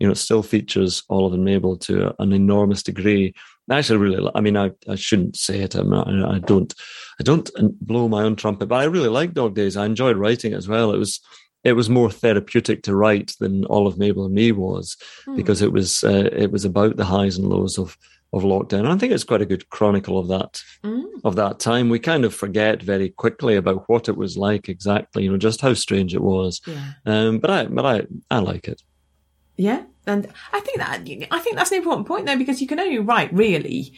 you 0.00 0.06
know 0.06 0.12
it 0.12 0.16
still 0.16 0.42
features 0.42 1.04
Olive 1.08 1.34
and 1.34 1.44
Mabel 1.44 1.76
to 1.78 2.14
an 2.20 2.32
enormous 2.32 2.82
degree 2.82 3.34
actually 3.70 3.98
really 3.98 4.30
i 4.34 4.40
mean 4.40 4.56
i, 4.56 4.68
I 4.88 4.96
shouldn't 4.96 5.36
say 5.36 5.60
it 5.60 5.76
I'm 5.76 5.90
not, 5.90 6.08
i 6.08 6.40
don't 6.40 6.74
i 7.20 7.22
don't 7.22 7.48
blow 7.86 8.08
my 8.08 8.24
own 8.24 8.34
trumpet 8.34 8.66
but 8.66 8.80
i 8.80 8.84
really 8.84 9.08
like 9.08 9.32
dog 9.32 9.54
days 9.54 9.76
i 9.76 9.86
enjoyed 9.86 10.16
writing 10.16 10.54
as 10.54 10.66
well 10.66 10.92
it 10.92 10.98
was 10.98 11.20
it 11.62 11.74
was 11.74 11.90
more 11.90 12.10
therapeutic 12.10 12.82
to 12.84 12.96
write 12.96 13.34
than 13.38 13.66
Olive 13.66 13.98
Mabel 13.98 14.24
and 14.24 14.34
Me 14.34 14.50
was 14.50 14.96
hmm. 15.26 15.36
because 15.36 15.60
it 15.60 15.72
was 15.72 16.02
uh, 16.04 16.30
it 16.32 16.50
was 16.50 16.64
about 16.64 16.96
the 16.96 17.04
highs 17.04 17.36
and 17.36 17.48
lows 17.48 17.78
of 17.78 17.98
of 18.32 18.44
lockdown. 18.44 18.80
And 18.80 18.88
I 18.88 18.96
think 18.96 19.12
it's 19.12 19.24
quite 19.24 19.42
a 19.42 19.46
good 19.46 19.68
chronicle 19.70 20.18
of 20.18 20.28
that 20.28 20.62
mm. 20.84 21.04
of 21.24 21.36
that 21.36 21.58
time. 21.58 21.90
We 21.90 21.98
kind 21.98 22.24
of 22.24 22.34
forget 22.34 22.82
very 22.82 23.10
quickly 23.10 23.56
about 23.56 23.88
what 23.88 24.08
it 24.08 24.16
was 24.16 24.38
like 24.38 24.68
exactly, 24.68 25.24
you 25.24 25.32
know, 25.32 25.36
just 25.36 25.60
how 25.60 25.74
strange 25.74 26.14
it 26.14 26.22
was. 26.22 26.60
Yeah. 26.66 26.92
Um, 27.06 27.40
but 27.40 27.50
I 27.50 27.66
but 27.66 27.84
I 27.84 28.06
I 28.30 28.38
like 28.38 28.68
it. 28.68 28.82
Yeah, 29.56 29.82
and 30.06 30.26
I 30.52 30.60
think 30.60 30.78
that 30.78 31.00
I 31.30 31.38
think 31.38 31.56
that's 31.56 31.72
an 31.72 31.78
important 31.78 32.06
point 32.06 32.26
though 32.26 32.36
because 32.36 32.60
you 32.60 32.66
can 32.66 32.80
only 32.80 32.98
write 32.98 33.32
really 33.32 33.92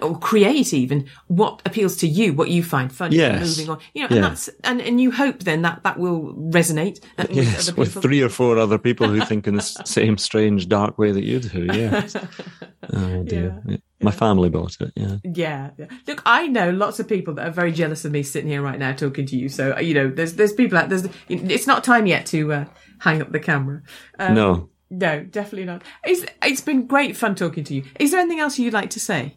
or 0.00 0.18
create 0.18 0.74
even 0.74 1.06
what 1.28 1.62
appeals 1.64 1.96
to 1.96 2.06
you, 2.06 2.34
what 2.34 2.50
you 2.50 2.62
find 2.62 2.92
funny, 2.92 3.16
yes. 3.16 3.56
moving 3.56 3.70
on, 3.70 3.78
you 3.94 4.02
know, 4.02 4.14
and 4.14 4.24
that's, 4.24 4.50
and, 4.62 4.80
and 4.82 5.00
you 5.00 5.10
hope 5.10 5.40
then 5.40 5.62
that 5.62 5.82
that 5.84 5.98
will 5.98 6.34
resonate. 6.34 7.00
With 7.16 7.30
yes, 7.30 7.74
with 7.74 7.94
three 8.02 8.20
or 8.20 8.28
four 8.28 8.58
other 8.58 8.78
people 8.78 9.08
who 9.08 9.24
think 9.24 9.46
in 9.46 9.54
the 9.54 9.62
same 9.84 10.18
strange, 10.18 10.68
dark 10.68 10.98
way 10.98 11.12
that 11.12 11.24
you 11.24 11.40
do. 11.40 11.64
Yes. 11.72 12.14
oh 12.92 13.22
dear. 13.22 13.62
Yeah. 13.66 13.76
My 14.02 14.10
family 14.10 14.50
bought 14.50 14.76
it. 14.80 14.92
Yeah. 14.94 15.16
yeah. 15.24 15.70
yeah. 15.78 15.86
Look, 16.06 16.20
I 16.26 16.46
know 16.46 16.70
lots 16.70 17.00
of 17.00 17.08
people 17.08 17.32
that 17.34 17.48
are 17.48 17.52
very 17.52 17.72
jealous 17.72 18.04
of 18.04 18.12
me 18.12 18.22
sitting 18.22 18.50
here 18.50 18.60
right 18.60 18.78
now 18.78 18.92
talking 18.92 19.24
to 19.24 19.36
you. 19.36 19.48
So, 19.48 19.78
you 19.78 19.94
know, 19.94 20.10
there's, 20.10 20.34
there's 20.34 20.52
people 20.52 20.76
out 20.76 20.90
there's, 20.90 21.08
it's 21.30 21.66
not 21.66 21.82
time 21.82 22.04
yet 22.04 22.26
to 22.26 22.52
uh, 22.52 22.64
hang 22.98 23.22
up 23.22 23.32
the 23.32 23.40
camera. 23.40 23.80
Um, 24.18 24.34
no. 24.34 24.68
No, 24.90 25.24
definitely 25.24 25.64
not. 25.64 25.82
It's, 26.04 26.24
it's 26.42 26.60
been 26.60 26.86
great 26.86 27.16
fun 27.16 27.34
talking 27.34 27.64
to 27.64 27.74
you. 27.74 27.84
Is 27.98 28.12
there 28.12 28.20
anything 28.20 28.40
else 28.40 28.58
you'd 28.58 28.72
like 28.72 28.90
to 28.90 29.00
say? 29.00 29.36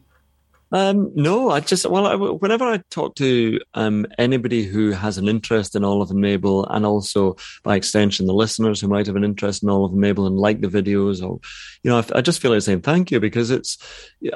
Um, 0.71 1.11
no, 1.15 1.49
I 1.49 1.61
just 1.61 1.85
well, 1.87 2.05
I, 2.05 2.15
whenever 2.15 2.63
I 2.63 2.81
talk 2.91 3.15
to 3.15 3.59
um, 3.73 4.05
anybody 4.19 4.63
who 4.63 4.91
has 4.91 5.17
an 5.17 5.27
interest 5.27 5.75
in 5.75 5.83
Olive 5.83 6.11
and 6.11 6.21
Mabel, 6.21 6.67
and 6.67 6.85
also 6.85 7.37
by 7.63 7.75
extension 7.75 8.27
the 8.27 8.33
listeners 8.33 8.79
who 8.79 8.87
might 8.87 9.07
have 9.07 9.15
an 9.15 9.23
interest 9.23 9.63
in 9.63 9.69
Olive 9.69 9.91
and 9.91 10.01
Mabel 10.01 10.27
and 10.27 10.37
like 10.37 10.61
the 10.61 10.67
videos, 10.67 11.23
or 11.23 11.39
you 11.81 11.89
know, 11.89 11.97
I, 11.97 12.19
I 12.19 12.21
just 12.21 12.39
feel 12.39 12.51
like 12.51 12.61
saying 12.61 12.81
thank 12.81 13.09
you 13.09 13.19
because 13.19 13.49
it's. 13.49 13.77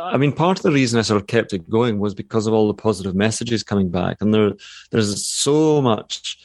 I 0.01 0.17
mean, 0.17 0.31
part 0.31 0.57
of 0.57 0.63
the 0.63 0.71
reason 0.71 0.97
I 0.97 1.03
sort 1.03 1.21
of 1.21 1.27
kept 1.27 1.53
it 1.53 1.69
going 1.69 1.99
was 1.99 2.15
because 2.15 2.47
of 2.47 2.53
all 2.53 2.67
the 2.67 2.73
positive 2.73 3.13
messages 3.13 3.61
coming 3.61 3.89
back, 3.89 4.17
and 4.19 4.33
there 4.33 4.53
there's 4.89 5.27
so 5.27 5.81
much 5.83 6.39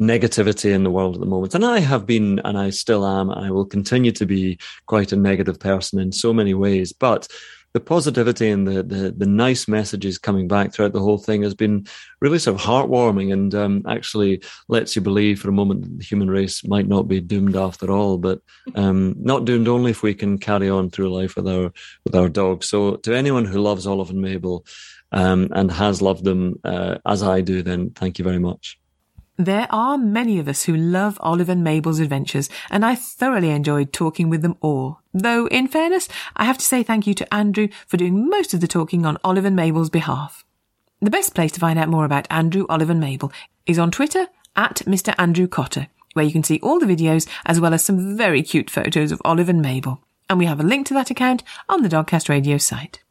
negativity 0.00 0.72
in 0.72 0.84
the 0.84 0.90
world 0.90 1.14
at 1.14 1.20
the 1.20 1.26
moment. 1.26 1.54
And 1.54 1.64
I 1.64 1.80
have 1.80 2.06
been, 2.06 2.40
and 2.44 2.58
I 2.58 2.70
still 2.70 3.06
am, 3.06 3.30
I 3.30 3.50
will 3.50 3.66
continue 3.66 4.12
to 4.12 4.26
be 4.26 4.58
quite 4.86 5.12
a 5.12 5.16
negative 5.16 5.58
person 5.58 5.98
in 5.98 6.12
so 6.12 6.32
many 6.32 6.54
ways. 6.54 6.92
But 6.92 7.28
the 7.74 7.80
positivity 7.80 8.50
and 8.50 8.66
the, 8.66 8.82
the, 8.82 9.14
the 9.16 9.26
nice 9.26 9.66
messages 9.66 10.18
coming 10.18 10.46
back 10.46 10.72
throughout 10.72 10.92
the 10.92 11.00
whole 11.00 11.16
thing 11.16 11.42
has 11.42 11.54
been 11.54 11.86
really 12.20 12.38
sort 12.38 12.54
of 12.56 12.66
heartwarming 12.66 13.32
and 13.32 13.54
um, 13.54 13.82
actually 13.88 14.42
lets 14.68 14.94
you 14.94 15.00
believe 15.00 15.40
for 15.40 15.48
a 15.48 15.52
moment 15.52 15.82
that 15.82 15.98
the 15.98 16.04
human 16.04 16.30
race 16.30 16.66
might 16.66 16.86
not 16.86 17.08
be 17.08 17.20
doomed 17.20 17.56
after 17.56 17.90
all, 17.90 18.18
but 18.18 18.40
um, 18.74 19.14
not 19.18 19.46
doomed 19.46 19.68
only 19.68 19.90
if 19.90 20.02
we 20.02 20.14
can 20.14 20.36
carry 20.36 20.68
on 20.68 20.90
through 20.90 21.14
life 21.14 21.34
with 21.34 21.48
our 21.48 21.72
with 22.04 22.14
our 22.14 22.28
dogs. 22.28 22.68
So 22.68 22.96
to 22.96 23.14
anyone 23.14 23.46
who 23.46 23.60
loves 23.60 23.86
Olive 23.86 24.10
and 24.10 24.20
Mabel 24.20 24.66
um, 25.10 25.48
and 25.52 25.70
has 25.70 26.02
loved 26.02 26.24
them 26.24 26.60
uh, 26.64 26.98
as 27.06 27.22
I 27.22 27.40
do, 27.40 27.62
then 27.62 27.90
thank 27.90 28.18
you 28.18 28.24
very 28.24 28.38
much. 28.38 28.78
There 29.44 29.66
are 29.70 29.98
many 29.98 30.38
of 30.38 30.46
us 30.46 30.62
who 30.62 30.76
love 30.76 31.18
Olive 31.20 31.48
and 31.48 31.64
Mabel's 31.64 31.98
adventures, 31.98 32.48
and 32.70 32.84
I 32.84 32.94
thoroughly 32.94 33.50
enjoyed 33.50 33.92
talking 33.92 34.30
with 34.30 34.40
them 34.40 34.56
all. 34.60 35.00
Though, 35.12 35.46
in 35.48 35.66
fairness, 35.66 36.08
I 36.36 36.44
have 36.44 36.58
to 36.58 36.64
say 36.64 36.84
thank 36.84 37.08
you 37.08 37.14
to 37.14 37.34
Andrew 37.34 37.66
for 37.88 37.96
doing 37.96 38.30
most 38.30 38.54
of 38.54 38.60
the 38.60 38.68
talking 38.68 39.04
on 39.04 39.18
Olive 39.24 39.44
and 39.44 39.56
Mabel's 39.56 39.90
behalf. 39.90 40.44
The 41.00 41.10
best 41.10 41.34
place 41.34 41.50
to 41.52 41.60
find 41.60 41.76
out 41.76 41.88
more 41.88 42.04
about 42.04 42.28
Andrew, 42.30 42.66
Olive 42.68 42.90
and 42.90 43.00
Mabel 43.00 43.32
is 43.66 43.80
on 43.80 43.90
Twitter 43.90 44.28
at 44.54 44.76
Mr. 44.86 45.12
Andrew 45.18 45.48
Cotter, 45.48 45.88
where 46.12 46.24
you 46.24 46.30
can 46.30 46.44
see 46.44 46.60
all 46.62 46.78
the 46.78 46.86
videos 46.86 47.28
as 47.44 47.58
well 47.58 47.74
as 47.74 47.84
some 47.84 48.16
very 48.16 48.44
cute 48.44 48.70
photos 48.70 49.10
of 49.10 49.20
Olive 49.24 49.48
and 49.48 49.60
Mabel. 49.60 50.04
And 50.30 50.38
we 50.38 50.46
have 50.46 50.60
a 50.60 50.62
link 50.62 50.86
to 50.86 50.94
that 50.94 51.10
account 51.10 51.42
on 51.68 51.82
the 51.82 51.88
Dogcast 51.88 52.28
Radio 52.28 52.58
site. 52.58 53.02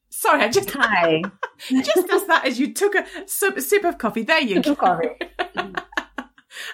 Sorry, 0.10 0.43
I 0.43 0.49
just 0.49 0.70
hi. 0.70 1.22
just 1.70 2.12
as 2.12 2.26
that 2.26 2.45
as 2.45 2.60
you 2.60 2.74
took 2.74 2.93
a 2.93 3.06
sip, 3.26 3.58
sip 3.62 3.86
of 3.86 3.99
coffee. 3.99 4.24
There 4.24 4.41
you 4.41 4.62
go. 4.62 4.76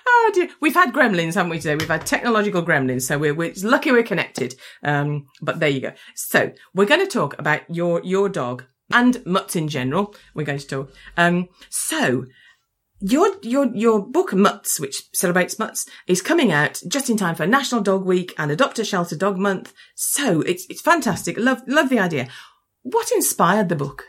oh 0.07 0.32
dear, 0.34 0.49
we've 0.61 0.73
had 0.73 0.95
gremlins, 0.95 1.36
haven't 1.36 1.51
we? 1.51 1.59
Today 1.59 1.75
we've 1.75 1.88
had 1.88 2.07
technological 2.07 2.63
gremlins, 2.63 3.03
so 3.03 3.19
we're, 3.19 3.36
we're 3.36 3.53
lucky 3.61 3.91
we're 3.91 4.01
connected. 4.01 4.55
Um, 4.82 5.27
but 5.43 5.59
there 5.59 5.69
you 5.69 5.82
go. 5.82 5.93
So 6.15 6.53
we're 6.73 6.88
going 6.88 7.05
to 7.05 7.11
talk 7.11 7.38
about 7.38 7.69
your 7.69 8.01
your 8.03 8.29
dog 8.29 8.63
and 8.93 9.25
mutts 9.25 9.55
in 9.55 9.67
general. 9.67 10.15
We're 10.33 10.45
going 10.45 10.59
to 10.59 10.67
talk. 10.67 10.93
Um, 11.17 11.49
so 11.69 12.25
your 13.01 13.35
your 13.41 13.75
your 13.75 14.05
book 14.05 14.31
Mutts, 14.33 14.79
which 14.79 15.03
celebrates 15.13 15.57
mutts, 15.57 15.87
is 16.07 16.21
coming 16.21 16.51
out 16.51 16.81
just 16.87 17.09
in 17.09 17.17
time 17.17 17.35
for 17.35 17.47
National 17.47 17.81
Dog 17.81 18.05
Week 18.05 18.33
and 18.37 18.51
Adopt 18.51 18.79
a 18.79 18.85
Shelter 18.85 19.15
Dog 19.15 19.37
Month. 19.37 19.73
So 19.95 20.41
it's 20.41 20.65
it's 20.69 20.81
fantastic. 20.81 21.37
Love 21.37 21.63
love 21.67 21.89
the 21.89 21.99
idea. 21.99 22.27
What 22.83 23.11
inspired 23.11 23.69
the 23.69 23.75
book? 23.75 24.05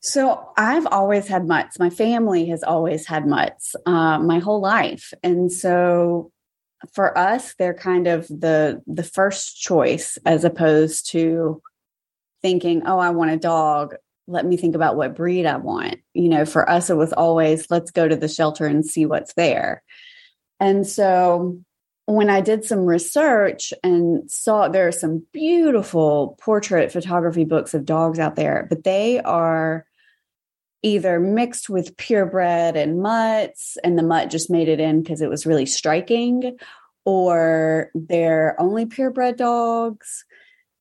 So 0.00 0.52
I've 0.56 0.86
always 0.86 1.28
had 1.28 1.46
mutts. 1.46 1.78
My 1.78 1.90
family 1.90 2.46
has 2.46 2.62
always 2.62 3.06
had 3.06 3.26
mutts 3.26 3.74
uh, 3.86 4.18
my 4.18 4.38
whole 4.38 4.60
life, 4.60 5.12
and 5.22 5.50
so 5.50 6.30
for 6.92 7.16
us, 7.16 7.54
they're 7.54 7.74
kind 7.74 8.06
of 8.06 8.26
the 8.28 8.82
the 8.86 9.02
first 9.02 9.60
choice 9.60 10.18
as 10.26 10.44
opposed 10.44 11.10
to 11.12 11.62
thinking, 12.42 12.82
oh, 12.86 12.98
I 12.98 13.10
want 13.10 13.30
a 13.30 13.36
dog. 13.36 13.94
Let 14.26 14.46
me 14.46 14.56
think 14.56 14.74
about 14.74 14.96
what 14.96 15.16
breed 15.16 15.46
I 15.46 15.56
want. 15.56 15.96
You 16.14 16.28
know, 16.28 16.44
for 16.44 16.68
us, 16.68 16.90
it 16.90 16.96
was 16.96 17.12
always, 17.12 17.70
let's 17.70 17.90
go 17.90 18.06
to 18.06 18.16
the 18.16 18.28
shelter 18.28 18.66
and 18.66 18.86
see 18.86 19.06
what's 19.06 19.34
there. 19.34 19.82
And 20.60 20.86
so 20.86 21.58
when 22.06 22.28
I 22.28 22.40
did 22.40 22.64
some 22.64 22.86
research 22.86 23.72
and 23.82 24.30
saw 24.30 24.68
there 24.68 24.88
are 24.88 24.92
some 24.92 25.24
beautiful 25.32 26.36
portrait 26.40 26.92
photography 26.92 27.44
books 27.44 27.72
of 27.72 27.84
dogs 27.84 28.18
out 28.18 28.36
there, 28.36 28.66
but 28.68 28.84
they 28.84 29.20
are 29.20 29.86
either 30.82 31.20
mixed 31.20 31.68
with 31.68 31.96
purebred 31.96 32.74
and 32.76 33.02
mutts, 33.02 33.76
and 33.84 33.98
the 33.98 34.02
mutt 34.02 34.30
just 34.30 34.50
made 34.50 34.68
it 34.68 34.80
in 34.80 35.02
because 35.02 35.20
it 35.20 35.28
was 35.28 35.46
really 35.46 35.66
striking, 35.66 36.56
or 37.04 37.90
they're 37.94 38.58
only 38.58 38.86
purebred 38.86 39.36
dogs 39.36 40.24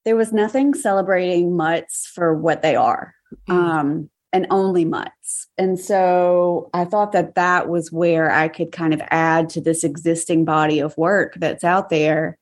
there 0.10 0.16
was 0.16 0.34
nothing 0.34 0.74
celebrating 0.74 1.56
mutts 1.56 2.08
for 2.08 2.34
what 2.36 2.64
they 2.64 2.76
are 2.76 3.14
mm. 3.48 3.54
um, 3.54 4.10
and 4.34 4.48
only 4.50 4.84
mutts. 4.84 5.46
And 5.56 5.80
so 5.80 6.72
I 6.74 6.86
thought 6.86 7.12
that 7.12 7.36
that 7.36 7.70
was 7.70 7.92
where 7.92 8.32
I 8.32 8.48
could 8.48 8.72
kind 8.72 8.92
of 8.92 9.04
add 9.12 9.50
to 9.50 9.62
this 9.62 9.84
existing 9.84 10.46
body 10.46 10.80
of 10.80 10.98
work 10.98 11.36
that's 11.36 11.64
out 11.64 11.90
there, 11.92 12.40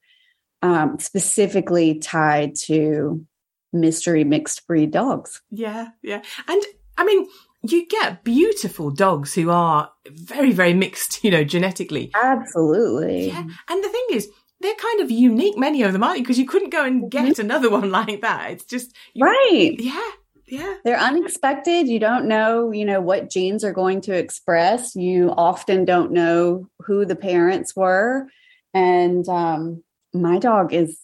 um, 0.61 0.97
specifically 0.99 1.99
tied 1.99 2.55
to 2.67 3.25
mystery 3.73 4.23
mixed 4.23 4.65
breed 4.65 4.91
dogs. 4.91 5.41
Yeah, 5.51 5.89
yeah. 6.01 6.21
And 6.47 6.63
I 6.97 7.03
mean, 7.03 7.27
you 7.63 7.85
get 7.85 8.23
beautiful 8.23 8.91
dogs 8.91 9.33
who 9.33 9.49
are 9.49 9.91
very, 10.09 10.53
very 10.53 10.73
mixed, 10.73 11.21
you 11.21 11.31
know, 11.31 11.43
genetically. 11.43 12.11
Absolutely. 12.15 13.27
Yeah. 13.27 13.43
And 13.67 13.83
the 13.83 13.89
thing 13.89 14.05
is, 14.11 14.29
they're 14.59 14.75
kind 14.75 15.01
of 15.01 15.11
unique, 15.11 15.57
many 15.57 15.83
of 15.83 15.93
them, 15.93 16.03
aren't 16.03 16.17
you? 16.17 16.23
Because 16.23 16.39
you 16.39 16.47
couldn't 16.47 16.71
go 16.71 16.83
and 16.83 17.11
get 17.11 17.25
mm-hmm. 17.25 17.41
another 17.41 17.69
one 17.79 17.91
like 17.91 18.21
that. 18.21 18.51
It's 18.51 18.65
just 18.65 18.95
you, 19.13 19.25
right. 19.25 19.75
Yeah. 19.77 20.11
Yeah. 20.47 20.75
They're 20.85 20.99
unexpected. 20.99 21.87
You 21.87 21.99
don't 21.99 22.25
know, 22.25 22.71
you 22.71 22.85
know, 22.85 23.01
what 23.01 23.29
genes 23.29 23.65
are 23.65 23.73
going 23.73 23.99
to 24.01 24.13
express. 24.13 24.95
You 24.95 25.33
often 25.35 25.83
don't 25.83 26.11
know 26.11 26.69
who 26.79 27.05
the 27.05 27.17
parents 27.17 27.75
were. 27.75 28.27
And 28.73 29.27
um, 29.27 29.83
my 30.13 30.39
dog 30.39 30.73
is 30.73 30.97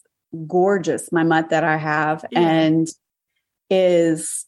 gorgeous, 0.47 1.11
my 1.11 1.23
mutt 1.23 1.49
that 1.49 1.63
I 1.63 1.77
have, 1.77 2.25
yeah. 2.31 2.39
and 2.39 2.87
is 3.69 4.45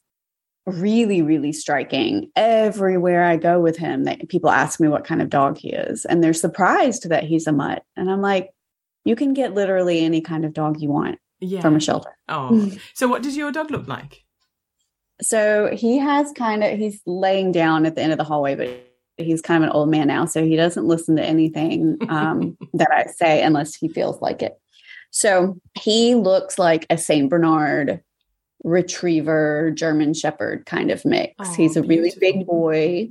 really, 0.66 1.22
really 1.22 1.54
striking. 1.54 2.32
Everywhere 2.36 3.24
I 3.24 3.38
go 3.38 3.60
with 3.60 3.78
him, 3.78 4.04
they, 4.04 4.18
people 4.30 4.50
ask 4.50 4.80
me 4.80 4.88
what 4.88 5.06
kind 5.06 5.22
of 5.22 5.30
dog 5.30 5.58
he 5.58 5.70
is, 5.70 6.06
and 6.06 6.24
they're 6.24 6.34
surprised 6.34 7.10
that 7.10 7.24
he's 7.24 7.48
a 7.48 7.52
mutt. 7.52 7.84
And 7.96 8.10
I'm 8.10 8.22
like, 8.22 8.52
you 9.06 9.16
can 9.16 9.34
get 9.34 9.54
literally 9.54 10.04
any 10.04 10.20
kind 10.20 10.44
of 10.44 10.54
dog 10.54 10.82
you 10.82 10.90
want 10.90 11.20
yeah. 11.40 11.62
from 11.62 11.76
a 11.76 11.80
shelter. 11.80 12.18
Oh, 12.28 12.72
so 12.94 13.08
what 13.08 13.24
does 13.24 13.38
your 13.38 13.52
dog 13.52 13.72
look 13.72 13.88
like? 13.88 14.24
So 15.22 15.70
he 15.72 15.98
has 15.98 16.34
kind 16.34 16.64
of 16.64 16.78
he's 16.78 17.02
laying 17.06 17.54
down 17.54 17.86
at 17.86 17.96
the 17.96 18.02
end 18.02 18.12
of 18.12 18.18
the 18.18 18.26
hallway, 18.26 18.56
but 18.56 18.92
he's 19.18 19.42
kind 19.42 19.64
of 19.64 19.70
an 19.70 19.76
old 19.76 19.90
man 19.90 20.08
now, 20.08 20.26
so 20.26 20.44
he 20.44 20.58
doesn't 20.58 20.86
listen 20.86 21.16
to 21.16 21.24
anything 21.24 21.98
um, 22.10 22.58
that 22.74 22.92
I 22.92 23.06
say 23.06 23.42
unless 23.42 23.76
he 23.76 23.88
feels 23.88 24.22
like 24.22 24.42
it. 24.42 24.60
So 25.12 25.58
he 25.80 26.16
looks 26.16 26.60
like 26.60 26.86
a 26.90 26.98
Saint 26.98 27.30
Bernard 27.30 28.02
retriever 28.66 29.72
German 29.74 30.14
Shepherd 30.14 30.66
kind 30.66 30.92
of 30.92 31.06
mix. 31.06 31.34
Oh, 31.40 31.54
he's 31.54 31.78
a 31.78 31.82
beautiful. 31.82 31.88
really 31.88 32.14
big 32.20 32.46
boy, 32.46 33.10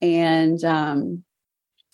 and 0.00 0.64
um, 0.64 1.24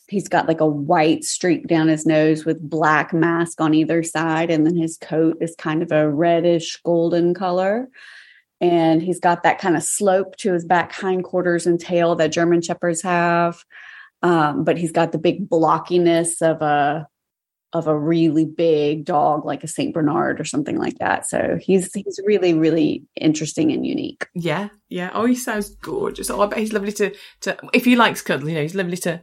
he's 0.08 0.28
got 0.28 0.48
like 0.48 0.60
a 0.60 0.66
white 0.66 1.24
streak 1.24 1.66
down 1.66 1.88
his 1.88 2.06
nose 2.06 2.44
with 2.44 2.68
black 2.68 3.12
mask 3.12 3.60
on 3.60 3.74
either 3.74 4.02
side 4.02 4.50
and 4.50 4.66
then 4.66 4.76
his 4.76 4.96
coat 4.98 5.36
is 5.40 5.54
kind 5.56 5.82
of 5.82 5.92
a 5.92 6.08
reddish 6.08 6.80
golden 6.84 7.34
color 7.34 7.88
and 8.60 9.02
he's 9.02 9.20
got 9.20 9.42
that 9.42 9.58
kind 9.58 9.76
of 9.76 9.82
slope 9.82 10.36
to 10.36 10.52
his 10.52 10.64
back 10.64 10.92
hindquarters 10.92 11.66
and 11.66 11.80
tail 11.80 12.14
that 12.14 12.32
german 12.32 12.60
shepherds 12.60 13.02
have 13.02 13.64
um, 14.22 14.64
but 14.64 14.78
he's 14.78 14.92
got 14.92 15.12
the 15.12 15.18
big 15.18 15.48
blockiness 15.48 16.40
of 16.40 16.62
a 16.62 17.06
of 17.74 17.88
a 17.88 17.98
really 17.98 18.44
big 18.44 19.04
dog 19.04 19.44
like 19.44 19.64
a 19.64 19.68
Saint 19.68 19.92
Bernard 19.92 20.40
or 20.40 20.44
something 20.44 20.78
like 20.78 20.96
that. 20.98 21.28
So 21.28 21.58
he's 21.60 21.92
he's 21.92 22.20
really 22.24 22.54
really 22.54 23.04
interesting 23.20 23.72
and 23.72 23.84
unique. 23.84 24.26
Yeah, 24.34 24.68
yeah. 24.88 25.10
Oh, 25.12 25.26
he 25.26 25.34
sounds 25.34 25.70
gorgeous. 25.70 26.30
Oh, 26.30 26.40
I 26.40 26.46
bet 26.46 26.60
he's 26.60 26.72
lovely 26.72 26.92
to 26.92 27.14
to 27.42 27.58
if 27.74 27.84
he 27.84 27.96
likes 27.96 28.22
cuddle. 28.22 28.48
You 28.48 28.54
know, 28.54 28.62
he's 28.62 28.74
lovely 28.74 28.96
to 28.98 29.20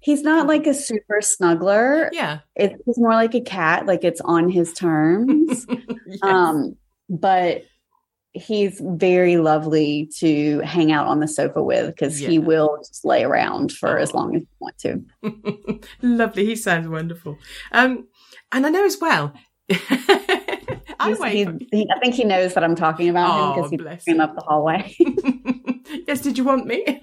He's 0.00 0.22
not 0.22 0.46
like 0.46 0.66
a 0.66 0.74
super 0.74 1.20
snuggler. 1.20 2.08
Yeah. 2.12 2.40
It's 2.54 2.98
more 2.98 3.14
like 3.14 3.34
a 3.34 3.40
cat, 3.40 3.86
like 3.86 4.04
it's 4.04 4.20
on 4.22 4.48
his 4.48 4.72
terms. 4.72 5.66
yes. 6.06 6.18
Um, 6.22 6.76
but 7.10 7.64
he's 8.32 8.80
very 8.84 9.38
lovely 9.38 10.08
to 10.18 10.60
hang 10.60 10.92
out 10.92 11.06
on 11.08 11.18
the 11.18 11.26
sofa 11.26 11.62
with 11.62 11.86
because 11.88 12.20
Yeah. 12.20 12.28
he 12.28 12.38
will 12.38 12.76
just 12.86 13.04
lay 13.04 13.24
around 13.24 13.72
for 13.72 13.98
as 13.98 14.14
long 14.14 14.36
as 14.36 14.42
you 14.42 14.48
want 14.60 14.78
to. 14.78 15.80
Lovely. 16.02 16.44
He 16.46 16.54
sounds 16.54 16.86
wonderful. 16.88 17.36
Um, 17.72 18.06
and 18.52 18.64
I 18.66 18.68
know 18.70 18.84
as 18.84 18.98
well. 19.00 19.32
I 21.00 21.30
he- 21.30 21.66
he- 21.72 21.90
I 21.94 21.98
think 22.00 22.14
he 22.14 22.24
knows 22.24 22.54
that 22.54 22.62
I'm 22.64 22.74
talking 22.76 23.08
about 23.08 23.30
him 23.30 23.40
Oh, 23.40 23.54
because 23.54 23.70
he 23.70 23.76
bless 23.78 24.04
came 24.04 24.16
him. 24.16 24.20
up 24.20 24.34
the 24.34 24.42
hallway. 24.42 24.94
yes, 26.06 26.20
did 26.20 26.38
you 26.38 26.44
want 26.44 26.66
me? 26.66 27.00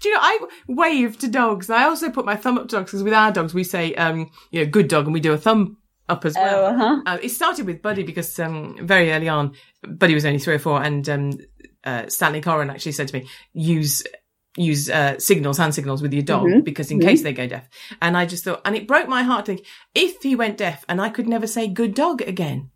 Do 0.00 0.08
you 0.08 0.14
know, 0.14 0.20
I 0.22 0.38
wave 0.68 1.18
to 1.18 1.28
dogs. 1.28 1.70
I 1.70 1.84
also 1.84 2.10
put 2.10 2.24
my 2.24 2.36
thumb 2.36 2.58
up 2.58 2.68
to 2.68 2.76
dogs 2.76 2.90
because 2.90 3.02
with 3.02 3.12
our 3.12 3.32
dogs, 3.32 3.54
we 3.54 3.64
say, 3.64 3.94
um, 3.94 4.30
you 4.50 4.64
know, 4.64 4.70
good 4.70 4.88
dog, 4.88 5.04
and 5.04 5.14
we 5.14 5.20
do 5.20 5.32
a 5.32 5.38
thumb 5.38 5.76
up 6.08 6.24
as 6.24 6.34
well. 6.34 6.66
oh, 6.66 6.76
huh. 6.76 7.02
Uh, 7.06 7.18
it 7.22 7.28
started 7.30 7.66
with 7.66 7.82
Buddy 7.82 8.02
because 8.02 8.38
um, 8.38 8.76
very 8.80 9.12
early 9.12 9.28
on, 9.28 9.52
Buddy 9.86 10.14
was 10.14 10.24
only 10.24 10.38
three 10.38 10.54
or 10.54 10.58
four, 10.58 10.82
and 10.82 11.06
um, 11.08 11.32
uh, 11.84 12.06
Stanley 12.08 12.40
Coren 12.40 12.70
actually 12.70 12.92
said 12.92 13.08
to 13.08 13.18
me, 13.20 13.28
use 13.52 14.02
use 14.56 14.90
uh, 14.90 15.16
signals, 15.20 15.56
hand 15.58 15.72
signals 15.72 16.02
with 16.02 16.12
your 16.12 16.22
dog 16.22 16.44
Mhm. 16.46 16.64
because 16.64 16.90
in 16.90 16.98
Mhm. 16.98 17.02
case 17.04 17.22
they 17.22 17.32
go 17.32 17.46
deaf. 17.46 17.68
And 18.02 18.16
I 18.16 18.26
just 18.26 18.42
thought, 18.42 18.60
and 18.64 18.74
it 18.74 18.88
broke 18.88 19.06
my 19.06 19.22
heart 19.22 19.44
to 19.46 19.54
think 19.54 19.66
if 19.94 20.20
he 20.20 20.34
went 20.34 20.56
deaf 20.56 20.84
and 20.88 21.00
I 21.00 21.10
could 21.10 21.28
never 21.28 21.46
say 21.46 21.68
good 21.68 21.94
dog 21.94 22.22
again. 22.22 22.70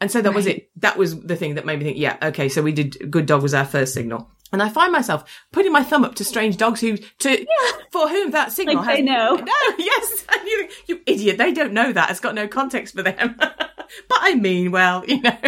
And 0.00 0.12
so 0.12 0.20
that 0.20 0.32
was 0.34 0.46
it. 0.46 0.70
That 0.76 0.96
was 0.96 1.18
the 1.20 1.34
thing 1.34 1.54
that 1.56 1.66
made 1.66 1.78
me 1.80 1.86
think, 1.86 1.98
yeah, 1.98 2.18
okay, 2.22 2.48
so 2.48 2.62
we 2.62 2.70
did 2.72 3.10
good 3.10 3.26
dog 3.26 3.42
was 3.42 3.54
our 3.54 3.64
first 3.64 3.94
signal. 3.94 4.30
And 4.54 4.62
I 4.62 4.68
find 4.68 4.92
myself 4.92 5.24
putting 5.52 5.72
my 5.72 5.82
thumb 5.82 6.04
up 6.04 6.14
to 6.14 6.24
strange 6.24 6.56
dogs 6.56 6.80
who, 6.80 6.96
to, 6.96 7.46
for 7.90 8.08
whom 8.08 8.30
that 8.30 8.52
signal 8.52 8.76
Like 8.76 8.86
has 8.86 8.96
they 8.98 9.02
know. 9.02 9.34
no, 9.34 9.76
yes. 9.78 10.24
You, 10.46 10.68
you 10.86 11.00
idiot. 11.06 11.38
They 11.38 11.52
don't 11.52 11.72
know 11.72 11.92
that. 11.92 12.10
It's 12.10 12.20
got 12.20 12.36
no 12.36 12.46
context 12.46 12.94
for 12.94 13.02
them. 13.02 13.34
but 13.38 14.18
I 14.20 14.36
mean, 14.36 14.70
well, 14.70 15.04
you 15.06 15.20
know. 15.20 15.36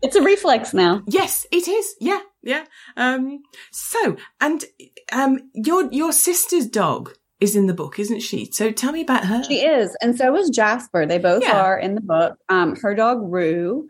It's 0.00 0.14
a 0.14 0.22
reflex 0.22 0.72
now. 0.72 1.02
yes, 1.08 1.44
it 1.50 1.66
is. 1.66 1.96
Yeah, 1.98 2.20
yeah. 2.44 2.66
Um, 2.96 3.42
so, 3.72 4.16
and, 4.40 4.64
um, 5.10 5.50
your, 5.54 5.92
your 5.92 6.12
sister's 6.12 6.68
dog 6.68 7.14
is 7.40 7.54
in 7.54 7.66
the 7.68 7.74
book, 7.74 7.98
isn't 8.00 8.20
she? 8.20 8.50
So 8.52 8.72
tell 8.72 8.90
me 8.92 9.00
about 9.02 9.24
her. 9.24 9.44
She 9.44 9.60
is, 9.64 9.96
and 10.02 10.16
so 10.18 10.34
is 10.36 10.50
Jasper. 10.50 11.06
They 11.06 11.18
both 11.18 11.42
Yeah. 11.44 11.60
are 11.60 11.78
in 11.78 11.94
the 11.94 12.00
book. 12.00 12.36
Um, 12.48 12.74
her 12.76 12.94
dog 12.94 13.20
Rue. 13.22 13.88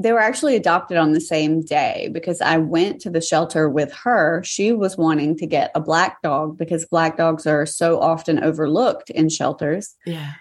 They 0.00 0.12
were 0.12 0.18
actually 0.20 0.56
adopted 0.56 0.96
on 0.96 1.12
the 1.12 1.20
same 1.20 1.60
day 1.62 2.08
because 2.12 2.40
I 2.40 2.56
went 2.58 3.00
to 3.02 3.10
the 3.10 3.20
shelter 3.20 3.68
with 3.68 3.92
her. 3.92 4.42
She 4.44 4.72
was 4.72 4.96
wanting 4.96 5.36
to 5.38 5.46
get 5.46 5.70
a 5.74 5.80
black 5.80 6.22
dog 6.22 6.56
because 6.56 6.86
black 6.86 7.16
dogs 7.18 7.46
are 7.46 7.66
so 7.66 8.00
often 8.00 8.42
overlooked 8.42 9.10
in 9.10 9.28
shelters. 9.28 9.94
yeah. 10.06 10.32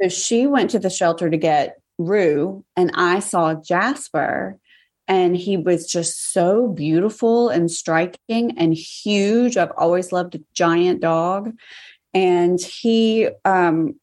So 0.00 0.08
she 0.08 0.46
went 0.46 0.70
to 0.70 0.78
the 0.78 0.90
shelter 0.90 1.28
to 1.28 1.36
get 1.36 1.76
Rue, 1.98 2.64
and 2.76 2.92
I 2.94 3.18
saw 3.18 3.54
Jasper, 3.54 4.56
and 5.08 5.36
he 5.36 5.56
was 5.56 5.90
just 5.90 6.32
so 6.32 6.68
beautiful 6.68 7.48
and 7.48 7.68
striking 7.70 8.56
and 8.56 8.72
huge. 8.74 9.56
I've 9.56 9.72
always 9.76 10.12
loved 10.12 10.36
a 10.36 10.40
giant 10.54 11.00
dog. 11.00 11.50
And 12.14 12.60
he 12.60 13.28
um, 13.44 13.98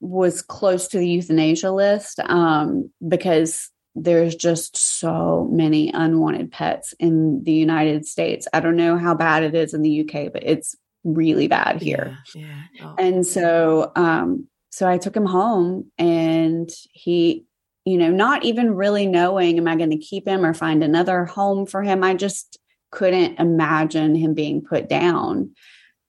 was 0.00 0.42
close 0.42 0.88
to 0.88 0.98
the 0.98 1.08
euthanasia 1.08 1.70
list 1.72 2.20
um, 2.20 2.90
because 3.06 3.70
there's 3.94 4.36
just 4.36 4.76
so 4.76 5.48
many 5.50 5.90
unwanted 5.92 6.52
pets 6.52 6.94
in 7.00 7.42
the 7.42 7.52
United 7.52 8.06
States. 8.06 8.46
I 8.52 8.60
don't 8.60 8.76
know 8.76 8.96
how 8.96 9.14
bad 9.14 9.42
it 9.42 9.54
is 9.54 9.74
in 9.74 9.82
the 9.82 10.00
UK, 10.08 10.32
but 10.32 10.44
it's 10.44 10.76
really 11.04 11.48
bad 11.48 11.80
here 11.80 12.18
Yeah. 12.34 12.42
yeah. 12.74 12.84
Oh. 12.84 12.94
and 12.98 13.26
so 13.26 13.92
um 13.94 14.48
so 14.70 14.86
i 14.88 14.98
took 14.98 15.16
him 15.16 15.26
home 15.26 15.90
and 15.96 16.68
he 16.92 17.44
you 17.84 17.96
know 17.96 18.10
not 18.10 18.44
even 18.44 18.74
really 18.74 19.06
knowing 19.06 19.58
am 19.58 19.68
i 19.68 19.76
going 19.76 19.90
to 19.90 19.96
keep 19.96 20.26
him 20.26 20.44
or 20.44 20.52
find 20.54 20.82
another 20.82 21.24
home 21.24 21.66
for 21.66 21.82
him 21.82 22.02
i 22.02 22.14
just 22.14 22.58
couldn't 22.90 23.38
imagine 23.38 24.14
him 24.14 24.34
being 24.34 24.60
put 24.60 24.88
down 24.88 25.52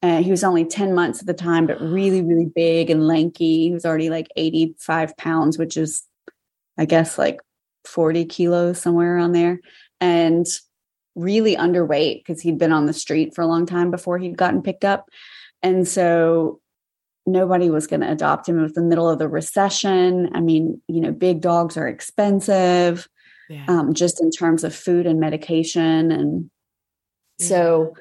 uh, 0.01 0.21
he 0.23 0.31
was 0.31 0.43
only 0.43 0.65
10 0.65 0.93
months 0.93 1.19
at 1.19 1.27
the 1.27 1.33
time 1.33 1.65
but 1.65 1.79
really 1.81 2.21
really 2.21 2.45
big 2.45 2.89
and 2.89 3.07
lanky 3.07 3.63
he 3.63 3.71
was 3.71 3.85
already 3.85 4.09
like 4.09 4.27
85 4.35 5.17
pounds 5.17 5.57
which 5.57 5.77
is 5.77 6.03
i 6.77 6.85
guess 6.85 7.17
like 7.17 7.39
40 7.85 8.25
kilos 8.25 8.79
somewhere 8.79 9.15
around 9.15 9.33
there 9.33 9.59
and 10.01 10.45
really 11.15 11.55
underweight 11.55 12.19
because 12.19 12.41
he'd 12.41 12.57
been 12.57 12.71
on 12.71 12.85
the 12.85 12.93
street 12.93 13.35
for 13.35 13.41
a 13.41 13.47
long 13.47 13.65
time 13.65 13.91
before 13.91 14.17
he'd 14.17 14.37
gotten 14.37 14.61
picked 14.61 14.85
up 14.85 15.07
and 15.61 15.87
so 15.87 16.61
nobody 17.25 17.69
was 17.69 17.87
going 17.87 18.01
to 18.01 18.11
adopt 18.11 18.47
him. 18.47 18.59
It 18.59 18.63
was 18.63 18.73
the 18.73 18.81
middle 18.81 19.09
of 19.09 19.19
the 19.19 19.27
recession. 19.27 20.29
I 20.33 20.41
mean, 20.41 20.81
you 20.87 21.01
know, 21.01 21.11
big 21.11 21.41
dogs 21.41 21.77
are 21.77 21.87
expensive, 21.87 23.07
yeah. 23.49 23.65
um, 23.67 23.93
just 23.93 24.21
in 24.21 24.31
terms 24.31 24.63
of 24.63 24.75
food 24.75 25.05
and 25.05 25.19
medication. 25.19 26.11
And 26.11 26.49
so 27.39 27.93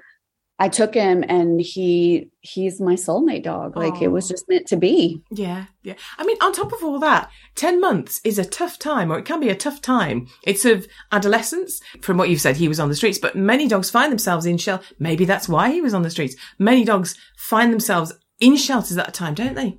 I 0.58 0.68
took 0.68 0.94
him 0.94 1.24
and 1.28 1.60
he 1.60 2.30
he's 2.40 2.80
my 2.80 2.94
soulmate 2.94 3.44
dog. 3.44 3.76
Like 3.76 4.02
it 4.02 4.08
was 4.08 4.28
just 4.28 4.48
meant 4.48 4.66
to 4.68 4.76
be. 4.76 5.22
Yeah, 5.30 5.66
yeah. 5.82 5.94
I 6.18 6.24
mean, 6.24 6.36
on 6.40 6.52
top 6.52 6.72
of 6.72 6.82
all 6.82 6.98
that, 6.98 7.30
10 7.54 7.80
months 7.80 8.20
is 8.24 8.38
a 8.38 8.44
tough 8.44 8.78
time, 8.78 9.12
or 9.12 9.18
it 9.18 9.24
can 9.24 9.38
be 9.40 9.50
a 9.50 9.54
tough 9.54 9.80
time. 9.80 10.26
It's 10.42 10.64
of 10.64 10.88
adolescence. 11.12 11.80
From 12.02 12.16
what 12.16 12.28
you've 12.28 12.40
said, 12.40 12.56
he 12.56 12.68
was 12.68 12.80
on 12.80 12.88
the 12.88 12.96
streets, 12.96 13.18
but 13.18 13.36
many 13.36 13.68
dogs 13.68 13.90
find 13.90 14.10
themselves 14.10 14.46
in 14.46 14.58
shell. 14.58 14.82
Maybe 14.98 15.24
that's 15.24 15.48
why 15.48 15.70
he 15.70 15.80
was 15.80 15.94
on 15.94 16.02
the 16.02 16.10
streets. 16.10 16.34
Many 16.58 16.84
dogs 16.84 17.16
find 17.36 17.72
themselves 17.72 18.12
in 18.40 18.56
shelters 18.56 18.96
at 18.98 19.08
a 19.08 19.12
time, 19.12 19.34
don't 19.34 19.54
they? 19.54 19.78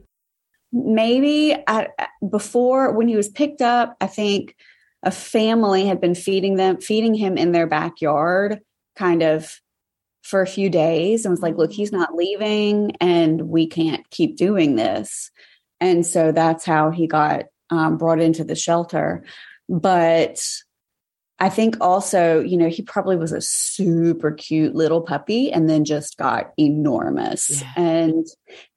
maybe 0.71 1.55
at, 1.67 1.91
before 2.29 2.93
when 2.93 3.07
he 3.07 3.15
was 3.15 3.29
picked 3.29 3.61
up 3.61 3.95
i 4.01 4.07
think 4.07 4.55
a 5.03 5.11
family 5.11 5.85
had 5.85 5.99
been 5.99 6.15
feeding 6.15 6.55
them 6.55 6.79
feeding 6.79 7.13
him 7.13 7.37
in 7.37 7.51
their 7.51 7.67
backyard 7.67 8.59
kind 8.95 9.23
of 9.23 9.59
for 10.21 10.41
a 10.41 10.47
few 10.47 10.69
days 10.69 11.25
and 11.25 11.31
was 11.31 11.41
like 11.41 11.57
look 11.57 11.71
he's 11.71 11.91
not 11.91 12.15
leaving 12.15 12.91
and 12.99 13.43
we 13.43 13.67
can't 13.67 14.09
keep 14.09 14.35
doing 14.35 14.75
this 14.75 15.31
and 15.79 16.05
so 16.05 16.31
that's 16.31 16.65
how 16.65 16.91
he 16.91 17.07
got 17.07 17.45
um, 17.69 17.97
brought 17.97 18.19
into 18.19 18.43
the 18.43 18.55
shelter 18.55 19.23
but 19.67 20.39
I 21.41 21.47
think 21.47 21.77
also, 21.79 22.41
you 22.41 22.57
know, 22.57 22.67
he 22.67 22.81
probably 22.81 23.15
was 23.15 23.31
a 23.31 23.39
super 23.39 24.31
cute 24.31 24.75
little 24.75 25.01
puppy 25.01 25.51
and 25.51 25.69
then 25.69 25.85
just 25.85 26.17
got 26.17 26.51
enormous. 26.57 27.61
Yeah. 27.61 27.71
And 27.77 28.27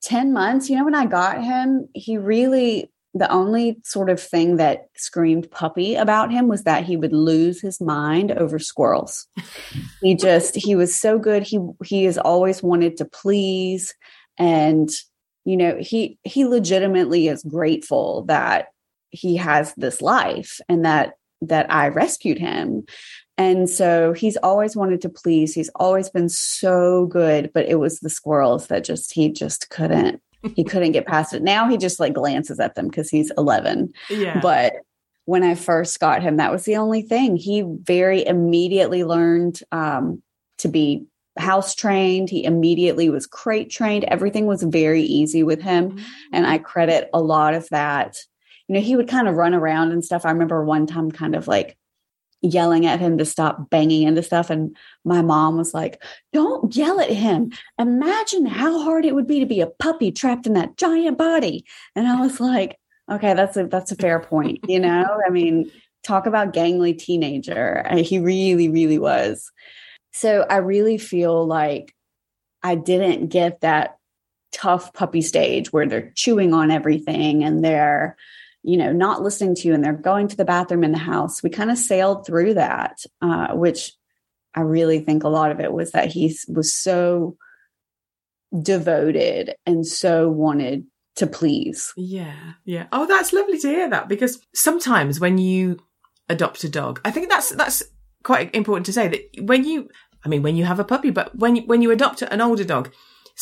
10 0.02 0.32
months, 0.32 0.70
you 0.70 0.76
know, 0.76 0.84
when 0.84 0.94
I 0.94 1.06
got 1.06 1.42
him, 1.42 1.88
he 1.92 2.18
really, 2.18 2.91
the 3.14 3.30
only 3.30 3.78
sort 3.84 4.08
of 4.08 4.20
thing 4.20 4.56
that 4.56 4.86
screamed 4.96 5.50
puppy 5.50 5.94
about 5.96 6.32
him 6.32 6.48
was 6.48 6.64
that 6.64 6.84
he 6.84 6.96
would 6.96 7.12
lose 7.12 7.60
his 7.60 7.80
mind 7.80 8.32
over 8.32 8.58
squirrels. 8.58 9.26
he 10.02 10.14
just, 10.14 10.54
he 10.56 10.74
was 10.74 10.94
so 10.94 11.18
good. 11.18 11.42
He, 11.42 11.58
he 11.84 12.04
has 12.04 12.16
always 12.16 12.62
wanted 12.62 12.96
to 12.98 13.04
please. 13.04 13.94
And, 14.38 14.88
you 15.44 15.56
know, 15.56 15.76
he, 15.78 16.18
he 16.22 16.46
legitimately 16.46 17.28
is 17.28 17.42
grateful 17.42 18.22
that 18.24 18.68
he 19.10 19.36
has 19.36 19.74
this 19.74 20.00
life 20.00 20.58
and 20.68 20.84
that 20.84 21.14
that 21.42 21.66
I 21.72 21.88
rescued 21.88 22.38
him. 22.38 22.84
And 23.36 23.68
so 23.68 24.12
he's 24.12 24.36
always 24.38 24.76
wanted 24.76 25.00
to 25.02 25.08
please. 25.08 25.54
He's 25.54 25.70
always 25.74 26.08
been 26.08 26.28
so 26.28 27.06
good, 27.06 27.50
but 27.52 27.66
it 27.66 27.80
was 27.80 27.98
the 27.98 28.10
squirrels 28.10 28.68
that 28.68 28.84
just 28.84 29.12
he 29.12 29.30
just 29.30 29.68
couldn't 29.68 30.22
he 30.54 30.64
couldn't 30.64 30.92
get 30.92 31.06
past 31.06 31.32
it. 31.32 31.42
Now 31.42 31.68
he 31.68 31.76
just 31.76 32.00
like 32.00 32.14
glances 32.14 32.60
at 32.60 32.74
them 32.74 32.88
because 32.88 33.08
he's 33.08 33.30
11. 33.36 33.92
Yeah. 34.10 34.40
But 34.40 34.74
when 35.24 35.42
I 35.42 35.54
first 35.54 36.00
got 36.00 36.22
him, 36.22 36.36
that 36.36 36.52
was 36.52 36.64
the 36.64 36.76
only 36.76 37.02
thing. 37.02 37.36
He 37.36 37.64
very 37.66 38.26
immediately 38.26 39.04
learned 39.04 39.60
um, 39.70 40.22
to 40.58 40.68
be 40.68 41.06
house 41.38 41.74
trained. 41.74 42.28
He 42.28 42.44
immediately 42.44 43.08
was 43.08 43.26
crate 43.26 43.70
trained. 43.70 44.04
Everything 44.04 44.46
was 44.46 44.62
very 44.62 45.02
easy 45.02 45.42
with 45.42 45.62
him. 45.62 45.98
And 46.32 46.46
I 46.46 46.58
credit 46.58 47.08
a 47.14 47.20
lot 47.20 47.54
of 47.54 47.68
that. 47.70 48.16
You 48.68 48.74
know, 48.74 48.80
he 48.80 48.96
would 48.96 49.08
kind 49.08 49.28
of 49.28 49.36
run 49.36 49.54
around 49.54 49.92
and 49.92 50.04
stuff. 50.04 50.26
I 50.26 50.30
remember 50.30 50.64
one 50.64 50.86
time 50.86 51.10
kind 51.10 51.34
of 51.34 51.48
like 51.48 51.76
yelling 52.42 52.86
at 52.86 53.00
him 53.00 53.18
to 53.18 53.24
stop 53.24 53.70
banging 53.70 54.06
into 54.06 54.22
stuff. 54.22 54.50
And 54.50 54.76
my 55.04 55.22
mom 55.22 55.56
was 55.56 55.72
like, 55.72 56.02
Don't 56.32 56.74
yell 56.74 57.00
at 57.00 57.10
him. 57.10 57.52
Imagine 57.78 58.46
how 58.46 58.82
hard 58.82 59.04
it 59.04 59.14
would 59.14 59.26
be 59.26 59.40
to 59.40 59.46
be 59.46 59.60
a 59.60 59.66
puppy 59.66 60.12
trapped 60.12 60.46
in 60.46 60.54
that 60.54 60.76
giant 60.76 61.18
body. 61.18 61.64
And 61.94 62.06
I 62.06 62.20
was 62.20 62.40
like, 62.40 62.78
Okay, 63.10 63.34
that's 63.34 63.56
a 63.56 63.66
that's 63.66 63.92
a 63.92 63.96
fair 63.96 64.20
point. 64.20 64.60
You 64.68 64.80
know, 64.80 65.06
I 65.26 65.30
mean, 65.30 65.70
talk 66.02 66.26
about 66.26 66.52
gangly 66.52 66.98
teenager. 66.98 67.86
He 67.96 68.18
really, 68.18 68.68
really 68.68 68.98
was. 68.98 69.50
So 70.12 70.44
I 70.50 70.56
really 70.56 70.98
feel 70.98 71.46
like 71.46 71.94
I 72.62 72.74
didn't 72.74 73.28
get 73.28 73.60
that 73.60 73.96
tough 74.52 74.92
puppy 74.92 75.22
stage 75.22 75.72
where 75.72 75.86
they're 75.86 76.12
chewing 76.14 76.52
on 76.52 76.70
everything 76.70 77.42
and 77.42 77.64
they're 77.64 78.16
you 78.62 78.76
know 78.76 78.92
not 78.92 79.22
listening 79.22 79.54
to 79.54 79.68
you 79.68 79.74
and 79.74 79.84
they're 79.84 79.92
going 79.92 80.28
to 80.28 80.36
the 80.36 80.44
bathroom 80.44 80.84
in 80.84 80.92
the 80.92 80.98
house 80.98 81.42
we 81.42 81.50
kind 81.50 81.70
of 81.70 81.78
sailed 81.78 82.26
through 82.26 82.54
that 82.54 82.98
uh, 83.20 83.48
which 83.54 83.92
i 84.54 84.60
really 84.60 85.00
think 85.00 85.24
a 85.24 85.28
lot 85.28 85.50
of 85.50 85.60
it 85.60 85.72
was 85.72 85.92
that 85.92 86.10
he 86.10 86.36
was 86.48 86.74
so 86.74 87.36
devoted 88.62 89.54
and 89.66 89.86
so 89.86 90.28
wanted 90.28 90.84
to 91.16 91.26
please 91.26 91.92
Yeah, 91.96 92.54
yeah. 92.64 92.86
Oh, 92.92 93.06
that's 93.06 93.32
lovely 93.32 93.58
to 93.58 93.68
hear 93.68 93.90
that 93.90 94.08
because 94.08 94.40
sometimes 94.54 95.20
when 95.20 95.38
you 95.38 95.78
adopt 96.28 96.64
a 96.64 96.68
dog, 96.68 97.00
I 97.04 97.10
think 97.10 97.28
that's 97.28 97.50
that's 97.50 97.82
quite 98.22 98.54
important 98.54 98.86
to 98.86 98.92
say 98.92 99.08
that 99.08 99.44
when 99.44 99.64
you, 99.64 99.88
I 100.24 100.28
mean, 100.28 100.42
when 100.42 100.56
you 100.56 100.64
have 100.64 100.80
a 100.80 100.84
puppy, 100.84 101.10
but 101.10 101.36
when 101.36 101.56
you, 101.56 101.62
when 101.62 101.82
you 101.82 101.90
adopt 101.90 102.22
an 102.22 102.40
older 102.40 102.64
dog, 102.64 102.92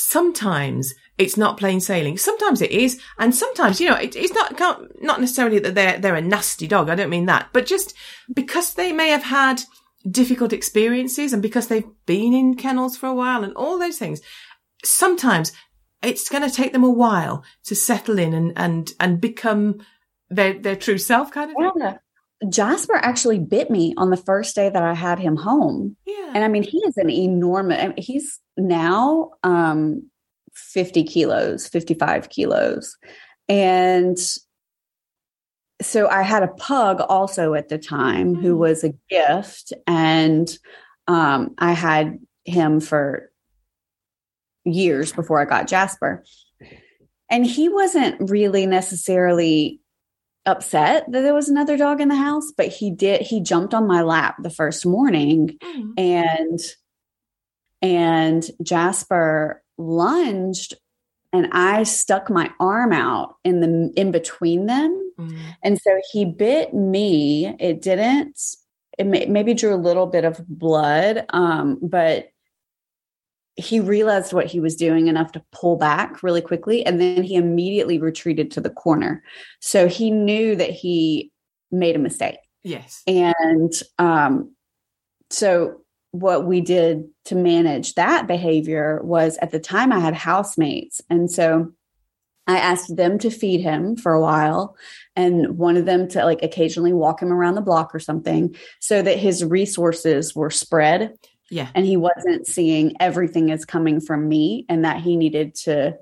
sometimes 0.00 0.94
it's 1.18 1.36
not 1.36 1.58
plain 1.58 1.80
sailing. 1.80 2.16
Sometimes 2.16 2.62
it 2.62 2.70
is, 2.70 3.00
and 3.18 3.34
sometimes 3.34 3.80
you 3.80 3.88
know 3.88 3.96
it, 3.96 4.16
it's 4.16 4.32
not 4.32 4.58
not 5.00 5.20
necessarily 5.20 5.58
that 5.58 5.74
they're 5.74 5.98
they're 5.98 6.14
a 6.14 6.22
nasty 6.22 6.66
dog. 6.66 6.88
I 6.88 6.94
don't 6.94 7.10
mean 7.10 7.26
that, 7.26 7.48
but 7.52 7.66
just 7.66 7.94
because 8.34 8.74
they 8.74 8.92
may 8.92 9.08
have 9.08 9.24
had 9.24 9.62
difficult 10.10 10.52
experiences 10.52 11.32
and 11.32 11.42
because 11.42 11.66
they've 11.66 11.90
been 12.06 12.32
in 12.32 12.54
kennels 12.54 12.96
for 12.96 13.06
a 13.06 13.14
while 13.14 13.44
and 13.44 13.52
all 13.54 13.78
those 13.78 13.98
things, 13.98 14.20
sometimes 14.82 15.52
it's 16.02 16.30
going 16.30 16.48
to 16.48 16.54
take 16.54 16.72
them 16.72 16.84
a 16.84 16.90
while 16.90 17.44
to 17.64 17.74
settle 17.74 18.18
in 18.18 18.32
and 18.32 18.52
and 18.56 18.92
and 18.98 19.20
become 19.20 19.80
their 20.30 20.54
their 20.54 20.76
true 20.76 20.98
self 20.98 21.30
kind 21.30 21.50
of. 21.50 21.56
Jasper 22.48 22.94
actually 22.94 23.38
bit 23.38 23.70
me 23.70 23.94
on 23.96 24.10
the 24.10 24.16
first 24.16 24.54
day 24.54 24.70
that 24.70 24.82
I 24.82 24.94
had 24.94 25.18
him 25.18 25.36
home. 25.36 25.96
Yeah. 26.06 26.32
And 26.34 26.44
I 26.44 26.48
mean, 26.48 26.62
he 26.62 26.78
is 26.78 26.96
an 26.96 27.10
enormous, 27.10 27.92
he's 27.98 28.38
now 28.56 29.32
um, 29.42 30.10
50 30.54 31.04
kilos, 31.04 31.68
55 31.68 32.30
kilos. 32.30 32.96
And 33.48 34.18
so 35.82 36.08
I 36.08 36.22
had 36.22 36.42
a 36.42 36.48
pug 36.48 37.00
also 37.08 37.54
at 37.54 37.68
the 37.68 37.78
time 37.78 38.34
mm-hmm. 38.34 38.42
who 38.42 38.56
was 38.56 38.84
a 38.84 38.94
gift. 39.08 39.72
And 39.86 40.50
um, 41.06 41.54
I 41.58 41.72
had 41.72 42.18
him 42.44 42.80
for 42.80 43.30
years 44.64 45.12
before 45.12 45.40
I 45.40 45.44
got 45.44 45.68
Jasper. 45.68 46.24
And 47.30 47.46
he 47.46 47.68
wasn't 47.68 48.30
really 48.30 48.66
necessarily 48.66 49.79
upset 50.50 51.04
that 51.10 51.22
there 51.22 51.34
was 51.34 51.48
another 51.48 51.76
dog 51.76 52.00
in 52.00 52.08
the 52.08 52.16
house, 52.16 52.52
but 52.56 52.68
he 52.68 52.90
did 52.90 53.22
he 53.22 53.40
jumped 53.40 53.74
on 53.74 53.86
my 53.86 54.02
lap 54.02 54.36
the 54.42 54.50
first 54.50 54.84
morning 54.84 55.56
mm. 55.62 55.92
and 55.96 56.58
and 57.82 58.50
Jasper 58.62 59.62
lunged 59.78 60.74
and 61.32 61.48
I 61.52 61.84
stuck 61.84 62.28
my 62.28 62.50
arm 62.58 62.92
out 62.92 63.36
in 63.44 63.60
the 63.60 63.92
in 63.96 64.10
between 64.10 64.66
them. 64.66 65.12
Mm. 65.18 65.38
And 65.62 65.80
so 65.80 66.00
he 66.12 66.24
bit 66.24 66.74
me. 66.74 67.54
It 67.58 67.80
didn't 67.80 68.38
it 68.98 69.06
may, 69.06 69.26
maybe 69.26 69.54
drew 69.54 69.74
a 69.74 69.76
little 69.76 70.06
bit 70.06 70.24
of 70.24 70.46
blood 70.46 71.24
um, 71.30 71.78
but 71.80 72.29
he 73.60 73.80
realized 73.80 74.32
what 74.32 74.46
he 74.46 74.60
was 74.60 74.76
doing 74.76 75.08
enough 75.08 75.32
to 75.32 75.42
pull 75.52 75.76
back 75.76 76.22
really 76.22 76.40
quickly 76.40 76.84
and 76.84 77.00
then 77.00 77.22
he 77.22 77.34
immediately 77.34 77.98
retreated 77.98 78.50
to 78.52 78.60
the 78.60 78.70
corner. 78.70 79.22
So 79.60 79.86
he 79.86 80.10
knew 80.10 80.56
that 80.56 80.70
he 80.70 81.30
made 81.70 81.96
a 81.96 82.00
mistake. 82.00 82.38
Yes. 82.62 83.02
And 83.06 83.72
um, 83.98 84.54
so 85.30 85.82
what 86.12 86.44
we 86.44 86.60
did 86.60 87.04
to 87.26 87.34
manage 87.34 87.94
that 87.94 88.26
behavior 88.26 89.00
was 89.04 89.38
at 89.40 89.52
the 89.52 89.60
time 89.60 89.92
i 89.92 90.00
had 90.00 90.12
housemates 90.12 91.00
and 91.08 91.30
so 91.30 91.72
I 92.46 92.58
asked 92.58 92.96
them 92.96 93.18
to 93.20 93.30
feed 93.30 93.60
him 93.60 93.94
for 93.94 94.12
a 94.12 94.20
while 94.20 94.76
and 95.14 95.56
wanted 95.56 95.86
them 95.86 96.08
to 96.08 96.24
like 96.24 96.42
occasionally 96.42 96.92
walk 96.92 97.22
him 97.22 97.32
around 97.32 97.54
the 97.54 97.60
block 97.60 97.94
or 97.94 98.00
something 98.00 98.56
so 98.80 99.02
that 99.02 99.18
his 99.18 99.44
resources 99.44 100.34
were 100.34 100.50
spread 100.50 101.14
yeah. 101.50 101.68
And 101.74 101.84
he 101.84 101.96
wasn't 101.96 102.46
seeing 102.46 102.94
everything 103.00 103.50
as 103.50 103.64
coming 103.64 104.00
from 104.00 104.28
me 104.28 104.64
and 104.68 104.84
that 104.84 105.00
he 105.00 105.16
needed 105.16 105.54
to 105.56 105.96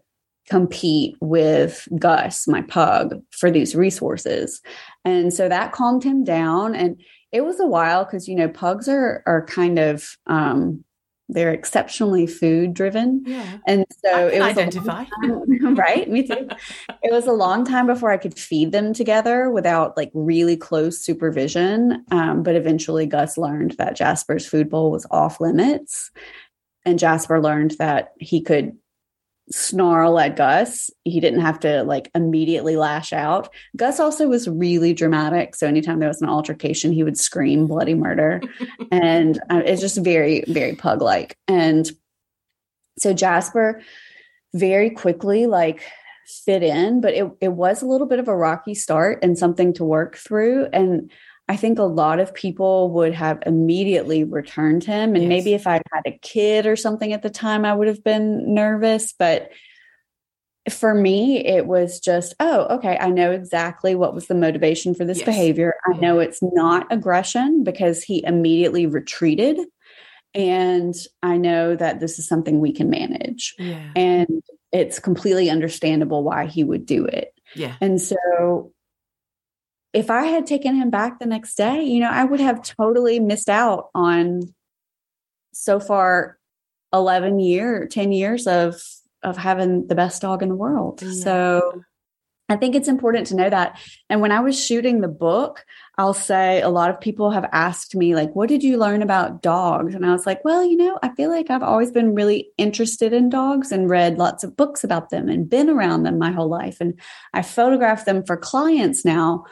compete 0.49 1.16
with 1.20 1.88
Gus, 1.99 2.46
my 2.46 2.62
pug, 2.62 3.20
for 3.30 3.51
these 3.51 3.74
resources. 3.74 4.61
And 5.05 5.32
so 5.32 5.49
that 5.49 5.72
calmed 5.72 6.05
him 6.05 6.24
down. 6.24 6.74
And 6.74 7.01
it 7.32 7.42
was 7.42 7.61
a 7.61 7.66
while 7.66 8.05
because, 8.05 8.28
you 8.28 8.34
know, 8.34 8.49
pugs 8.49 8.88
are 8.88 9.22
are 9.26 9.44
kind 9.46 9.78
of 9.78 10.16
um 10.26 10.84
they're 11.29 11.53
exceptionally 11.53 12.26
food 12.26 12.72
driven. 12.72 13.22
Yeah. 13.26 13.59
And 13.66 13.85
so 14.05 14.29
it 14.29 14.41
was 14.41 14.49
identify. 14.49 15.05
Time, 15.05 15.74
right. 15.74 16.09
Me 16.09 16.26
too. 16.26 16.49
it 17.03 17.12
was 17.12 17.26
a 17.26 17.33
long 17.33 17.64
time 17.64 17.87
before 17.87 18.11
I 18.11 18.16
could 18.16 18.39
feed 18.39 18.72
them 18.72 18.95
together 18.95 19.51
without 19.51 19.97
like 19.97 20.11
really 20.14 20.57
close 20.57 20.99
supervision. 20.99 22.05
Um, 22.11 22.43
but 22.43 22.57
eventually 22.57 23.07
Gus 23.07 23.37
learned 23.37 23.72
that 23.72 23.97
Jasper's 23.97 24.47
food 24.47 24.70
bowl 24.70 24.91
was 24.91 25.07
off 25.11 25.41
limits. 25.41 26.11
And 26.87 26.99
Jasper 26.99 27.43
learned 27.43 27.72
that 27.72 28.12
he 28.18 28.41
could 28.41 28.76
snarl 29.51 30.18
at 30.18 30.36
Gus. 30.36 30.90
He 31.05 31.20
didn't 31.20 31.40
have 31.40 31.61
to 31.61 31.82
like 31.84 32.11
immediately 32.14 32.76
lash 32.76 33.12
out. 33.12 33.53
Gus 33.76 34.01
also 34.01 34.28
was 34.28 34.49
really 34.49 34.92
dramatic. 34.92 35.55
So 35.55 35.66
anytime 35.66 35.99
there 35.99 36.09
was 36.09 36.22
an 36.22 36.28
altercation, 36.28 36.92
he 36.92 37.05
would 37.05 37.18
scream 37.18 37.66
bloody 37.66 37.94
murder. 37.94 38.40
and 38.90 39.38
uh, 39.51 39.62
it's 39.64 39.80
just 39.80 39.99
very, 39.99 40.44
very 40.46 40.74
pug 40.74 41.03
like. 41.03 41.36
And 41.46 41.90
so 42.99 43.12
Jasper 43.12 43.80
very 44.55 44.90
quickly 44.90 45.46
like 45.46 45.82
fit 46.26 46.62
in, 46.62 47.01
but 47.01 47.14
it, 47.14 47.30
it 47.40 47.53
was 47.53 47.82
a 47.82 47.86
little 47.86 48.07
bit 48.07 48.18
of 48.18 48.28
a 48.28 48.36
rocky 48.36 48.74
start 48.74 49.18
and 49.22 49.38
something 49.38 49.72
to 49.74 49.84
work 49.84 50.16
through. 50.16 50.66
And 50.72 51.11
I 51.49 51.57
think 51.57 51.78
a 51.78 51.84
lot 51.84 52.20
of 52.20 52.34
people 52.34 52.90
would 52.92 53.14
have 53.14 53.42
immediately 53.46 54.22
returned 54.22 54.84
him. 54.84 55.14
And 55.14 55.22
yes. 55.22 55.28
maybe 55.28 55.55
if 55.55 55.66
I'd 55.66 55.82
had 55.92 56.03
a 56.07 56.18
kid 56.18 56.66
or 56.66 56.76
something 56.76 57.12
at 57.12 57.22
the 57.22 57.30
time, 57.30 57.64
I 57.64 57.72
would 57.72 57.88
have 57.88 58.05
been 58.05 58.55
nervous. 58.55 59.14
But 59.18 59.51
for 60.70 60.94
me, 60.94 61.44
it 61.46 61.66
was 61.66 62.01
just, 62.01 62.34
oh, 62.40 62.66
okay, 62.76 62.99
I 63.01 63.09
know 63.09 63.30
exactly 63.30 63.94
what 63.94 64.14
was 64.14 64.26
the 64.26 64.34
motivation 64.34 64.94
for 64.94 65.07
this 65.07 65.18
yes. 65.18 65.26
behavior. 65.26 65.74
I 65.86 65.96
know 65.96 66.18
it's 66.18 66.42
not 66.42 66.86
aggression 66.92 67.64
because 67.64 68.03
he 68.03 68.22
immediately 68.24 68.84
retreated. 68.86 69.59
And 70.34 70.94
I 71.22 71.38
know 71.38 71.74
that 71.76 72.01
this 72.01 72.18
is 72.18 72.28
something 72.28 72.61
we 72.61 72.72
can 72.72 72.90
manage. 72.90 73.55
Yeah. 73.59 73.90
And 73.96 74.42
it's 74.70 74.99
completely 74.99 75.49
understandable 75.49 76.22
why 76.22 76.44
he 76.44 76.62
would 76.62 76.84
do 76.84 77.07
it. 77.07 77.32
Yeah. 77.55 77.76
And 77.80 77.99
so 77.99 78.72
if 79.93 80.11
I 80.11 80.24
had 80.24 80.47
taken 80.47 80.74
him 80.74 80.91
back 80.91 81.18
the 81.18 81.26
next 81.26 81.55
day, 81.57 81.82
you 81.82 82.01
know, 82.01 82.11
I 82.11 82.24
would 82.24 82.41
have 82.41 82.62
totally 82.62 83.20
missed 83.20 83.49
out 83.49 83.91
on 83.95 84.55
so 85.53 85.80
far 85.80 86.39
11 86.93 87.39
year, 87.39 87.86
10 87.86 88.12
years 88.12 88.47
of 88.47 88.80
of 89.22 89.36
having 89.36 89.86
the 89.86 89.95
best 89.95 90.22
dog 90.22 90.43
in 90.43 90.49
the 90.49 90.55
world. 90.55 91.03
Yeah. 91.03 91.12
So 91.12 91.82
I 92.49 92.57
think 92.57 92.74
it's 92.74 92.89
important 92.89 93.26
to 93.26 93.36
know 93.36 93.51
that. 93.51 93.78
And 94.09 94.20
when 94.20 94.32
I 94.32 94.41
was 94.41 94.59
shooting 94.59 95.01
the 95.01 95.09
book, 95.09 95.66
I'll 95.99 96.14
say 96.14 96.62
a 96.62 96.70
lot 96.70 96.89
of 96.89 97.01
people 97.01 97.30
have 97.30 97.49
asked 97.53 97.95
me, 97.95 98.14
like, 98.14 98.34
what 98.34 98.49
did 98.49 98.62
you 98.62 98.78
learn 98.78 99.03
about 99.03 99.43
dogs? 99.43 99.95
And 99.95 100.07
I 100.07 100.12
was 100.12 100.24
like, 100.24 100.45
well, 100.45 100.64
you 100.64 100.76
know, 100.76 100.99
I 101.03 101.14
feel 101.14 101.30
like 101.30 101.51
I've 101.51 101.62
always 101.62 101.91
been 101.91 102.14
really 102.14 102.51
interested 102.57 103.12
in 103.12 103.28
dogs 103.28 103.70
and 103.70 103.91
read 103.91 104.18
lots 104.18 104.45
of 104.45 104.57
books 104.57 104.82
about 104.82 105.11
them 105.11 105.28
and 105.28 105.51
been 105.51 105.68
around 105.68 106.05
them 106.05 106.18
my 106.18 106.30
whole 106.30 106.49
life. 106.49 106.78
And 106.80 106.99
I 107.34 107.43
photograph 107.43 108.07
them 108.07 108.24
for 108.24 108.36
clients 108.36 109.05
now. 109.05 109.45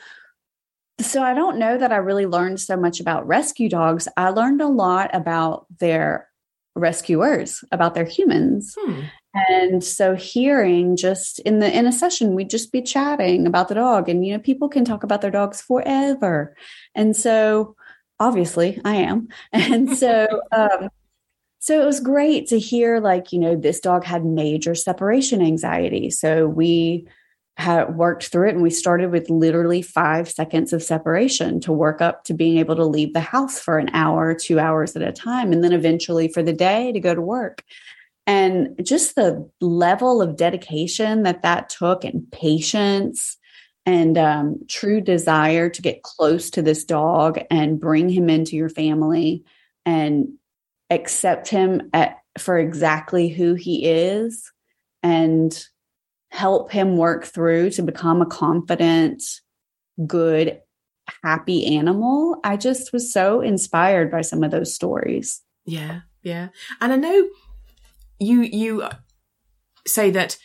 So 1.00 1.22
I 1.22 1.34
don't 1.34 1.58
know 1.58 1.76
that 1.76 1.92
I 1.92 1.96
really 1.96 2.26
learned 2.26 2.60
so 2.60 2.76
much 2.76 3.00
about 3.00 3.26
rescue 3.26 3.68
dogs. 3.68 4.08
I 4.16 4.30
learned 4.30 4.62
a 4.62 4.68
lot 4.68 5.14
about 5.14 5.66
their 5.78 6.28
rescuers, 6.74 7.64
about 7.72 7.94
their 7.94 8.04
humans. 8.04 8.74
Hmm. 8.78 9.00
And 9.48 9.84
so 9.84 10.14
hearing 10.14 10.96
just 10.96 11.40
in 11.40 11.58
the 11.58 11.70
in 11.70 11.86
a 11.86 11.92
session, 11.92 12.34
we'd 12.34 12.50
just 12.50 12.72
be 12.72 12.80
chatting 12.80 13.46
about 13.46 13.68
the 13.68 13.74
dog. 13.74 14.08
And 14.08 14.24
you 14.26 14.32
know, 14.32 14.38
people 14.38 14.68
can 14.68 14.84
talk 14.84 15.02
about 15.02 15.20
their 15.20 15.30
dogs 15.30 15.60
forever. 15.60 16.56
And 16.94 17.14
so 17.14 17.76
obviously 18.18 18.80
I 18.84 18.96
am. 18.96 19.28
And 19.52 19.96
so 19.96 20.26
um 20.52 20.88
so 21.58 21.82
it 21.82 21.84
was 21.84 22.00
great 22.00 22.46
to 22.48 22.58
hear 22.58 23.00
like, 23.00 23.32
you 23.32 23.40
know, 23.40 23.56
this 23.56 23.80
dog 23.80 24.04
had 24.04 24.24
major 24.24 24.74
separation 24.74 25.42
anxiety. 25.42 26.10
So 26.10 26.46
we 26.46 27.08
had 27.56 27.96
worked 27.96 28.26
through 28.26 28.48
it 28.48 28.54
and 28.54 28.62
we 28.62 28.70
started 28.70 29.10
with 29.10 29.30
literally 29.30 29.80
five 29.80 30.28
seconds 30.30 30.72
of 30.72 30.82
separation 30.82 31.58
to 31.60 31.72
work 31.72 32.02
up 32.02 32.24
to 32.24 32.34
being 32.34 32.58
able 32.58 32.76
to 32.76 32.84
leave 32.84 33.14
the 33.14 33.20
house 33.20 33.58
for 33.58 33.78
an 33.78 33.88
hour 33.94 34.34
two 34.34 34.60
hours 34.60 34.94
at 34.94 35.02
a 35.02 35.12
time 35.12 35.52
and 35.52 35.64
then 35.64 35.72
eventually 35.72 36.28
for 36.28 36.42
the 36.42 36.52
day 36.52 36.92
to 36.92 37.00
go 37.00 37.14
to 37.14 37.22
work. 37.22 37.64
And 38.26 38.74
just 38.84 39.14
the 39.14 39.48
level 39.60 40.20
of 40.20 40.36
dedication 40.36 41.22
that 41.22 41.42
that 41.42 41.70
took 41.70 42.04
and 42.04 42.30
patience 42.30 43.38
and 43.86 44.18
um, 44.18 44.58
true 44.68 45.00
desire 45.00 45.70
to 45.70 45.80
get 45.80 46.02
close 46.02 46.50
to 46.50 46.60
this 46.60 46.84
dog 46.84 47.38
and 47.50 47.80
bring 47.80 48.08
him 48.08 48.28
into 48.28 48.56
your 48.56 48.68
family 48.68 49.44
and 49.86 50.28
accept 50.90 51.48
him 51.48 51.88
at, 51.94 52.18
for 52.36 52.58
exactly 52.58 53.28
who 53.28 53.54
he 53.54 53.86
is 53.86 54.52
and 55.02 55.66
help 56.36 56.70
him 56.70 56.96
work 56.96 57.24
through 57.24 57.70
to 57.70 57.82
become 57.82 58.20
a 58.20 58.26
confident, 58.26 59.22
good, 60.06 60.60
happy 61.24 61.76
animal. 61.76 62.38
I 62.44 62.56
just 62.56 62.92
was 62.92 63.12
so 63.12 63.40
inspired 63.40 64.10
by 64.10 64.20
some 64.20 64.44
of 64.44 64.50
those 64.50 64.74
stories. 64.74 65.42
Yeah, 65.64 66.00
yeah. 66.22 66.48
And 66.80 66.92
I 66.92 66.96
know 66.96 67.28
you 68.18 68.42
you 68.42 68.88
say 69.86 70.10
that 70.10 70.36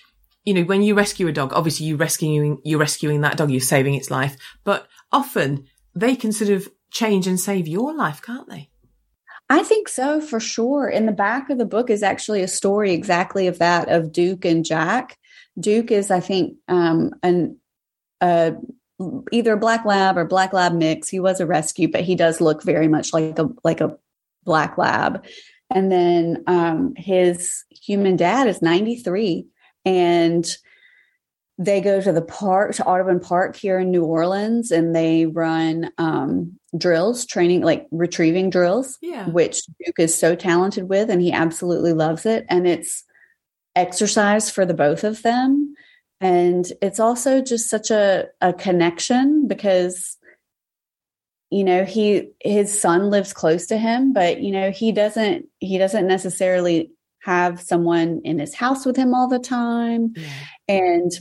you 0.46 0.54
know 0.54 0.64
when 0.64 0.82
you 0.82 0.96
rescue 0.96 1.28
a 1.28 1.32
dog, 1.32 1.54
obviously 1.54 1.88
you 1.88 1.98
rescuing 1.98 2.60
you're 2.64 2.80
rescuing 2.80 3.22
that 3.22 3.38
dog, 3.38 3.52
you're 3.52 3.60
saving 3.60 3.96
its 3.96 4.10
life, 4.10 4.38
but 4.64 4.88
often 5.12 5.66
they 5.94 6.16
can 6.16 6.32
sort 6.32 6.50
of 6.50 6.70
change 6.90 7.28
and 7.28 7.40
save 7.40 7.68
your 7.68 7.94
life, 7.94 8.22
can't 8.22 8.50
they? 8.50 8.70
I 9.50 9.64
think 9.64 9.90
so 9.90 10.22
for 10.22 10.40
sure. 10.40 10.88
In 10.88 11.06
the 11.06 11.12
back 11.12 11.50
of 11.50 11.58
the 11.58 11.66
book 11.66 11.90
is 11.90 12.04
actually 12.04 12.42
a 12.42 12.48
story 12.48 12.94
exactly 12.94 13.48
of 13.48 13.60
that 13.60 13.90
of 13.90 14.14
Duke 14.14 14.46
and 14.46 14.64
Jack. 14.64 15.18
Duke 15.60 15.92
is, 15.92 16.12
I 16.12 16.20
think, 16.20 16.58
um, 16.68 17.14
an 17.24 17.58
uh, 18.22 18.52
either 19.32 19.54
a 19.54 19.58
black 19.58 19.84
lab 19.86 20.18
or 20.18 20.26
black 20.26 20.54
lab 20.54 20.74
mix. 20.74 21.10
He 21.10 21.20
was 21.20 21.40
a 21.40 21.46
rescue, 21.48 21.88
but 21.92 22.02
he 22.02 22.16
does 22.16 22.40
look 22.42 22.64
very 22.64 22.88
much 22.88 23.14
like 23.14 23.38
a 23.40 23.50
like 23.64 23.82
a 23.82 23.98
black 24.44 24.78
lab. 24.78 25.26
And 25.74 25.92
then 25.92 26.44
um, 26.48 26.94
his 26.98 27.64
human 27.70 28.16
dad 28.18 28.48
is 28.48 28.62
93 28.62 29.46
and 29.86 30.46
they 31.58 31.80
go 31.80 32.02
to 32.02 32.12
the 32.12 32.22
park 32.22 32.74
to 32.76 32.86
audubon 32.86 33.20
park 33.20 33.56
here 33.56 33.80
in 33.80 33.92
new 33.92 34.04
orleans 34.04 34.72
and 34.72 34.96
they 34.96 35.26
run 35.28 35.92
um, 35.98 36.60
drills 36.78 37.26
training 37.26 37.62
like 37.62 37.88
retrieving 37.92 38.50
drills 38.50 38.98
Yeah. 39.02 39.28
which 39.30 39.62
duke 39.86 40.00
is 40.00 40.18
so 40.18 40.36
talented 40.36 40.90
with 40.90 41.10
and 41.10 41.22
he 41.22 41.32
absolutely 41.32 41.94
loves 41.94 42.26
it 42.26 42.46
and 42.50 42.68
it's 42.68 43.04
exercise 43.76 44.50
for 44.50 44.66
the 44.66 44.74
both 44.74 45.04
of 45.04 45.22
them 45.22 45.74
and 46.20 46.72
it's 46.82 47.00
also 47.00 47.42
just 47.42 47.70
such 47.70 47.90
a, 47.90 48.28
a 48.42 48.54
connection 48.54 49.48
because 49.48 50.18
you 51.50 51.64
know 51.64 51.84
he 51.84 52.30
his 52.42 52.80
son 52.80 53.10
lives 53.10 53.34
close 53.34 53.66
to 53.68 53.78
him 53.78 54.14
but 54.14 54.42
you 54.42 54.52
know 54.52 54.72
he 54.72 54.92
doesn't 54.92 55.46
he 55.60 55.78
doesn't 55.78 56.08
necessarily 56.08 56.92
have 57.24 57.62
someone 57.62 58.22
in 58.24 58.40
his 58.40 58.56
house 58.56 58.86
with 58.86 58.96
him 58.96 59.14
all 59.14 59.28
the 59.28 59.40
time 59.40 60.14
Yeah. 60.16 60.30
and 60.68 61.12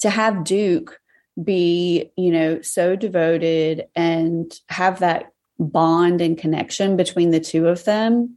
to 0.00 0.10
have 0.10 0.44
duke 0.44 0.98
be 1.42 2.10
you 2.16 2.30
know 2.30 2.60
so 2.62 2.94
devoted 2.96 3.84
and 3.96 4.52
have 4.68 5.00
that 5.00 5.32
bond 5.58 6.20
and 6.20 6.36
connection 6.38 6.96
between 6.96 7.30
the 7.30 7.40
two 7.40 7.66
of 7.68 7.84
them 7.84 8.36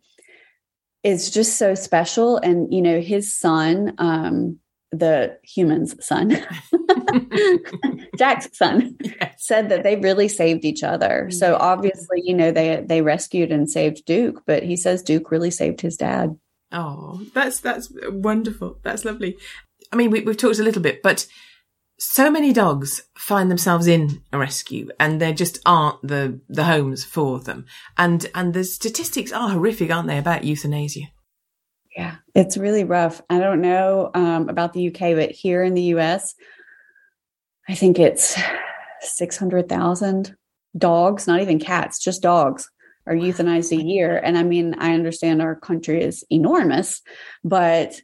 is 1.07 1.31
just 1.31 1.57
so 1.57 1.73
special 1.75 2.37
and 2.37 2.73
you 2.73 2.81
know 2.81 2.99
his 3.01 3.33
son 3.35 3.93
um 3.97 4.59
the 4.91 5.37
human's 5.43 5.93
son 6.05 6.27
jack's 8.17 8.47
son 8.57 8.95
Yes. 9.01 9.35
said 9.37 9.69
that 9.69 9.83
they 9.83 9.95
really 9.97 10.27
saved 10.27 10.65
each 10.65 10.83
other 10.83 11.29
so 11.31 11.55
obviously 11.59 12.21
you 12.23 12.33
know 12.33 12.51
they 12.51 12.83
they 12.87 13.01
rescued 13.01 13.51
and 13.51 13.69
saved 13.69 14.05
duke 14.05 14.43
but 14.45 14.63
he 14.63 14.75
says 14.75 15.01
duke 15.03 15.31
really 15.31 15.51
saved 15.51 15.81
his 15.81 15.97
dad 15.97 16.37
Oh, 16.69 17.21
that's 17.33 17.61
that's 17.61 17.89
wonderful. 18.09 18.77
That's 18.83 19.05
lovely. 19.05 19.37
I 19.93 19.95
mean, 19.95 20.11
we, 20.11 20.19
we've 20.19 20.35
talked 20.35 20.59
a 20.59 20.63
little 20.63 20.81
bit, 20.81 21.01
but 21.01 21.25
so 21.99 22.29
many 22.29 22.53
dogs 22.53 23.01
find 23.17 23.49
themselves 23.49 23.87
in 23.87 24.21
a 24.31 24.37
rescue, 24.37 24.89
and 24.99 25.19
there 25.19 25.33
just 25.33 25.59
aren't 25.65 26.01
the 26.07 26.39
the 26.47 26.65
homes 26.65 27.03
for 27.03 27.39
them. 27.39 27.65
And 27.97 28.25
and 28.35 28.53
the 28.53 28.63
statistics 28.63 29.31
are 29.31 29.49
horrific, 29.49 29.91
aren't 29.91 30.07
they, 30.07 30.17
about 30.17 30.43
euthanasia? 30.43 31.07
Yeah, 31.95 32.17
it's 32.35 32.57
really 32.57 32.83
rough. 32.83 33.21
I 33.29 33.39
don't 33.39 33.61
know 33.61 34.11
um, 34.13 34.49
about 34.49 34.73
the 34.73 34.87
UK, 34.87 35.15
but 35.15 35.31
here 35.31 35.63
in 35.63 35.73
the 35.73 35.93
US, 35.93 36.35
I 37.67 37.73
think 37.73 37.97
it's 37.97 38.39
600,000 39.01 40.35
dogs, 40.77 41.25
not 41.25 41.41
even 41.41 41.57
cats, 41.57 41.97
just 41.99 42.21
dogs 42.21 42.69
are 43.07 43.15
euthanized 43.15 43.71
a 43.71 43.81
year. 43.81 44.17
And 44.17 44.37
I 44.37 44.43
mean, 44.43 44.75
I 44.77 44.93
understand 44.93 45.41
our 45.41 45.55
country 45.55 46.03
is 46.03 46.23
enormous, 46.29 47.01
but 47.43 47.99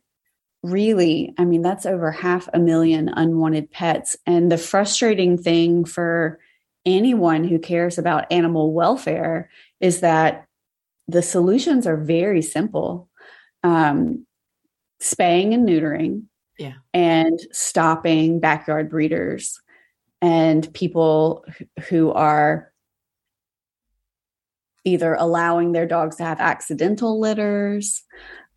really, 0.64 1.34
I 1.38 1.46
mean, 1.46 1.62
that's 1.62 1.86
over 1.86 2.12
half 2.12 2.48
a 2.54 2.60
million 2.60 3.10
unwanted 3.10 3.70
pets. 3.70 4.16
And 4.26 4.52
the 4.52 4.58
frustrating 4.58 5.38
thing 5.38 5.86
for 5.86 6.40
anyone 6.86 7.44
who 7.44 7.60
cares 7.60 7.98
about 7.98 8.32
animal 8.32 8.74
welfare 8.74 9.50
is 9.80 10.00
that 10.00 10.48
the 11.08 11.22
solutions 11.22 11.86
are 11.86 11.98
very 11.98 12.42
simple 12.42 13.10
um, 13.64 14.26
spaying 15.00 15.54
and 15.54 15.68
neutering, 15.68 16.24
Yeah. 16.58 16.74
and 16.94 17.40
stopping 17.52 18.40
backyard 18.40 18.90
breeders 18.90 19.60
and 20.22 20.74
people 20.74 21.46
who 21.90 22.12
are 22.12 22.72
either 24.86 25.14
allowing 25.14 25.72
their 25.72 25.86
dogs 25.86 26.18
to 26.18 26.24
have 26.24 26.40
accidental 26.42 27.20
litters. 27.20 28.04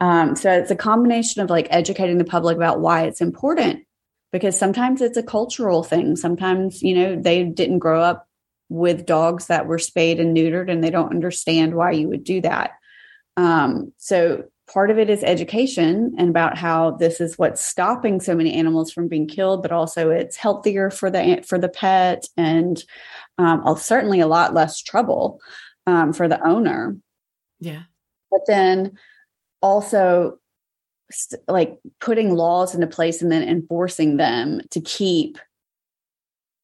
Um, 0.01 0.37
so 0.37 0.51
it's 0.51 0.71
a 0.71 0.77
combination 0.77 1.43
of 1.43 1.51
like 1.51 1.69
educating 1.71 2.19
the 2.19 2.25
public 2.25 2.57
about 2.57 2.81
why 2.81 3.05
it's 3.05 3.21
important 3.21 3.85
because 4.33 4.59
sometimes 4.59 5.01
it's 5.01 5.17
a 5.17 5.23
cultural 5.23 5.83
thing. 5.83 6.17
Sometimes, 6.17 6.83
you 6.83 6.95
know, 6.95 7.17
they 7.21 7.45
didn't 7.45 7.79
grow 7.79 8.01
up 8.03 8.29
with 8.69 9.07
dogs 9.07 9.47
that 9.47 9.67
were 9.67 9.79
spayed 9.79 10.21
and 10.21 10.37
neutered 10.37 10.71
and 10.71 10.83
they 10.83 10.91
don't 10.91 11.13
understand 11.13 11.75
why 11.75 11.93
you 11.93 12.09
would 12.09 12.25
do 12.25 12.41
that. 12.41 12.73
Um, 13.37 13.93
so 13.97 14.45
part 14.73 14.91
of 14.91 14.99
it 14.99 15.09
is 15.09 15.23
education 15.23 16.15
and 16.19 16.29
about 16.29 16.59
how 16.59 16.93
this 16.93 17.21
is 17.21 17.39
what's 17.39 17.63
stopping 17.63 18.21
so 18.21 18.35
many 18.35 18.55
animals 18.55 18.93
from 18.93 19.09
being 19.09 19.29
killed, 19.29 19.63
but 19.63 19.73
also 19.73 20.11
it's 20.11 20.37
healthier 20.37 20.91
for 20.91 21.11
the 21.11 21.45
for 21.47 21.59
the 21.59 21.69
pet 21.69 22.27
and 22.37 22.83
um, 23.39 23.63
certainly 23.79 24.21
a 24.21 24.27
lot 24.27 24.55
less 24.55 24.83
trouble 24.83 25.41
um, 25.87 26.13
for 26.13 26.27
the 26.29 26.45
owner. 26.45 26.97
Yeah. 27.61 27.83
But 28.31 28.41
then 28.47 28.99
also 29.61 30.39
st- 31.11 31.43
like 31.49 31.79
putting 32.01 32.35
laws 32.35 32.75
into 32.75 32.87
place 32.87 33.23
and 33.23 33.31
then 33.31 33.49
enforcing 33.49 34.17
them 34.17 34.61
to 34.71 34.81
keep 34.81 35.39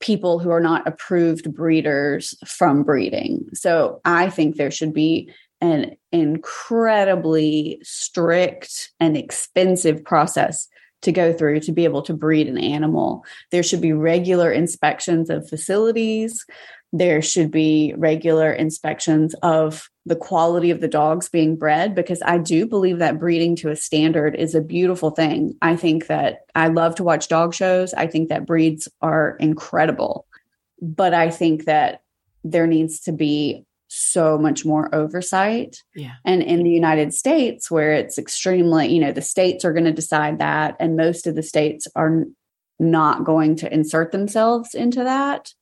people 0.00 0.38
who 0.38 0.50
are 0.50 0.60
not 0.60 0.86
approved 0.86 1.54
breeders 1.54 2.34
from 2.46 2.82
breeding. 2.82 3.48
So 3.54 4.00
I 4.04 4.30
think 4.30 4.56
there 4.56 4.70
should 4.70 4.92
be 4.92 5.30
an 5.60 5.96
incredibly 6.10 7.78
strict 7.84 8.90
and 8.98 9.16
expensive 9.16 10.04
process 10.04 10.68
to 11.02 11.12
go 11.12 11.32
through 11.32 11.60
to 11.60 11.72
be 11.72 11.84
able 11.84 12.02
to 12.02 12.14
breed 12.14 12.48
an 12.48 12.58
animal. 12.58 13.24
There 13.50 13.62
should 13.62 13.80
be 13.80 13.92
regular 13.92 14.50
inspections 14.50 15.30
of 15.30 15.48
facilities. 15.48 16.44
There 16.92 17.22
should 17.22 17.50
be 17.50 17.94
regular 17.96 18.52
inspections 18.52 19.34
of 19.42 19.88
the 20.04 20.16
quality 20.16 20.70
of 20.70 20.80
the 20.80 20.88
dogs 20.88 21.28
being 21.28 21.56
bred 21.56 21.94
because 21.94 22.20
I 22.24 22.38
do 22.38 22.66
believe 22.66 22.98
that 22.98 23.18
breeding 23.18 23.56
to 23.56 23.70
a 23.70 23.76
standard 23.76 24.34
is 24.34 24.54
a 24.54 24.60
beautiful 24.60 25.10
thing. 25.10 25.56
I 25.62 25.76
think 25.76 26.08
that 26.08 26.40
I 26.54 26.68
love 26.68 26.96
to 26.96 27.04
watch 27.04 27.28
dog 27.28 27.54
shows. 27.54 27.94
I 27.94 28.06
think 28.08 28.28
that 28.28 28.46
breeds 28.46 28.88
are 29.00 29.36
incredible. 29.40 30.26
But 30.80 31.14
I 31.14 31.30
think 31.30 31.64
that 31.64 32.02
there 32.44 32.66
needs 32.66 33.00
to 33.02 33.12
be 33.12 33.64
so 33.88 34.38
much 34.38 34.64
more 34.64 34.92
oversight. 34.94 35.76
Yeah. 35.94 36.14
And 36.24 36.42
in 36.42 36.62
the 36.62 36.70
United 36.70 37.14
States, 37.14 37.70
where 37.70 37.92
it's 37.92 38.18
extremely, 38.18 38.88
you 38.88 39.00
know, 39.00 39.12
the 39.12 39.22
states 39.22 39.64
are 39.64 39.72
going 39.72 39.84
to 39.84 39.92
decide 39.92 40.38
that, 40.40 40.76
and 40.80 40.96
most 40.96 41.26
of 41.26 41.36
the 41.36 41.42
states 41.42 41.86
are 41.94 42.24
not 42.78 43.24
going 43.24 43.54
to 43.56 43.72
insert 43.72 44.10
themselves 44.10 44.74
into 44.74 45.04
that 45.04 45.52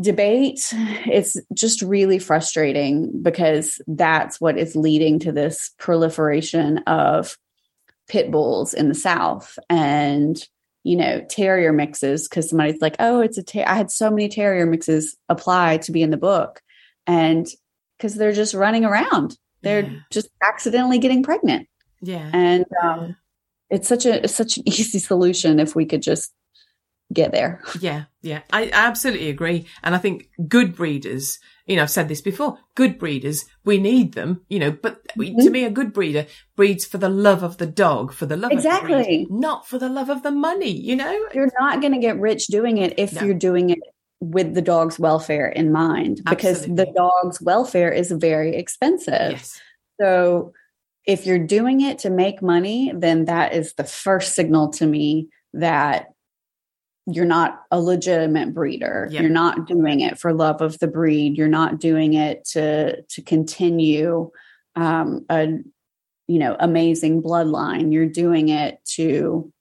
debate. 0.00 0.72
It's 1.06 1.36
just 1.54 1.82
really 1.82 2.18
frustrating 2.18 3.22
because 3.22 3.80
that's 3.86 4.40
what 4.40 4.58
is 4.58 4.76
leading 4.76 5.18
to 5.20 5.32
this 5.32 5.70
proliferation 5.78 6.78
of 6.86 7.36
pit 8.08 8.30
bulls 8.30 8.74
in 8.74 8.88
the 8.88 8.94
South 8.94 9.58
and 9.68 10.36
you 10.84 10.96
know 10.96 11.20
terrier 11.28 11.72
mixes 11.72 12.28
because 12.28 12.48
somebody's 12.48 12.80
like 12.80 12.94
oh 13.00 13.20
it's 13.20 13.36
a 13.36 13.42
ter- 13.42 13.64
i 13.66 13.74
had 13.74 13.90
so 13.90 14.08
many 14.08 14.28
terrier 14.28 14.64
mixes 14.66 15.16
apply 15.28 15.78
to 15.78 15.90
be 15.90 16.00
in 16.00 16.10
the 16.10 16.16
book 16.16 16.60
and 17.08 17.48
because 17.98 18.14
they're 18.14 18.30
just 18.32 18.54
running 18.54 18.84
around 18.84 19.36
they're 19.62 19.80
Yeah. 19.82 19.98
just 20.12 20.28
accidentally 20.44 20.98
getting 21.00 21.24
pregnant 21.24 21.66
Yeah. 22.02 22.30
and 22.32 22.64
um, 22.80 23.16
it's 23.68 23.88
such 23.88 24.06
a 24.06 24.22
it's 24.22 24.36
such 24.36 24.58
an 24.58 24.62
easy 24.68 25.00
solution 25.00 25.58
if 25.58 25.74
we 25.74 25.86
could 25.86 26.02
just 26.02 26.32
get 27.12 27.32
there 27.32 27.60
Yeah, 27.80 28.04
yeah, 28.22 28.42
I 28.52 28.70
absolutely 28.72 29.28
agree. 29.30 29.66
And 29.82 29.94
I 29.94 29.98
think 29.98 30.28
good 30.48 30.74
breeders, 30.74 31.38
you 31.66 31.76
know, 31.76 31.82
I've 31.82 31.90
said 31.90 32.08
this 32.08 32.20
before, 32.20 32.58
good 32.74 32.98
breeders, 32.98 33.44
we 33.64 33.78
need 33.78 34.14
them, 34.14 34.42
you 34.48 34.58
know, 34.58 34.70
but 34.72 35.00
we, 35.16 35.30
Mm-hmm. 35.30 35.40
to 35.44 35.50
me, 35.50 35.64
a 35.64 35.70
good 35.70 35.92
breeder 35.92 36.26
breeds 36.56 36.84
for 36.84 36.98
the 36.98 37.08
love 37.08 37.42
of 37.42 37.58
the 37.58 37.66
dog, 37.66 38.12
for 38.12 38.26
the 38.26 38.36
love 38.36 38.50
of 38.52 38.62
the 38.62 38.68
Exactly. 38.68 39.04
breed, 39.04 39.26
not 39.30 39.68
for 39.68 39.78
the 39.78 39.88
love 39.88 40.10
of 40.10 40.22
the 40.22 40.30
money, 40.32 40.70
you 40.70 40.96
know? 40.96 41.16
you're 41.34 41.50
not 41.60 41.80
going 41.80 41.92
to 41.92 41.98
get 42.00 42.18
rich 42.18 42.46
doing 42.48 42.78
it 42.78 42.98
if 42.98 43.12
No. 43.12 43.22
you're 43.22 43.34
doing 43.34 43.70
it 43.70 43.78
with 44.20 44.54
the 44.54 44.62
dog's 44.62 44.98
welfare 44.98 45.48
in 45.48 45.70
mind 45.70 46.22
because 46.28 46.58
Absolutely. 46.62 46.84
the 46.84 46.92
dog's 46.92 47.40
welfare 47.40 47.92
is 47.92 48.10
very 48.10 48.56
expensive 48.56 49.32
Yes. 49.32 49.60
So 50.00 50.52
if 51.04 51.24
you're 51.26 51.46
doing 51.46 51.82
it 51.82 52.00
to 52.00 52.10
make 52.10 52.42
money, 52.42 52.92
then 52.96 53.26
that 53.26 53.52
is 53.52 53.74
the 53.74 53.84
first 53.84 54.34
signal 54.34 54.70
to 54.72 54.86
me 54.86 55.28
that 55.52 56.06
you're 57.06 57.24
not 57.24 57.62
a 57.70 57.80
legitimate 57.80 58.52
breeder. 58.52 59.08
Yep. 59.10 59.20
You're 59.22 59.30
not 59.30 59.66
doing 59.66 60.00
it 60.00 60.18
for 60.18 60.32
love 60.32 60.60
of 60.60 60.78
the 60.80 60.88
breed. 60.88 61.36
You're 61.38 61.48
not 61.48 61.78
doing 61.78 62.14
it 62.14 62.44
to 62.46 63.02
to 63.02 63.22
continue 63.22 64.30
um, 64.74 65.24
a 65.30 65.46
you 66.26 66.38
know 66.38 66.56
amazing 66.58 67.22
bloodline. 67.22 67.92
You're 67.92 68.06
doing 68.08 68.48
it 68.48 68.84
to 68.96 69.52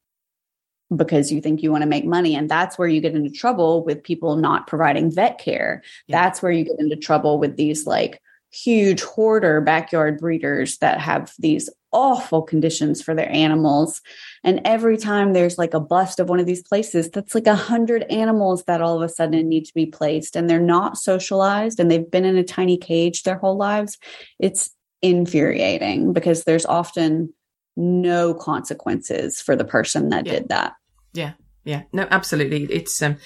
because 0.96 1.32
you 1.32 1.42
think 1.42 1.64
you 1.64 1.72
want 1.72 1.82
to 1.82 1.90
make 1.90 2.06
money 2.06 2.36
and 2.36 2.48
that's 2.50 2.78
where 2.78 2.88
you 2.88 3.02
get 3.02 3.16
into 3.16 3.30
trouble 3.32 3.84
with 3.84 4.04
people 4.04 4.36
not 4.36 4.68
providing 4.68 5.12
vet 5.12 5.40
care 5.40 5.82
Yeah. 6.08 6.22
that's 6.22 6.44
where 6.44 6.52
you 6.52 6.64
get 6.64 6.76
into 6.80 6.96
trouble 6.96 7.40
with 7.40 7.58
these 7.58 7.88
like 7.88 8.22
huge 8.52 9.02
hoarder 9.02 9.62
backyard 9.62 10.20
breeders 10.20 10.78
that 10.78 11.02
have 11.02 11.34
these 11.40 11.72
awful 11.96 12.42
conditions 12.42 13.02
for 13.02 13.16
their 13.16 13.32
animals. 13.32 14.02
And 14.44 14.62
every 14.66 14.98
time 14.98 15.32
there's 15.32 15.58
like 15.58 15.74
a 15.74 15.80
bust 15.80 16.20
of 16.20 16.28
one 16.30 16.42
of 16.42 16.46
these 16.46 16.62
places, 16.62 17.10
that's 17.10 17.34
like 17.34 17.48
a 17.48 17.56
hundred 17.56 18.04
animals 18.12 18.66
that 18.66 18.82
all 18.82 18.98
of 18.98 19.02
a 19.02 19.10
sudden 19.10 19.48
need 19.48 19.66
to 19.66 19.74
be 19.74 19.86
placed 19.86 20.36
and 20.36 20.50
they're 20.50 20.60
not 20.60 20.98
socialized 20.98 21.80
and 21.80 21.90
they've 21.90 22.12
been 22.12 22.26
in 22.26 22.38
a 22.38 22.44
tiny 22.44 22.78
cage 22.78 23.24
their 23.24 23.38
whole 23.38 23.56
lives. 23.56 23.98
It's 24.40 24.70
infuriating 25.02 26.12
because 26.12 26.44
there's 26.44 26.66
often 26.66 27.34
no 27.78 28.34
consequences 28.34 29.42
for 29.42 29.56
the 29.56 29.66
person 29.66 30.10
that 30.10 30.26
Yeah. 30.26 30.34
did 30.34 30.50
that. 30.50 30.74
Yeah, 31.14 31.34
yeah, 31.64 31.84
no, 31.94 32.08
absolutely. 32.12 32.64
It's 32.66 33.02
um, 33.02 33.18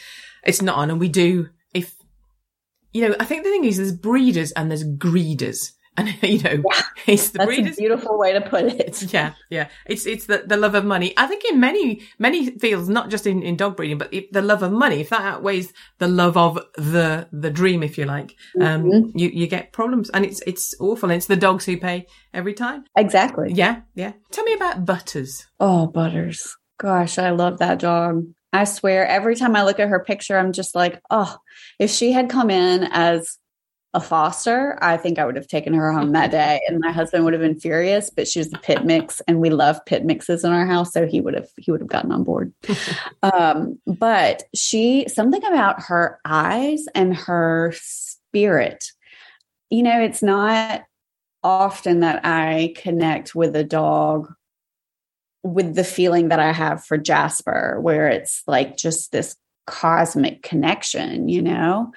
it's 0.43 0.61
not 0.61 0.77
on, 0.77 0.91
and 0.91 0.99
we 0.99 1.09
do. 1.09 1.49
If 1.73 1.95
you 2.93 3.07
know, 3.07 3.15
I 3.19 3.25
think 3.25 3.43
the 3.43 3.49
thing 3.49 3.65
is, 3.65 3.77
there's 3.77 3.91
breeders 3.91 4.51
and 4.53 4.69
there's 4.69 4.83
greeders, 4.83 5.73
and 6.21 6.23
you 6.23 6.39
know, 6.41 6.63
it's 7.07 7.29
the 7.29 7.39
That's 7.39 7.47
breeders. 7.47 7.77
a 7.77 7.81
beautiful 7.81 8.17
way 8.17 8.33
to 8.33 8.41
put 8.41 8.65
it. 8.65 9.01
Yeah, 9.13 9.33
yeah. 9.49 9.67
It's 9.85 10.05
it's 10.05 10.25
the, 10.25 10.43
the 10.45 10.57
love 10.57 10.75
of 10.75 10.85
money. 10.85 11.13
I 11.17 11.25
think 11.27 11.43
in 11.45 11.59
many 11.59 12.01
many 12.19 12.51
fields, 12.51 12.89
not 12.89 13.09
just 13.09 13.25
in, 13.27 13.41
in 13.43 13.55
dog 13.57 13.75
breeding, 13.77 13.97
but 13.97 14.13
if 14.13 14.29
the 14.31 14.41
love 14.41 14.63
of 14.63 14.71
money. 14.71 15.01
If 15.01 15.09
that 15.09 15.21
outweighs 15.21 15.73
the 15.97 16.07
love 16.07 16.37
of 16.37 16.55
the 16.75 17.27
the 17.31 17.49
dream, 17.49 17.83
if 17.83 17.97
you 17.97 18.05
like, 18.05 18.35
um, 18.59 18.83
Mhm. 18.83 19.11
you 19.15 19.29
you 19.29 19.47
get 19.47 19.71
problems, 19.73 20.09
and 20.11 20.25
it's 20.25 20.41
it's 20.47 20.75
awful. 20.79 21.09
And 21.09 21.17
it's 21.17 21.27
the 21.27 21.35
dogs 21.35 21.65
who 21.65 21.77
pay 21.77 22.05
every 22.33 22.53
time. 22.53 22.83
Exactly. 22.95 23.51
Yeah, 23.53 23.81
yeah. 23.95 24.13
Tell 24.31 24.43
me 24.43 24.53
about 24.53 24.85
Butters. 24.85 25.45
Oh, 25.59 25.87
Butters. 25.87 26.55
Gosh, 26.79 27.17
I 27.17 27.31
love 27.31 27.59
that 27.59 27.79
dog. 27.79 28.23
I 28.53 28.63
swear, 28.63 29.05
every 29.05 29.35
time 29.35 29.55
I 29.55 29.63
look 29.63 29.79
at 29.79 29.89
her 29.89 30.03
picture, 30.03 30.37
I'm 30.37 30.53
just 30.53 30.73
like, 30.73 30.99
oh, 31.11 31.37
if 31.77 31.91
she 31.91 32.11
had 32.13 32.29
come 32.29 32.49
in 32.49 32.87
as 32.91 33.37
a 33.93 33.99
foster, 33.99 34.77
I 34.81 34.97
think 34.97 35.17
I 35.17 35.25
would 35.25 35.35
have 35.35 35.47
taken 35.47 35.73
her 35.73 35.91
home 35.91 36.11
that 36.11 36.29
day, 36.29 36.61
and 36.67 36.79
my 36.79 36.91
husband 36.91 37.23
would 37.23 37.33
have 37.33 37.41
been 37.41 37.59
furious. 37.59 38.09
But 38.09 38.27
she 38.27 38.39
was 38.39 38.53
a 38.53 38.57
pit 38.59 38.85
mix, 38.85 39.19
and 39.27 39.39
we 39.39 39.49
love 39.49 39.83
pit 39.85 40.05
mixes 40.05 40.43
in 40.43 40.51
our 40.51 40.65
house, 40.65 40.93
so 40.93 41.07
he 41.07 41.21
would 41.21 41.33
have 41.33 41.49
he 41.57 41.71
would 41.71 41.81
have 41.81 41.89
gotten 41.89 42.11
on 42.11 42.23
board. 42.23 42.53
um, 43.23 43.79
but 43.87 44.43
she 44.53 45.07
something 45.07 45.43
about 45.43 45.81
her 45.83 46.19
eyes 46.23 46.85
and 46.93 47.15
her 47.15 47.73
spirit. 47.75 48.91
You 49.71 49.83
know, 49.83 49.99
it's 50.01 50.21
not 50.21 50.83
often 51.43 52.01
that 52.01 52.25
I 52.25 52.73
connect 52.77 53.33
with 53.33 53.55
a 53.55 53.63
dog 53.63 54.31
with 55.41 55.73
the 55.73 55.83
feeling 55.83 56.29
that 56.29 56.39
I 56.39 56.51
have 56.51 56.85
for 56.85 56.97
Jasper, 56.97 57.79
where 57.81 58.07
it's 58.07 58.43
like 58.45 58.77
just 58.77 59.11
this 59.11 59.35
cosmic 59.65 60.43
connection, 60.43 61.29
you 61.29 61.41
know? 61.41 61.91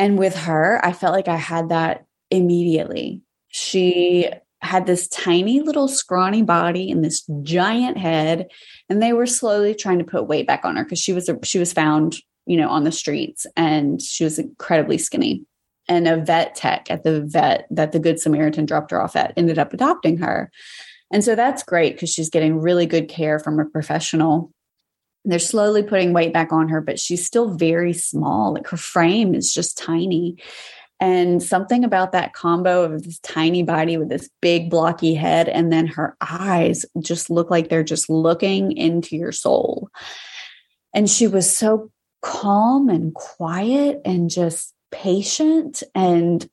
And 0.00 0.18
with 0.18 0.34
her, 0.34 0.80
I 0.82 0.94
felt 0.94 1.12
like 1.12 1.28
I 1.28 1.36
had 1.36 1.68
that 1.68 2.06
immediately. 2.30 3.20
She 3.48 4.30
had 4.62 4.86
this 4.86 5.06
tiny 5.08 5.60
little 5.60 5.88
scrawny 5.88 6.40
body 6.40 6.90
and 6.90 7.04
this 7.04 7.22
giant 7.42 7.98
head, 7.98 8.46
and 8.88 9.02
they 9.02 9.12
were 9.12 9.26
slowly 9.26 9.74
trying 9.74 9.98
to 9.98 10.04
put 10.06 10.26
weight 10.26 10.46
back 10.46 10.64
on 10.64 10.76
her 10.76 10.84
because 10.84 11.00
she 11.00 11.12
was 11.12 11.28
she 11.44 11.58
was 11.58 11.74
found, 11.74 12.16
you 12.46 12.56
know, 12.56 12.70
on 12.70 12.84
the 12.84 12.92
streets 12.92 13.46
and 13.58 14.00
she 14.00 14.24
was 14.24 14.38
incredibly 14.38 14.96
skinny. 14.96 15.44
And 15.86 16.08
a 16.08 16.16
vet 16.16 16.54
tech 16.54 16.90
at 16.90 17.04
the 17.04 17.20
vet 17.20 17.66
that 17.70 17.92
the 17.92 17.98
Good 17.98 18.20
Samaritan 18.20 18.64
dropped 18.64 18.92
her 18.92 19.02
off 19.02 19.16
at 19.16 19.34
ended 19.36 19.58
up 19.58 19.74
adopting 19.74 20.16
her. 20.18 20.50
And 21.12 21.22
so 21.22 21.34
that's 21.34 21.62
great 21.62 21.94
because 21.94 22.08
she's 22.08 22.30
getting 22.30 22.58
really 22.58 22.86
good 22.86 23.08
care 23.08 23.38
from 23.38 23.60
a 23.60 23.66
professional. 23.66 24.50
They're 25.24 25.38
slowly 25.38 25.82
putting 25.82 26.12
weight 26.12 26.32
back 26.32 26.52
on 26.52 26.68
her, 26.68 26.80
but 26.80 26.98
she's 26.98 27.26
still 27.26 27.54
very 27.54 27.92
small. 27.92 28.54
Like 28.54 28.66
her 28.68 28.76
frame 28.76 29.34
is 29.34 29.52
just 29.52 29.76
tiny. 29.76 30.36
And 30.98 31.42
something 31.42 31.82
about 31.82 32.12
that 32.12 32.34
combo 32.34 32.84
of 32.84 33.02
this 33.02 33.18
tiny 33.20 33.62
body 33.62 33.96
with 33.96 34.10
this 34.10 34.28
big 34.42 34.68
blocky 34.68 35.14
head, 35.14 35.48
and 35.48 35.72
then 35.72 35.86
her 35.86 36.14
eyes 36.20 36.84
just 37.00 37.30
look 37.30 37.50
like 37.50 37.68
they're 37.68 37.82
just 37.82 38.10
looking 38.10 38.72
into 38.72 39.16
your 39.16 39.32
soul. 39.32 39.88
And 40.94 41.08
she 41.08 41.26
was 41.26 41.56
so 41.56 41.90
calm 42.20 42.90
and 42.90 43.14
quiet 43.14 44.02
and 44.04 44.28
just 44.28 44.74
patient. 44.90 45.82
And 45.94 46.46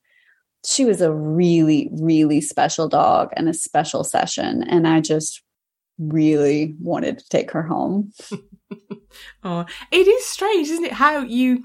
she 0.65 0.86
was 0.86 1.01
a 1.01 1.11
really, 1.11 1.89
really 1.91 2.39
special 2.39 2.88
dog 2.88 3.32
and 3.36 3.49
a 3.49 3.53
special 3.53 4.03
session. 4.05 4.63
And 4.63 4.88
I 4.88 5.01
just 5.01 5.41
really 6.00 6.76
wanted 6.82 7.20
to 7.20 7.30
take 7.30 7.52
her 7.52 7.64
home. 7.64 8.12
Oh, 9.43 9.66
it 9.91 10.08
is 10.08 10.26
strange, 10.26 10.68
isn't 10.68 10.86
it? 10.86 10.91
How 10.91 11.20
you, 11.20 11.64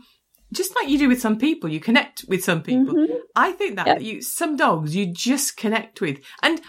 just 0.53 0.75
like 0.77 0.89
you 0.89 0.97
do 0.99 1.09
with 1.09 1.21
some 1.21 1.37
people, 1.39 1.69
you 1.69 1.81
connect 1.81 2.25
with 2.29 2.43
some 2.43 2.63
people. 2.63 2.95
Mhm. 2.95 3.19
I 3.37 3.53
think 3.53 3.77
that 3.77 3.87
Yeah. 3.87 3.99
you, 3.99 4.23
some 4.23 4.57
dogs 4.57 4.95
you 4.97 5.07
just 5.07 5.57
connect 5.57 6.01
with. 6.01 6.21
And 6.43 6.61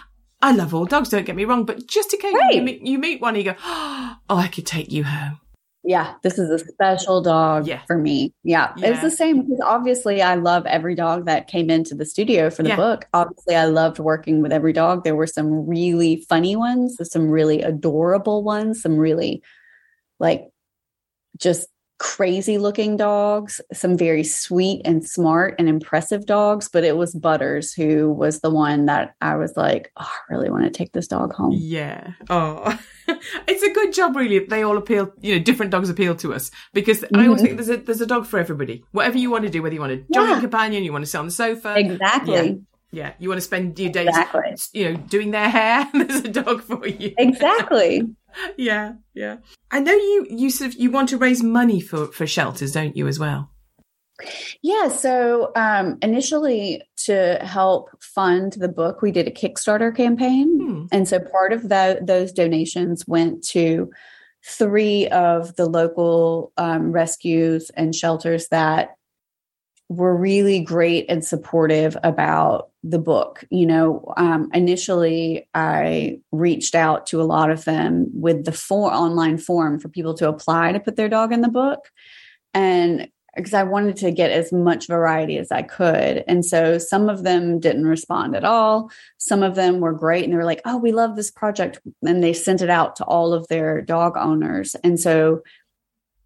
I 0.42 0.52
love 0.52 0.74
all 0.74 0.84
dogs, 0.84 1.08
don't 1.08 1.24
get 1.24 1.36
me 1.36 1.44
wrong, 1.46 1.64
but 1.64 1.86
just 1.86 2.12
occasionally 2.12 2.56
you, 2.56 2.62
meet, 2.62 2.86
you 2.86 2.98
meet 2.98 3.20
one 3.22 3.34
and 3.36 3.44
you 3.44 3.52
go, 3.52 3.58
oh, 3.64 4.16
I 4.28 4.48
could 4.48 4.66
take 4.66 4.92
you 4.92 5.04
home. 5.04 5.38
Yeah, 5.86 6.14
this 6.22 6.38
is 6.38 6.48
a 6.50 6.58
special 6.58 7.20
dog 7.20 7.66
Yeah. 7.66 7.80
for 7.86 7.98
me. 7.98 8.32
Yeah, 8.42 8.72
Yeah. 8.78 8.88
it's 8.92 9.02
the 9.02 9.10
same 9.10 9.42
because 9.42 9.60
obviously 9.62 10.22
I 10.22 10.34
love 10.34 10.64
every 10.64 10.94
dog 10.94 11.26
that 11.26 11.46
came 11.46 11.68
into 11.68 11.94
the 11.94 12.06
studio 12.06 12.48
for 12.48 12.62
the 12.62 12.70
Yeah. 12.70 12.76
book. 12.76 13.06
Obviously, 13.12 13.54
I 13.54 13.66
loved 13.66 13.98
working 13.98 14.40
with 14.40 14.50
every 14.50 14.72
dog. 14.72 15.04
There 15.04 15.14
were 15.14 15.26
some 15.26 15.66
really 15.66 16.24
funny 16.28 16.56
ones, 16.56 16.96
some 17.02 17.28
really 17.28 17.60
adorable 17.60 18.42
ones, 18.42 18.80
some 18.80 18.96
really 18.96 19.42
like 20.18 20.48
just 21.38 21.68
crazy 21.98 22.58
looking 22.58 22.96
dogs, 22.96 23.60
some 23.72 23.96
very 23.96 24.24
sweet 24.24 24.82
and 24.84 25.06
smart 25.06 25.54
and 25.58 25.68
impressive 25.68 26.26
dogs. 26.26 26.68
But 26.68 26.84
it 26.84 26.96
was 26.96 27.14
Butters 27.14 27.72
who 27.72 28.10
was 28.10 28.40
the 28.40 28.50
one 28.50 28.86
that 28.86 29.14
I 29.20 29.36
was 29.36 29.56
like, 29.56 29.92
oh, 29.96 30.10
I 30.30 30.34
really 30.34 30.50
want 30.50 30.64
to 30.64 30.70
take 30.70 30.92
this 30.92 31.08
dog 31.08 31.32
home. 31.32 31.52
Yeah. 31.56 32.12
Oh, 32.28 32.78
it's 33.46 33.62
a 33.62 33.72
good 33.72 33.92
job, 33.92 34.16
really. 34.16 34.36
if 34.36 34.48
They 34.48 34.62
all 34.62 34.76
appeal, 34.76 35.12
you 35.20 35.36
know, 35.36 35.42
different 35.42 35.70
dogs 35.70 35.90
appeal 35.90 36.14
to 36.16 36.34
us 36.34 36.50
because 36.72 37.04
I 37.14 37.26
always 37.26 37.42
think 37.42 37.58
mm-hmm. 37.58 37.66
there's 37.66 37.80
a 37.80 37.82
there's 37.82 38.00
a 38.00 38.06
dog 38.06 38.26
for 38.26 38.38
everybody. 38.38 38.84
Whatever 38.92 39.18
you 39.18 39.30
want 39.30 39.44
to 39.44 39.50
do, 39.50 39.62
whether 39.62 39.74
you 39.74 39.80
want 39.80 39.92
a 39.92 39.96
jogging 40.12 40.34
Yeah. 40.34 40.40
companion, 40.40 40.84
you 40.84 40.92
want 40.92 41.04
to 41.04 41.10
sit 41.10 41.18
on 41.18 41.26
the 41.26 41.32
sofa, 41.32 41.74
Exactly. 41.78 42.60
yeah, 42.90 43.12
you 43.18 43.28
want 43.28 43.38
to 43.38 43.42
spend 43.44 43.78
your 43.78 43.92
days, 43.92 44.08
Exactly. 44.08 44.56
you 44.72 44.90
know, 44.90 44.96
doing 44.96 45.30
their 45.30 45.48
hair. 45.48 45.88
there's 45.94 46.22
a 46.22 46.28
dog 46.28 46.62
for 46.62 46.86
you. 46.86 47.14
Exactly. 47.18 48.02
yeah, 48.56 48.94
yeah. 49.14 49.38
I 49.70 49.80
know 49.80 49.92
you 49.92 50.26
you 50.30 50.50
sort 50.50 50.72
of 50.72 50.80
you 50.80 50.90
want 50.90 51.08
to 51.10 51.18
raise 51.18 51.42
money 51.42 51.80
for 51.80 52.08
for 52.08 52.26
shelters, 52.26 52.72
don't 52.72 52.96
you, 52.96 53.06
as 53.06 53.18
well? 53.18 53.50
Yeah. 54.62 54.88
So 54.88 55.50
um, 55.56 55.98
initially, 56.02 56.82
to 57.04 57.38
help 57.42 57.90
fund 58.02 58.52
the 58.54 58.68
book, 58.68 59.02
we 59.02 59.10
did 59.10 59.26
a 59.26 59.32
Kickstarter 59.32 59.94
campaign. 59.94 60.60
Hmm. 60.60 60.84
And 60.92 61.08
so 61.08 61.18
part 61.18 61.52
of 61.52 61.68
that, 61.68 62.06
those 62.06 62.32
donations 62.32 63.04
went 63.06 63.44
to 63.48 63.90
three 64.46 65.08
of 65.08 65.56
the 65.56 65.66
local 65.66 66.52
um, 66.56 66.92
rescues 66.92 67.70
and 67.70 67.94
shelters 67.94 68.48
that 68.48 68.96
were 69.96 70.16
really 70.16 70.60
great 70.60 71.06
and 71.08 71.24
supportive 71.24 71.96
about 72.02 72.70
the 72.82 72.98
book. 72.98 73.44
You 73.50 73.66
know, 73.66 74.12
um, 74.16 74.50
initially 74.52 75.48
I 75.54 76.20
reached 76.32 76.74
out 76.74 77.06
to 77.08 77.20
a 77.20 77.24
lot 77.24 77.50
of 77.50 77.64
them 77.64 78.08
with 78.12 78.44
the 78.44 78.52
for- 78.52 78.92
online 78.92 79.38
form 79.38 79.80
for 79.80 79.88
people 79.88 80.14
to 80.14 80.28
apply 80.28 80.72
to 80.72 80.80
put 80.80 80.96
their 80.96 81.08
dog 81.08 81.32
in 81.32 81.40
the 81.40 81.48
book. 81.48 81.90
And 82.52 83.08
because 83.36 83.54
I 83.54 83.64
wanted 83.64 83.96
to 83.96 84.10
get 84.10 84.30
as 84.30 84.52
much 84.52 84.86
variety 84.86 85.38
as 85.38 85.50
I 85.50 85.62
could. 85.62 86.24
And 86.28 86.44
so 86.44 86.78
some 86.78 87.08
of 87.08 87.24
them 87.24 87.58
didn't 87.58 87.86
respond 87.86 88.36
at 88.36 88.44
all. 88.44 88.90
Some 89.18 89.42
of 89.42 89.54
them 89.54 89.80
were 89.80 89.92
great 89.92 90.24
and 90.24 90.32
they 90.32 90.36
were 90.36 90.44
like, 90.44 90.60
oh, 90.64 90.76
we 90.76 90.92
love 90.92 91.16
this 91.16 91.30
project. 91.30 91.80
And 92.06 92.22
they 92.22 92.32
sent 92.32 92.62
it 92.62 92.70
out 92.70 92.96
to 92.96 93.04
all 93.04 93.32
of 93.32 93.48
their 93.48 93.80
dog 93.80 94.16
owners. 94.16 94.76
And 94.84 95.00
so 95.00 95.42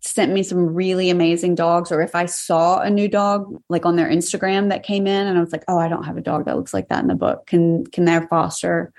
sent 0.01 0.33
me 0.33 0.43
some 0.43 0.75
really 0.75 1.11
amazing 1.11 1.55
dogs. 1.55 1.91
Or 1.91 2.01
if 2.01 2.15
I 2.15 2.27
saw 2.27 2.81
a 2.81 2.91
new 2.91 3.09
dog 3.09 3.61
like 3.69 3.85
on 3.85 3.97
their 3.97 4.09
Instagram 4.09 4.69
that 4.69 4.83
came 4.83 5.07
in 5.07 5.27
and 5.27 5.37
I 5.37 5.41
was 5.41 5.53
like, 5.53 5.65
oh, 5.69 5.79
I 5.79 5.89
don't 5.89 6.05
have 6.05 6.17
a 6.17 6.23
dog 6.23 6.45
that 6.45 6.57
looks 6.57 6.75
like 6.75 6.89
that 6.89 7.03
in 7.03 7.09
the 7.09 7.15
book. 7.15 7.47
Can 7.47 7.87
can 7.87 8.05
their 8.05 8.27
foster 8.29 8.93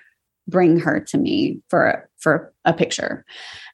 bring 0.48 0.80
her 0.80 1.00
to 1.00 1.18
me 1.18 1.62
for 1.70 2.10
for 2.18 2.54
a 2.66 2.74
picture? 2.74 3.26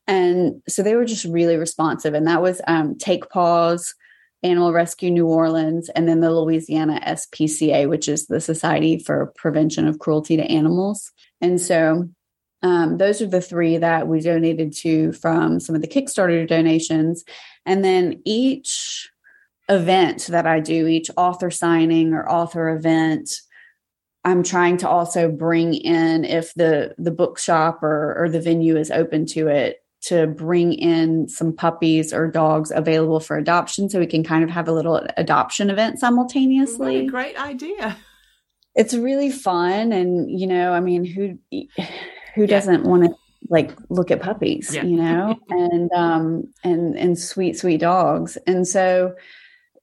And 0.08 0.62
so 0.68 0.84
they 0.84 0.96
were 0.96 1.06
just 1.06 1.26
really 1.26 1.58
responsive. 1.58 2.14
And 2.14 2.28
that 2.28 2.42
was 2.42 2.62
um, 2.68 2.96
Take 2.98 3.30
Paws, 3.30 3.96
Animal 4.44 4.72
Rescue 4.72 5.10
New 5.10 5.26
Orleans, 5.26 5.90
and 5.90 6.08
then 6.08 6.20
the 6.20 6.32
Louisiana 6.32 7.02
SPCA, 7.04 7.90
which 7.90 8.08
is 8.08 8.28
the 8.28 8.40
Society 8.40 9.00
for 9.00 9.34
Prevention 9.36 9.88
of 9.88 9.98
Cruelty 9.98 10.38
to 10.38 10.44
Animals. 10.44 11.12
And 11.42 11.60
so 11.60 12.08
um, 12.66 12.98
those 12.98 13.22
are 13.22 13.28
the 13.28 13.42
three 13.42 13.78
that 13.78 14.08
we 14.08 14.22
donated 14.22 14.74
to 14.78 15.12
from 15.14 15.60
some 15.60 15.76
of 15.76 15.84
the 15.84 15.88
Kickstarter 15.88 16.48
donations. 16.48 17.24
And 17.64 17.86
then 17.86 18.24
each 18.26 19.08
event 19.70 20.26
that 20.32 20.48
I 20.48 20.62
do, 20.62 20.88
each 20.88 21.12
author 21.16 21.52
signing 21.52 22.16
or 22.16 22.28
author 22.28 22.70
event, 22.70 23.30
I'm 24.24 24.42
trying 24.42 24.78
to 24.78 24.90
also 24.90 25.30
bring 25.32 25.76
in 25.76 26.26
if 26.26 26.56
the 26.56 26.96
the 26.98 27.12
bookshop 27.12 27.84
or 27.84 28.16
or 28.18 28.30
the 28.30 28.42
venue 28.42 28.78
is 28.78 28.90
open 28.90 29.28
to 29.28 29.48
it 29.48 29.84
to 30.06 30.26
bring 30.26 30.74
in 30.74 31.30
some 31.30 31.54
puppies 31.54 32.12
or 32.14 32.32
dogs 32.32 32.72
available 32.74 33.20
for 33.20 33.38
adoption 33.38 33.90
so 33.92 34.00
we 34.00 34.08
can 34.08 34.24
kind 34.24 34.44
of 34.44 34.50
have 34.50 34.68
a 34.68 34.72
little 34.72 35.06
adoption 35.18 35.70
event 35.70 35.94
What 35.94 35.98
a 35.98 36.00
simultaneously. 36.00 37.06
great 37.06 37.40
idea. 37.40 37.96
it's 38.76 38.96
really 38.96 39.32
fun 39.32 39.92
and 39.94 40.30
you 40.40 40.48
know 40.48 40.74
i 40.74 40.80
mean 40.80 41.06
who 41.06 41.40
who 42.36 42.46
doesn't 42.46 42.84
want 42.84 43.06
to 43.06 43.16
like 43.50 43.72
look 43.90 44.12
at 44.12 44.22
puppies 44.22 44.74
Yeah. 44.74 44.84
you 44.84 44.98
know? 44.98 45.40
And 45.50 45.92
um 45.94 46.54
and 46.64 46.98
and 46.98 47.18
sweet 47.18 47.58
sweet 47.58 47.80
dogs. 47.80 48.38
And 48.48 48.68
so 48.68 49.16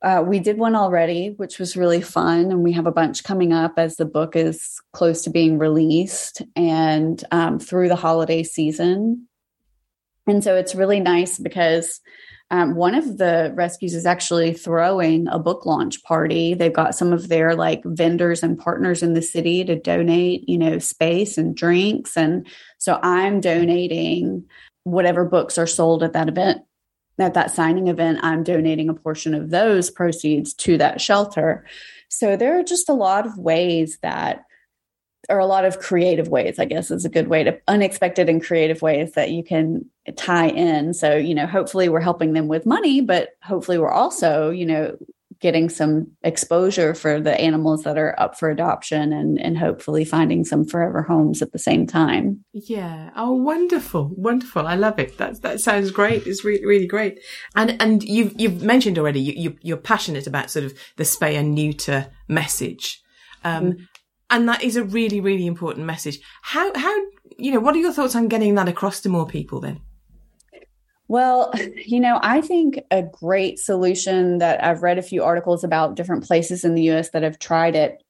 uh, 0.03 0.21
we 0.27 0.41
did 0.41 0.59
one 0.59 0.75
already 0.75 1.29
which 1.37 1.61
was 1.61 1.77
really 1.77 2.01
fun. 2.01 2.51
And 2.51 2.65
we 2.65 2.73
have 2.73 2.87
a 2.87 2.93
bunch 2.93 3.23
coming 3.23 3.53
up 3.53 3.75
as 3.79 3.97
the 3.97 4.05
book 4.05 4.35
is 4.35 4.81
close 4.93 5.23
to 5.25 5.31
being 5.31 5.59
released 5.59 6.43
and 6.57 7.23
um, 7.31 7.61
through 7.61 7.89
the 7.89 7.95
holiday 7.97 8.43
season. 8.43 9.29
And 10.27 10.43
so 10.43 10.57
it's 10.57 10.75
really 10.75 10.99
nice 10.99 11.39
because 11.39 12.01
um, 12.53 12.75
one 12.75 12.95
of 12.95 13.17
the 13.17 13.51
rescues 13.55 13.95
is 13.95 14.05
actually 14.05 14.53
throwing 14.53 15.27
a 15.29 15.39
book 15.39 15.65
launch 15.65 16.03
party. 16.03 16.53
They've 16.53 16.73
got 16.73 16.95
some 16.95 17.11
of 17.11 17.29
their 17.29 17.57
like 17.57 17.83
vendors 17.83 18.43
and 18.43 18.59
partners 18.59 19.03
in 19.03 19.15
the 19.15 19.23
city 19.23 19.65
to 19.65 19.75
donate, 19.75 20.47
you 20.47 20.59
know, 20.59 20.79
space 20.79 21.39
and 21.39 21.57
drinks. 21.57 22.15
And 22.15 22.47
so 22.77 23.01
I'm 23.03 23.41
donating 23.41 24.45
whatever 24.85 25.25
books 25.25 25.57
are 25.57 25.67
sold 25.67 26.03
at 26.03 26.13
that 26.13 26.29
event, 26.29 26.61
at 27.19 27.33
that 27.33 27.53
signing 27.53 27.89
event. 27.89 28.19
I'm 28.23 28.45
donating 28.45 28.91
a 28.91 28.95
portion 28.95 29.35
of 29.35 29.49
those 29.49 29.91
proceeds 29.91 30.53
to 30.55 30.77
that 30.77 31.01
shelter. 31.01 31.65
So 32.11 32.37
there 32.37 32.61
are 32.61 32.65
just 32.65 32.91
a 32.91 32.95
lot 32.95 33.27
of 33.27 33.39
ways 33.39 33.99
that 34.03 34.45
or 35.29 35.39
a 35.39 35.47
lot 35.47 35.65
of 35.65 35.79
creative 35.79 36.29
ways, 36.29 36.59
I 36.59 36.65
guess 36.65 36.91
is 36.91 37.05
a 37.05 37.09
good 37.11 37.29
way 37.29 37.45
to 37.45 37.59
unexpected 37.69 38.29
and 38.29 38.45
creative 38.45 38.83
ways 38.83 39.13
that 39.13 39.31
you 39.31 39.45
can 39.45 39.89
tie 40.17 40.49
in. 40.49 40.95
So, 40.95 41.17
you 41.17 41.35
know, 41.35 41.47
hopefully 41.47 41.89
we're 41.89 42.01
helping 42.01 42.33
them 42.33 42.49
with 42.49 42.67
money, 42.67 43.01
but 43.01 43.31
hopefully 43.43 43.79
we're 43.79 43.91
also, 43.91 44.51
you 44.51 44.67
know, 44.67 44.97
getting 45.43 45.69
some 45.69 46.07
exposure 46.23 46.95
for 46.95 47.21
the 47.21 47.39
animals 47.39 47.83
that 47.83 47.99
are 47.99 48.19
up 48.19 48.39
for 48.39 48.49
adoption 48.49 49.13
and 49.13 49.41
and 49.41 49.59
hopefully 49.59 50.05
finding 50.05 50.45
some 50.45 50.65
forever 50.65 51.03
homes 51.03 51.43
at 51.43 51.53
the 51.53 51.59
same 51.59 51.85
time. 51.85 52.45
Yeah. 52.53 53.11
Oh, 53.17 53.33
wonderful, 53.33 54.13
wonderful. 54.17 54.67
I 54.67 54.77
love 54.77 55.01
it. 55.01 55.19
That 55.19 55.43
that 55.43 55.61
sounds 55.61 55.91
great. 55.91 56.27
It's 56.27 56.45
really 56.45 56.65
really 56.65 56.87
great. 56.87 57.21
And 57.57 57.77
and 57.83 58.03
you've 58.05 58.41
you've 58.41 58.63
mentioned 58.63 58.99
already 58.99 59.21
you, 59.21 59.33
you 59.37 59.57
you're 59.63 59.77
passionate 59.77 60.29
about 60.29 60.51
sort 60.51 60.65
of 60.65 60.75
the 60.97 61.05
spay 61.05 61.35
and 61.35 61.55
neuter 61.55 62.07
message, 62.29 63.03
um, 63.45 63.65
Mm-hmm. 63.65 63.83
And 64.33 64.49
that 64.49 64.63
is 64.65 64.75
a 64.77 64.83
really 64.83 65.21
really 65.21 65.47
important 65.47 65.87
message. 65.87 66.19
How 66.43 66.73
how 66.77 66.95
you 67.39 67.53
know 67.53 67.61
what 67.61 67.77
are 67.77 67.79
your 67.79 67.93
thoughts 67.93 68.17
on 68.17 68.27
getting 68.29 68.57
that 68.57 68.69
across 68.69 69.01
to 69.03 69.09
more 69.09 69.27
people 69.27 69.61
then? 69.61 69.81
Well, 71.07 71.53
you 71.87 72.01
know, 72.01 72.19
I 72.23 72.41
think 72.41 72.81
a 72.91 73.03
great 73.03 73.59
solution 73.59 74.39
that 74.39 74.65
I've 74.65 74.83
read 74.83 74.99
a 74.99 75.03
few 75.03 75.23
articles 75.23 75.63
about 75.63 75.95
different 75.95 76.25
places 76.25 76.65
in 76.65 76.75
the 76.75 76.91
US 76.91 77.11
that 77.11 77.23
have 77.23 77.39
tried 77.39 77.77
it 77.77 78.03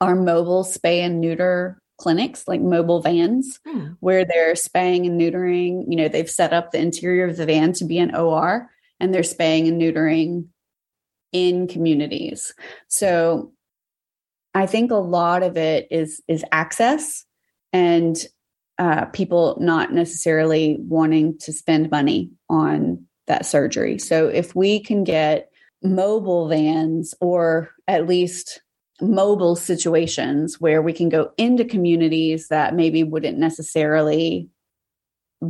are 0.00 0.14
mobile 0.14 0.64
spay 0.64 0.98
and 1.00 1.20
neuter 1.20 1.80
clinics, 1.98 2.46
like 2.46 2.60
mobile 2.60 3.00
vans, 3.00 3.58
Hmm. 3.66 3.88
where 4.00 4.24
they're 4.24 4.54
spaying 4.54 5.06
and 5.06 5.20
neutering. 5.20 5.84
You 5.88 5.96
know, 5.96 6.08
they've 6.08 6.30
set 6.30 6.52
up 6.52 6.70
the 6.70 6.78
interior 6.78 7.26
of 7.26 7.36
the 7.36 7.46
van 7.46 7.72
to 7.74 7.84
be 7.84 7.98
an 7.98 8.14
OR 8.14 8.70
and 9.00 9.12
they're 9.12 9.22
spaying 9.22 9.66
and 9.68 9.80
neutering 9.80 10.46
in 11.32 11.66
communities. 11.66 12.54
So 12.88 13.52
I 14.54 14.66
think 14.66 14.90
a 14.90 14.96
lot 14.96 15.42
of 15.42 15.56
it 15.56 15.86
is 15.90 16.22
is 16.28 16.44
access 16.52 17.24
and 17.72 18.16
uh, 18.78 19.06
people 19.06 19.56
not 19.60 19.92
necessarily 19.92 20.76
wanting 20.80 21.36
to 21.38 21.52
spend 21.52 21.90
money 21.90 22.30
on 22.48 23.04
that 23.26 23.44
surgery. 23.44 23.98
So 23.98 24.28
if 24.28 24.54
we 24.54 24.80
can 24.80 25.04
get 25.04 25.50
mobile 25.82 26.48
vans 26.48 27.14
or 27.20 27.70
at 27.86 28.06
least 28.06 28.62
mobile 29.00 29.54
situations 29.54 30.60
where 30.60 30.82
we 30.82 30.92
can 30.92 31.08
go 31.08 31.30
into 31.36 31.64
communities 31.64 32.48
that 32.48 32.74
maybe 32.74 33.04
wouldn't 33.04 33.38
necessarily 33.38 34.48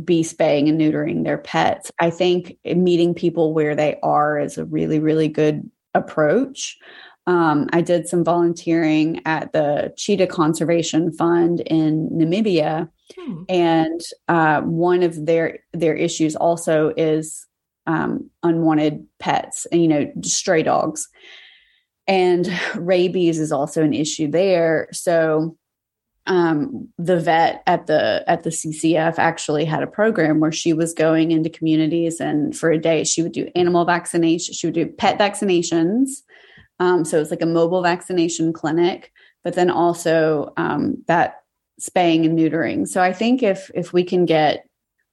be 0.03 0.21
spaying 0.21 0.69
and 0.69 0.79
neutering 0.79 1.23
their 1.23 1.37
pets, 1.37 1.91
I 1.99 2.11
think 2.11 2.57
meeting 2.63 3.15
people 3.15 3.53
where 3.53 3.75
they 3.75 3.97
are 4.03 4.39
is 4.39 4.57
a 4.57 4.65
really, 4.65 4.99
really 4.99 5.27
good 5.27 5.69
approach. 5.95 6.77
Um, 7.29 7.67
I 7.71 7.81
did 7.81 8.07
some 8.07 8.23
volunteering 8.23 9.21
at 9.25 9.53
the 9.53 9.93
Cheetah 9.95 10.27
Conservation 10.27 11.11
Fund 11.11 11.61
in 11.61 12.09
Namibia, 12.09 12.89
Hmm. 13.15 13.43
and 13.49 14.01
uh, 14.27 14.61
one 14.61 15.03
of 15.03 15.25
their 15.25 15.59
their 15.73 15.95
issues 15.95 16.35
also 16.35 16.93
is 16.95 17.47
um, 17.87 18.29
unwanted 18.43 19.05
pets, 19.19 19.67
and 19.71 19.81
you 19.81 19.87
know, 19.87 20.11
stray 20.23 20.63
dogs, 20.63 21.07
and 22.07 22.47
rabies 22.75 23.39
is 23.39 23.51
also 23.51 23.83
an 23.83 23.93
issue 23.93 24.29
there. 24.29 24.87
So 24.91 25.57
um, 26.27 26.87
the 26.97 27.19
vet 27.19 27.63
at 27.67 27.87
the 27.87 28.23
at 28.27 28.43
the 28.43 28.51
CCF 28.51 29.15
actually 29.17 29.65
had 29.65 29.83
a 29.83 29.87
program 29.87 30.39
where 30.39 30.51
she 30.51 30.73
was 30.73 30.93
going 30.93 31.31
into 31.31 31.49
communities, 31.49 32.19
and 32.19 32.57
for 32.57 32.71
a 32.71 32.77
day 32.79 33.03
she 33.03 33.21
would 33.21 33.33
do 33.33 33.51
animal 33.55 33.85
vaccination, 33.85 34.53
she 34.53 34.67
would 34.67 34.75
do 34.75 34.87
pet 34.87 35.19
vaccinations. 35.19 36.21
Um, 36.79 37.05
so 37.05 37.19
it's 37.19 37.31
like 37.31 37.41
a 37.41 37.45
mobile 37.47 37.81
vaccination 37.81 38.53
clinic, 38.53 39.11
but 39.43 39.55
then 39.55 39.69
also 39.69 40.53
um, 40.57 41.03
that 41.07 41.41
spaying 41.79 42.25
and 42.25 42.37
neutering. 42.37 42.87
So 42.87 43.01
I 43.01 43.13
think 43.13 43.43
if 43.43 43.69
if 43.73 43.93
we 43.93 44.03
can 44.03 44.25
get 44.25 44.65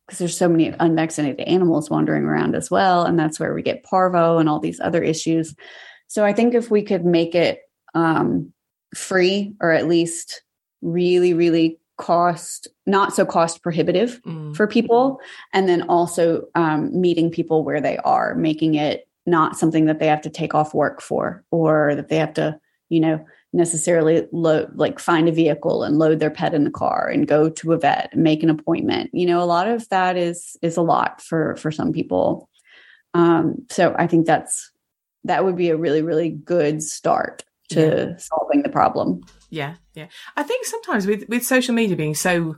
because 0.06 0.18
there's 0.20 0.38
so 0.38 0.48
many 0.48 0.72
unvaccinated 0.78 1.40
animals 1.40 1.90
wandering 1.90 2.24
around 2.24 2.54
as 2.54 2.70
well, 2.70 3.04
and 3.04 3.18
that's 3.18 3.40
where 3.40 3.54
we 3.54 3.62
get 3.62 3.82
parvo 3.82 4.38
and 4.38 4.48
all 4.48 4.60
these 4.60 4.78
other 4.78 5.02
issues. 5.02 5.54
So 6.06 6.24
I 6.24 6.32
think 6.32 6.54
if 6.54 6.70
we 6.70 6.82
could 6.82 7.04
make 7.04 7.34
it 7.34 7.60
um, 7.94 8.52
free 8.94 9.54
or 9.60 9.72
at 9.72 9.88
least 9.88 10.42
really, 10.80 11.34
really 11.34 11.80
cost 11.98 12.68
not 12.86 13.14
so 13.14 13.24
cost 13.24 13.62
prohibitive 13.62 14.20
Mm. 14.22 14.54
for 14.54 14.66
people, 14.68 15.18
and 15.52 15.68
then 15.68 15.82
also 15.88 16.46
um, 16.54 17.00
meeting 17.00 17.30
people 17.30 17.64
where 17.64 17.80
they 17.80 17.96
are, 17.98 18.34
making 18.36 18.74
it 18.74 19.05
not 19.26 19.58
something 19.58 19.86
that 19.86 19.98
they 19.98 20.06
have 20.06 20.22
to 20.22 20.30
take 20.30 20.54
off 20.54 20.74
work 20.74 21.00
for 21.00 21.44
or 21.50 21.94
that 21.94 22.08
they 22.08 22.16
have 22.16 22.34
to, 22.34 22.58
you 22.88 23.00
know, 23.00 23.24
necessarily 23.52 24.26
load 24.32 24.70
like 24.74 24.98
find 24.98 25.28
a 25.28 25.32
vehicle 25.32 25.82
and 25.82 25.98
load 25.98 26.20
their 26.20 26.30
pet 26.30 26.54
in 26.54 26.64
the 26.64 26.70
car 26.70 27.08
and 27.08 27.26
go 27.26 27.48
to 27.48 27.72
a 27.72 27.78
vet 27.78 28.10
and 28.12 28.22
make 28.22 28.42
an 28.42 28.50
appointment 28.50 29.08
you 29.14 29.24
know 29.24 29.42
a 29.42 29.46
lot 29.46 29.66
of 29.66 29.88
that 29.88 30.14
is 30.14 30.58
is 30.60 30.76
a 30.76 30.82
lot 30.82 31.22
for 31.22 31.56
for 31.56 31.70
some 31.70 31.90
people 31.90 32.50
um 33.14 33.54
so 33.70 33.94
i 33.98 34.06
think 34.06 34.26
that's 34.26 34.70
that 35.24 35.42
would 35.42 35.56
be 35.56 35.70
a 35.70 35.76
really 35.76 36.02
really 36.02 36.28
good 36.28 36.82
start 36.82 37.44
to 37.70 38.14
solving 38.18 38.62
the 38.62 38.68
problem 38.68 39.22
Yeah, 39.50 39.74
yeah. 39.94 40.06
I 40.36 40.42
think 40.42 40.64
sometimes 40.64 41.06
with 41.06 41.28
with 41.28 41.44
social 41.44 41.74
media 41.74 41.96
being 41.96 42.14
so 42.14 42.56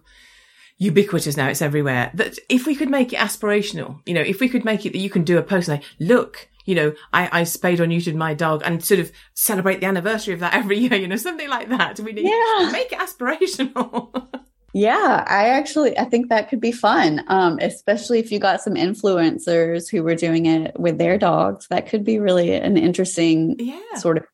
ubiquitous 0.79 1.37
now, 1.37 1.49
it's 1.49 1.62
everywhere. 1.62 2.11
That 2.14 2.39
if 2.49 2.66
we 2.66 2.75
could 2.75 2.91
make 2.91 3.12
it 3.12 3.19
aspirational, 3.19 4.01
you 4.07 4.14
know, 4.14 4.21
if 4.21 4.41
we 4.41 4.49
could 4.49 4.64
make 4.64 4.87
it 4.87 4.93
that 4.93 4.99
you 4.99 5.11
can 5.11 5.25
do 5.25 5.39
a 5.39 5.43
post 5.43 5.69
like, 5.69 5.85
look, 6.01 6.49
you 6.69 6.75
know, 6.75 6.93
I, 7.14 7.41
I 7.41 7.45
spayed 7.45 7.81
or 7.81 7.87
neutered 7.87 8.14
my 8.14 8.35
dog 8.35 8.61
and 8.62 8.85
sort 8.85 9.01
of 9.01 9.11
celebrate 9.33 9.81
the 9.81 9.87
anniversary 9.87 10.35
of 10.35 10.41
that 10.41 10.53
every 10.53 10.77
year, 10.79 10.97
you 10.97 11.09
know, 11.09 11.16
something 11.29 11.49
like 11.49 11.71
that. 11.71 11.99
We 11.99 12.12
need 12.12 12.27
Yeah. 12.27 12.69
make 12.71 12.93
it 12.93 12.99
aspirational. 12.99 14.29
Yeah, 14.75 15.25
I 15.27 15.49
actually 15.49 15.99
I 15.99 16.05
think 16.05 16.29
that 16.29 16.51
could 16.51 16.61
be 16.61 16.73
fun. 16.73 17.25
Um, 17.29 17.59
especially 17.62 18.19
if 18.19 18.31
you 18.31 18.39
got 18.39 18.61
some 18.61 18.75
influencers 18.75 19.91
who 19.91 20.03
were 20.03 20.14
doing 20.14 20.45
it 20.45 20.79
with 20.79 20.99
their 20.99 21.16
dogs. 21.16 21.66
That 21.69 21.89
could 21.89 22.05
be 22.05 22.19
really 22.19 22.53
an 22.55 22.77
interesting 22.77 23.57
yeah. 23.59 23.95
sort 23.97 24.19
of 24.19 24.27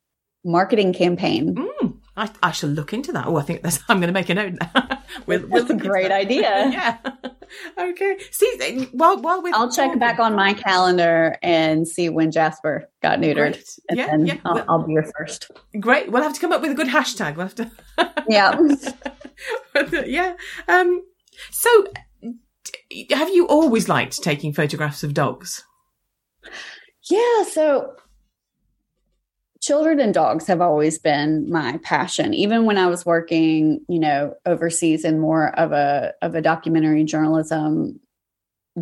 marketing 0.45 0.93
campaign. 0.93 1.55
Mm, 1.55 1.99
I, 2.16 2.30
I 2.43 2.51
shall 2.51 2.68
look 2.70 2.93
into 2.93 3.12
that. 3.12 3.26
Oh, 3.28 3.37
I 3.37 3.43
think 3.43 3.62
that's, 3.62 3.78
I'm 3.89 4.01
going 4.01 4.09
to 4.09 4.12
make 4.12 4.28
a 4.28 4.35
note 4.35 4.55
now. 4.61 5.03
we'll, 5.26 5.47
we'll 5.47 5.64
That's 5.64 5.82
a 5.82 5.89
great 5.89 6.11
idea. 6.11 6.43
yeah. 6.70 6.99
okay. 7.78 8.16
See, 8.30 8.86
while, 8.92 9.20
while 9.20 9.42
we're 9.42 9.55
I'll 9.55 9.70
check 9.72 9.98
back 9.98 10.18
on 10.18 10.34
my 10.34 10.55
calendar 10.55 11.36
and 11.42 11.86
see 11.86 12.09
when 12.09 12.30
Jasper 12.30 12.88
got 13.02 13.18
neutered. 13.18 13.52
Great. 13.52 13.78
And 13.88 13.98
Yeah, 13.98 14.07
then 14.07 14.26
yeah. 14.26 14.36
I'll, 14.44 14.55
Well- 14.55 14.64
I'll 14.68 14.86
be 14.86 14.92
your 14.94 15.05
first. 15.18 15.50
Great. 15.80 16.11
We'll 16.11 16.22
have 16.22 16.34
to 16.34 16.40
come 16.40 16.52
up 16.52 16.61
with 16.62 16.70
a 16.70 16.74
good 16.74 16.88
hashtag. 16.88 17.36
We'll 17.36 17.46
have 17.46 17.55
to. 17.57 17.70
Yeah. 18.28 18.59
yeah. 20.07 20.34
Um, 20.68 21.02
so, 21.50 21.86
have 23.12 23.28
you 23.34 23.46
always 23.46 23.88
liked 23.88 24.22
taking 24.22 24.52
photographs 24.52 25.02
of 25.05 25.12
dogs? 25.14 25.62
Yeah. 27.11 27.42
So 27.44 27.94
children 29.64 29.98
and 29.98 30.12
dogs 30.12 30.46
have 30.46 30.60
always 30.60 30.98
been 30.98 31.50
my 31.50 31.78
passion. 31.82 32.34
Even 32.34 32.66
when 32.66 32.76
I 32.76 32.86
was 32.86 33.06
working, 33.06 33.80
you 33.88 33.98
know, 33.98 34.34
overseas 34.44 35.04
in 35.04 35.18
more 35.18 35.58
of 35.58 35.72
a 35.72 36.12
of 36.20 36.34
a 36.34 36.42
documentary 36.42 37.04
journalism 37.04 37.98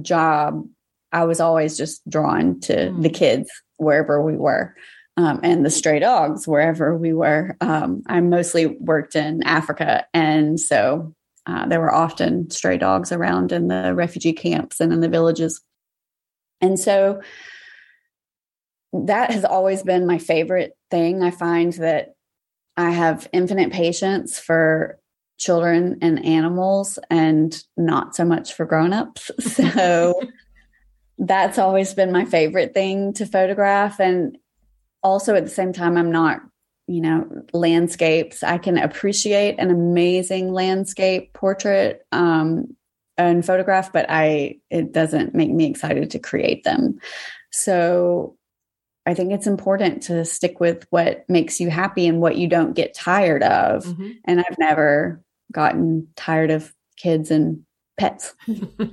job, 0.00 0.66
I 1.12 1.24
was 1.24 1.38
always 1.40 1.76
just 1.76 2.08
drawn 2.10 2.58
to 2.60 2.74
Mm. 2.74 3.02
the 3.02 3.10
kids 3.10 3.48
wherever 3.76 4.20
we 4.20 4.36
were. 4.36 4.74
Um, 5.16 5.40
and 5.42 5.64
the 5.64 5.70
stray 5.70 5.98
dogs 5.98 6.48
wherever 6.48 6.96
we 6.96 7.12
were. 7.12 7.56
Um, 7.60 8.02
I 8.06 8.20
mostly 8.20 8.66
worked 8.80 9.14
in 9.14 9.42
Africa, 9.44 10.06
and 10.14 10.58
so 10.58 11.14
uh, 11.46 11.66
there 11.66 11.80
were 11.80 11.94
often 11.94 12.50
stray 12.50 12.78
dogs 12.78 13.12
around 13.12 13.52
in 13.52 13.68
the 13.68 13.94
refugee 13.94 14.32
camps 14.32 14.80
and 14.80 14.92
in 14.92 15.00
the 15.00 15.08
villages. 15.08 15.60
And 16.60 16.78
so 16.78 17.20
that 18.92 19.30
has 19.30 19.44
always 19.44 19.82
been 19.82 20.06
my 20.06 20.18
favorite 20.18 20.76
thing. 20.90 21.22
I 21.22 21.30
find 21.30 21.72
that 21.74 22.14
I 22.76 22.90
have 22.90 23.28
infinite 23.32 23.72
patience 23.72 24.38
for 24.38 24.98
children 25.38 25.98
and 26.02 26.24
animals 26.24 26.98
and 27.10 27.62
not 27.76 28.14
so 28.14 28.24
much 28.24 28.54
for 28.54 28.64
grown-ups. 28.64 29.30
So 29.40 30.20
that's 31.18 31.58
always 31.58 31.94
been 31.94 32.12
my 32.12 32.24
favorite 32.24 32.74
thing 32.74 33.12
to 33.14 33.26
photograph 33.26 34.00
and 34.00 34.38
also 35.02 35.34
at 35.34 35.44
the 35.44 35.50
same 35.50 35.72
time 35.72 35.96
I'm 35.96 36.10
not 36.10 36.40
you 36.88 37.00
know 37.00 37.26
landscapes 37.52 38.42
i 38.42 38.58
can 38.58 38.76
appreciate 38.76 39.56
an 39.58 39.70
amazing 39.70 40.52
landscape 40.52 41.32
portrait 41.32 42.04
um, 42.12 42.76
and 43.16 43.46
photograph 43.46 43.92
but 43.92 44.06
i 44.08 44.56
it 44.70 44.92
doesn't 44.92 45.34
make 45.34 45.50
me 45.50 45.66
excited 45.66 46.10
to 46.10 46.18
create 46.18 46.64
them 46.64 46.98
so 47.52 48.36
i 49.06 49.14
think 49.14 49.32
it's 49.32 49.46
important 49.46 50.04
to 50.04 50.24
stick 50.24 50.60
with 50.60 50.86
what 50.90 51.24
makes 51.28 51.60
you 51.60 51.70
happy 51.70 52.06
and 52.06 52.20
what 52.20 52.36
you 52.36 52.48
don't 52.48 52.74
get 52.74 52.94
tired 52.94 53.42
of 53.42 53.84
mm-hmm. 53.84 54.10
and 54.24 54.40
i've 54.40 54.58
never 54.58 55.22
gotten 55.52 56.08
tired 56.16 56.50
of 56.50 56.72
kids 56.96 57.30
and 57.30 57.64
pets. 57.98 58.34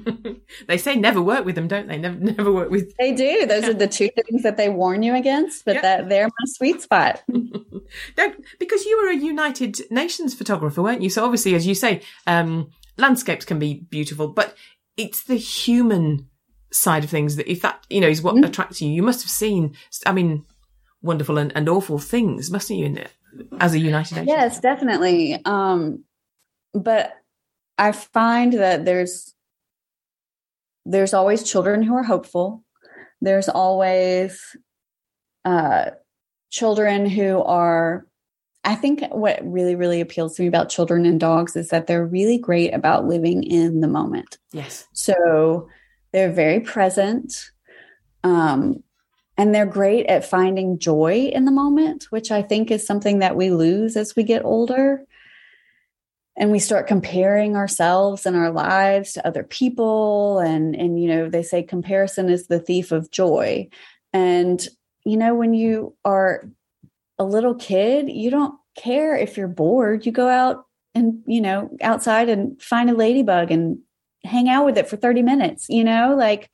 they 0.68 0.78
say 0.78 0.96
never 0.96 1.22
work 1.22 1.46
with 1.46 1.56
them, 1.56 1.68
don't 1.68 1.88
they? 1.88 1.98
Never, 1.98 2.18
never 2.18 2.52
work 2.52 2.70
with. 2.70 2.96
They 2.98 3.14
do. 3.14 3.46
Those 3.46 3.66
are 3.66 3.74
the 3.74 3.88
two 3.88 4.10
things 4.16 4.44
that 4.44 4.58
they 4.58 4.70
warn 4.70 5.04
you 5.04 5.16
against, 5.16 5.66
but 5.66 5.76
yep. 5.76 5.84
that 5.84 6.10
they're 6.10 6.28
my 6.28 6.46
sweet 6.46 6.82
spot. 6.82 7.24
because 8.60 8.86
you 8.86 9.02
were 9.02 9.10
a 9.10 9.16
United 9.16 9.80
Nations 9.90 10.34
photographer, 10.34 10.82
weren't 10.82 11.02
you? 11.02 11.10
So 11.10 11.24
obviously, 11.24 11.56
as 11.56 11.66
you 11.66 11.76
say, 11.76 12.02
um, 12.28 12.70
landscapes 12.98 13.46
can 13.46 13.60
be 13.60 13.76
beautiful, 13.90 14.28
but 14.28 14.56
it's 14.98 15.24
the 15.24 15.38
human 15.38 16.28
side 16.72 17.04
of 17.04 17.10
things 17.10 17.36
that 17.36 17.50
if 17.50 17.62
that 17.62 17.86
you 17.90 18.02
know 18.02 18.08
is 18.08 18.22
what 18.22 18.36
mm-hmm. 18.36 18.46
attracts 18.46 18.82
you, 18.82 18.90
you 18.90 19.04
must 19.04 19.22
have 19.24 19.32
seen. 19.32 19.76
I 20.06 20.12
mean, 20.12 20.46
wonderful 21.02 21.38
and, 21.38 21.52
and 21.56 21.68
awful 21.70 22.00
things, 22.00 22.52
mustn't 22.52 22.80
you? 22.80 22.86
In 22.86 22.98
it 22.98 23.12
as 23.60 23.74
a 23.74 23.80
United 23.80 24.16
Nations. 24.16 24.28
Yes, 24.28 24.60
definitely. 24.60 25.40
Um, 25.46 26.04
but 26.74 27.14
I 27.78 27.92
find 27.92 28.54
that 28.54 28.86
there's 28.86 29.34
there's 30.86 31.14
always 31.14 31.50
children 31.50 31.84
who 31.84 31.96
are 31.96 32.04
hopeful. 32.04 32.64
There's 33.22 33.50
always 33.50 34.40
uh, 35.46 35.92
children 36.50 37.06
who 37.08 37.42
are. 37.44 38.06
I 38.66 38.76
think 38.76 39.04
what 39.12 39.40
really, 39.42 39.76
really 39.76 40.02
appeals 40.02 40.36
to 40.36 40.42
me 40.42 40.48
about 40.48 40.70
children 40.70 41.06
and 41.06 41.20
dogs 41.20 41.56
is 41.56 41.70
that 41.70 41.88
they're 41.88 42.06
really 42.06 42.38
great 42.38 42.74
about 42.74 43.08
living 43.08 43.44
in 43.44 43.80
the 43.80 43.88
moment. 43.88 44.38
Yes. 44.52 44.86
So 44.92 45.70
they're 46.12 46.32
very 46.32 46.60
present. 46.60 47.52
Um, 48.24 48.84
and 49.38 49.56
they're 49.56 49.66
great 49.66 50.06
at 50.08 50.26
finding 50.26 50.80
joy 50.80 51.32
in 51.34 51.46
the 51.46 51.52
moment, 51.52 52.08
which 52.10 52.30
I 52.30 52.42
think 52.42 52.72
is 52.72 52.86
something 52.86 53.20
that 53.20 53.38
we 53.38 53.52
lose 53.52 53.96
as 53.96 54.16
we 54.16 54.24
get 54.24 54.44
older 54.44 55.06
and 56.40 56.52
we 56.52 56.60
start 56.60 56.88
comparing 56.88 57.56
ourselves 57.56 58.26
and 58.26 58.36
our 58.36 58.50
lives 58.50 59.14
to 59.14 59.28
other 59.28 59.44
people 59.44 60.40
and 60.40 60.76
and 60.76 61.02
you 61.02 61.08
know 61.08 61.30
they 61.30 61.44
say 61.44 61.62
comparison 61.62 62.30
is 62.30 62.48
the 62.48 62.60
thief 62.60 62.92
of 62.92 63.12
joy 63.12 63.68
and 64.14 64.68
you 65.06 65.18
know 65.18 65.36
when 65.36 65.54
you 65.54 65.96
are 66.06 66.50
a 67.20 67.24
little 67.24 67.56
kid 67.56 68.10
you 68.10 68.32
don't 68.32 68.56
care 68.76 69.16
if 69.16 69.38
you're 69.38 69.48
bored 69.48 70.06
you 70.06 70.12
go 70.12 70.30
out 70.30 70.66
and 70.96 71.22
you 71.28 71.42
know 71.42 71.70
outside 71.82 72.30
and 72.30 72.60
find 72.62 72.90
a 72.90 72.94
ladybug 72.94 73.52
and 73.52 73.80
hang 74.24 74.50
out 74.50 74.66
with 74.66 74.78
it 74.78 74.88
for 74.90 74.98
30 74.98 75.22
minutes 75.22 75.68
you 75.70 75.84
know? 75.84 76.16
Like 76.18 76.50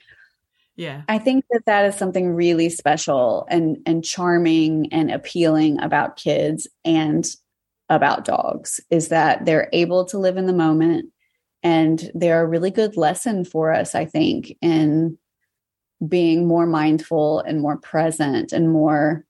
yeah. 0.78 1.03
I 1.07 1.20
think 1.20 1.45
that 1.51 1.66
that 1.68 1.86
is 1.86 1.95
something 1.95 2.34
really 2.34 2.70
special 2.70 3.47
and 3.49 3.78
and 3.86 4.03
charming 4.03 4.91
and 4.91 5.09
appealing 5.09 5.80
about 5.80 6.18
kids 6.18 6.68
and 6.84 7.26
about 7.89 8.26
dogs 8.26 8.80
is 8.89 9.09
that 9.09 9.45
they're 9.45 9.70
able 9.72 10.05
to 10.05 10.18
live 10.18 10.38
in 10.38 10.47
the 10.47 10.53
moment 10.53 11.11
and 11.63 12.11
they're 12.13 12.43
a 12.43 12.47
really 12.47 12.72
good 12.72 12.97
lesson 12.97 13.45
for 13.45 13.72
us 13.72 13.93
i 13.93 14.03
think 14.03 14.57
in 14.59 15.18
being 16.05 16.47
more 16.47 16.66
mindful 16.66 17.39
and 17.41 17.61
more 17.61 17.78
present 17.78 18.51
and 18.51 18.72
more 18.72 19.26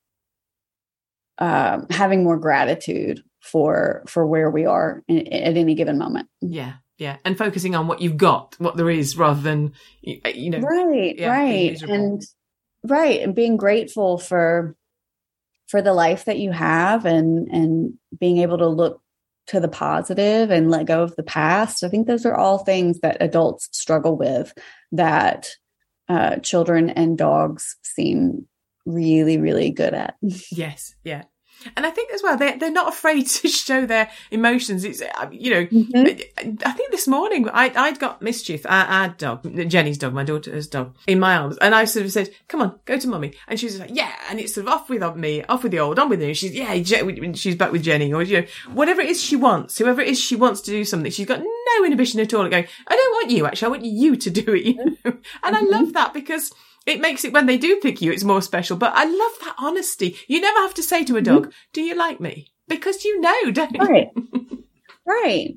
um, 1.37 1.85
having 1.89 2.23
more 2.23 2.37
gratitude 2.37 3.21
for 3.41 4.03
for 4.07 4.25
where 4.25 4.49
we 4.49 4.65
are 4.65 5.03
in, 5.07 5.27
at 5.27 5.57
any 5.57 5.75
given 5.75 5.97
moment. 5.97 6.29
Yeah 6.41 6.75
yeah 6.97 7.17
and 7.25 7.37
focusing 7.37 7.75
on 7.75 7.87
what 7.87 8.01
you've 8.01 8.17
got 8.17 8.55
what 8.57 8.77
there 8.77 8.89
is 8.89 9.17
rather 9.17 9.41
than 9.41 9.73
you 10.01 10.49
know 10.49 10.59
right 10.59 11.17
yeah, 11.17 11.29
right 11.29 11.81
and 11.83 12.21
right 12.83 13.21
and 13.21 13.35
being 13.35 13.57
grateful 13.57 14.17
for 14.17 14.75
for 15.67 15.81
the 15.81 15.93
life 15.93 16.25
that 16.25 16.39
you 16.39 16.51
have 16.51 17.05
and 17.05 17.47
and 17.49 17.93
being 18.19 18.37
able 18.37 18.57
to 18.57 18.67
look 18.67 19.01
to 19.47 19.59
the 19.59 19.67
positive 19.67 20.49
and 20.49 20.71
let 20.71 20.87
go 20.87 21.03
of 21.03 21.15
the 21.15 21.23
past. 21.23 21.83
I 21.83 21.89
think 21.89 22.07
those 22.07 22.25
are 22.25 22.35
all 22.35 22.59
things 22.59 22.99
that 23.01 23.17
adults 23.19 23.69
struggle 23.71 24.17
with 24.17 24.53
that 24.91 25.49
uh, 26.09 26.37
children 26.37 26.89
and 26.89 27.17
dogs 27.17 27.75
seem 27.83 28.47
really 28.85 29.37
really 29.37 29.71
good 29.71 29.93
at. 29.93 30.15
Yes 30.51 30.95
yeah 31.03 31.23
and 31.75 31.85
I 31.85 31.89
think 31.89 32.11
as 32.11 32.21
well, 32.23 32.37
they're, 32.37 32.57
they're 32.57 32.71
not 32.71 32.89
afraid 32.89 33.27
to 33.27 33.47
show 33.47 33.85
their 33.85 34.09
emotions. 34.31 34.83
It's, 34.83 35.01
uh, 35.01 35.29
you 35.31 35.51
know, 35.51 35.65
mm-hmm. 35.65 36.57
I 36.65 36.71
think 36.71 36.91
this 36.91 37.07
morning 37.07 37.49
I, 37.49 37.71
I'd 37.75 37.99
got 37.99 38.21
mischief, 38.21 38.65
our, 38.65 38.85
our, 38.85 39.09
dog, 39.09 39.69
Jenny's 39.69 39.97
dog, 39.97 40.13
my 40.13 40.23
daughter's 40.23 40.67
dog, 40.67 40.95
in 41.07 41.19
my 41.19 41.37
arms. 41.37 41.57
And 41.57 41.73
I 41.73 41.85
sort 41.85 42.05
of 42.05 42.11
said, 42.11 42.29
come 42.47 42.61
on, 42.61 42.79
go 42.85 42.97
to 42.97 43.07
mummy. 43.07 43.33
And 43.47 43.59
she's 43.59 43.79
like, 43.79 43.91
yeah. 43.93 44.13
And 44.29 44.39
it's 44.39 44.55
sort 44.55 44.67
of 44.67 44.73
off 44.73 44.89
with 44.89 45.15
me, 45.15 45.43
off 45.43 45.63
with 45.63 45.71
the 45.71 45.79
old, 45.79 45.99
on 45.99 46.09
with 46.09 46.21
you. 46.21 46.33
She's, 46.33 46.53
yeah, 46.53 46.73
she's 47.33 47.55
back 47.55 47.71
with 47.71 47.83
Jenny 47.83 48.11
or, 48.13 48.23
you 48.23 48.41
know, 48.41 48.47
whatever 48.73 49.01
it 49.01 49.09
is 49.09 49.21
she 49.21 49.35
wants, 49.35 49.77
whoever 49.77 50.01
it 50.01 50.07
is 50.07 50.19
she 50.19 50.35
wants 50.35 50.61
to 50.61 50.71
do 50.71 50.83
something. 50.83 51.11
She's 51.11 51.27
got 51.27 51.39
no 51.41 51.85
inhibition 51.85 52.19
at 52.19 52.33
all 52.33 52.45
at 52.45 52.51
going, 52.51 52.67
I 52.87 52.95
don't 52.95 53.11
want 53.11 53.31
you 53.31 53.45
actually. 53.45 53.65
I 53.65 53.69
want 53.69 53.85
you 53.85 54.15
to 54.15 54.29
do 54.29 54.53
it, 54.53 54.63
you 54.63 54.75
know? 54.75 54.95
And 55.43 55.55
I 55.55 55.61
love 55.61 55.83
mm-hmm. 55.83 55.91
that 55.91 56.13
because 56.13 56.51
it 56.85 57.01
makes 57.01 57.25
it 57.25 57.33
when 57.33 57.45
they 57.45 57.57
do 57.57 57.79
pick 57.81 58.01
you, 58.01 58.11
it's 58.11 58.23
more 58.23 58.41
special. 58.41 58.77
But 58.77 58.93
I 58.95 59.05
love 59.05 59.31
that 59.41 59.55
honesty. 59.57 60.17
You 60.27 60.41
never 60.41 60.59
have 60.59 60.73
to 60.75 60.83
say 60.83 61.03
to 61.05 61.17
a 61.17 61.21
dog, 61.21 61.43
mm-hmm. 61.43 61.51
"Do 61.73 61.81
you 61.81 61.95
like 61.95 62.19
me?" 62.19 62.51
Because 62.67 63.03
you 63.03 63.19
know, 63.19 63.51
don't 63.51 63.73
you? 63.73 63.81
Right. 63.81 64.07
right. 65.05 65.55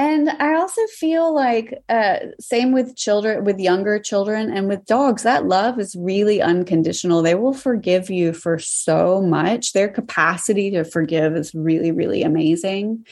And 0.00 0.30
I 0.30 0.54
also 0.54 0.80
feel 0.98 1.34
like 1.34 1.74
uh, 1.90 2.20
same 2.38 2.72
with 2.72 2.96
children, 2.96 3.44
with 3.44 3.58
younger 3.58 3.98
children, 3.98 4.50
and 4.50 4.66
with 4.66 4.86
dogs. 4.86 5.24
That 5.24 5.44
love 5.44 5.78
is 5.78 5.94
really 5.94 6.40
unconditional. 6.40 7.20
They 7.20 7.34
will 7.34 7.52
forgive 7.52 8.08
you 8.08 8.32
for 8.32 8.58
so 8.58 9.20
much. 9.20 9.74
Their 9.74 9.88
capacity 9.88 10.70
to 10.70 10.84
forgive 10.84 11.36
is 11.36 11.54
really, 11.54 11.92
really 11.92 12.22
amazing. 12.22 13.04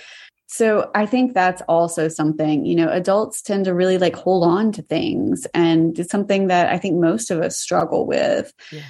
So 0.51 0.91
I 0.95 1.05
think 1.05 1.35
that's 1.35 1.61
also 1.69 2.09
something, 2.09 2.65
you 2.65 2.75
know, 2.75 2.89
adults 2.89 3.43
tend 3.43 3.67
to 3.67 3.75
really 3.75 3.99
like 3.99 4.17
hold 4.17 4.45
on 4.45 4.73
to 4.73 4.83
things 4.83 5.47
and 5.53 5.97
it's 5.99 6.11
something 6.11 6.47
that 6.47 6.73
I 6.73 6.79
think 6.79 6.97
most 6.97 7.31
of 7.31 7.41
us 7.41 7.59
struggle 7.59 8.07
with. 8.07 8.53
Yeah. 8.73 8.81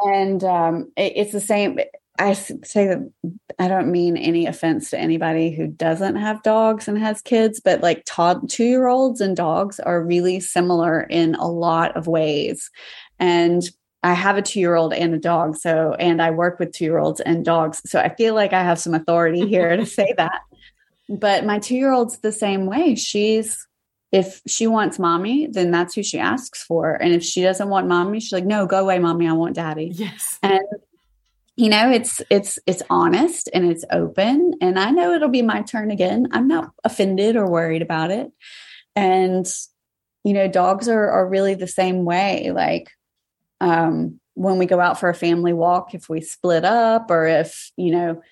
And 0.00 0.44
um, 0.44 0.92
it, 0.96 1.12
it's 1.16 1.32
the 1.32 1.40
same. 1.40 1.80
I 2.20 2.34
say 2.34 2.86
that 2.86 3.10
I 3.58 3.66
don't 3.66 3.90
mean 3.90 4.16
any 4.16 4.46
offense 4.46 4.90
to 4.90 5.00
anybody 5.00 5.50
who 5.50 5.66
doesn't 5.66 6.14
have 6.14 6.44
dogs 6.44 6.86
and 6.86 6.96
has 6.98 7.22
kids, 7.22 7.60
but 7.60 7.80
like 7.80 8.04
two 8.04 8.64
year 8.64 8.86
olds 8.86 9.20
and 9.20 9.36
dogs 9.36 9.80
are 9.80 10.04
really 10.04 10.38
similar 10.38 11.00
in 11.02 11.34
a 11.34 11.48
lot 11.48 11.96
of 11.96 12.06
ways. 12.06 12.70
And 13.18 13.68
I 14.02 14.14
have 14.14 14.36
a 14.36 14.42
two 14.42 14.60
year 14.60 14.76
old 14.76 14.94
and 14.94 15.12
a 15.12 15.18
dog. 15.18 15.56
So, 15.56 15.94
and 15.98 16.22
I 16.22 16.30
work 16.30 16.60
with 16.60 16.72
two 16.72 16.84
year 16.84 16.98
olds 16.98 17.20
and 17.20 17.44
dogs. 17.44 17.82
So 17.84 17.98
I 17.98 18.14
feel 18.14 18.34
like 18.34 18.52
I 18.52 18.62
have 18.62 18.78
some 18.78 18.94
authority 18.94 19.46
here 19.48 19.76
to 19.76 19.84
say 20.00 20.14
that. 20.16 20.40
But 21.10 21.44
my 21.44 21.58
two 21.58 21.74
year 21.74 21.92
old's 21.92 22.18
the 22.18 22.30
same 22.30 22.66
way. 22.66 22.94
She's, 22.94 23.66
if 24.12 24.40
she 24.46 24.68
wants 24.68 24.98
mommy, 24.98 25.48
then 25.48 25.72
that's 25.72 25.94
who 25.94 26.04
she 26.04 26.20
asks 26.20 26.62
for. 26.62 26.92
And 26.94 27.12
if 27.12 27.24
she 27.24 27.42
doesn't 27.42 27.68
want 27.68 27.88
mommy, 27.88 28.20
she's 28.20 28.32
like, 28.32 28.46
no, 28.46 28.64
go 28.66 28.78
away, 28.78 29.00
mommy. 29.00 29.28
I 29.28 29.32
want 29.32 29.56
daddy. 29.56 29.90
Yes. 29.92 30.38
And, 30.42 30.62
you 31.56 31.68
know, 31.68 31.90
it's, 31.90 32.22
it's, 32.30 32.60
it's 32.64 32.82
honest 32.88 33.50
and 33.52 33.70
it's 33.70 33.84
open. 33.90 34.54
And 34.60 34.78
I 34.78 34.90
know 34.90 35.12
it'll 35.12 35.28
be 35.28 35.42
my 35.42 35.62
turn 35.62 35.90
again. 35.90 36.28
I'm 36.30 36.46
not 36.46 36.70
offended 36.84 37.36
or 37.36 37.50
worried 37.50 37.82
about 37.82 38.12
it. 38.12 38.30
And, 38.94 39.46
you 40.24 40.32
know, 40.32 40.48
dogs 40.48 40.88
are, 40.88 41.10
are 41.10 41.28
really 41.28 41.54
the 41.54 41.66
same 41.66 42.04
way. 42.04 42.52
Like, 42.52 42.90
um, 43.60 44.20
when 44.34 44.58
we 44.58 44.66
go 44.66 44.80
out 44.80 44.98
for 44.98 45.08
a 45.08 45.14
family 45.14 45.52
walk, 45.52 45.92
if 45.92 46.08
we 46.08 46.20
split 46.20 46.64
up 46.64 47.10
or 47.10 47.26
if, 47.26 47.72
you 47.76 47.90
know, 47.90 48.22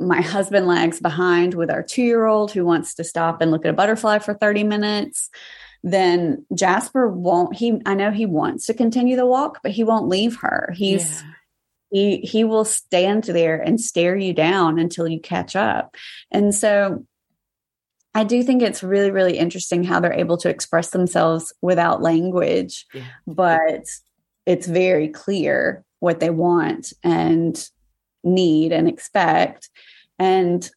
my 0.00 0.20
husband 0.20 0.66
lags 0.66 1.00
behind 1.00 1.54
with 1.54 1.70
our 1.70 1.82
two 1.82 2.02
year 2.02 2.26
old 2.26 2.52
who 2.52 2.64
wants 2.64 2.94
to 2.94 3.04
stop 3.04 3.40
and 3.40 3.50
look 3.50 3.64
at 3.64 3.70
a 3.70 3.74
butterfly 3.74 4.18
for 4.18 4.34
30 4.34 4.64
minutes 4.64 5.30
then 5.82 6.44
jasper 6.54 7.08
won't 7.08 7.56
he 7.56 7.80
i 7.86 7.94
know 7.94 8.10
he 8.10 8.26
wants 8.26 8.66
to 8.66 8.74
continue 8.74 9.16
the 9.16 9.26
walk 9.26 9.58
but 9.62 9.72
he 9.72 9.84
won't 9.84 10.08
leave 10.08 10.36
her 10.40 10.72
he's 10.76 11.22
yeah. 11.22 11.30
he 11.90 12.16
he 12.18 12.44
will 12.44 12.64
stand 12.64 13.24
there 13.24 13.60
and 13.60 13.80
stare 13.80 14.16
you 14.16 14.32
down 14.32 14.78
until 14.78 15.06
you 15.06 15.20
catch 15.20 15.54
up 15.56 15.96
and 16.30 16.54
so 16.54 17.04
i 18.14 18.24
do 18.24 18.42
think 18.42 18.62
it's 18.62 18.82
really 18.82 19.10
really 19.10 19.38
interesting 19.38 19.84
how 19.84 20.00
they're 20.00 20.12
able 20.12 20.36
to 20.36 20.48
express 20.48 20.90
themselves 20.90 21.52
without 21.62 22.02
language 22.02 22.86
yeah. 22.92 23.04
but 23.26 23.84
it's 24.46 24.66
very 24.66 25.08
clear 25.08 25.84
what 26.00 26.20
they 26.20 26.30
want 26.30 26.92
and 27.02 27.68
need 28.24 28.72
and 28.72 28.88
expect 28.88 29.70
and 30.18 30.70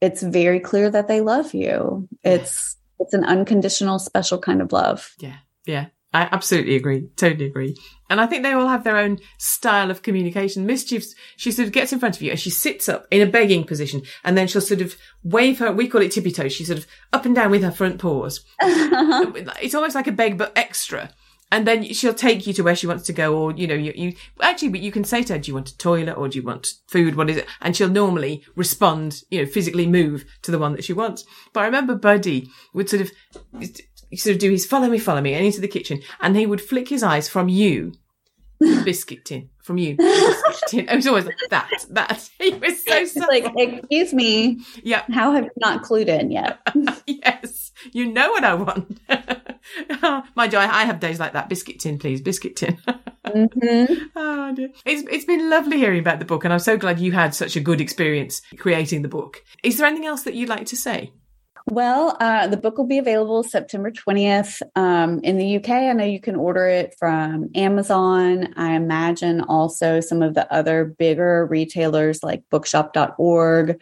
it's 0.00 0.22
very 0.22 0.60
clear 0.60 0.90
that 0.90 1.08
they 1.08 1.20
love 1.20 1.54
you. 1.54 2.08
It's 2.22 2.76
it's 2.98 3.14
an 3.14 3.24
unconditional, 3.24 3.98
special 3.98 4.38
kind 4.38 4.60
of 4.60 4.72
love. 4.72 5.14
Yeah, 5.18 5.36
yeah. 5.66 5.86
I 6.12 6.28
absolutely 6.32 6.74
agree. 6.74 7.08
Totally 7.14 7.46
agree. 7.46 7.76
And 8.08 8.20
I 8.20 8.26
think 8.26 8.42
they 8.42 8.52
all 8.52 8.66
have 8.66 8.82
their 8.82 8.96
own 8.96 9.20
style 9.38 9.92
of 9.92 10.02
communication. 10.02 10.66
Mischiefs, 10.66 11.14
she 11.36 11.52
sort 11.52 11.66
of 11.66 11.72
gets 11.72 11.92
in 11.92 12.00
front 12.00 12.16
of 12.16 12.22
you 12.22 12.32
and 12.32 12.40
she 12.40 12.50
sits 12.50 12.88
up 12.88 13.06
in 13.12 13.22
a 13.22 13.30
begging 13.30 13.62
position 13.62 14.02
and 14.24 14.36
then 14.36 14.48
she'll 14.48 14.60
sort 14.60 14.80
of 14.80 14.96
wave 15.22 15.60
her, 15.60 15.70
we 15.70 15.86
call 15.86 16.00
it 16.00 16.10
tippy 16.10 16.32
toes. 16.32 16.52
She's 16.52 16.66
sort 16.66 16.80
of 16.80 16.86
up 17.12 17.26
and 17.26 17.34
down 17.34 17.52
with 17.52 17.62
her 17.62 17.70
front 17.70 18.00
paws. 18.00 18.44
it's 18.60 19.74
almost 19.76 19.94
like 19.94 20.08
a 20.08 20.12
beg, 20.12 20.36
but 20.36 20.50
extra. 20.56 21.10
And 21.52 21.66
then 21.66 21.82
she'll 21.92 22.14
take 22.14 22.46
you 22.46 22.52
to 22.52 22.62
where 22.62 22.76
she 22.76 22.86
wants 22.86 23.06
to 23.06 23.12
go, 23.12 23.36
or, 23.36 23.52
you 23.52 23.66
know, 23.66 23.74
you, 23.74 23.92
you, 23.96 24.14
actually, 24.40 24.68
but 24.68 24.80
you 24.80 24.92
can 24.92 25.04
say 25.04 25.22
to 25.24 25.32
her, 25.32 25.38
do 25.38 25.50
you 25.50 25.54
want 25.54 25.70
a 25.70 25.76
toilet 25.76 26.16
or 26.16 26.28
do 26.28 26.38
you 26.38 26.44
want 26.44 26.74
food? 26.86 27.16
What 27.16 27.28
is 27.28 27.38
it? 27.38 27.46
And 27.60 27.76
she'll 27.76 27.88
normally 27.88 28.44
respond, 28.54 29.22
you 29.30 29.40
know, 29.40 29.50
physically 29.50 29.86
move 29.86 30.24
to 30.42 30.50
the 30.50 30.58
one 30.58 30.72
that 30.72 30.84
she 30.84 30.92
wants. 30.92 31.24
But 31.52 31.60
I 31.60 31.66
remember 31.66 31.96
Buddy 31.96 32.48
would 32.72 32.88
sort 32.88 33.02
of, 33.02 33.10
sort 34.14 34.34
of 34.34 34.38
do 34.38 34.50
his 34.50 34.64
follow 34.64 34.88
me, 34.88 34.98
follow 34.98 35.20
me, 35.20 35.34
and 35.34 35.44
into 35.44 35.60
the 35.60 35.68
kitchen, 35.68 36.02
and 36.20 36.36
he 36.36 36.46
would 36.46 36.60
flick 36.60 36.88
his 36.88 37.02
eyes 37.02 37.28
from 37.28 37.48
you 37.48 37.94
biscuit 38.84 39.24
tin 39.24 39.48
from 39.62 39.78
you. 39.78 39.96
Biscuit 39.96 40.62
tin. 40.68 40.88
It 40.88 40.96
was 40.96 41.06
always 41.06 41.24
like 41.24 41.36
that. 41.48 41.70
That 41.90 42.28
he 42.38 42.50
was 42.54 42.84
so 42.84 43.24
like, 43.28 43.46
excuse 43.56 44.12
me. 44.12 44.60
Yeah. 44.82 45.04
How 45.10 45.32
have 45.32 45.44
you 45.44 45.50
not 45.56 45.82
clued 45.82 46.08
in 46.08 46.30
yet? 46.30 46.58
yes, 47.06 47.69
you 47.92 48.06
know 48.06 48.30
what 48.30 48.44
I 48.44 48.54
want. 48.54 49.00
My 50.36 50.48
joy, 50.48 50.58
I 50.58 50.84
have 50.84 51.00
days 51.00 51.20
like 51.20 51.32
that. 51.32 51.48
Biscuit 51.48 51.80
tin, 51.80 51.98
please. 51.98 52.20
Biscuit 52.20 52.56
tin. 52.56 52.78
hmm 53.26 53.84
oh, 54.16 54.54
dear. 54.54 54.70
It's 54.84 55.02
it's 55.10 55.24
been 55.24 55.50
lovely 55.50 55.78
hearing 55.78 56.00
about 56.00 56.18
the 56.18 56.24
book, 56.24 56.44
and 56.44 56.52
I'm 56.52 56.58
so 56.58 56.76
glad 56.76 57.00
you 57.00 57.12
had 57.12 57.34
such 57.34 57.56
a 57.56 57.60
good 57.60 57.80
experience 57.80 58.42
creating 58.58 59.02
the 59.02 59.08
book. 59.08 59.42
Is 59.62 59.78
there 59.78 59.86
anything 59.86 60.06
else 60.06 60.22
that 60.22 60.34
you'd 60.34 60.48
like 60.48 60.66
to 60.66 60.76
say? 60.76 61.12
Well, 61.66 62.16
uh, 62.20 62.46
the 62.46 62.56
book 62.56 62.78
will 62.78 62.86
be 62.86 62.98
available 62.98 63.42
September 63.42 63.90
20th 63.90 64.62
um, 64.76 65.20
in 65.22 65.36
the 65.36 65.56
UK. 65.56 65.68
I 65.70 65.92
know 65.92 66.04
you 66.04 66.20
can 66.20 66.34
order 66.34 66.66
it 66.66 66.94
from 66.98 67.50
Amazon. 67.54 68.54
I 68.56 68.72
imagine 68.72 69.42
also 69.42 70.00
some 70.00 70.22
of 70.22 70.34
the 70.34 70.52
other 70.52 70.84
bigger 70.98 71.46
retailers 71.46 72.22
like 72.22 72.42
bookshop.org, 72.50 73.80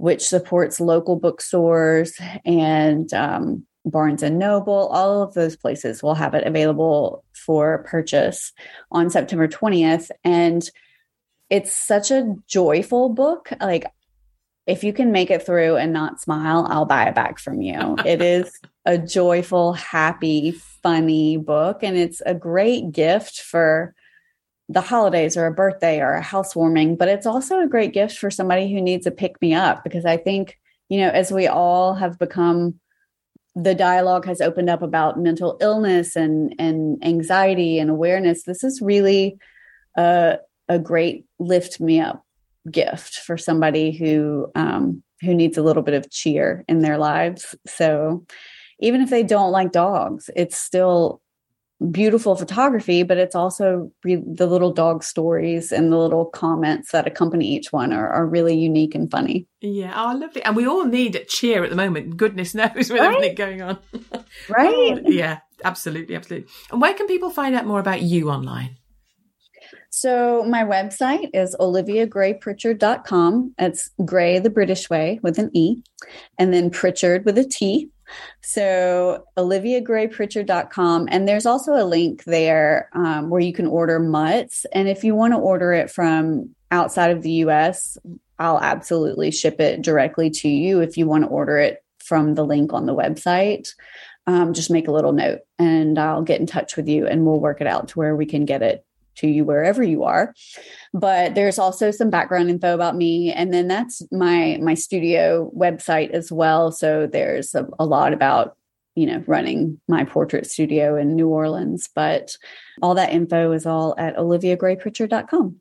which 0.00 0.26
supports 0.26 0.80
local 0.80 1.14
bookstores, 1.14 2.18
and 2.46 3.12
um, 3.12 3.66
Barnes 3.84 4.22
and 4.22 4.38
Noble. 4.38 4.88
All 4.88 5.22
of 5.22 5.34
those 5.34 5.56
places 5.56 6.02
will 6.02 6.14
have 6.14 6.32
it 6.32 6.46
available 6.46 7.22
for 7.34 7.84
purchase 7.86 8.52
on 8.90 9.10
September 9.10 9.46
20th. 9.46 10.10
And 10.24 10.68
it's 11.50 11.70
such 11.70 12.10
a 12.10 12.34
joyful 12.46 13.10
book. 13.10 13.52
Like, 13.60 13.92
if 14.66 14.84
you 14.84 14.94
can 14.94 15.12
make 15.12 15.30
it 15.30 15.44
through 15.44 15.76
and 15.76 15.92
not 15.92 16.18
smile, 16.18 16.66
I'll 16.70 16.86
buy 16.86 17.04
it 17.04 17.14
back 17.14 17.38
from 17.38 17.60
you. 17.60 17.96
it 18.06 18.22
is 18.22 18.58
a 18.86 18.96
joyful, 18.96 19.74
happy, 19.74 20.52
funny 20.82 21.36
book, 21.36 21.82
and 21.82 21.98
it's 21.98 22.22
a 22.24 22.34
great 22.34 22.90
gift 22.90 23.42
for 23.42 23.94
the 24.70 24.80
holidays 24.80 25.36
or 25.36 25.46
a 25.46 25.52
birthday 25.52 26.00
or 26.00 26.12
a 26.12 26.22
housewarming. 26.22 26.94
But 26.94 27.08
it's 27.08 27.26
also 27.26 27.60
a 27.60 27.68
great 27.68 27.92
gift 27.92 28.16
for 28.18 28.30
somebody 28.30 28.72
who 28.72 28.80
needs 28.80 29.04
a 29.04 29.10
pick 29.10 29.40
me 29.42 29.52
up 29.52 29.82
because 29.82 30.04
I 30.04 30.16
think, 30.16 30.58
you 30.88 30.98
know, 31.00 31.08
as 31.08 31.32
we 31.32 31.48
all 31.48 31.94
have 31.94 32.20
become, 32.20 32.78
the 33.56 33.74
dialogue 33.74 34.26
has 34.26 34.40
opened 34.40 34.70
up 34.70 34.80
about 34.80 35.18
mental 35.18 35.58
illness 35.60 36.14
and 36.14 36.54
and 36.60 37.04
anxiety 37.04 37.80
and 37.80 37.90
awareness. 37.90 38.44
This 38.44 38.62
is 38.62 38.80
really 38.80 39.38
a, 39.96 40.38
a 40.68 40.78
great 40.78 41.24
lift 41.40 41.80
me 41.80 42.00
up 42.00 42.24
gift 42.70 43.16
for 43.16 43.36
somebody 43.36 43.90
who 43.90 44.52
um, 44.54 45.02
who 45.20 45.34
needs 45.34 45.58
a 45.58 45.62
little 45.62 45.82
bit 45.82 45.94
of 45.94 46.10
cheer 46.10 46.64
in 46.68 46.78
their 46.78 46.96
lives. 46.96 47.56
So 47.66 48.24
even 48.78 49.00
if 49.00 49.10
they 49.10 49.24
don't 49.24 49.50
like 49.50 49.72
dogs, 49.72 50.30
it's 50.36 50.56
still 50.56 51.20
beautiful 51.90 52.36
photography, 52.36 53.02
but 53.02 53.16
it's 53.16 53.34
also 53.34 53.90
re- 54.04 54.22
the 54.26 54.46
little 54.46 54.72
dog 54.72 55.02
stories 55.02 55.72
and 55.72 55.90
the 55.90 55.96
little 55.96 56.26
comments 56.26 56.92
that 56.92 57.06
accompany 57.06 57.46
each 57.46 57.72
one 57.72 57.92
are, 57.92 58.08
are 58.08 58.26
really 58.26 58.56
unique 58.56 58.94
and 58.94 59.10
funny. 59.10 59.46
Yeah, 59.60 59.92
oh, 59.96 60.14
lovely. 60.16 60.42
And 60.42 60.54
we 60.56 60.66
all 60.66 60.84
need 60.84 61.16
a 61.16 61.24
cheer 61.24 61.64
at 61.64 61.70
the 61.70 61.76
moment. 61.76 62.16
Goodness 62.16 62.54
knows 62.56 62.74
with 62.74 62.90
Right? 62.90 63.14
everything 63.14 63.34
going 63.34 63.62
on. 63.62 63.78
Right. 64.48 65.00
Oh, 65.04 65.10
yeah, 65.10 65.38
absolutely, 65.64 66.14
absolutely. 66.14 66.48
And 66.70 66.80
where 66.80 66.94
can 66.94 67.06
people 67.06 67.30
find 67.30 67.54
out 67.54 67.66
more 67.66 67.80
about 67.80 68.02
you 68.02 68.30
online? 68.30 68.76
So 69.90 70.44
my 70.44 70.62
website 70.64 71.30
is 71.34 71.56
oliviagraypritchard.com. 71.58 73.54
It's 73.58 73.90
Gray 74.04 74.38
the 74.38 74.50
British 74.50 74.88
way 74.88 75.18
with 75.22 75.38
an 75.38 75.50
E, 75.52 75.82
and 76.38 76.52
then 76.52 76.70
Pritchard 76.70 77.24
with 77.24 77.36
a 77.38 77.44
T. 77.44 77.90
So 78.42 79.24
oliviagraypritchard.com. 79.36 81.08
And 81.10 81.28
there's 81.28 81.46
also 81.46 81.74
a 81.74 81.84
link 81.84 82.24
there 82.24 82.88
um, 82.94 83.30
where 83.30 83.40
you 83.40 83.52
can 83.52 83.66
order 83.66 83.98
mutts. 83.98 84.66
And 84.72 84.88
if 84.88 85.04
you 85.04 85.14
want 85.14 85.34
to 85.34 85.38
order 85.38 85.72
it 85.72 85.90
from 85.90 86.54
outside 86.70 87.10
of 87.10 87.22
the 87.22 87.32
US, 87.44 87.98
I'll 88.38 88.60
absolutely 88.60 89.30
ship 89.30 89.60
it 89.60 89.82
directly 89.82 90.30
to 90.30 90.48
you 90.48 90.80
if 90.80 90.96
you 90.96 91.06
want 91.06 91.24
to 91.24 91.30
order 91.30 91.58
it 91.58 91.84
from 91.98 92.34
the 92.34 92.44
link 92.44 92.72
on 92.72 92.86
the 92.86 92.94
website. 92.94 93.68
Um, 94.26 94.52
just 94.52 94.70
make 94.70 94.88
a 94.88 94.92
little 94.92 95.12
note 95.12 95.40
and 95.58 95.98
I'll 95.98 96.22
get 96.22 96.40
in 96.40 96.46
touch 96.46 96.76
with 96.76 96.88
you 96.88 97.06
and 97.06 97.24
we'll 97.24 97.40
work 97.40 97.60
it 97.60 97.66
out 97.66 97.88
to 97.88 97.98
where 97.98 98.14
we 98.14 98.26
can 98.26 98.44
get 98.44 98.62
it 98.62 98.84
to 99.16 99.28
you 99.28 99.44
wherever 99.44 99.82
you 99.82 100.04
are. 100.04 100.34
But 100.92 101.34
there's 101.34 101.58
also 101.58 101.90
some 101.90 102.10
background 102.10 102.50
info 102.50 102.74
about 102.74 102.96
me 102.96 103.32
and 103.32 103.52
then 103.52 103.68
that's 103.68 104.02
my 104.12 104.58
my 104.62 104.74
studio 104.74 105.50
website 105.56 106.10
as 106.10 106.32
well. 106.32 106.72
So 106.72 107.06
there's 107.06 107.54
a, 107.54 107.66
a 107.78 107.84
lot 107.84 108.12
about 108.12 108.56
you 108.94 109.06
know 109.06 109.22
running 109.26 109.80
my 109.88 110.04
portrait 110.04 110.46
studio 110.46 110.96
in 110.96 111.14
new 111.14 111.28
orleans 111.28 111.88
but 111.94 112.36
all 112.82 112.94
that 112.94 113.12
info 113.12 113.52
is 113.52 113.64
all 113.64 113.94
at 113.96 114.16
oliviagraypritchard.com 114.16 115.60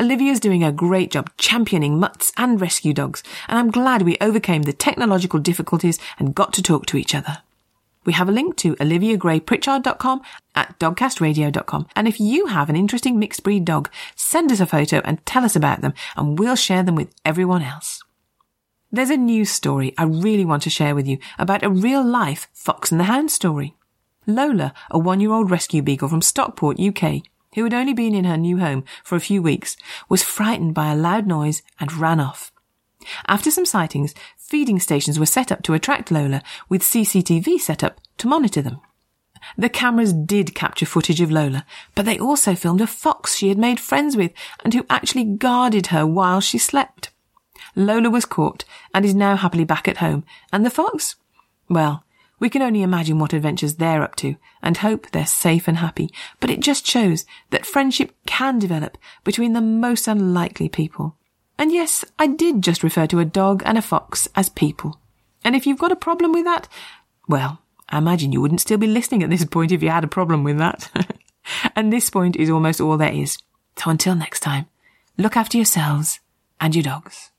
Olivia's 0.00 0.40
doing 0.40 0.64
a 0.64 0.72
great 0.72 1.12
job 1.12 1.30
championing 1.38 2.00
mutts 2.00 2.32
and 2.36 2.60
rescue 2.60 2.92
dogs, 2.92 3.22
and 3.46 3.56
I'm 3.56 3.70
glad 3.70 4.02
we 4.02 4.16
overcame 4.20 4.62
the 4.62 4.72
technological 4.72 5.38
difficulties 5.38 6.00
and 6.18 6.34
got 6.34 6.52
to 6.54 6.62
talk 6.62 6.86
to 6.86 6.96
each 6.96 7.14
other. 7.14 7.43
We 8.04 8.12
have 8.12 8.28
a 8.28 8.32
link 8.32 8.56
to 8.58 8.76
oliviagraypritchard.com 8.76 10.22
at 10.54 10.78
dogcastradio.com. 10.78 11.86
And 11.96 12.08
if 12.08 12.20
you 12.20 12.46
have 12.46 12.68
an 12.68 12.76
interesting 12.76 13.18
mixed 13.18 13.42
breed 13.42 13.64
dog, 13.64 13.90
send 14.14 14.52
us 14.52 14.60
a 14.60 14.66
photo 14.66 15.00
and 15.04 15.24
tell 15.26 15.44
us 15.44 15.56
about 15.56 15.80
them 15.80 15.94
and 16.16 16.38
we'll 16.38 16.56
share 16.56 16.82
them 16.82 16.94
with 16.94 17.14
everyone 17.24 17.62
else. 17.62 18.02
There's 18.92 19.10
a 19.10 19.16
news 19.16 19.50
story 19.50 19.92
I 19.98 20.04
really 20.04 20.44
want 20.44 20.62
to 20.64 20.70
share 20.70 20.94
with 20.94 21.08
you 21.08 21.18
about 21.38 21.64
a 21.64 21.70
real 21.70 22.04
life 22.04 22.48
Fox 22.52 22.92
and 22.92 23.00
the 23.00 23.04
Hound 23.04 23.30
story. 23.30 23.74
Lola, 24.26 24.72
a 24.90 24.98
one 24.98 25.20
year 25.20 25.32
old 25.32 25.50
rescue 25.50 25.82
beagle 25.82 26.08
from 26.08 26.22
Stockport, 26.22 26.78
UK, 26.78 27.22
who 27.54 27.64
had 27.64 27.74
only 27.74 27.92
been 27.92 28.14
in 28.14 28.24
her 28.24 28.36
new 28.36 28.58
home 28.58 28.84
for 29.02 29.16
a 29.16 29.20
few 29.20 29.42
weeks, 29.42 29.76
was 30.08 30.22
frightened 30.22 30.74
by 30.74 30.92
a 30.92 30.96
loud 30.96 31.26
noise 31.26 31.62
and 31.80 31.92
ran 31.92 32.20
off. 32.20 32.52
After 33.26 33.50
some 33.50 33.66
sightings, 33.66 34.14
feeding 34.36 34.78
stations 34.80 35.18
were 35.18 35.26
set 35.26 35.52
up 35.52 35.62
to 35.64 35.74
attract 35.74 36.10
Lola 36.10 36.42
with 36.68 36.82
CCTV 36.82 37.58
set 37.60 37.82
up 37.84 38.00
to 38.18 38.28
monitor 38.28 38.62
them. 38.62 38.80
The 39.56 39.68
cameras 39.68 40.12
did 40.12 40.54
capture 40.54 40.86
footage 40.86 41.20
of 41.20 41.30
Lola, 41.30 41.66
but 41.94 42.04
they 42.04 42.18
also 42.18 42.54
filmed 42.54 42.80
a 42.80 42.86
fox 42.86 43.36
she 43.36 43.48
had 43.48 43.58
made 43.58 43.78
friends 43.78 44.16
with 44.16 44.32
and 44.64 44.72
who 44.72 44.86
actually 44.88 45.24
guarded 45.24 45.88
her 45.88 46.06
while 46.06 46.40
she 46.40 46.58
slept. 46.58 47.10
Lola 47.76 48.10
was 48.10 48.24
caught 48.24 48.64
and 48.94 49.04
is 49.04 49.14
now 49.14 49.36
happily 49.36 49.64
back 49.64 49.88
at 49.88 49.98
home, 49.98 50.24
and 50.52 50.64
the 50.64 50.70
fox? 50.70 51.16
Well, 51.68 52.04
we 52.40 52.50
can 52.50 52.62
only 52.62 52.82
imagine 52.82 53.18
what 53.18 53.32
adventures 53.32 53.76
they're 53.76 54.02
up 54.02 54.16
to 54.16 54.36
and 54.62 54.76
hope 54.78 55.10
they're 55.10 55.26
safe 55.26 55.68
and 55.68 55.78
happy, 55.78 56.10
but 56.40 56.50
it 56.50 56.60
just 56.60 56.86
shows 56.86 57.24
that 57.50 57.66
friendship 57.66 58.14
can 58.26 58.58
develop 58.58 58.98
between 59.24 59.52
the 59.52 59.60
most 59.60 60.08
unlikely 60.08 60.68
people. 60.68 61.16
And 61.58 61.72
yes, 61.72 62.04
I 62.18 62.26
did 62.26 62.62
just 62.62 62.82
refer 62.82 63.06
to 63.06 63.20
a 63.20 63.24
dog 63.24 63.62
and 63.64 63.78
a 63.78 63.82
fox 63.82 64.28
as 64.34 64.48
people. 64.48 64.98
And 65.44 65.54
if 65.54 65.66
you've 65.66 65.78
got 65.78 65.92
a 65.92 65.96
problem 65.96 66.32
with 66.32 66.44
that, 66.44 66.68
well, 67.28 67.60
I 67.88 67.98
imagine 67.98 68.32
you 68.32 68.40
wouldn't 68.40 68.60
still 68.60 68.78
be 68.78 68.86
listening 68.86 69.22
at 69.22 69.30
this 69.30 69.44
point 69.44 69.72
if 69.72 69.82
you 69.82 69.90
had 69.90 70.04
a 70.04 70.08
problem 70.08 70.42
with 70.42 70.58
that. 70.58 70.90
and 71.76 71.92
this 71.92 72.10
point 72.10 72.36
is 72.36 72.50
almost 72.50 72.80
all 72.80 72.96
there 72.96 73.12
is. 73.12 73.38
So 73.76 73.90
until 73.90 74.14
next 74.14 74.40
time, 74.40 74.66
look 75.16 75.36
after 75.36 75.56
yourselves 75.56 76.20
and 76.60 76.74
your 76.74 76.82
dogs. 76.82 77.30